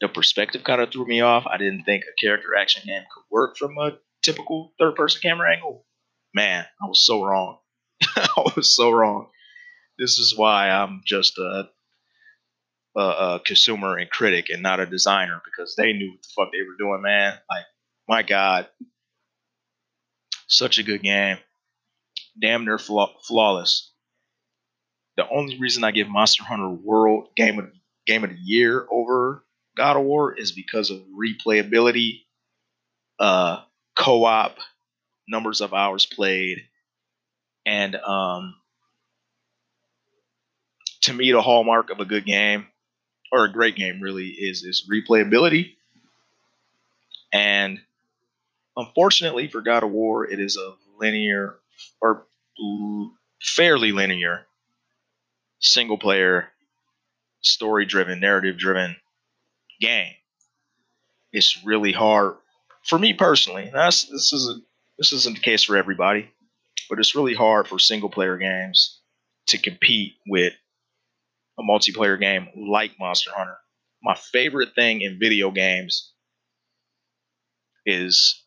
The 0.00 0.08
perspective 0.08 0.64
kind 0.64 0.80
of 0.80 0.90
threw 0.90 1.06
me 1.06 1.20
off. 1.20 1.46
I 1.46 1.58
didn't 1.58 1.84
think 1.84 2.04
a 2.04 2.20
character 2.20 2.56
action 2.56 2.82
game 2.86 3.02
could 3.14 3.24
work 3.30 3.56
from 3.56 3.76
a 3.78 3.98
typical 4.22 4.72
third 4.78 4.96
person 4.96 5.20
camera 5.22 5.54
angle. 5.54 5.84
Man, 6.34 6.64
I 6.64 6.86
was 6.86 7.04
so 7.04 7.22
wrong. 7.22 7.58
I 8.16 8.52
was 8.56 8.74
so 8.74 8.90
wrong. 8.90 9.28
This 9.98 10.18
is 10.18 10.34
why 10.36 10.70
I'm 10.70 11.02
just 11.04 11.38
a, 11.38 11.68
a, 12.96 13.00
a, 13.00 13.40
consumer 13.44 13.96
and 13.96 14.10
critic 14.10 14.48
and 14.48 14.62
not 14.62 14.80
a 14.80 14.86
designer 14.86 15.40
because 15.44 15.76
they 15.76 15.92
knew 15.92 16.10
what 16.10 16.22
the 16.22 16.28
fuck 16.36 16.52
they 16.52 16.62
were 16.62 16.76
doing, 16.78 17.02
man. 17.02 17.34
Like, 17.50 17.64
my 18.08 18.22
God, 18.22 18.66
such 20.46 20.78
a 20.78 20.82
good 20.82 21.02
game, 21.02 21.38
damn 22.40 22.64
near 22.64 22.78
flaw- 22.78 23.14
flawless. 23.22 23.92
The 25.16 25.28
only 25.28 25.58
reason 25.58 25.84
I 25.84 25.90
give 25.90 26.08
Monster 26.08 26.44
Hunter 26.44 26.70
World 26.70 27.28
game 27.36 27.58
of 27.58 27.66
game 28.06 28.24
of 28.24 28.30
the 28.30 28.38
year 28.42 28.86
over 28.90 29.44
God 29.76 29.96
of 29.96 30.04
War 30.04 30.36
is 30.36 30.52
because 30.52 30.90
of 30.90 31.00
replayability, 31.14 32.22
uh, 33.18 33.62
co-op, 33.96 34.56
numbers 35.28 35.60
of 35.60 35.74
hours 35.74 36.06
played, 36.06 36.58
and 37.70 37.94
um, 37.94 38.56
to 41.02 41.12
me, 41.12 41.30
the 41.30 41.40
hallmark 41.40 41.90
of 41.90 42.00
a 42.00 42.04
good 42.04 42.26
game 42.26 42.66
or 43.30 43.44
a 43.44 43.52
great 43.52 43.76
game 43.76 44.00
really 44.00 44.26
is 44.26 44.64
is 44.64 44.90
replayability. 44.90 45.76
And 47.32 47.78
unfortunately 48.76 49.46
for 49.46 49.60
God 49.60 49.84
of 49.84 49.92
War, 49.92 50.28
it 50.28 50.40
is 50.40 50.56
a 50.56 50.74
linear 50.98 51.60
or 52.02 52.26
fairly 53.40 53.92
linear 53.92 54.46
single 55.60 55.96
player 55.96 56.48
story 57.40 57.86
driven 57.86 58.18
narrative 58.18 58.58
driven 58.58 58.96
game 59.80 60.12
it's 61.32 61.64
really 61.64 61.92
hard 61.92 62.34
for 62.84 62.98
me 62.98 63.14
personally 63.14 63.70
this 63.72 64.10
isn't 64.10 64.62
this 64.98 65.14
isn't 65.14 65.36
the 65.36 65.42
case 65.42 65.62
for 65.62 65.76
everybody 65.78 66.30
but 66.88 66.98
it's 66.98 67.14
really 67.14 67.34
hard 67.34 67.66
for 67.68 67.78
single 67.78 68.10
player 68.10 68.36
games 68.36 69.00
to 69.48 69.58
compete 69.58 70.14
with 70.26 70.52
a 71.58 71.62
multiplayer 71.62 72.18
game 72.18 72.48
like 72.56 72.92
monster 72.98 73.30
hunter 73.34 73.56
my 74.02 74.14
favorite 74.14 74.74
thing 74.74 75.00
in 75.02 75.18
video 75.18 75.50
games 75.50 76.12
is 77.86 78.42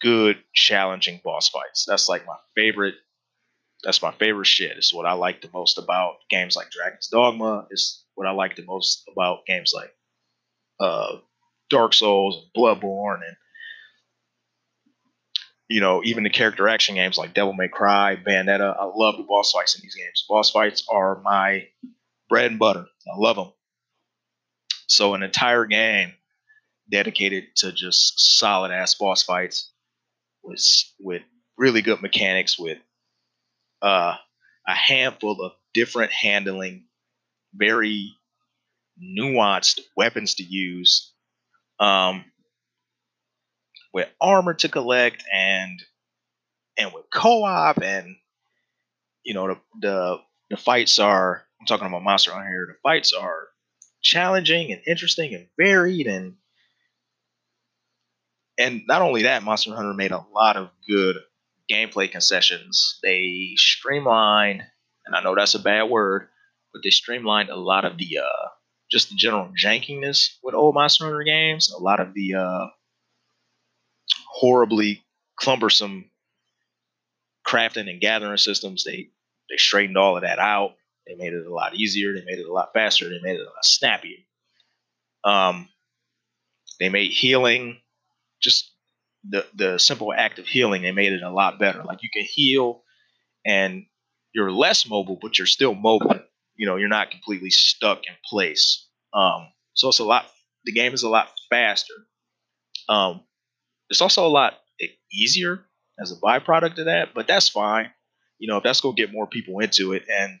good 0.00 0.36
challenging 0.54 1.20
boss 1.24 1.48
fights 1.48 1.84
that's 1.86 2.08
like 2.08 2.26
my 2.26 2.36
favorite 2.54 2.94
that's 3.82 4.02
my 4.02 4.12
favorite 4.12 4.46
shit. 4.46 4.76
It's 4.76 4.94
what 4.94 5.06
I 5.06 5.12
like 5.14 5.42
the 5.42 5.50
most 5.52 5.78
about 5.78 6.16
games 6.30 6.54
like 6.54 6.70
Dragon's 6.70 7.08
Dogma. 7.08 7.66
It's 7.70 8.04
what 8.14 8.28
I 8.28 8.30
like 8.30 8.56
the 8.56 8.64
most 8.64 9.04
about 9.10 9.44
games 9.46 9.72
like 9.74 9.92
uh, 10.78 11.16
Dark 11.68 11.94
Souls 11.94 12.36
and 12.36 12.52
Bloodborne 12.56 13.20
and 13.26 13.36
you 15.72 15.80
know, 15.80 16.02
even 16.04 16.22
the 16.22 16.30
character 16.30 16.68
action 16.68 16.96
games 16.96 17.16
like 17.16 17.32
Devil 17.32 17.54
May 17.54 17.68
Cry, 17.68 18.16
Bayonetta. 18.16 18.76
I 18.78 18.84
love 18.94 19.16
the 19.16 19.22
boss 19.22 19.52
fights 19.52 19.74
in 19.74 19.80
these 19.82 19.94
games. 19.94 20.26
Boss 20.28 20.50
fights 20.50 20.84
are 20.90 21.22
my 21.22 21.66
bread 22.28 22.50
and 22.50 22.58
butter. 22.58 22.84
I 23.10 23.16
love 23.16 23.36
them. 23.36 23.52
So 24.86 25.14
an 25.14 25.22
entire 25.22 25.64
game 25.64 26.12
dedicated 26.90 27.56
to 27.56 27.72
just 27.72 28.38
solid 28.38 28.70
ass 28.70 28.94
boss 28.96 29.22
fights 29.22 29.72
with 30.42 30.62
with 31.00 31.22
really 31.56 31.80
good 31.80 32.02
mechanics 32.02 32.58
with 32.58 32.78
uh, 33.80 34.16
a 34.68 34.74
handful 34.74 35.42
of 35.42 35.52
different 35.72 36.12
handling, 36.12 36.84
very 37.54 38.12
nuanced 39.02 39.80
weapons 39.96 40.34
to 40.34 40.42
use, 40.42 41.14
um, 41.80 42.26
with 43.92 44.08
armor 44.20 44.54
to 44.54 44.68
collect, 44.68 45.24
and 45.32 45.82
and 46.76 46.92
with 46.92 47.04
co-op, 47.12 47.82
and 47.82 48.16
you 49.24 49.34
know 49.34 49.48
the 49.48 49.60
the 49.80 50.18
the 50.50 50.56
fights 50.56 50.98
are. 50.98 51.44
I'm 51.60 51.66
talking 51.66 51.86
about 51.86 52.02
Monster 52.02 52.32
Hunter 52.32 52.48
here. 52.48 52.66
The 52.68 52.78
fights 52.82 53.12
are 53.12 53.48
challenging 54.02 54.72
and 54.72 54.82
interesting 54.84 55.32
and 55.32 55.46
varied 55.56 56.08
and 56.08 56.34
and 58.58 58.82
not 58.86 59.02
only 59.02 59.22
that, 59.22 59.42
Monster 59.42 59.74
Hunter 59.74 59.94
made 59.94 60.12
a 60.12 60.24
lot 60.34 60.56
of 60.56 60.70
good 60.88 61.16
gameplay 61.70 62.10
concessions. 62.10 62.98
They 63.02 63.54
streamlined, 63.56 64.62
and 65.06 65.16
I 65.16 65.22
know 65.22 65.34
that's 65.34 65.54
a 65.54 65.58
bad 65.58 65.84
word, 65.84 66.28
but 66.72 66.82
they 66.82 66.90
streamlined 66.90 67.48
a 67.48 67.56
lot 67.56 67.84
of 67.84 67.96
the 67.96 68.18
uh, 68.18 68.48
just 68.90 69.08
the 69.08 69.16
general 69.16 69.50
jankiness 69.60 70.36
with 70.42 70.54
old 70.54 70.74
Monster 70.74 71.04
Hunter 71.04 71.22
games. 71.22 71.72
A 71.72 71.82
lot 71.82 72.00
of 72.00 72.14
the 72.14 72.34
uh, 72.34 72.66
horribly 74.32 75.04
cumbersome 75.40 76.10
crafting 77.46 77.90
and 77.90 78.00
gathering 78.00 78.36
systems. 78.36 78.84
They 78.84 79.10
they 79.50 79.56
straightened 79.56 79.98
all 79.98 80.16
of 80.16 80.22
that 80.22 80.38
out. 80.38 80.74
They 81.06 81.14
made 81.16 81.32
it 81.32 81.46
a 81.46 81.52
lot 81.52 81.74
easier. 81.74 82.14
They 82.14 82.24
made 82.24 82.38
it 82.38 82.48
a 82.48 82.52
lot 82.52 82.72
faster. 82.72 83.08
They 83.08 83.20
made 83.22 83.36
it 83.36 83.42
a 83.42 83.50
lot 83.50 83.64
snappier. 83.64 84.18
Um, 85.24 85.68
they 86.80 86.88
made 86.88 87.10
healing 87.10 87.78
just 88.40 88.72
the 89.28 89.46
the 89.54 89.78
simple 89.78 90.12
act 90.12 90.38
of 90.38 90.46
healing, 90.46 90.82
they 90.82 90.92
made 90.92 91.12
it 91.12 91.22
a 91.22 91.30
lot 91.30 91.58
better. 91.58 91.82
Like 91.84 92.02
you 92.02 92.10
can 92.12 92.24
heal 92.24 92.82
and 93.46 93.86
you're 94.34 94.50
less 94.50 94.88
mobile, 94.88 95.18
but 95.20 95.38
you're 95.38 95.46
still 95.46 95.74
mobile. 95.74 96.20
You 96.56 96.66
know, 96.66 96.76
you're 96.76 96.88
not 96.88 97.10
completely 97.10 97.50
stuck 97.50 97.98
in 98.06 98.14
place. 98.24 98.86
Um, 99.14 99.48
so 99.74 99.88
it's 99.88 100.00
a 100.00 100.04
lot. 100.04 100.26
The 100.64 100.72
game 100.72 100.92
is 100.94 101.02
a 101.02 101.08
lot 101.08 101.28
faster. 101.50 101.94
Um, 102.88 103.22
it's 103.92 104.00
also 104.00 104.26
a 104.26 104.28
lot 104.28 104.54
easier 105.12 105.64
as 106.00 106.12
a 106.12 106.16
byproduct 106.16 106.78
of 106.78 106.86
that, 106.86 107.10
but 107.14 107.26
that's 107.26 107.48
fine. 107.48 107.90
You 108.38 108.48
know, 108.48 108.56
if 108.56 108.64
that's 108.64 108.80
gonna 108.80 108.94
get 108.94 109.12
more 109.12 109.26
people 109.26 109.60
into 109.60 109.92
it, 109.92 110.04
and 110.08 110.40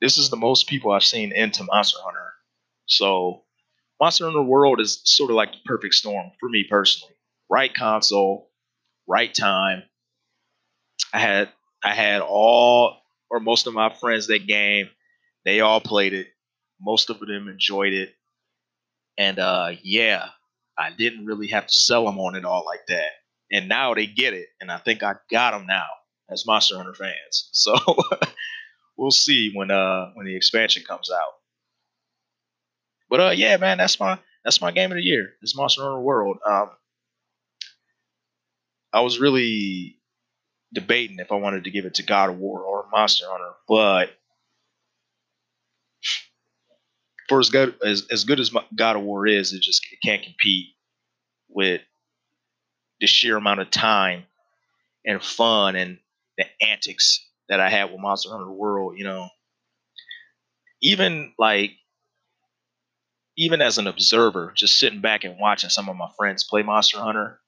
this 0.00 0.18
is 0.18 0.30
the 0.30 0.36
most 0.36 0.66
people 0.68 0.92
I've 0.92 1.04
seen 1.04 1.32
into 1.32 1.64
Monster 1.64 1.98
Hunter. 2.02 2.32
So 2.86 3.44
Monster 4.00 4.24
Hunter 4.24 4.42
World 4.42 4.80
is 4.80 5.02
sort 5.04 5.30
of 5.30 5.36
like 5.36 5.52
the 5.52 5.58
perfect 5.66 5.94
storm 5.94 6.32
for 6.40 6.48
me 6.48 6.64
personally 6.68 7.14
right 7.50 7.74
console, 7.74 8.50
right 9.06 9.34
time. 9.34 9.82
I 11.12 11.18
had 11.18 11.50
I 11.84 11.92
had 11.94 12.22
all 12.22 13.02
or 13.30 13.40
most 13.40 13.66
of 13.66 13.74
my 13.74 13.92
friends 13.92 14.28
that 14.28 14.46
game. 14.46 14.88
They 15.44 15.60
all 15.60 15.80
played 15.80 16.14
it. 16.14 16.28
Most 16.80 17.10
of 17.10 17.18
them 17.20 17.48
enjoyed 17.48 17.92
it. 17.92 18.14
And 19.18 19.38
uh, 19.38 19.72
yeah, 19.82 20.28
I 20.80 20.90
didn't 20.96 21.26
really 21.26 21.48
have 21.48 21.66
to 21.66 21.74
sell 21.74 22.06
them 22.06 22.18
on 22.18 22.36
it 22.36 22.44
all 22.44 22.64
like 22.64 22.86
that. 22.88 23.10
And 23.52 23.68
now 23.68 23.94
they 23.94 24.06
get 24.06 24.32
it, 24.32 24.46
and 24.60 24.70
I 24.70 24.78
think 24.78 25.02
I 25.02 25.14
got 25.30 25.50
them 25.50 25.66
now 25.66 25.86
as 26.30 26.46
Monster 26.46 26.76
Hunter 26.76 26.94
fans. 26.94 27.48
So 27.52 27.74
we'll 28.96 29.10
see 29.10 29.50
when 29.54 29.70
uh 29.70 30.10
when 30.14 30.26
the 30.26 30.36
expansion 30.36 30.82
comes 30.86 31.10
out. 31.10 31.32
But 33.10 33.20
uh 33.20 33.30
yeah, 33.30 33.56
man, 33.58 33.78
that's 33.78 34.00
my 34.00 34.18
that's 34.44 34.60
my 34.60 34.70
game 34.70 34.90
of 34.90 34.96
the 34.96 35.04
year. 35.04 35.30
It's 35.42 35.56
Monster 35.56 35.82
Hunter 35.82 36.00
World. 36.00 36.38
Um, 36.46 36.70
I 38.92 39.00
was 39.02 39.18
really 39.20 39.98
debating 40.72 41.18
if 41.18 41.32
I 41.32 41.36
wanted 41.36 41.64
to 41.64 41.70
give 41.70 41.84
it 41.84 41.94
to 41.94 42.02
God 42.02 42.30
of 42.30 42.38
War 42.38 42.62
or 42.62 42.86
Monster 42.90 43.26
Hunter, 43.28 43.52
but 43.68 44.10
for 47.30 47.38
as 47.38 47.48
good 47.48 47.76
as, 47.86 48.08
as 48.10 48.24
good 48.24 48.40
as 48.40 48.50
God 48.74 48.96
of 48.96 49.02
War 49.02 49.24
is, 49.24 49.52
it 49.52 49.62
just 49.62 49.86
it 49.92 50.00
can't 50.04 50.20
compete 50.20 50.66
with 51.48 51.80
the 53.00 53.06
sheer 53.06 53.36
amount 53.36 53.60
of 53.60 53.70
time 53.70 54.24
and 55.06 55.22
fun 55.22 55.76
and 55.76 55.98
the 56.36 56.44
antics 56.60 57.24
that 57.48 57.60
I 57.60 57.70
had 57.70 57.92
with 57.92 58.00
Monster 58.00 58.30
Hunter 58.30 58.50
World. 58.50 58.98
You 58.98 59.04
know, 59.04 59.28
even 60.82 61.32
like 61.38 61.70
even 63.36 63.62
as 63.62 63.78
an 63.78 63.86
observer, 63.86 64.52
just 64.56 64.76
sitting 64.80 65.00
back 65.00 65.22
and 65.22 65.38
watching 65.38 65.70
some 65.70 65.88
of 65.88 65.94
my 65.94 66.08
friends 66.18 66.42
play 66.42 66.64
Monster 66.64 66.98
Hunter, 66.98 67.38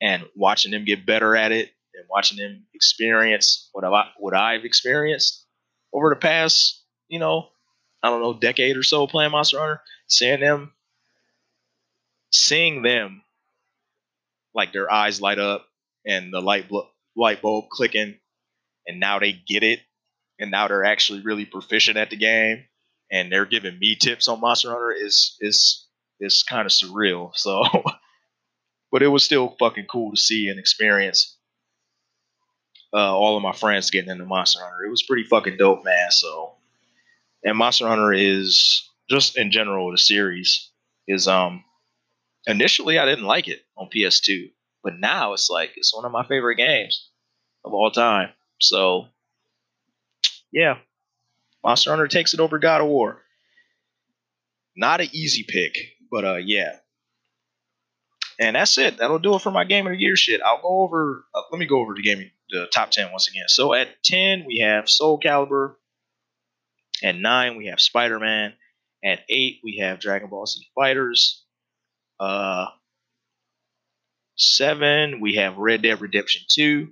and 0.00 0.24
watching 0.34 0.70
them 0.70 0.86
get 0.86 1.04
better 1.04 1.36
at 1.36 1.52
it 1.52 1.72
and 1.94 2.06
watching 2.08 2.38
them 2.38 2.64
experience 2.72 3.68
what 3.72 3.84
I've, 3.84 4.06
what 4.16 4.34
I've 4.34 4.64
experienced 4.64 5.44
over 5.92 6.08
the 6.08 6.16
past, 6.16 6.82
you 7.08 7.18
know, 7.18 7.48
I 8.06 8.10
don't 8.10 8.22
know, 8.22 8.34
decade 8.34 8.76
or 8.76 8.82
so 8.82 9.06
playing 9.06 9.32
Monster 9.32 9.58
Hunter, 9.58 9.82
seeing 10.06 10.40
them, 10.40 10.72
seeing 12.32 12.82
them, 12.82 13.22
like 14.54 14.72
their 14.72 14.90
eyes 14.90 15.20
light 15.20 15.38
up 15.38 15.66
and 16.06 16.32
the 16.32 16.40
light 16.40 16.68
bl- 16.68 16.88
light 17.16 17.42
bulb 17.42 17.68
clicking, 17.70 18.18
and 18.86 19.00
now 19.00 19.18
they 19.18 19.32
get 19.32 19.62
it, 19.62 19.80
and 20.38 20.50
now 20.50 20.68
they're 20.68 20.84
actually 20.84 21.20
really 21.20 21.44
proficient 21.44 21.96
at 21.96 22.10
the 22.10 22.16
game, 22.16 22.64
and 23.10 23.30
they're 23.30 23.46
giving 23.46 23.78
me 23.78 23.96
tips 23.96 24.28
on 24.28 24.40
Monster 24.40 24.70
Hunter 24.70 24.92
is 24.92 25.36
is 25.40 25.86
is 26.20 26.42
kind 26.42 26.66
of 26.66 26.72
surreal. 26.72 27.32
So 27.36 27.64
but 28.92 29.02
it 29.02 29.08
was 29.08 29.24
still 29.24 29.56
fucking 29.58 29.86
cool 29.86 30.12
to 30.12 30.16
see 30.16 30.48
and 30.48 30.58
experience 30.58 31.36
uh, 32.94 33.14
all 33.14 33.36
of 33.36 33.42
my 33.42 33.52
friends 33.52 33.90
getting 33.90 34.10
into 34.10 34.24
Monster 34.24 34.60
Hunter. 34.62 34.84
It 34.86 34.90
was 34.90 35.02
pretty 35.02 35.24
fucking 35.24 35.56
dope, 35.58 35.84
man. 35.84 36.10
So, 36.10 36.55
and 37.44 37.56
Monster 37.56 37.88
Hunter 37.88 38.12
is 38.12 38.88
just 39.08 39.38
in 39.38 39.50
general 39.50 39.90
the 39.90 39.98
series 39.98 40.70
is 41.06 41.28
um 41.28 41.64
initially 42.46 42.98
I 42.98 43.04
didn't 43.04 43.24
like 43.24 43.48
it 43.48 43.60
on 43.76 43.88
PS2, 43.94 44.50
but 44.82 44.94
now 44.98 45.32
it's 45.32 45.50
like 45.50 45.72
it's 45.76 45.94
one 45.94 46.04
of 46.04 46.12
my 46.12 46.26
favorite 46.26 46.56
games 46.56 47.10
of 47.64 47.74
all 47.74 47.90
time. 47.90 48.30
So, 48.60 49.06
yeah, 50.52 50.78
Monster 51.64 51.90
Hunter 51.90 52.08
takes 52.08 52.32
it 52.34 52.40
over 52.40 52.58
God 52.58 52.80
of 52.80 52.86
War. 52.86 53.22
Not 54.76 55.00
an 55.00 55.08
easy 55.12 55.44
pick, 55.46 55.76
but 56.10 56.24
uh, 56.24 56.36
yeah, 56.36 56.76
and 58.38 58.56
that's 58.56 58.76
it. 58.78 58.98
That'll 58.98 59.18
do 59.18 59.34
it 59.34 59.42
for 59.42 59.50
my 59.50 59.64
game 59.64 59.86
of 59.86 59.92
the 59.92 59.98
year 59.98 60.16
shit. 60.16 60.42
I'll 60.42 60.60
go 60.60 60.82
over. 60.82 61.24
Uh, 61.34 61.42
let 61.50 61.58
me 61.58 61.66
go 61.66 61.80
over 61.80 61.94
the 61.94 62.02
game, 62.02 62.30
the 62.50 62.66
top 62.72 62.90
ten 62.90 63.10
once 63.10 63.28
again. 63.28 63.48
So 63.48 63.74
at 63.74 64.02
ten 64.04 64.44
we 64.46 64.58
have 64.58 64.88
Soul 64.88 65.18
Calibur. 65.18 65.74
At 67.02 67.16
nine 67.16 67.56
we 67.56 67.66
have 67.66 67.80
Spider 67.80 68.18
Man. 68.18 68.52
At 69.04 69.20
eight 69.28 69.60
we 69.62 69.78
have 69.78 70.00
Dragon 70.00 70.28
Ball 70.28 70.46
Z 70.46 70.66
Fighters. 70.74 71.44
Uh, 72.18 72.66
seven, 74.36 75.20
we 75.20 75.34
have 75.34 75.58
Red 75.58 75.82
Dead 75.82 76.00
Redemption 76.00 76.42
2. 76.48 76.88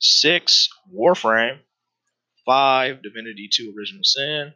Six, 0.00 0.68
Warframe. 0.94 1.58
Five, 2.46 3.02
Divinity 3.02 3.48
2 3.52 3.74
Original 3.76 4.04
Sin. 4.04 4.54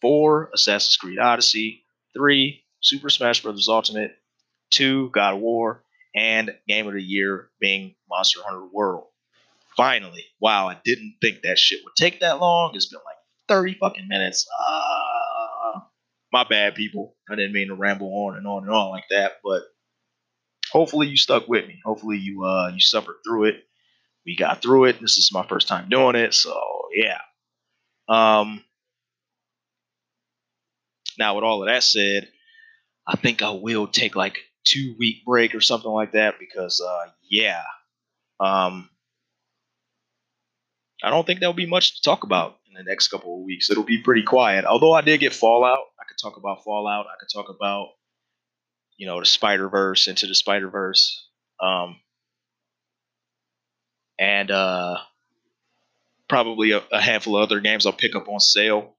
Four, 0.00 0.50
Assassin's 0.54 0.96
Creed 0.96 1.18
Odyssey. 1.18 1.84
Three, 2.14 2.64
Super 2.80 3.10
Smash 3.10 3.42
Bros. 3.42 3.68
Ultimate. 3.68 4.16
Two, 4.70 5.10
God 5.10 5.34
of 5.34 5.40
War. 5.40 5.82
And 6.14 6.54
Game 6.68 6.86
of 6.86 6.94
the 6.94 7.02
Year 7.02 7.50
being 7.60 7.94
Monster 8.08 8.40
Hunter 8.44 8.64
World. 8.72 9.06
Finally. 9.76 10.24
Wow, 10.40 10.68
I 10.68 10.78
didn't 10.84 11.16
think 11.20 11.42
that 11.42 11.58
shit 11.58 11.80
would 11.84 11.96
take 11.96 12.20
that 12.20 12.40
long. 12.40 12.74
It's 12.74 12.86
been 12.86 13.00
like 13.04 13.15
30 13.48 13.76
fucking 13.80 14.08
minutes. 14.08 14.46
Uh, 14.68 15.80
my 16.32 16.44
bad, 16.44 16.74
people. 16.74 17.16
I 17.30 17.34
didn't 17.34 17.52
mean 17.52 17.68
to 17.68 17.74
ramble 17.74 18.08
on 18.26 18.36
and 18.36 18.46
on 18.46 18.64
and 18.64 18.72
on 18.72 18.90
like 18.90 19.04
that, 19.10 19.32
but 19.44 19.62
hopefully 20.70 21.06
you 21.06 21.16
stuck 21.16 21.48
with 21.48 21.66
me. 21.66 21.80
Hopefully 21.84 22.18
you 22.18 22.44
uh 22.44 22.68
you 22.68 22.80
suffered 22.80 23.16
through 23.26 23.44
it. 23.44 23.64
We 24.24 24.36
got 24.36 24.60
through 24.62 24.84
it. 24.86 25.00
This 25.00 25.18
is 25.18 25.30
my 25.32 25.46
first 25.46 25.68
time 25.68 25.88
doing 25.88 26.16
it, 26.16 26.34
so 26.34 26.60
yeah. 26.92 27.18
Um 28.08 28.62
now 31.18 31.34
with 31.36 31.44
all 31.44 31.62
of 31.62 31.68
that 31.68 31.82
said, 31.82 32.28
I 33.06 33.16
think 33.16 33.42
I 33.42 33.50
will 33.50 33.86
take 33.86 34.16
like 34.16 34.38
two 34.64 34.94
week 34.98 35.24
break 35.24 35.54
or 35.54 35.60
something 35.60 35.90
like 35.90 36.12
that 36.12 36.34
because 36.38 36.82
uh 36.86 37.10
yeah. 37.28 37.62
Um 38.40 38.90
I 41.02 41.10
don't 41.10 41.26
think 41.26 41.40
there'll 41.40 41.52
be 41.52 41.66
much 41.66 41.96
to 41.96 42.02
talk 42.02 42.24
about 42.24 42.58
the 42.76 42.84
next 42.84 43.08
couple 43.08 43.38
of 43.38 43.44
weeks. 43.44 43.70
It'll 43.70 43.84
be 43.84 43.98
pretty 43.98 44.22
quiet. 44.22 44.64
Although 44.64 44.92
I 44.92 45.00
did 45.00 45.20
get 45.20 45.32
Fallout. 45.32 45.78
I 46.00 46.04
could 46.08 46.18
talk 46.20 46.36
about 46.36 46.64
Fallout. 46.64 47.06
I 47.06 47.18
could 47.18 47.28
talk 47.32 47.48
about 47.48 47.88
you 48.96 49.06
know, 49.06 49.20
the 49.20 49.26
Spider 49.26 49.68
Verse, 49.68 50.08
into 50.08 50.26
the 50.26 50.34
Spider 50.34 50.70
Verse, 50.70 51.28
um, 51.60 51.96
and 54.18 54.50
uh, 54.50 54.96
probably 56.28 56.72
a, 56.72 56.82
a, 56.90 57.00
handful 57.00 57.36
of 57.36 57.42
other 57.42 57.60
games 57.60 57.86
I'll 57.86 57.92
pick 57.92 58.16
up 58.16 58.28
on 58.28 58.40
sale. 58.40 58.94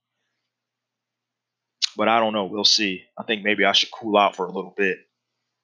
But 1.96 2.08
I 2.08 2.20
don't 2.20 2.34
know. 2.34 2.46
We'll 2.46 2.64
see. 2.64 3.04
I 3.18 3.24
think 3.24 3.44
maybe 3.44 3.66
I 3.66 3.72
should 3.72 3.90
cool 3.92 4.18
out 4.18 4.36
for 4.36 4.46
a 4.46 4.52
little 4.52 4.74
bit 4.78 5.00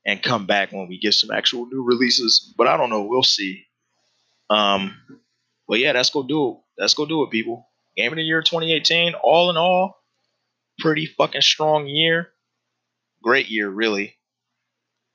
and 0.03 0.21
come 0.21 0.47
back 0.47 0.71
when 0.71 0.87
we 0.87 0.99
get 0.99 1.13
some 1.13 1.29
actual 1.29 1.67
new 1.67 1.83
releases. 1.83 2.53
But 2.57 2.67
I 2.67 2.75
don't 2.75 2.89
know. 2.89 3.03
We'll 3.03 3.21
see. 3.21 3.65
Um, 4.49 4.97
but 5.67 5.77
yeah, 5.77 5.91
let's 5.91 6.09
go 6.09 6.23
do 6.23 6.49
it. 6.49 6.57
Let's 6.79 6.95
go 6.95 7.05
do 7.05 7.21
it, 7.21 7.29
people. 7.29 7.67
Game 7.95 8.11
of 8.11 8.17
the 8.17 8.23
year 8.23 8.41
2018. 8.41 9.13
All 9.15 9.49
in 9.49 9.57
all, 9.57 10.03
pretty 10.79 11.05
fucking 11.05 11.41
strong 11.41 11.87
year. 11.87 12.29
Great 13.21 13.49
year, 13.49 13.69
really. 13.69 14.15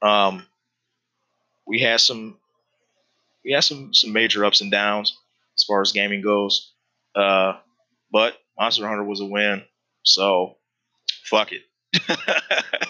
Um, 0.00 0.46
we 1.66 1.80
had 1.80 2.00
some 2.00 2.38
we 3.44 3.52
had 3.52 3.64
some 3.64 3.92
some 3.92 4.12
major 4.12 4.44
ups 4.44 4.60
and 4.60 4.70
downs 4.70 5.16
as 5.56 5.64
far 5.64 5.80
as 5.80 5.92
gaming 5.92 6.22
goes. 6.22 6.72
Uh, 7.14 7.54
but 8.12 8.36
Monster 8.58 8.86
Hunter 8.86 9.04
was 9.04 9.20
a 9.20 9.26
win, 9.26 9.62
so 10.02 10.56
fuck 11.24 11.50
it. 11.52 11.62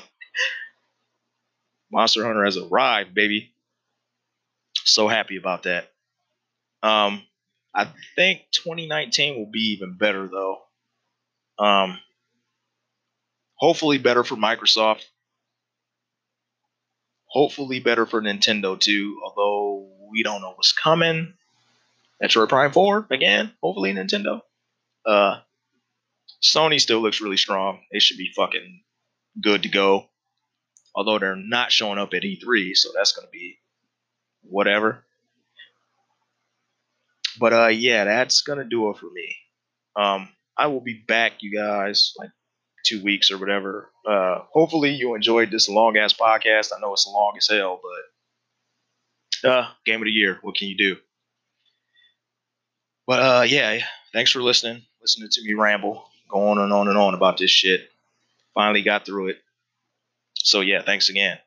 Monster 1.90 2.24
Hunter 2.24 2.44
has 2.44 2.56
arrived, 2.56 3.14
baby. 3.14 3.54
So 4.84 5.08
happy 5.08 5.36
about 5.36 5.64
that. 5.64 5.90
Um, 6.82 7.22
I 7.74 7.88
think 8.16 8.42
2019 8.52 9.36
will 9.38 9.50
be 9.50 9.76
even 9.76 9.96
better 9.96 10.28
though. 10.28 10.58
Um, 11.58 11.98
hopefully 13.56 13.98
better 13.98 14.24
for 14.24 14.36
Microsoft 14.36 15.04
hopefully 17.28 17.80
better 17.80 18.06
for 18.06 18.20
Nintendo 18.20 18.78
too, 18.78 19.20
although 19.24 19.90
we 20.10 20.22
don't 20.22 20.40
know 20.40 20.52
what's 20.52 20.72
coming. 20.72 21.34
Metroid 22.22 22.48
Prime 22.48 22.72
4 22.72 23.06
again, 23.10 23.52
hopefully 23.62 23.92
Nintendo. 23.92 24.40
Uh 25.06 25.40
Sony 26.42 26.80
still 26.80 27.00
looks 27.00 27.20
really 27.20 27.36
strong. 27.36 27.80
They 27.92 27.98
should 27.98 28.16
be 28.16 28.32
fucking 28.34 28.82
good 29.42 29.64
to 29.64 29.68
go. 29.68 30.06
Although 30.94 31.18
they're 31.18 31.36
not 31.36 31.72
showing 31.72 31.98
up 31.98 32.14
at 32.14 32.22
E3, 32.22 32.74
so 32.74 32.90
that's 32.94 33.12
gonna 33.12 33.28
be 33.32 33.58
whatever. 34.42 35.04
But 37.38 37.52
uh 37.52 37.66
yeah, 37.68 38.04
that's 38.04 38.42
gonna 38.42 38.64
do 38.64 38.90
it 38.90 38.98
for 38.98 39.10
me. 39.10 39.36
Um 39.96 40.28
I 40.56 40.66
will 40.66 40.80
be 40.80 41.04
back, 41.06 41.34
you 41.40 41.56
guys, 41.56 42.12
like 42.18 42.30
two 42.84 43.02
weeks 43.02 43.30
or 43.30 43.38
whatever. 43.38 43.90
Uh, 44.06 44.40
hopefully 44.52 44.90
you 44.90 45.14
enjoyed 45.14 45.50
this 45.50 45.68
long 45.68 45.96
ass 45.96 46.12
podcast. 46.12 46.72
I 46.76 46.80
know 46.80 46.92
it's 46.92 47.06
long 47.06 47.34
as 47.36 47.48
hell, 47.48 47.80
but 49.42 49.48
uh, 49.50 49.68
game 49.84 50.00
of 50.00 50.06
the 50.06 50.10
year. 50.10 50.38
What 50.42 50.56
can 50.56 50.68
you 50.68 50.76
do? 50.76 50.96
But 53.06 53.20
uh, 53.20 53.44
yeah, 53.46 53.78
thanks 54.12 54.32
for 54.32 54.42
listening. 54.42 54.82
Listening 55.00 55.28
to 55.30 55.42
me 55.44 55.54
ramble, 55.54 56.04
go 56.28 56.48
on 56.48 56.58
and 56.58 56.72
on 56.72 56.88
and 56.88 56.98
on 56.98 57.14
about 57.14 57.38
this 57.38 57.50
shit. 57.50 57.88
Finally 58.54 58.82
got 58.82 59.06
through 59.06 59.28
it. 59.28 59.38
So 60.34 60.60
yeah, 60.60 60.82
thanks 60.82 61.08
again. 61.08 61.38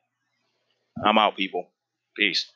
I'm 1.04 1.18
out, 1.18 1.36
people. 1.36 1.68
Peace. 2.16 2.50